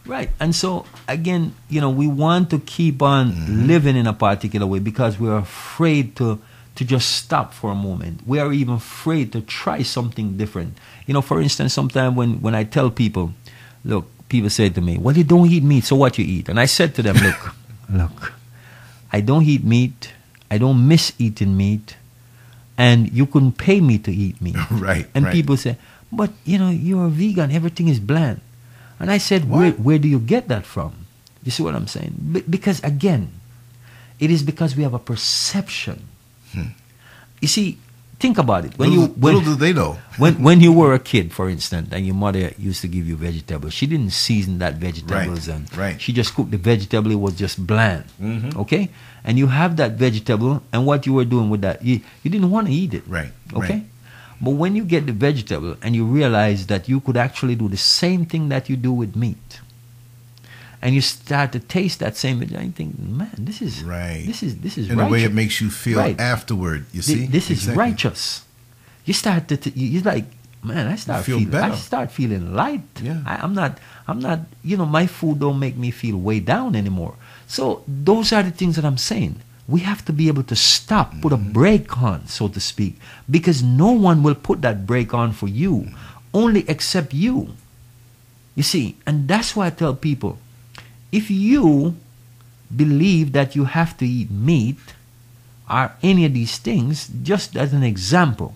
Right. 0.05 0.29
And 0.39 0.55
so 0.55 0.85
again, 1.07 1.53
you 1.69 1.81
know, 1.81 1.89
we 1.89 2.07
want 2.07 2.49
to 2.51 2.59
keep 2.59 3.01
on 3.01 3.31
mm-hmm. 3.31 3.67
living 3.67 3.95
in 3.95 4.07
a 4.07 4.13
particular 4.13 4.65
way 4.65 4.79
because 4.79 5.19
we're 5.19 5.37
afraid 5.37 6.15
to 6.17 6.39
to 6.75 6.85
just 6.85 7.09
stop 7.11 7.53
for 7.53 7.71
a 7.71 7.75
moment. 7.75 8.21
We 8.25 8.39
are 8.39 8.53
even 8.53 8.75
afraid 8.75 9.33
to 9.33 9.41
try 9.41 9.83
something 9.83 10.37
different. 10.37 10.77
You 11.05 11.13
know, 11.13 11.21
for 11.21 11.41
instance, 11.41 11.73
sometimes 11.73 12.15
when 12.15 12.41
when 12.41 12.55
I 12.55 12.63
tell 12.63 12.89
people, 12.89 13.33
look, 13.83 14.07
people 14.29 14.49
say 14.49 14.69
to 14.69 14.81
me, 14.81 14.97
"Well, 14.97 15.15
you 15.15 15.25
don't 15.25 15.49
eat 15.51 15.63
meat, 15.63 15.83
so 15.83 15.95
what 15.95 16.17
you 16.17 16.25
eat?" 16.25 16.49
And 16.49 16.59
I 16.59 16.65
said 16.65 16.95
to 16.95 17.03
them, 17.03 17.17
"Look, 17.17 17.55
look, 17.91 18.33
I 19.11 19.21
don't 19.21 19.43
eat 19.43 19.63
meat. 19.63 20.13
I 20.49 20.57
don't 20.57 20.87
miss 20.87 21.13
eating 21.19 21.55
meat, 21.55 21.97
and 22.79 23.11
you 23.11 23.27
couldn't 23.27 23.59
pay 23.59 23.83
me 23.83 23.99
to 23.99 24.11
eat 24.11 24.39
meat." 24.39 24.55
Right, 24.71 25.05
And 25.13 25.27
right. 25.27 25.35
people 25.35 25.59
say, 25.59 25.75
"But 26.09 26.31
you 26.47 26.55
know, 26.57 26.71
you're 26.71 27.05
a 27.05 27.13
vegan. 27.13 27.51
Everything 27.51 27.91
is 27.91 27.99
bland." 27.99 28.39
And 28.97 29.11
I 29.11 29.19
said, 29.19 29.45
"Where 29.51 29.75
where 29.75 29.99
do 29.99 30.07
you 30.07 30.17
get 30.23 30.47
that 30.47 30.63
from?" 30.65 31.05
You 31.43 31.51
see 31.51 31.63
what 31.63 31.75
I'm 31.75 31.87
saying? 31.87 32.15
Be- 32.33 32.47
because 32.47 32.79
again, 32.83 33.35
it 34.19 34.31
is 34.31 34.43
because 34.43 34.75
we 34.75 34.83
have 34.87 34.95
a 34.95 34.99
perception. 35.03 36.07
Hmm. 36.55 36.75
You 37.39 37.47
see, 37.47 37.79
think 38.19 38.37
about 38.37 38.65
it. 38.65 38.77
When 38.77 38.89
little, 38.89 39.05
you 39.07 39.13
when, 39.15 39.33
little 39.35 39.53
do 39.53 39.59
they 39.59 39.73
know. 39.73 39.97
when 40.17 40.43
when 40.43 40.59
you 40.61 40.71
were 40.71 40.93
a 40.93 40.99
kid, 40.99 41.31
for 41.33 41.49
instance, 41.49 41.89
and 41.91 42.05
your 42.05 42.15
mother 42.15 42.51
used 42.57 42.81
to 42.81 42.87
give 42.87 43.07
you 43.07 43.15
vegetables, 43.15 43.73
she 43.73 43.87
didn't 43.87 44.11
season 44.11 44.59
that 44.59 44.75
vegetables, 44.75 45.47
Right, 45.47 45.55
and 45.55 45.77
right. 45.77 46.01
she 46.01 46.11
just 46.13 46.35
cooked 46.35 46.51
the 46.51 46.57
vegetable. 46.57 47.11
It 47.11 47.19
was 47.19 47.35
just 47.35 47.65
bland, 47.65 48.03
Mhm. 48.21 48.55
okay. 48.57 48.89
And 49.23 49.37
you 49.37 49.47
have 49.47 49.75
that 49.77 49.93
vegetable, 49.99 50.61
and 50.71 50.85
what 50.85 51.05
you 51.05 51.13
were 51.13 51.25
doing 51.25 51.49
with 51.49 51.61
that, 51.61 51.83
you, 51.83 51.99
you 52.23 52.29
didn't 52.31 52.51
want 52.51 52.67
to 52.67 52.73
eat 52.73 52.93
it, 52.93 53.03
Right, 53.07 53.31
Okay. 53.53 53.73
right. 53.73 53.85
But 54.41 54.51
when 54.51 54.75
you 54.75 54.85
get 54.85 55.05
the 55.05 55.11
vegetable 55.11 55.75
and 55.83 55.95
you 55.95 56.05
realize 56.05 56.67
that 56.67 56.87
you 56.87 57.01
could 57.01 57.17
actually 57.17 57.55
do 57.55 57.67
the 57.67 57.75
same 57.77 58.23
thing 58.25 58.47
that 58.49 58.69
you 58.69 58.77
do 58.77 58.93
with 58.93 59.15
meat, 59.15 59.59
and 60.81 60.95
you 60.95 61.01
start 61.01 61.51
to 61.51 61.59
taste 61.59 61.99
that 61.99 62.15
same, 62.15 62.39
vegetable, 62.39 62.63
you 62.65 62.71
think, 62.71 62.97
man, 62.99 63.35
this 63.37 63.61
is 63.61 63.83
Right. 63.83 64.23
This 64.25 64.41
is 64.43 64.57
this 64.57 64.77
is 64.77 64.89
In 64.89 64.99
a 64.99 65.07
way, 65.09 65.23
it 65.23 65.33
makes 65.33 65.59
you 65.61 65.69
feel 65.69 65.99
Right. 65.99 66.19
afterward. 66.19 66.85
You 66.93 67.01
see, 67.01 67.25
this 67.27 67.49
is 67.51 67.59
Exactly. 67.67 67.79
righteous. 67.85 68.43
You 69.05 69.13
start 69.13 69.47
to, 69.49 69.57
t- 69.57 69.73
you- 69.75 69.87
you're 69.99 70.03
like, 70.07 70.25
man, 70.63 70.87
I 70.87 70.95
start 70.95 71.25
feel 71.25 71.39
feeling, 71.39 71.55
I 71.55 71.75
start 71.75 72.11
feeling 72.11 72.53
light. 72.53 72.87
Yeah. 73.03 73.21
I, 73.25 73.37
I'm 73.43 73.53
not, 73.53 73.77
I'm 74.07 74.19
not, 74.19 74.39
you 74.63 74.77
know, 74.77 74.85
my 74.85 75.07
food 75.07 75.39
don't 75.39 75.59
make 75.59 75.75
me 75.77 75.91
feel 75.91 76.17
way 76.17 76.39
down 76.39 76.75
anymore. 76.75 77.15
So 77.47 77.83
those 77.87 78.31
are 78.31 78.43
the 78.43 78.51
things 78.51 78.75
that 78.75 78.85
I'm 78.85 78.97
saying. 78.97 79.41
We 79.67 79.81
have 79.81 80.03
to 80.05 80.13
be 80.13 80.27
able 80.29 80.43
to 80.49 80.55
stop, 80.55 81.13
put 81.21 81.31
a 81.33 81.37
Mm-hmm. 81.37 81.51
brake 81.53 81.93
on, 82.01 82.25
so 82.27 82.47
to 82.47 82.59
speak, 82.59 82.97
because 83.29 83.61
no 83.61 83.91
one 83.91 84.23
will 84.23 84.33
put 84.35 84.61
that 84.63 84.87
brake 84.87 85.13
on 85.13 85.31
for 85.31 85.47
you, 85.47 85.89
only 86.33 86.63
except 86.67 87.13
you. 87.13 87.53
You 88.55 88.63
see, 88.63 88.95
and 89.05 89.27
that's 89.27 89.55
why 89.55 89.67
I 89.67 89.69
tell 89.69 89.93
people, 89.93 90.37
if 91.11 91.29
you 91.31 91.95
believe 92.75 93.31
that 93.33 93.55
you 93.55 93.65
have 93.65 93.97
to 93.97 94.07
eat 94.07 94.29
meat 94.29 94.77
or 95.69 95.91
any 96.01 96.25
of 96.25 96.33
these 96.33 96.57
things, 96.57 97.07
just 97.23 97.55
as 97.55 97.73
an 97.73 97.83
example, 97.83 98.55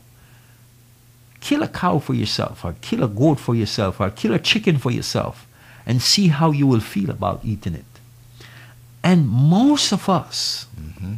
kill 1.40 1.64
a 1.64 1.68
cow 1.68 2.00
for 2.00 2.14
yourself, 2.14 2.64
or 2.64 2.76
kill 2.82 3.04
a 3.04 3.08
goat 3.08 3.40
for 3.40 3.54
yourself, 3.56 4.00
or 4.00 4.10
kill 4.10 4.34
a 4.34 4.40
chicken 4.40 4.78
for 4.78 4.92
yourself, 4.92 5.46
and 5.86 6.02
see 6.02 6.30
how 6.30 6.52
you 6.52 6.66
will 6.66 6.80
feel 6.80 7.10
about 7.10 7.44
eating 7.44 7.74
it. 7.76 7.86
And 9.04 9.28
most 9.28 9.92
of 9.92 10.08
us, 10.08 10.68
mm-hmm. 10.80 11.16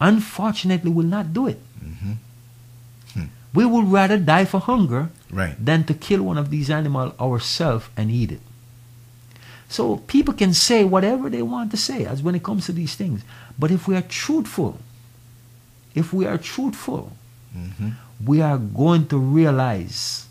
unfortunately, 0.00 0.90
will 0.90 1.06
not 1.06 1.32
do 1.32 1.46
it. 1.46 1.60
Mm-hmm. 1.82 2.12
Hmm. 3.14 3.24
We 3.54 3.64
would 3.64 3.86
rather 3.90 4.18
die 4.18 4.44
for 4.44 4.60
hunger 4.60 5.10
Right. 5.30 5.56
than 5.58 5.84
to 5.84 5.94
kill 5.94 6.22
one 6.22 6.36
of 6.36 6.50
these 6.50 6.68
animals 6.68 7.18
ourselves 7.18 7.88
and 7.96 8.10
eat 8.10 8.32
it. 8.32 8.40
So 9.72 9.96
people 10.06 10.34
can 10.34 10.52
say 10.52 10.84
whatever 10.84 11.30
they 11.30 11.40
want 11.40 11.70
to 11.70 11.78
say 11.78 12.04
as 12.04 12.22
when 12.22 12.34
it 12.34 12.42
comes 12.44 12.66
to 12.66 12.72
these 12.72 12.94
things. 12.94 13.22
But 13.58 13.70
if 13.70 13.88
we 13.88 13.96
are 13.96 14.02
truthful, 14.04 14.78
if 15.94 16.12
we 16.12 16.26
are 16.26 16.36
truthful, 16.36 17.16
Mhm. 17.56 17.94
we 18.22 18.42
are 18.42 18.58
going 18.58 19.06
to 19.08 19.16
realize 19.16 20.26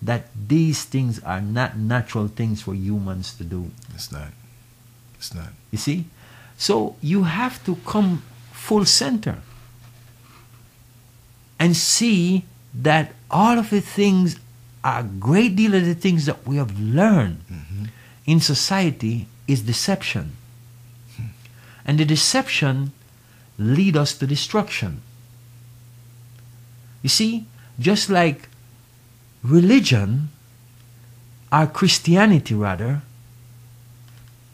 that 0.00 0.30
these 0.48 0.84
things 0.84 1.18
are 1.26 1.40
not 1.40 1.76
natural 1.76 2.28
things 2.28 2.62
for 2.62 2.74
humans 2.74 3.34
to 3.38 3.44
do. 3.44 3.70
It's 3.94 4.12
not. 4.12 4.30
It's 5.18 5.34
not. 5.34 5.50
You 5.72 5.78
see? 5.78 6.06
So 6.56 6.94
you 7.02 7.24
have 7.24 7.58
to 7.66 7.74
come 7.86 8.22
full 8.52 8.84
center 8.84 9.42
and 11.58 11.76
see 11.76 12.44
that 12.74 13.12
all 13.30 13.58
of 13.58 13.70
the 13.70 13.80
things, 13.80 14.36
are 14.84 15.00
a 15.00 15.04
great 15.04 15.54
deal 15.54 15.74
of 15.74 15.84
the 15.84 15.94
things 15.94 16.26
that 16.26 16.46
we 16.46 16.56
have 16.56 16.78
learned 16.78 17.38
in 18.26 18.40
society 18.40 19.26
is 19.48 19.62
deception. 19.62 20.36
And 21.84 21.98
the 21.98 22.04
deception 22.04 22.92
lead 23.58 23.96
us 23.96 24.14
to 24.18 24.26
destruction. 24.26 25.02
You 27.02 27.08
see, 27.08 27.46
just 27.78 28.08
like 28.08 28.48
religion, 29.42 30.28
or 31.50 31.66
Christianity 31.66 32.54
rather, 32.54 33.02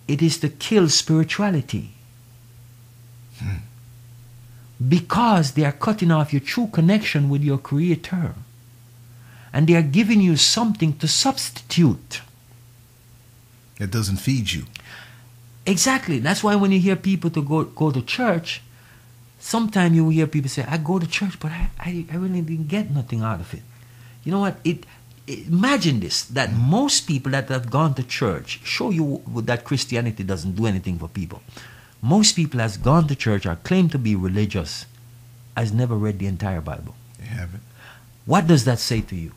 it 0.09 0.23
is 0.23 0.39
to 0.39 0.49
kill 0.49 0.89
spirituality. 0.89 1.91
Because 4.89 5.53
they 5.53 5.65
are 5.65 5.73
cutting 5.73 6.11
off 6.11 6.33
your 6.33 6.41
true 6.41 6.69
connection 6.69 7.29
with 7.29 7.43
your 7.43 7.59
Creator. 7.59 8.35
And 9.53 9.67
they 9.67 9.75
are 9.75 9.83
giving 9.83 10.21
you 10.21 10.37
something 10.37 10.97
to 10.99 11.09
substitute. 11.09 12.23
It 13.79 13.91
doesn't 13.91 14.17
feed 14.19 14.53
you. 14.53 14.65
Exactly. 15.67 16.19
That's 16.19 16.43
why 16.43 16.55
when 16.57 16.73
you 16.73 16.81
hear 16.81 16.97
people 16.97 17.31
to 17.31 17.43
go 17.43 17.65
go 17.65 17.91
to 17.91 18.03
church, 18.03 18.63
sometimes 19.39 19.95
you 19.95 20.05
will 20.05 20.11
hear 20.13 20.27
people 20.27 20.49
say, 20.49 20.65
"I 20.69 20.79
go 20.79 20.99
to 20.99 21.07
church, 21.07 21.39
but 21.39 21.53
I, 21.53 21.71
I, 21.79 22.07
I 22.13 22.17
really 22.17 22.41
didn't 22.41 22.69
get 22.69 22.91
nothing 22.91 23.23
out 23.23 23.41
of 23.41 23.53
it." 23.55 23.63
You 24.25 24.33
know 24.33 24.41
what? 24.41 24.59
It, 24.65 24.87
it- 25.27 25.47
imagine 25.49 26.01
this: 26.01 26.23
that 26.25 26.53
most 26.53 27.07
people 27.07 27.33
that 27.33 27.49
have 27.51 27.71
gone 27.71 27.95
to 27.95 28.03
church 28.03 28.61
show 28.65 28.91
you 28.91 29.23
that 29.45 29.65
Christianity 29.65 30.25
doesn't 30.25 30.57
do 30.57 30.67
anything 30.67 30.99
for 30.99 31.09
people. 31.09 31.43
Most 32.01 32.35
people 32.37 32.61
has 32.61 32.77
gone 32.77 33.07
to 33.09 33.15
church 33.15 33.45
or 33.45 33.57
claim 33.57 33.89
to 33.91 33.99
be 33.99 34.15
religious, 34.17 34.87
has 35.57 35.73
never 35.73 35.97
read 35.97 36.19
the 36.19 36.27
entire 36.27 36.61
Bible. 36.63 36.95
They 37.19 37.27
haven't. 37.27 37.63
What 38.25 38.47
does 38.47 38.65
that 38.65 38.79
say 38.79 39.01
to 39.03 39.17
you? 39.17 39.33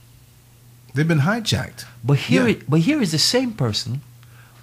They've 0.94 1.08
been 1.08 1.22
hijacked. 1.22 1.86
But 2.04 2.18
here, 2.30 2.44
Yeah. 2.48 2.54
it, 2.56 2.70
but 2.70 2.82
here 2.82 3.02
is 3.02 3.12
the 3.12 3.18
same 3.20 3.52
person 3.54 4.02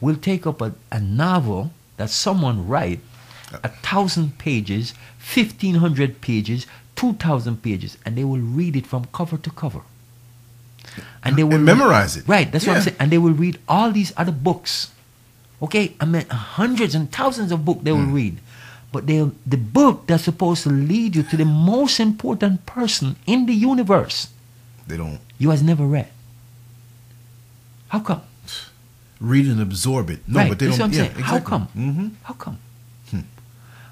will 0.01 0.17
take 0.17 0.47
up 0.47 0.61
a, 0.61 0.75
a 0.93 1.01
novel 1.01 1.73
that 1.97 2.11
someone 2.11 2.67
write, 2.69 3.01
a 3.65 3.69
thousand 3.69 4.39
pages, 4.39 4.95
fifteen 5.19 5.77
hundred 5.77 6.21
pages, 6.21 6.67
two 6.95 7.15
thousand 7.15 7.63
pages, 7.63 7.99
and 8.05 8.17
they 8.17 8.25
will 8.25 8.41
read 8.41 8.77
it 8.77 8.87
from 8.87 9.07
cover 9.13 9.37
to 9.39 9.51
cover. 9.51 9.83
And 11.25 11.37
they 11.37 11.45
will 11.45 11.55
And 11.57 11.65
memorize 11.65 12.17
it. 12.17 12.27
Right, 12.27 12.51
that's 12.51 12.67
what 12.67 12.77
I'm 12.77 12.83
saying. 12.83 12.97
And 12.99 13.11
they 13.11 13.19
will 13.19 13.33
read 13.35 13.59
all 13.69 13.91
these 13.93 14.13
other 14.17 14.33
books. 14.33 14.91
Okay, 15.61 15.95
I 16.01 16.05
mean 16.05 16.27
hundreds 16.31 16.95
and 16.95 17.11
thousands 17.11 17.51
of 17.53 17.65
books 17.65 17.83
they 17.83 17.93
will 17.93 18.07
Hmm. 18.07 18.15
read. 18.15 18.39
But 18.93 19.07
they 19.07 19.19
the 19.47 19.59
book 19.59 20.07
that's 20.07 20.25
supposed 20.25 20.63
to 20.63 20.71
lead 20.71 21.15
you 21.17 21.23
to 21.23 21.37
the 21.37 21.45
most 21.45 22.01
important 22.01 22.65
person 22.65 23.17
in 23.27 23.47
the 23.47 23.55
universe, 23.55 24.29
They 24.87 24.97
don't 24.97 25.21
you 25.39 25.51
has 25.51 25.63
never 25.63 25.85
read. 25.85 26.09
How 27.89 28.01
come? 28.01 28.23
Read 29.21 29.47
and 29.47 29.61
absorb 29.61 30.11
it. 30.11 30.21
No, 30.27 30.41
right. 30.41 30.49
but 30.49 30.59
they 30.59 30.67
that's 30.67 30.79
don't. 30.79 30.93
yeah, 30.93 30.99
saying. 31.07 31.13
How 31.13 31.37
exactly. 31.37 31.51
come? 31.51 31.63
hmm 31.69 32.09
How 32.23 32.35
come? 32.35 32.59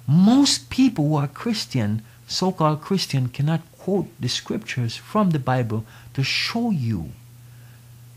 Most 0.08 0.70
people 0.70 1.08
who 1.08 1.16
are 1.16 1.26
Christian, 1.26 2.02
so-called 2.28 2.80
Christian, 2.80 3.28
cannot 3.28 3.60
quote 3.76 4.06
the 4.20 4.28
scriptures 4.28 4.94
from 4.96 5.30
the 5.30 5.38
Bible 5.40 5.84
to 6.14 6.22
show 6.22 6.70
you. 6.70 7.10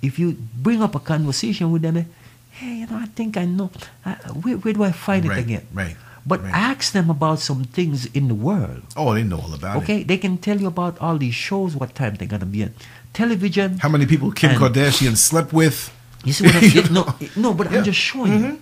If 0.02 0.19
you 0.19 0.38
bring 0.56 0.84
up 0.84 0.94
a 0.94 0.99
conversation 0.99 1.72
with 1.72 1.81
them, 1.81 2.06
hey, 2.52 2.76
you 2.81 2.88
know, 2.88 2.98
I 2.98 3.07
think 3.07 3.38
I 3.38 3.45
know. 3.45 3.72
Uh, 4.06 4.15
where, 4.44 4.57
where 4.57 4.73
do 4.73 4.84
I 4.84 4.91
find 4.91 5.26
Right, 5.27 5.40
it 5.40 5.41
again? 5.41 5.68
right, 5.73 5.95
But 6.27 6.44
right. 6.44 6.53
ask 6.53 6.94
them 6.94 7.10
about 7.10 7.40
some 7.40 7.64
things 7.64 8.06
in 8.14 8.27
the 8.27 8.36
world. 8.36 8.84
Oh, 8.95 9.14
they 9.15 9.23
know 9.23 9.40
all 9.40 9.53
about 9.53 9.77
it. 9.77 9.84
Okay, 9.84 10.03
they 10.03 10.18
can 10.18 10.38
tell 10.38 10.61
you 10.61 10.68
about 10.68 10.99
all 10.99 11.18
these 11.18 11.34
shows, 11.34 11.76
what 11.76 11.95
time 11.95 12.15
they're 12.15 12.27
gonna 12.27 12.45
be 12.45 12.61
in 12.61 12.73
television. 13.14 13.80
How 13.80 13.90
many 13.90 14.06
people 14.06 14.31
Kim 14.31 14.52
Kardashian 14.52 15.18
slept 15.18 15.52
with? 15.53 15.91
You 16.24 16.34
see 16.34 16.44
what 16.46 16.56
I'm 16.56 16.64
You 16.76 16.84
no, 16.90 17.04
no, 17.36 17.54
but 17.54 17.72
Yeah. 17.72 17.78
I'm 17.80 17.84
just 17.84 18.00
showing 18.00 18.34
you 18.34 18.40
Mhm. 18.40 18.58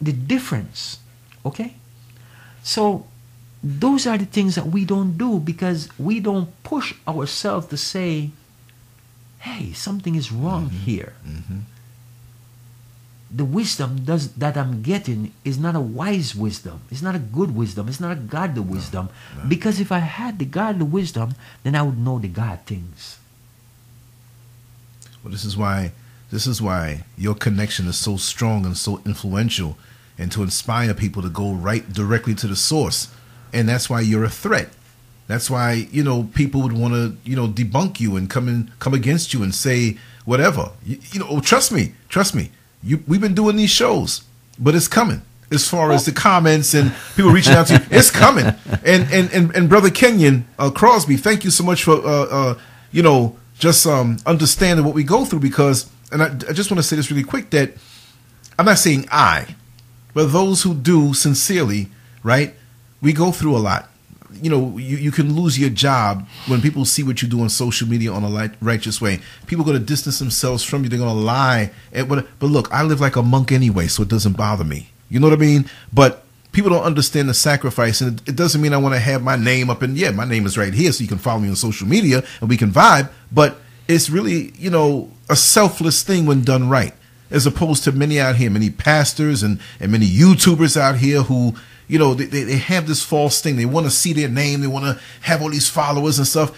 the 0.00 0.12
difference. 0.12 0.98
Okay? 1.44 1.74
So 2.62 3.06
those 3.62 4.06
are 4.06 4.18
the 4.18 4.26
things 4.26 4.54
that 4.56 4.66
we 4.66 4.84
don't 4.84 5.16
do 5.16 5.38
because 5.38 5.88
we 5.98 6.18
don't 6.20 6.50
push 6.64 6.94
ourselves 7.06 7.66
to 7.68 7.76
say, 7.76 8.30
hey, 9.38 9.72
something 9.72 10.14
is 10.14 10.32
wrong 10.32 10.66
Mm-hmm. 10.70 10.84
here. 10.84 11.12
The 13.34 13.46
wisdom 13.46 14.04
does 14.04 14.32
that 14.36 14.58
I'm 14.58 14.82
getting 14.82 15.32
is 15.42 15.56
not 15.56 15.74
a 15.74 15.80
wise 15.80 16.34
wisdom. 16.36 16.82
It's 16.90 17.00
not 17.00 17.14
a 17.14 17.18
good 17.18 17.56
wisdom. 17.56 17.88
It's 17.88 17.98
not 18.00 18.12
a 18.12 18.20
godly 18.20 18.60
wisdom. 18.60 19.08
Because 19.48 19.80
if 19.80 19.90
I 19.90 20.00
had 20.04 20.38
the 20.38 20.44
godly 20.44 20.84
wisdom, 20.84 21.34
then 21.62 21.74
I 21.74 21.80
would 21.80 21.96
know 21.96 22.18
the 22.18 22.28
God 22.28 22.58
things. 22.66 23.16
Well, 25.24 25.32
this 25.32 25.46
is 25.46 25.56
why 25.56 25.92
this 26.32 26.46
is 26.46 26.62
why 26.62 27.04
your 27.16 27.34
connection 27.34 27.86
is 27.86 27.98
so 27.98 28.16
strong 28.16 28.64
and 28.64 28.76
so 28.76 29.02
influential, 29.04 29.76
and 30.18 30.32
to 30.32 30.42
inspire 30.42 30.94
people 30.94 31.20
to 31.22 31.28
go 31.28 31.52
right 31.52 31.92
directly 31.92 32.34
to 32.36 32.46
the 32.46 32.56
source, 32.56 33.14
and 33.52 33.68
that's 33.68 33.90
why 33.90 34.00
you're 34.00 34.24
a 34.24 34.30
threat. 34.30 34.70
That's 35.28 35.50
why 35.50 35.86
you 35.92 36.02
know 36.02 36.30
people 36.34 36.62
would 36.62 36.72
want 36.72 36.94
to 36.94 37.16
you 37.28 37.36
know 37.36 37.46
debunk 37.46 38.00
you 38.00 38.16
and 38.16 38.30
come 38.30 38.48
in 38.48 38.72
come 38.78 38.94
against 38.94 39.34
you 39.34 39.42
and 39.42 39.54
say, 39.54 39.98
whatever. 40.24 40.70
You, 40.84 40.98
you 41.10 41.20
know, 41.20 41.40
trust 41.40 41.70
me, 41.70 41.92
trust 42.08 42.34
me. 42.34 42.50
You, 42.82 43.04
we've 43.06 43.20
been 43.20 43.34
doing 43.34 43.56
these 43.56 43.70
shows, 43.70 44.22
but 44.58 44.74
it's 44.74 44.88
coming. 44.88 45.22
As 45.50 45.68
far 45.68 45.92
as 45.92 46.06
the 46.06 46.12
comments 46.12 46.72
and 46.72 46.94
people 47.14 47.30
reaching 47.30 47.52
out 47.52 47.66
to 47.66 47.74
you, 47.74 47.80
it's 47.90 48.10
coming. 48.10 48.46
And 48.84 49.12
and 49.12 49.30
and, 49.32 49.54
and 49.54 49.68
brother 49.68 49.90
Kenyon 49.90 50.46
uh, 50.58 50.70
Crosby, 50.70 51.18
thank 51.18 51.44
you 51.44 51.50
so 51.50 51.62
much 51.62 51.84
for 51.84 51.96
uh, 51.96 52.24
uh, 52.30 52.58
you 52.90 53.02
know 53.02 53.36
just 53.58 53.86
um, 53.86 54.16
understanding 54.24 54.86
what 54.86 54.94
we 54.94 55.04
go 55.04 55.26
through 55.26 55.40
because. 55.40 55.90
And 56.12 56.22
I, 56.22 56.26
I 56.26 56.52
just 56.52 56.70
want 56.70 56.78
to 56.78 56.82
say 56.82 56.96
this 56.96 57.10
really 57.10 57.24
quick 57.24 57.50
that 57.50 57.72
I'm 58.58 58.66
not 58.66 58.78
saying 58.78 59.08
I, 59.10 59.56
but 60.14 60.26
those 60.26 60.62
who 60.62 60.74
do 60.74 61.14
sincerely, 61.14 61.88
right? 62.22 62.54
We 63.00 63.12
go 63.12 63.32
through 63.32 63.56
a 63.56 63.58
lot. 63.58 63.88
You 64.40 64.50
know, 64.50 64.78
you, 64.78 64.96
you 64.96 65.10
can 65.10 65.34
lose 65.34 65.58
your 65.58 65.70
job 65.70 66.26
when 66.46 66.60
people 66.60 66.84
see 66.84 67.02
what 67.02 67.22
you 67.22 67.28
do 67.28 67.40
on 67.40 67.48
social 67.48 67.88
media 67.88 68.12
on 68.12 68.22
a 68.22 68.28
light, 68.28 68.52
righteous 68.60 69.00
way. 69.00 69.20
People 69.46 69.64
going 69.64 69.78
to 69.78 69.84
distance 69.84 70.18
themselves 70.18 70.62
from 70.64 70.82
you. 70.82 70.88
They're 70.88 70.98
going 70.98 71.14
to 71.14 71.22
lie. 71.22 71.70
And, 71.92 72.08
but, 72.08 72.26
but 72.38 72.46
look, 72.46 72.72
I 72.72 72.82
live 72.82 73.00
like 73.00 73.16
a 73.16 73.22
monk 73.22 73.52
anyway, 73.52 73.88
so 73.88 74.02
it 74.02 74.08
doesn't 74.08 74.36
bother 74.36 74.64
me. 74.64 74.88
You 75.08 75.20
know 75.20 75.28
what 75.28 75.38
I 75.38 75.40
mean? 75.40 75.68
But 75.92 76.24
people 76.52 76.70
don't 76.70 76.84
understand 76.84 77.28
the 77.28 77.34
sacrifice, 77.34 78.00
and 78.00 78.20
it, 78.20 78.30
it 78.30 78.36
doesn't 78.36 78.60
mean 78.60 78.72
I 78.72 78.78
want 78.78 78.94
to 78.94 79.00
have 79.00 79.22
my 79.22 79.36
name 79.36 79.68
up. 79.70 79.82
And 79.82 79.96
yeah, 79.96 80.10
my 80.10 80.24
name 80.24 80.46
is 80.46 80.56
right 80.56 80.72
here, 80.72 80.92
so 80.92 81.02
you 81.02 81.08
can 81.08 81.18
follow 81.18 81.40
me 81.40 81.48
on 81.48 81.56
social 81.56 81.86
media 81.86 82.22
and 82.40 82.48
we 82.48 82.56
can 82.56 82.70
vibe. 82.70 83.10
But 83.30 83.58
it's 83.88 84.08
really, 84.08 84.52
you 84.56 84.70
know, 84.70 85.10
a 85.32 85.36
selfless 85.36 86.02
thing 86.02 86.26
when 86.26 86.42
done 86.42 86.68
right 86.68 86.94
as 87.32 87.46
opposed 87.46 87.82
to 87.84 87.92
many 87.92 88.20
out 88.20 88.36
here, 88.36 88.50
many 88.50 88.70
pastors 88.70 89.42
and, 89.42 89.58
and 89.80 89.90
many 89.90 90.06
YouTubers 90.06 90.76
out 90.76 90.96
here 90.96 91.22
who, 91.22 91.54
you 91.88 91.98
know, 91.98 92.14
they, 92.14 92.26
they 92.26 92.58
have 92.58 92.86
this 92.86 93.02
false 93.02 93.40
thing. 93.40 93.56
They 93.56 93.64
want 93.64 93.86
to 93.86 93.90
see 93.90 94.12
their 94.12 94.28
name. 94.28 94.60
They 94.60 94.66
want 94.66 94.84
to 94.84 95.02
have 95.22 95.42
all 95.42 95.50
these 95.50 95.68
followers 95.68 96.18
and 96.18 96.28
stuff. 96.28 96.56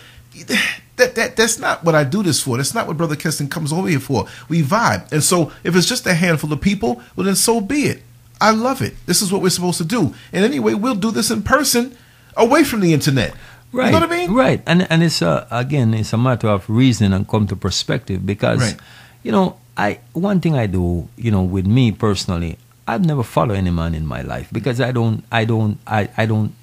That, 0.96 1.14
that 1.14 1.36
that's 1.36 1.58
not 1.58 1.84
what 1.84 1.94
I 1.94 2.04
do 2.04 2.22
this 2.22 2.42
for. 2.42 2.56
That's 2.56 2.74
not 2.74 2.86
what 2.86 2.96
Brother 2.96 3.16
Keston 3.16 3.48
comes 3.48 3.72
over 3.72 3.88
here 3.88 4.00
for. 4.00 4.26
We 4.48 4.62
vibe. 4.62 5.10
And 5.12 5.22
so 5.22 5.52
if 5.62 5.76
it's 5.76 5.88
just 5.88 6.06
a 6.06 6.14
handful 6.14 6.52
of 6.52 6.60
people, 6.60 7.00
well 7.14 7.24
then 7.24 7.36
so 7.36 7.60
be 7.60 7.84
it. 7.84 8.02
I 8.40 8.50
love 8.50 8.82
it. 8.82 8.94
This 9.06 9.22
is 9.22 9.32
what 9.32 9.42
we're 9.42 9.50
supposed 9.50 9.78
to 9.78 9.84
do. 9.84 10.14
And 10.32 10.44
anyway, 10.44 10.74
we'll 10.74 10.96
do 10.96 11.12
this 11.12 11.30
in 11.30 11.42
person 11.42 11.96
away 12.36 12.64
from 12.64 12.80
the 12.80 12.92
internet. 12.92 13.34
Right. 13.74 13.86
You 13.86 13.92
know 13.92 14.06
what 14.06 14.12
I 14.12 14.16
mean? 14.16 14.32
Right. 14.32 14.62
And 14.66 14.86
and 14.90 15.02
it's 15.02 15.20
a, 15.22 15.46
again 15.50 15.94
it's 15.94 16.12
a 16.12 16.18
matter 16.18 16.48
of 16.48 16.68
reason 16.70 17.12
and 17.12 17.26
come 17.28 17.46
to 17.48 17.56
perspective 17.56 18.24
because 18.24 18.60
Right. 18.60 18.76
you 19.22 19.32
know, 19.32 19.56
I 19.76 19.98
one 20.12 20.40
thing 20.40 20.54
I 20.56 20.66
do, 20.66 21.08
you 21.16 21.30
know, 21.30 21.42
with 21.42 21.66
me 21.66 21.90
personally, 21.92 22.56
I've 22.86 23.04
never 23.04 23.22
followed 23.24 23.56
any 23.56 23.70
man 23.70 23.94
in 23.94 24.06
my 24.06 24.22
life 24.22 24.48
because 24.52 24.80
I 24.80 24.92
don't 24.92 25.24
I 25.32 25.44
don't 25.44 25.78
I, 25.86 26.08
I 26.16 26.26
don't 26.26 26.54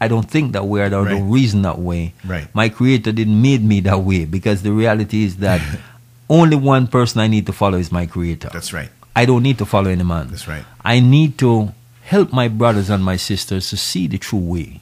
I 0.00 0.06
don't 0.08 0.28
think 0.30 0.52
that 0.52 0.66
way 0.66 0.80
I 0.82 0.88
Right. 0.88 1.08
don't 1.10 1.30
reason 1.30 1.62
that 1.62 1.78
way. 1.78 2.12
Right. 2.24 2.46
My 2.54 2.68
creator 2.68 3.12
didn't 3.12 3.40
made 3.40 3.64
me 3.64 3.80
that 3.88 4.00
way 4.02 4.26
because 4.26 4.62
the 4.62 4.72
reality 4.72 5.24
is 5.24 5.36
that 5.38 5.60
only 6.30 6.56
one 6.56 6.86
person 6.86 7.20
I 7.20 7.26
need 7.28 7.46
to 7.46 7.52
follow 7.52 7.78
is 7.78 7.90
my 7.90 8.06
creator. 8.06 8.50
That's 8.52 8.72
right. 8.72 8.90
I 9.16 9.24
don't 9.24 9.42
need 9.42 9.58
to 9.58 9.66
follow 9.66 9.90
any 9.90 10.04
man. 10.04 10.28
That's 10.28 10.46
right. 10.46 10.64
I 10.84 11.00
need 11.00 11.38
to 11.38 11.72
help 12.02 12.32
my 12.32 12.48
brothers 12.48 12.90
and 12.90 13.02
my 13.04 13.16
sisters 13.16 13.70
to 13.70 13.76
see 13.76 14.06
the 14.06 14.18
true 14.18 14.38
way. 14.38 14.80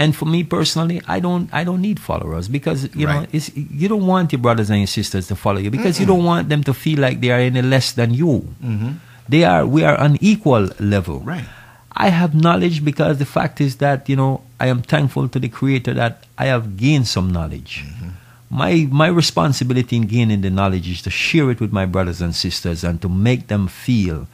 And 0.00 0.16
for 0.16 0.24
me 0.24 0.44
personally, 0.44 1.02
I 1.06 1.20
don't 1.20 1.52
I 1.52 1.62
don't 1.62 1.82
need 1.82 2.00
followers 2.00 2.48
because 2.48 2.88
you 2.96 3.06
know 3.06 3.26
it's 3.32 3.54
you 3.54 3.86
don't 3.86 4.06
want 4.06 4.32
your 4.32 4.40
brothers 4.40 4.70
and 4.70 4.78
your 4.78 4.86
sisters 4.86 5.28
to 5.28 5.36
follow 5.36 5.60
you 5.60 5.70
because 5.70 6.00
you 6.00 6.06
don't 6.06 6.24
want 6.24 6.48
them 6.48 6.64
to 6.64 6.72
feel 6.72 6.98
like 6.98 7.20
they 7.20 7.30
are 7.30 7.38
any 7.38 7.60
less 7.60 7.92
than 7.92 8.14
you. 8.14 8.48
Mm-hmm. 8.64 8.92
They 9.28 9.44
are 9.44 9.66
we 9.66 9.84
are 9.84 10.00
on 10.00 10.16
equal 10.22 10.70
level. 10.80 11.20
Right. 11.20 11.44
I 11.92 12.08
have 12.08 12.34
knowledge 12.34 12.82
because 12.82 13.18
the 13.18 13.26
fact 13.26 13.60
is 13.60 13.76
that 13.84 14.08
you 14.08 14.16
know 14.16 14.40
I 14.58 14.68
am 14.68 14.80
thankful 14.80 15.28
to 15.28 15.38
the 15.38 15.50
Creator 15.50 15.92
that 16.00 16.24
I 16.38 16.46
have 16.46 16.78
gained 16.78 17.06
some 17.06 17.30
knowledge. 17.30 17.84
Mm-hmm. 17.84 18.08
My 18.48 18.88
my 18.90 19.08
responsibility 19.08 19.96
in 19.96 20.06
gaining 20.06 20.40
the 20.40 20.48
knowledge 20.48 20.88
is 20.88 21.02
to 21.02 21.10
share 21.10 21.50
it 21.50 21.60
with 21.60 21.74
my 21.74 21.84
brothers 21.84 22.22
and 22.22 22.34
sisters 22.34 22.84
and 22.84 23.02
to 23.02 23.10
make 23.10 23.48
them 23.48 23.68
feel 23.68 24.28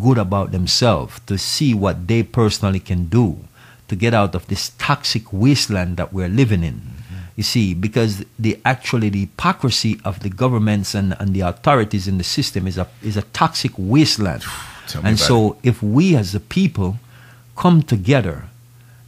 good 0.00 0.16
about 0.16 0.50
themselves, 0.50 1.20
to 1.26 1.36
see 1.36 1.74
what 1.74 2.08
they 2.08 2.22
personally 2.22 2.80
can 2.80 3.04
do 3.04 3.44
to 3.90 3.96
get 3.96 4.14
out 4.14 4.34
of 4.34 4.46
this 4.46 4.70
toxic 4.78 5.24
wasteland 5.32 5.96
that 5.98 6.12
we're 6.12 6.28
living 6.28 6.62
in. 6.62 6.80
You 7.36 7.42
see, 7.42 7.74
because 7.74 8.24
the 8.38 8.52
actually 8.64 9.08
the 9.08 9.20
hypocrisy 9.20 10.00
of 10.04 10.20
the 10.20 10.28
governments 10.28 10.94
and, 10.94 11.16
and 11.18 11.34
the 11.34 11.40
authorities 11.40 12.06
in 12.06 12.18
the 12.18 12.24
system 12.24 12.66
is 12.66 12.78
a 12.78 12.86
is 13.02 13.16
a 13.16 13.22
toxic 13.40 13.72
wasteland. 13.76 14.42
And 15.02 15.18
so 15.18 15.56
if 15.62 15.82
we 15.82 16.16
as 16.16 16.34
a 16.34 16.40
people 16.40 16.98
come 17.56 17.82
together, 17.82 18.44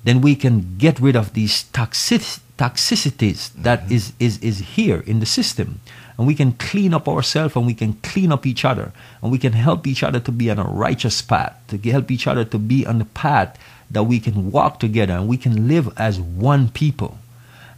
then 0.04 0.20
we 0.20 0.34
can 0.34 0.76
get 0.78 0.98
rid 1.00 1.16
of 1.16 1.34
these 1.34 1.64
toxic, 1.64 2.22
toxicities 2.58 3.50
that 3.54 3.90
is, 3.90 4.12
is, 4.18 4.38
is 4.38 4.58
here 4.76 5.00
in 5.06 5.20
the 5.20 5.26
system. 5.26 5.80
And 6.18 6.26
we 6.26 6.34
can 6.34 6.52
clean 6.52 6.92
up 6.94 7.08
ourselves 7.08 7.56
and 7.56 7.66
we 7.66 7.74
can 7.74 7.94
clean 8.02 8.30
up 8.32 8.46
each 8.46 8.64
other. 8.64 8.92
And 9.20 9.32
we 9.32 9.38
can 9.38 9.52
help 9.52 9.86
each 9.86 10.02
other 10.02 10.20
to 10.20 10.32
be 10.32 10.50
on 10.50 10.58
a 10.58 10.64
righteous 10.64 11.22
path, 11.22 11.54
to 11.68 11.78
help 11.78 12.10
each 12.10 12.26
other 12.26 12.44
to 12.44 12.58
be 12.58 12.86
on 12.86 12.98
the 12.98 13.06
path 13.06 13.58
that 13.92 14.04
we 14.04 14.18
can 14.18 14.50
walk 14.50 14.80
together 14.80 15.14
and 15.14 15.28
we 15.28 15.36
can 15.36 15.68
live 15.68 15.92
as 15.98 16.20
one 16.20 16.68
people. 16.68 17.18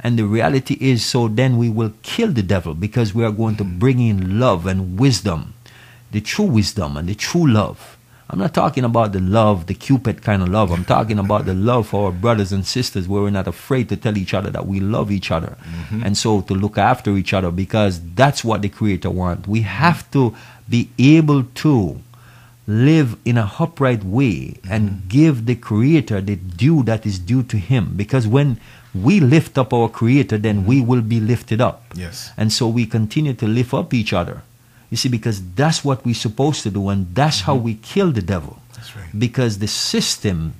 And 0.00 0.18
the 0.18 0.24
reality 0.26 0.76
is, 0.80 1.04
so 1.04 1.28
then 1.28 1.56
we 1.56 1.70
will 1.70 1.92
kill 2.02 2.32
the 2.32 2.42
devil 2.42 2.74
because 2.74 3.14
we 3.14 3.24
are 3.24 3.32
going 3.32 3.56
to 3.56 3.64
bring 3.64 4.00
in 4.00 4.38
love 4.38 4.66
and 4.66 4.98
wisdom, 4.98 5.54
the 6.10 6.20
true 6.20 6.44
wisdom 6.44 6.96
and 6.96 7.08
the 7.08 7.14
true 7.14 7.46
love. 7.46 7.96
I'm 8.28 8.38
not 8.38 8.54
talking 8.54 8.84
about 8.84 9.12
the 9.12 9.20
love, 9.20 9.66
the 9.66 9.74
Cupid 9.74 10.22
kind 10.22 10.42
of 10.42 10.48
love. 10.48 10.72
I'm 10.72 10.84
talking 10.84 11.18
about 11.18 11.44
the 11.44 11.54
love 11.54 11.88
for 11.88 12.06
our 12.06 12.12
brothers 12.12 12.52
and 12.52 12.66
sisters 12.66 13.06
where 13.06 13.22
we're 13.22 13.30
not 13.30 13.46
afraid 13.46 13.88
to 13.90 13.96
tell 13.96 14.16
each 14.16 14.34
other 14.34 14.50
that 14.50 14.66
we 14.66 14.80
love 14.80 15.10
each 15.10 15.30
other. 15.30 15.56
Mm-hmm. 15.62 16.02
And 16.04 16.16
so 16.16 16.40
to 16.42 16.54
look 16.54 16.78
after 16.78 17.16
each 17.16 17.34
other 17.34 17.50
because 17.50 18.00
that's 18.14 18.42
what 18.42 18.62
the 18.62 18.68
Creator 18.68 19.10
wants. 19.10 19.46
We 19.46 19.60
have 19.62 20.10
to 20.12 20.34
be 20.68 20.88
able 20.98 21.44
to 21.44 22.00
live 22.66 23.16
in 23.24 23.36
a 23.36 23.50
upright 23.58 24.02
way 24.04 24.56
and 24.70 24.88
mm-hmm. 24.88 25.08
give 25.08 25.46
the 25.46 25.54
creator 25.54 26.20
the 26.20 26.36
due 26.36 26.82
that 26.84 27.04
is 27.04 27.18
due 27.18 27.42
to 27.42 27.58
him. 27.58 27.92
Because 27.96 28.26
when 28.26 28.58
we 28.94 29.20
lift 29.20 29.58
up 29.58 29.72
our 29.72 29.88
creator 29.88 30.38
then 30.38 30.64
we 30.64 30.78
mm-hmm. 30.78 30.88
will 30.88 31.02
be 31.02 31.20
lifted 31.20 31.60
up. 31.60 31.84
Yes. 31.94 32.30
and 32.36 32.52
so 32.52 32.68
we 32.68 32.86
continue 32.86 33.34
to 33.34 33.46
lift 33.46 33.74
up 33.74 33.92
each 33.92 34.12
other. 34.12 34.42
You 34.90 34.96
see 34.96 35.08
because 35.08 35.42
that's 35.54 35.84
what 35.84 36.04
we're 36.04 36.14
supposed 36.14 36.62
to 36.62 36.70
do 36.70 36.88
and 36.88 37.14
that's 37.14 37.40
how 37.42 37.54
mm-hmm. 37.54 37.64
we 37.64 37.74
kill 37.74 38.12
the 38.12 38.22
devil. 38.22 38.58
That's 38.74 38.96
right. 38.96 39.18
because 39.18 39.58
the 39.58 39.68
system 39.68 40.54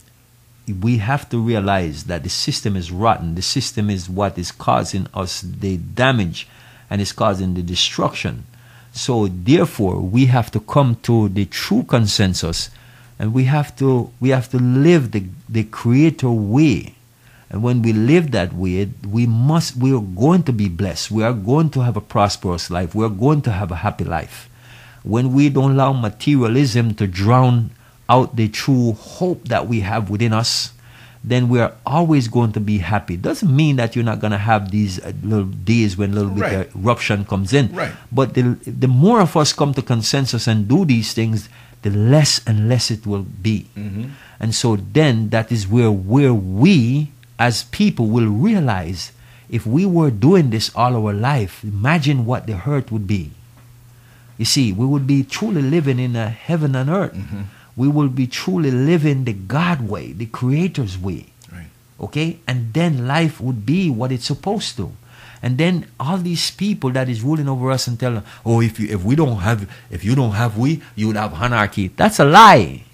we 0.80 0.98
have 0.98 1.28
to 1.28 1.38
realize 1.38 2.04
that 2.04 2.22
the 2.22 2.30
system 2.30 2.74
is 2.74 2.90
rotten. 2.90 3.34
The 3.34 3.42
system 3.42 3.90
is 3.90 4.08
what 4.08 4.38
is 4.38 4.50
causing 4.50 5.06
us 5.12 5.42
the 5.42 5.76
damage 5.76 6.48
and 6.88 7.02
is 7.02 7.12
causing 7.12 7.54
the 7.54 7.62
destruction 7.62 8.46
so 8.94 9.26
therefore 9.26 9.98
we 10.00 10.26
have 10.26 10.52
to 10.52 10.60
come 10.60 10.94
to 11.02 11.28
the 11.28 11.44
true 11.46 11.82
consensus 11.82 12.70
and 13.18 13.34
we 13.34 13.44
have 13.44 13.74
to 13.76 14.12
we 14.20 14.28
have 14.28 14.48
to 14.50 14.58
live 14.58 15.10
the, 15.10 15.24
the 15.48 15.64
creator 15.64 16.30
way. 16.30 16.94
And 17.50 17.62
when 17.62 17.82
we 17.82 17.92
live 17.92 18.30
that 18.30 18.52
way 18.52 18.88
we 19.06 19.26
must 19.26 19.76
we 19.76 19.92
are 19.92 20.00
going 20.00 20.44
to 20.44 20.52
be 20.52 20.68
blessed. 20.68 21.10
We 21.10 21.24
are 21.24 21.32
going 21.32 21.70
to 21.70 21.80
have 21.80 21.96
a 21.96 22.00
prosperous 22.00 22.70
life. 22.70 22.94
We 22.94 23.04
are 23.04 23.10
going 23.10 23.42
to 23.42 23.50
have 23.50 23.72
a 23.72 23.76
happy 23.76 24.04
life. 24.04 24.48
When 25.02 25.32
we 25.32 25.48
don't 25.48 25.72
allow 25.72 25.92
materialism 25.92 26.94
to 26.94 27.08
drown 27.08 27.70
out 28.08 28.36
the 28.36 28.48
true 28.48 28.92
hope 28.92 29.48
that 29.48 29.66
we 29.66 29.80
have 29.80 30.08
within 30.08 30.32
us, 30.32 30.72
then 31.26 31.48
we 31.48 31.58
are 31.58 31.72
always 31.86 32.28
going 32.28 32.52
to 32.52 32.60
be 32.60 32.78
happy. 32.78 33.16
Doesn't 33.16 33.48
mean 33.54 33.76
that 33.76 33.96
you're 33.96 34.04
not 34.04 34.20
going 34.20 34.32
to 34.32 34.44
have 34.52 34.70
these 34.70 35.00
uh, 35.00 35.12
little 35.22 35.46
days 35.46 35.96
when 35.96 36.12
a 36.12 36.14
little 36.14 36.30
bit 36.30 36.42
Right. 36.42 36.68
of 36.68 36.76
eruption 36.76 37.24
comes 37.24 37.52
in. 37.54 37.72
Right. 37.74 37.92
But 38.12 38.34
the, 38.34 38.42
the 38.66 38.88
more 38.88 39.20
of 39.20 39.34
us 39.36 39.52
come 39.54 39.72
to 39.74 39.82
consensus 39.82 40.46
and 40.46 40.68
do 40.68 40.84
these 40.84 41.14
things, 41.14 41.48
the 41.80 41.88
less 41.90 42.40
and 42.46 42.68
less 42.68 42.90
it 42.90 43.06
will 43.06 43.24
be. 43.42 43.66
And 44.40 44.54
so 44.54 44.76
then 44.76 45.30
that 45.30 45.50
is 45.50 45.66
where 45.66 45.90
where 45.90 46.34
we 46.34 47.08
as 47.38 47.64
people 47.72 48.06
will 48.06 48.28
realize 48.28 49.12
if 49.48 49.64
we 49.66 49.84
were 49.86 50.10
doing 50.10 50.50
this 50.50 50.70
all 50.74 50.94
our 50.96 51.12
life, 51.12 51.62
imagine 51.64 52.26
what 52.26 52.46
the 52.46 52.56
hurt 52.56 52.92
would 52.92 53.06
be. 53.06 53.30
You 54.36 54.44
see, 54.44 54.72
we 54.72 54.84
would 54.84 55.06
be 55.06 55.22
truly 55.24 55.62
living 55.62 55.98
in 55.98 56.16
a 56.16 56.28
heaven 56.28 56.74
and 56.74 56.90
earth. 56.90 57.16
We 57.76 57.88
will 57.88 58.08
be 58.08 58.26
truly 58.26 58.70
living 58.70 59.24
the 59.24 59.32
God 59.32 59.88
way, 59.88 60.12
the 60.12 60.26
Creator's 60.26 60.96
way. 60.96 61.26
Right. 61.52 61.66
Okay? 62.00 62.38
And 62.46 62.72
then 62.72 63.06
life 63.06 63.40
would 63.40 63.66
be 63.66 63.90
what 63.90 64.12
it's 64.12 64.26
supposed 64.26 64.76
to. 64.76 64.92
And 65.42 65.58
then 65.58 65.86
all 66.00 66.16
these 66.16 66.50
people 66.50 66.90
that 66.92 67.08
is 67.08 67.20
ruling 67.22 67.48
over 67.48 67.70
us 67.70 67.86
and 67.86 68.00
telling, 68.00 68.22
oh, 68.46 68.62
if 68.62 68.80
you 68.80 68.88
if 68.88 69.04
we 69.04 69.14
don't 69.14 69.40
have 69.40 69.68
if 69.90 70.02
you 70.04 70.14
don't 70.14 70.32
have 70.32 70.56
we, 70.56 70.80
you 70.96 71.08
would 71.08 71.16
have 71.16 71.34
anarchy. 71.34 71.88
That's 71.88 72.18
a 72.18 72.24
lie. 72.24 72.84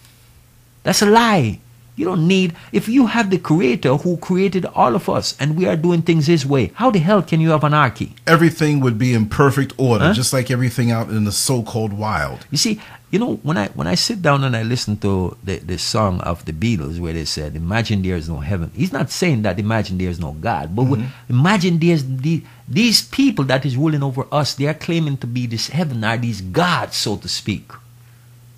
That's 0.82 1.02
a 1.02 1.06
lie. 1.06 1.60
You 1.96 2.06
don't 2.06 2.26
need, 2.26 2.54
if 2.72 2.88
you 2.88 3.08
have 3.08 3.28
the 3.28 3.36
creator 3.36 3.94
who 3.96 4.16
created 4.16 4.64
all 4.64 4.94
of 4.96 5.08
us 5.10 5.36
and 5.38 5.54
we 5.54 5.66
are 5.66 5.76
doing 5.76 6.00
things 6.00 6.26
his 6.28 6.46
way, 6.46 6.72
how 6.74 6.90
the 6.90 6.98
hell 6.98 7.20
can 7.22 7.40
you 7.40 7.50
have 7.50 7.62
anarchy? 7.62 8.14
Everything 8.26 8.80
would 8.80 8.96
be 8.98 9.12
in 9.12 9.26
perfect 9.28 9.74
order, 9.76 10.06
Huh? 10.06 10.14
just 10.14 10.32
like 10.32 10.50
everything 10.50 10.90
out 10.90 11.10
in 11.10 11.24
the 11.24 11.32
so-called 11.32 11.92
wild. 11.92 12.46
You 12.50 12.56
see, 12.56 12.80
you 13.10 13.18
know, 13.18 13.36
when 13.42 13.58
I 13.58 13.66
when 13.68 13.88
I 13.88 13.96
sit 13.96 14.22
down 14.22 14.44
and 14.44 14.56
I 14.56 14.62
listen 14.62 14.96
to 14.98 15.36
the, 15.42 15.58
the 15.58 15.78
song 15.78 16.20
of 16.20 16.44
the 16.44 16.52
Beatles 16.52 17.00
where 17.00 17.12
they 17.12 17.24
said, 17.24 17.56
Imagine 17.56 18.02
there 18.02 18.14
is 18.14 18.28
no 18.28 18.38
heaven. 18.38 18.70
He's 18.74 18.92
not 18.92 19.10
saying 19.10 19.42
that 19.42 19.58
imagine 19.58 19.98
there 19.98 20.10
is 20.10 20.20
no 20.20 20.32
God, 20.32 20.76
but 20.76 20.84
we- 20.84 20.98
mm-hmm. 20.98 21.32
imagine 21.32 21.78
there's 21.78 22.04
the, 22.04 22.42
these 22.68 23.02
people 23.02 23.44
that 23.46 23.66
is 23.66 23.76
ruling 23.76 24.04
over 24.04 24.26
us, 24.30 24.54
they 24.54 24.66
are 24.66 24.74
claiming 24.74 25.16
to 25.18 25.26
be 25.26 25.46
this 25.46 25.68
heaven 25.68 26.04
are 26.04 26.16
these 26.16 26.40
gods, 26.40 26.96
so 26.96 27.16
to 27.16 27.28
speak. 27.28 27.72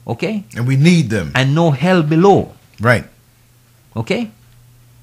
Okay? 0.07 0.45
And 0.55 0.67
we 0.67 0.77
need 0.77 1.09
them. 1.09 1.33
And 1.35 1.55
no 1.55 1.71
hell 1.71 2.03
below. 2.03 2.53
Right. 2.79 3.05
Okay? 3.97 4.31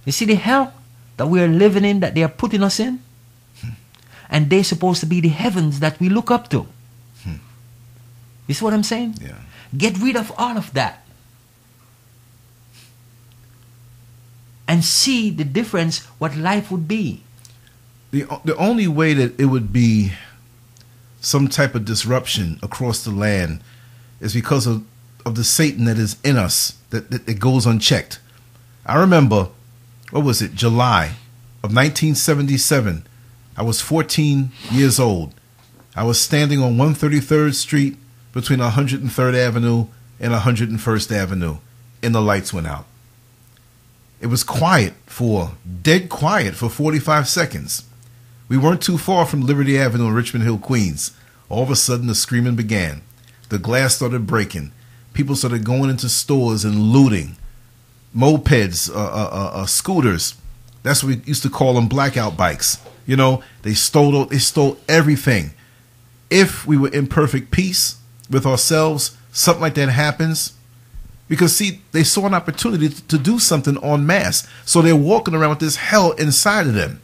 You 0.06 0.12
see 0.12 0.26
the 0.26 0.36
hell 0.36 0.74
that 1.18 1.26
we 1.26 1.42
are 1.42 1.48
living 1.48 1.86
in, 1.86 2.02
that 2.02 2.14
they 2.14 2.22
are 2.22 2.30
putting 2.30 2.62
us 2.62 2.80
in? 2.80 3.02
Hmm. 3.62 3.70
And 4.30 4.50
they're 4.50 4.64
supposed 4.64 5.00
to 5.00 5.08
be 5.08 5.22
the 5.22 5.30
heavens 5.30 5.80
that 5.80 6.00
we 6.00 6.10
look 6.10 6.30
up 6.30 6.50
to. 6.50 6.68
You 8.50 8.56
see 8.56 8.66
what 8.66 8.74
I'm 8.74 8.84
saying? 8.84 9.20
Yeah. 9.22 9.38
Get 9.78 10.00
rid 10.00 10.16
of 10.16 10.34
all 10.36 10.58
of 10.58 10.74
that. 10.74 11.06
And 14.68 14.84
see 14.84 15.30
the 15.30 15.44
difference 15.44 16.00
what 16.18 16.36
life 16.36 16.72
would 16.72 16.88
be. 16.88 17.24
The 18.10 18.26
the 18.44 18.56
only 18.58 18.88
way 18.88 19.14
that 19.14 19.40
it 19.40 19.46
would 19.46 19.72
be 19.72 20.14
some 21.22 21.48
type 21.48 21.76
of 21.76 21.86
disruption 21.86 22.60
across 22.64 23.04
the 23.04 23.12
land 23.12 23.62
is 24.20 24.34
because 24.34 24.66
of, 24.66 24.84
of 25.26 25.36
the 25.36 25.44
Satan 25.44 25.86
that 25.86 26.00
is 26.00 26.18
in 26.24 26.36
us 26.36 26.78
that, 26.90 27.12
that, 27.12 27.28
that 27.28 27.40
goes 27.40 27.68
unchecked. 27.68 28.20
I 28.84 28.98
remember, 28.98 29.50
what 30.10 30.24
was 30.24 30.42
it, 30.42 30.56
July 30.56 31.18
of 31.62 31.76
1977. 31.76 33.06
I 33.56 33.62
was 33.62 33.82
14 33.82 34.52
years 34.72 35.00
old. 35.00 35.36
I 35.96 36.04
was 36.04 36.20
standing 36.20 36.64
on 36.64 36.78
133rd 36.78 37.54
Street 37.54 37.98
between 38.40 38.60
103rd 38.60 39.36
Avenue 39.36 39.88
and 40.20 40.34
101st 40.34 41.12
Avenue, 41.12 41.58
and 42.02 42.16
the 42.16 42.22
lights 42.22 42.54
went 42.54 42.68
out. 42.68 42.86
It 44.22 44.28
was 44.28 44.44
quiet 44.46 44.94
for, 45.06 45.52
dead 45.82 46.08
quiet 46.08 46.56
for 46.56 46.70
45 46.70 47.28
seconds. 47.28 47.84
We 48.48 48.58
weren't 48.58 48.82
too 48.82 48.98
far 48.98 49.26
from 49.26 49.42
Liberty 49.46 49.78
Avenue 49.78 50.08
in 50.08 50.14
Richmond 50.14 50.44
Hill, 50.44 50.58
Queens. 50.58 51.12
All 51.50 51.64
of 51.64 51.70
a 51.70 51.76
sudden, 51.76 52.08
the 52.08 52.16
screaming 52.16 52.56
began. 52.56 53.02
The 53.50 53.60
glass 53.60 53.96
started 53.96 54.26
breaking. 54.26 54.72
People 55.14 55.36
started 55.36 55.66
going 55.66 55.90
into 55.90 56.08
stores 56.08 56.64
and 56.64 56.80
looting. 56.80 57.36
Mopeds, 58.16 58.90
uh, 58.90 58.98
uh, 58.98 59.30
uh, 59.32 59.52
uh, 59.62 59.66
scooters. 59.66 60.36
That's 60.84 61.04
what 61.04 61.16
we 61.16 61.22
used 61.26 61.44
to 61.44 61.50
call 61.50 61.74
them 61.74 61.88
blackout 61.88 62.38
bikes. 62.38 62.78
You 63.06 63.18
know, 63.18 63.44
they 63.64 63.74
stole 63.74 64.26
they 64.26 64.38
stole 64.38 64.78
everything. 64.88 65.52
If 66.30 66.66
we 66.66 66.78
were 66.78 66.90
in 66.90 67.08
perfect 67.08 67.52
peace 67.52 67.99
with 68.30 68.46
ourselves, 68.46 69.18
something 69.32 69.62
like 69.62 69.76
that 69.76 69.90
happens. 69.90 70.54
Because 71.28 71.56
see, 71.56 71.82
they 71.92 72.04
saw 72.04 72.26
an 72.26 72.34
opportunity 72.34 72.90
to 72.90 73.18
do 73.18 73.40
something 73.40 73.82
en 73.84 74.06
masse. 74.06 74.48
So 74.66 74.82
they're 74.82 74.96
walking 74.96 75.36
around 75.36 75.52
with 75.52 75.60
this 75.60 75.76
hell 75.76 76.12
inside 76.14 76.68
of 76.68 76.74
them. 76.74 77.02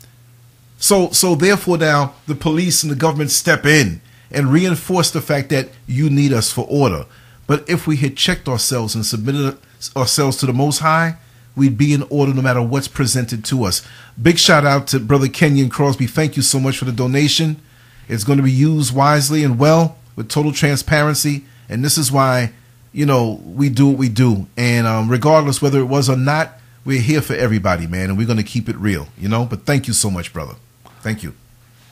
So 0.77 1.11
so 1.11 1.35
therefore 1.35 1.77
now 1.77 2.15
the 2.27 2.35
police 2.35 2.84
and 2.84 2.91
the 2.91 2.97
government 2.97 3.31
step 3.31 3.65
in 3.65 4.02
and 4.31 4.52
reinforce 4.52 5.11
the 5.11 5.22
fact 5.22 5.49
that 5.49 5.69
you 5.88 6.10
need 6.10 6.34
us 6.34 6.52
for 6.52 6.65
order. 6.68 7.06
But 7.47 7.69
if 7.69 7.85
we 7.85 7.97
had 7.97 8.18
checked 8.18 8.49
ourselves 8.49 8.95
and 8.95 9.06
submitted 9.06 9.57
ourselves 9.95 10.38
to 10.38 10.47
the 10.47 10.53
Most 10.53 10.80
High, 10.80 11.18
we'd 11.56 11.77
be 11.77 11.93
in 11.93 12.03
order 12.10 12.34
no 12.34 12.41
matter 12.41 12.61
what's 12.61 12.88
presented 12.88 13.45
to 13.45 13.64
us. 13.64 13.88
Big 14.22 14.39
shout 14.39 14.65
out 14.65 14.88
to 14.88 14.99
Brother 14.99 15.27
Kenyon 15.27 15.69
Crosby. 15.69 16.07
Thank 16.07 16.35
you 16.35 16.41
so 16.41 16.60
much 16.60 16.80
for 16.80 16.85
the 16.85 16.91
donation. 16.91 17.61
It's 18.07 18.23
going 18.23 18.38
to 18.38 18.43
be 18.43 18.52
used 18.52 18.93
wisely 18.93 19.43
and 19.43 19.60
well 19.60 19.97
with 20.15 20.29
total 20.29 20.51
transparency. 20.53 21.43
And 21.69 21.83
this 21.83 21.97
is 21.97 22.11
why, 22.11 22.51
you 22.93 23.05
know, 23.05 23.41
we 23.45 23.69
do 23.69 23.87
what 23.87 23.97
we 23.97 24.09
do. 24.09 24.47
And 24.57 24.85
um, 24.87 25.09
regardless 25.09 25.61
whether 25.61 25.79
it 25.79 25.85
was 25.85 26.09
or 26.09 26.17
not, 26.17 26.53
we're 26.85 27.01
here 27.01 27.21
for 27.21 27.33
everybody, 27.33 27.87
man. 27.87 28.09
And 28.09 28.17
we're 28.17 28.27
going 28.27 28.37
to 28.37 28.43
keep 28.43 28.69
it 28.69 28.75
real, 28.77 29.07
you 29.17 29.27
know. 29.27 29.45
But 29.45 29.65
thank 29.65 29.87
you 29.87 29.93
so 29.93 30.09
much, 30.11 30.31
brother. 30.33 30.55
Thank 31.01 31.23
you. 31.23 31.33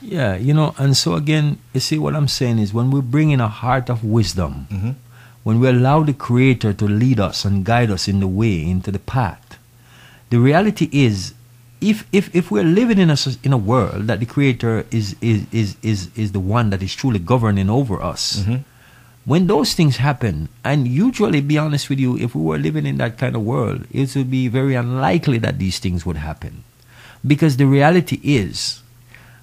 Yeah, 0.00 0.36
you 0.36 0.52
know, 0.52 0.74
and 0.78 0.96
so 0.96 1.14
again, 1.14 1.58
you 1.72 1.80
see 1.80 1.98
what 1.98 2.14
I'm 2.14 2.28
saying 2.28 2.58
is 2.58 2.74
when 2.74 2.90
we 2.90 3.00
bring 3.00 3.30
in 3.30 3.40
a 3.40 3.48
heart 3.48 3.88
of 3.88 4.04
wisdom, 4.04 4.66
Mhm. 4.70 4.94
when 5.44 5.60
we 5.60 5.68
allow 5.68 6.02
the 6.02 6.12
Creator 6.12 6.74
to 6.74 6.84
lead 6.86 7.18
us 7.18 7.44
and 7.46 7.64
guide 7.64 7.90
us 7.90 8.06
in 8.06 8.20
the 8.20 8.26
way, 8.28 8.62
into 8.68 8.90
the 8.92 8.98
path, 8.98 9.56
the 10.30 10.38
reality 10.38 10.90
is, 10.92 11.32
if 11.80 12.06
if, 12.12 12.34
if 12.34 12.50
we're 12.50 12.64
living 12.64 12.98
in 12.98 13.10
a 13.10 13.16
in 13.42 13.52
a 13.52 13.58
world 13.58 14.06
that 14.06 14.20
the 14.20 14.26
Creator 14.26 14.86
is 14.90 15.16
is 15.20 15.46
is 15.52 15.76
is, 15.82 16.10
is 16.16 16.32
the 16.32 16.40
one 16.40 16.70
that 16.70 16.82
is 16.82 16.94
truly 16.94 17.18
governing 17.18 17.68
over 17.68 18.02
us, 18.02 18.40
mm-hmm. 18.40 18.56
when 19.24 19.46
those 19.46 19.74
things 19.74 19.98
happen, 19.98 20.48
and 20.64 20.88
usually, 20.88 21.40
be 21.40 21.58
honest 21.58 21.90
with 21.90 21.98
you, 21.98 22.16
if 22.16 22.34
we 22.34 22.42
were 22.42 22.58
living 22.58 22.86
in 22.86 22.96
that 22.98 23.18
kind 23.18 23.36
of 23.36 23.42
world, 23.42 23.86
it 23.90 24.14
would 24.16 24.30
be 24.30 24.48
very 24.48 24.74
unlikely 24.74 25.38
that 25.38 25.58
these 25.58 25.78
things 25.78 26.06
would 26.06 26.16
happen, 26.16 26.64
because 27.26 27.56
the 27.56 27.66
reality 27.66 28.20
is 28.22 28.82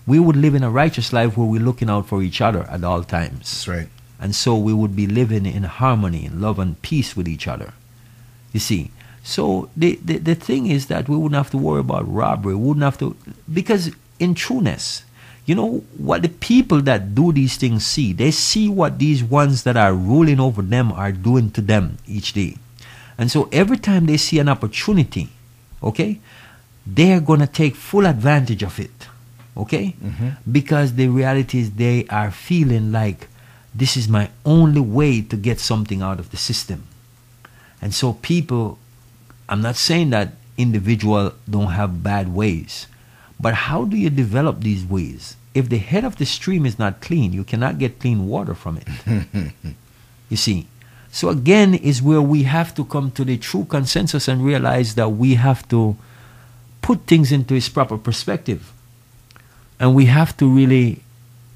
we 0.07 0.19
would 0.19 0.35
live 0.35 0.55
in 0.55 0.63
a 0.63 0.69
righteous 0.69 1.13
life 1.13 1.37
where 1.37 1.47
we're 1.47 1.61
looking 1.61 1.89
out 1.89 2.07
for 2.07 2.23
each 2.23 2.41
other 2.41 2.63
at 2.63 2.83
all 2.83 3.03
times. 3.03 3.39
That's 3.39 3.67
right. 3.67 3.89
And 4.19 4.35
so 4.35 4.55
we 4.55 4.73
would 4.73 4.95
be 4.95 5.07
living 5.07 5.45
in 5.45 5.63
harmony, 5.63 6.25
in 6.25 6.41
love, 6.41 6.59
and 6.59 6.79
peace 6.81 7.15
with 7.15 7.27
each 7.27 7.47
other. 7.47 7.73
You 8.53 8.59
see? 8.59 8.91
So 9.23 9.69
the, 9.77 9.99
the, 10.03 10.17
the 10.17 10.35
thing 10.35 10.67
is 10.67 10.87
that 10.87 11.07
we 11.07 11.15
wouldn't 11.15 11.35
have 11.35 11.51
to 11.51 11.57
worry 11.57 11.79
about 11.79 12.11
robbery. 12.11 12.55
We 12.55 12.67
wouldn't 12.67 12.83
have 12.83 12.97
to, 12.99 13.15
because 13.51 13.91
in 14.19 14.33
trueness, 14.33 15.03
you 15.45 15.55
know, 15.55 15.83
what 15.97 16.21
the 16.21 16.29
people 16.29 16.81
that 16.81 17.15
do 17.15 17.31
these 17.31 17.57
things 17.57 17.85
see, 17.85 18.13
they 18.13 18.31
see 18.31 18.69
what 18.69 18.99
these 18.99 19.23
ones 19.23 19.63
that 19.63 19.77
are 19.77 19.93
ruling 19.93 20.39
over 20.39 20.61
them 20.61 20.91
are 20.91 21.11
doing 21.11 21.51
to 21.51 21.61
them 21.61 21.97
each 22.07 22.33
day. 22.33 22.57
And 23.17 23.29
so 23.29 23.49
every 23.51 23.77
time 23.77 24.05
they 24.05 24.17
see 24.17 24.39
an 24.39 24.49
opportunity, 24.49 25.29
okay, 25.83 26.19
they're 26.85 27.19
going 27.19 27.39
to 27.39 27.47
take 27.47 27.75
full 27.75 28.05
advantage 28.05 28.63
of 28.63 28.79
it. 28.79 29.07
Okay? 29.55 29.95
Mm-hmm. 30.03 30.51
Because 30.51 30.93
the 30.93 31.07
reality 31.09 31.59
is 31.59 31.71
they 31.71 32.07
are 32.07 32.31
feeling 32.31 32.91
like 32.91 33.27
this 33.73 33.95
is 33.95 34.07
my 34.07 34.29
only 34.45 34.81
way 34.81 35.21
to 35.21 35.35
get 35.35 35.59
something 35.59 36.01
out 36.01 36.19
of 36.19 36.31
the 36.31 36.37
system. 36.37 36.87
And 37.81 37.93
so 37.93 38.13
people, 38.13 38.77
I'm 39.51 39.61
not 39.61 39.75
saying 39.75 40.11
that 40.11 40.33
individual 40.57 41.33
don't 41.47 41.71
have 41.71 42.01
bad 42.01 42.33
ways, 42.33 42.87
but 43.37 43.53
how 43.67 43.83
do 43.83 43.97
you 43.97 44.09
develop 44.09 44.61
these 44.61 44.85
ways? 44.85 45.35
If 45.53 45.67
the 45.67 45.77
head 45.77 46.05
of 46.05 46.15
the 46.15 46.25
stream 46.25 46.65
is 46.65 46.79
not 46.79 47.01
clean, 47.01 47.33
you 47.33 47.43
cannot 47.43 47.77
get 47.77 47.99
clean 47.99 48.27
water 48.27 48.55
from 48.55 48.77
it. 48.77 48.87
you 50.29 50.37
see. 50.37 50.67
So 51.11 51.27
again 51.27 51.73
is 51.73 52.01
where 52.01 52.21
we 52.21 52.43
have 52.43 52.73
to 52.75 52.85
come 52.85 53.11
to 53.11 53.25
the 53.25 53.37
true 53.37 53.65
consensus 53.65 54.29
and 54.29 54.45
realize 54.45 54.95
that 54.95 55.09
we 55.09 55.35
have 55.35 55.67
to 55.67 55.97
put 56.81 57.01
things 57.01 57.33
into 57.33 57.53
its 57.53 57.67
proper 57.67 57.97
perspective. 57.97 58.71
And 59.77 59.93
we 59.93 60.05
have 60.05 60.37
to 60.37 60.47
really 60.47 61.01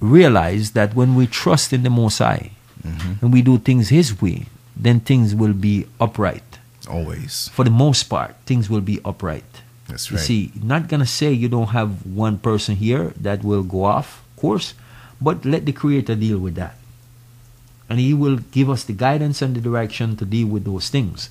realize 0.02 0.72
that 0.72 0.94
when 0.96 1.16
we 1.16 1.28
trust 1.28 1.72
in 1.72 1.84
the 1.84 1.90
Most 1.90 2.18
High 2.18 2.52
mm-hmm. 2.84 3.24
and 3.24 3.32
we 3.32 3.42
do 3.42 3.58
things 3.58 3.88
His 3.88 4.22
way, 4.22 4.48
then 4.76 5.00
things 5.00 5.34
will 5.34 5.54
be 5.54 5.88
upright. 6.02 6.44
Always. 6.88 7.50
For 7.50 7.64
the 7.64 7.72
most 7.72 8.04
part, 8.04 8.36
things 8.46 8.70
will 8.70 8.82
be 8.82 9.00
upright. 9.04 9.44
That's 9.88 10.12
right. 10.12 10.20
You 10.20 10.26
see, 10.26 10.52
not 10.62 10.88
gonna 10.88 11.06
say 11.06 11.32
you 11.32 11.50
don't 11.50 11.70
have 11.70 12.06
one 12.06 12.38
person 12.38 12.76
here 12.76 13.14
that 13.22 13.44
will 13.44 13.64
go 13.64 13.84
off 13.86 14.24
course, 14.36 14.74
but 15.22 15.46
let 15.46 15.66
the 15.66 15.72
Creator 15.72 16.16
deal 16.16 16.40
with 16.40 16.56
that, 16.56 16.76
and 17.88 18.00
He 18.00 18.14
will 18.14 18.38
give 18.52 18.70
us 18.70 18.84
the 18.84 18.94
guidance 18.94 19.42
and 19.42 19.56
the 19.56 19.62
direction 19.62 20.18
to 20.18 20.26
deal 20.26 20.48
with 20.48 20.66
those 20.66 20.90
things. 20.90 21.30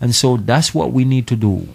And 0.00 0.14
so 0.14 0.36
that's 0.36 0.74
what 0.74 0.92
we 0.92 1.04
need 1.04 1.26
to 1.28 1.36
do, 1.36 1.68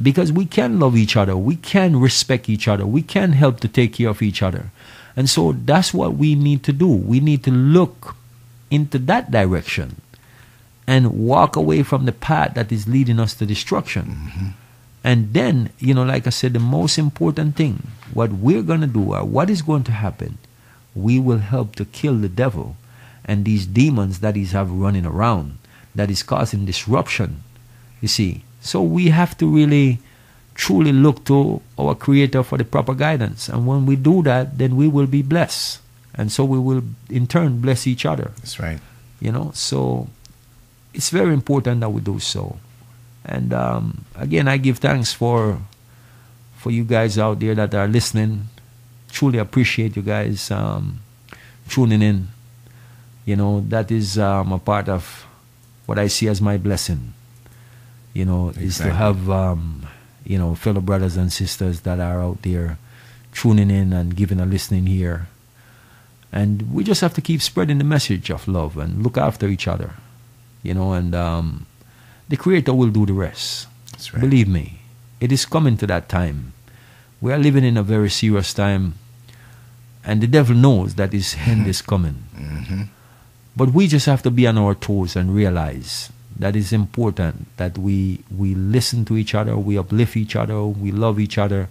because 0.00 0.32
we 0.32 0.46
can 0.46 0.80
love 0.80 0.96
each 0.96 1.16
other, 1.16 1.36
we 1.36 1.56
can 1.56 2.00
respect 2.00 2.48
each 2.48 2.66
other, 2.66 2.86
we 2.86 3.02
can 3.02 3.32
help 3.32 3.60
to 3.60 3.68
take 3.68 3.94
care 3.94 4.08
of 4.08 4.22
each 4.22 4.42
other, 4.42 4.70
and 5.14 5.28
so 5.28 5.52
that's 5.52 5.94
what 5.94 6.14
we 6.14 6.34
need 6.34 6.64
to 6.64 6.72
do. 6.72 6.88
We 6.88 7.20
need 7.20 7.44
to 7.44 7.50
look 7.50 8.16
into 8.70 8.98
that 9.00 9.30
direction 9.30 10.00
and 10.88 11.12
walk 11.12 11.54
away 11.54 11.82
from 11.82 12.06
the 12.06 12.12
path 12.12 12.54
that 12.54 12.72
is 12.72 12.88
leading 12.88 13.20
us 13.20 13.34
to 13.34 13.44
destruction. 13.44 14.04
Mm-hmm. 14.06 14.46
And 15.04 15.34
then, 15.34 15.70
you 15.78 15.92
know, 15.92 16.02
like 16.02 16.26
I 16.26 16.30
said, 16.30 16.54
the 16.54 16.60
most 16.60 16.96
important 16.96 17.56
thing, 17.56 17.88
what 18.14 18.32
we're 18.32 18.62
going 18.62 18.80
to 18.80 18.86
do 18.86 19.12
or 19.12 19.22
what 19.22 19.50
is 19.50 19.60
going 19.60 19.84
to 19.84 19.92
happen, 19.92 20.38
we 20.94 21.20
will 21.20 21.44
help 21.44 21.76
to 21.76 21.84
kill 21.84 22.14
the 22.16 22.28
devil 22.30 22.76
and 23.22 23.44
these 23.44 23.66
demons 23.66 24.20
that 24.20 24.34
he's 24.34 24.52
have 24.52 24.72
running 24.72 25.04
around 25.04 25.58
that 25.94 26.10
is 26.10 26.22
causing 26.22 26.64
disruption. 26.64 27.42
You 28.00 28.08
see, 28.08 28.44
so 28.62 28.82
we 28.82 29.08
have 29.08 29.36
to 29.38 29.46
really 29.46 29.98
truly 30.54 30.92
look 30.92 31.22
to 31.26 31.60
our 31.78 31.94
creator 31.94 32.42
for 32.42 32.56
the 32.56 32.64
proper 32.64 32.94
guidance 32.94 33.48
and 33.48 33.64
when 33.64 33.86
we 33.86 33.94
do 33.94 34.24
that 34.24 34.58
then 34.58 34.74
we 34.74 34.88
will 34.88 35.06
be 35.06 35.22
blessed 35.22 35.78
and 36.16 36.32
so 36.32 36.44
we 36.44 36.58
will 36.58 36.82
in 37.08 37.28
turn 37.28 37.60
bless 37.60 37.86
each 37.86 38.04
other 38.04 38.32
That's 38.38 38.58
right. 38.58 38.80
you 39.20 39.30
know 39.30 39.52
so 39.54 40.08
it's 40.94 41.10
very 41.10 41.32
important 41.34 41.80
that 41.80 41.90
we 41.90 42.00
do 42.00 42.18
so 42.18 42.58
And 43.24 43.52
um, 43.52 44.04
again, 44.16 44.48
I 44.48 44.56
give 44.56 44.78
thanks 44.78 45.12
for 45.12 45.60
for 46.56 46.70
you 46.72 46.82
guys 46.84 47.18
out 47.18 47.38
there 47.40 47.54
that 47.54 47.74
are 47.74 47.86
listening. 47.86 48.48
Truly 49.12 49.38
appreciate 49.38 49.96
you 49.96 50.02
guys 50.02 50.50
um, 50.50 51.00
tuning 51.68 52.00
in. 52.02 52.28
You 53.26 53.36
know, 53.36 53.60
that 53.68 53.90
is 53.92 54.18
um, 54.18 54.52
a 54.52 54.58
part 54.58 54.88
of 54.88 55.26
what 55.86 55.98
I 55.98 56.08
see 56.08 56.26
as 56.28 56.40
my 56.40 56.56
blessing. 56.56 57.12
You 58.14 58.24
know, 58.24 58.48
is 58.56 58.78
to 58.78 58.90
have 58.90 59.28
um, 59.28 59.86
you 60.24 60.38
know 60.38 60.54
fellow 60.56 60.80
brothers 60.80 61.16
and 61.16 61.30
sisters 61.32 61.82
that 61.82 62.00
are 62.00 62.20
out 62.22 62.40
there 62.42 62.78
tuning 63.32 63.70
in 63.70 63.92
and 63.92 64.16
giving 64.16 64.40
a 64.40 64.46
listening 64.46 64.86
here. 64.86 65.28
And 66.32 66.72
we 66.72 66.84
just 66.84 67.00
have 67.00 67.14
to 67.14 67.20
keep 67.20 67.40
spreading 67.40 67.78
the 67.78 67.84
message 67.84 68.30
of 68.30 68.48
love 68.48 68.76
and 68.76 69.02
look 69.02 69.16
after 69.16 69.48
each 69.48 69.68
other. 69.68 69.94
You 70.62 70.74
know, 70.74 70.92
and 70.92 71.14
um, 71.14 71.66
the 72.28 72.36
Creator 72.36 72.74
will 72.74 72.90
do 72.90 73.06
the 73.06 73.12
rest. 73.12 73.68
That's 73.92 74.12
right. 74.12 74.20
Believe 74.20 74.48
me, 74.48 74.80
it 75.20 75.32
is 75.32 75.46
coming 75.46 75.76
to 75.78 75.86
that 75.86 76.08
time. 76.08 76.52
We 77.20 77.32
are 77.32 77.38
living 77.38 77.64
in 77.64 77.76
a 77.76 77.82
very 77.82 78.10
serious 78.10 78.54
time, 78.54 78.94
and 80.04 80.20
the 80.20 80.26
devil 80.26 80.54
knows 80.56 80.94
that 80.96 81.12
his 81.12 81.36
end 81.46 81.66
is 81.66 81.82
coming. 81.82 82.24
hmm 82.34 82.82
But 83.56 83.72
we 83.74 83.88
just 83.88 84.06
have 84.06 84.22
to 84.22 84.30
be 84.30 84.46
on 84.46 84.58
our 84.58 84.74
toes 84.74 85.16
and 85.16 85.34
realize 85.34 86.10
that 86.38 86.54
it's 86.54 86.72
important 86.72 87.48
that 87.56 87.76
we 87.76 88.22
we 88.30 88.54
listen 88.54 89.04
to 89.06 89.16
each 89.16 89.34
other, 89.34 89.56
we 89.58 89.76
uplift 89.76 90.16
each 90.16 90.36
other, 90.36 90.62
we 90.64 90.92
love 90.92 91.18
each 91.18 91.38
other, 91.38 91.68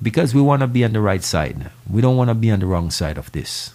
because 0.00 0.34
we 0.34 0.40
want 0.40 0.60
to 0.64 0.66
be 0.66 0.84
on 0.84 0.92
the 0.92 1.00
right 1.00 1.22
side. 1.22 1.70
We 1.90 2.00
don't 2.00 2.16
want 2.16 2.30
to 2.30 2.34
be 2.34 2.50
on 2.50 2.60
the 2.60 2.66
wrong 2.66 2.90
side 2.90 3.18
of 3.18 3.30
this. 3.32 3.74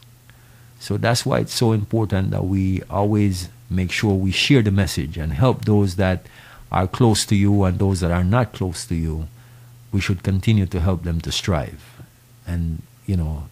So 0.79 0.97
that's 0.97 1.25
why 1.25 1.39
it's 1.45 1.53
so 1.53 1.73
important 1.73 2.31
that 2.31 2.45
we 2.45 2.81
always 2.89 3.49
make 3.71 3.91
sure 3.91 4.13
we 4.13 4.31
share 4.31 4.61
the 4.61 4.71
message 4.71 5.17
and 5.17 5.33
help 5.33 5.65
those 5.65 5.95
that 5.95 6.25
are 6.71 6.87
close 6.87 7.25
to 7.25 7.35
you 7.35 7.63
and 7.63 7.79
those 7.79 8.01
that 8.01 8.11
are 8.11 8.23
not 8.23 8.53
close 8.53 8.85
to 8.85 8.95
you. 8.95 9.27
We 9.91 10.01
should 10.01 10.23
continue 10.23 10.65
to 10.67 10.79
help 10.79 11.03
them 11.03 11.21
to 11.21 11.31
strive. 11.31 12.01
And, 12.45 12.81
you 13.05 13.17
know, 13.17 13.49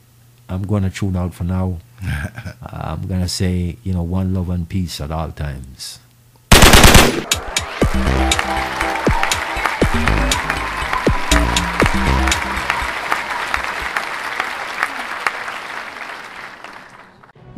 I'm 0.48 0.64
going 0.64 0.84
to 0.84 0.90
tune 0.90 1.16
out 1.16 1.34
for 1.34 1.44
now. 1.44 1.80
I'm 2.62 3.08
going 3.08 3.22
to 3.22 3.30
say, 3.30 3.78
you 3.84 3.94
know, 3.94 4.04
one 4.04 4.34
love 4.34 4.50
and 4.50 4.68
peace 4.68 5.02
at 5.02 5.12
all 5.12 5.32
times. 5.32 6.00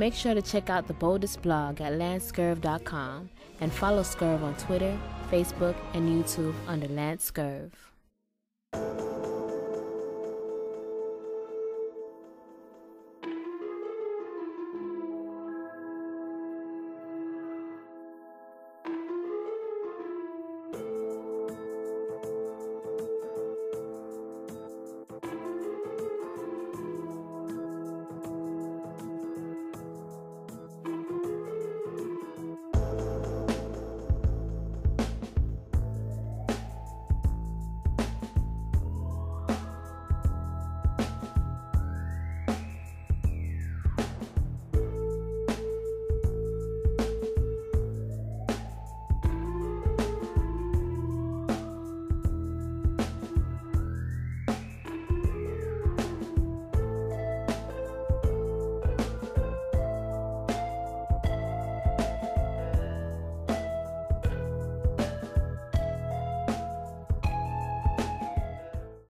Make 0.01 0.15
sure 0.15 0.33
to 0.33 0.41
check 0.41 0.71
out 0.71 0.87
the 0.87 0.95
boldest 0.95 1.43
blog 1.43 1.79
at 1.79 1.93
lancescurv.com 1.93 3.29
and 3.59 3.71
follow 3.71 4.01
Scurv 4.01 4.41
on 4.41 4.55
Twitter, 4.55 4.97
Facebook, 5.29 5.75
and 5.93 6.09
YouTube 6.09 6.55
under 6.67 6.87
Lance 6.87 7.29
Scurv. 7.31 7.69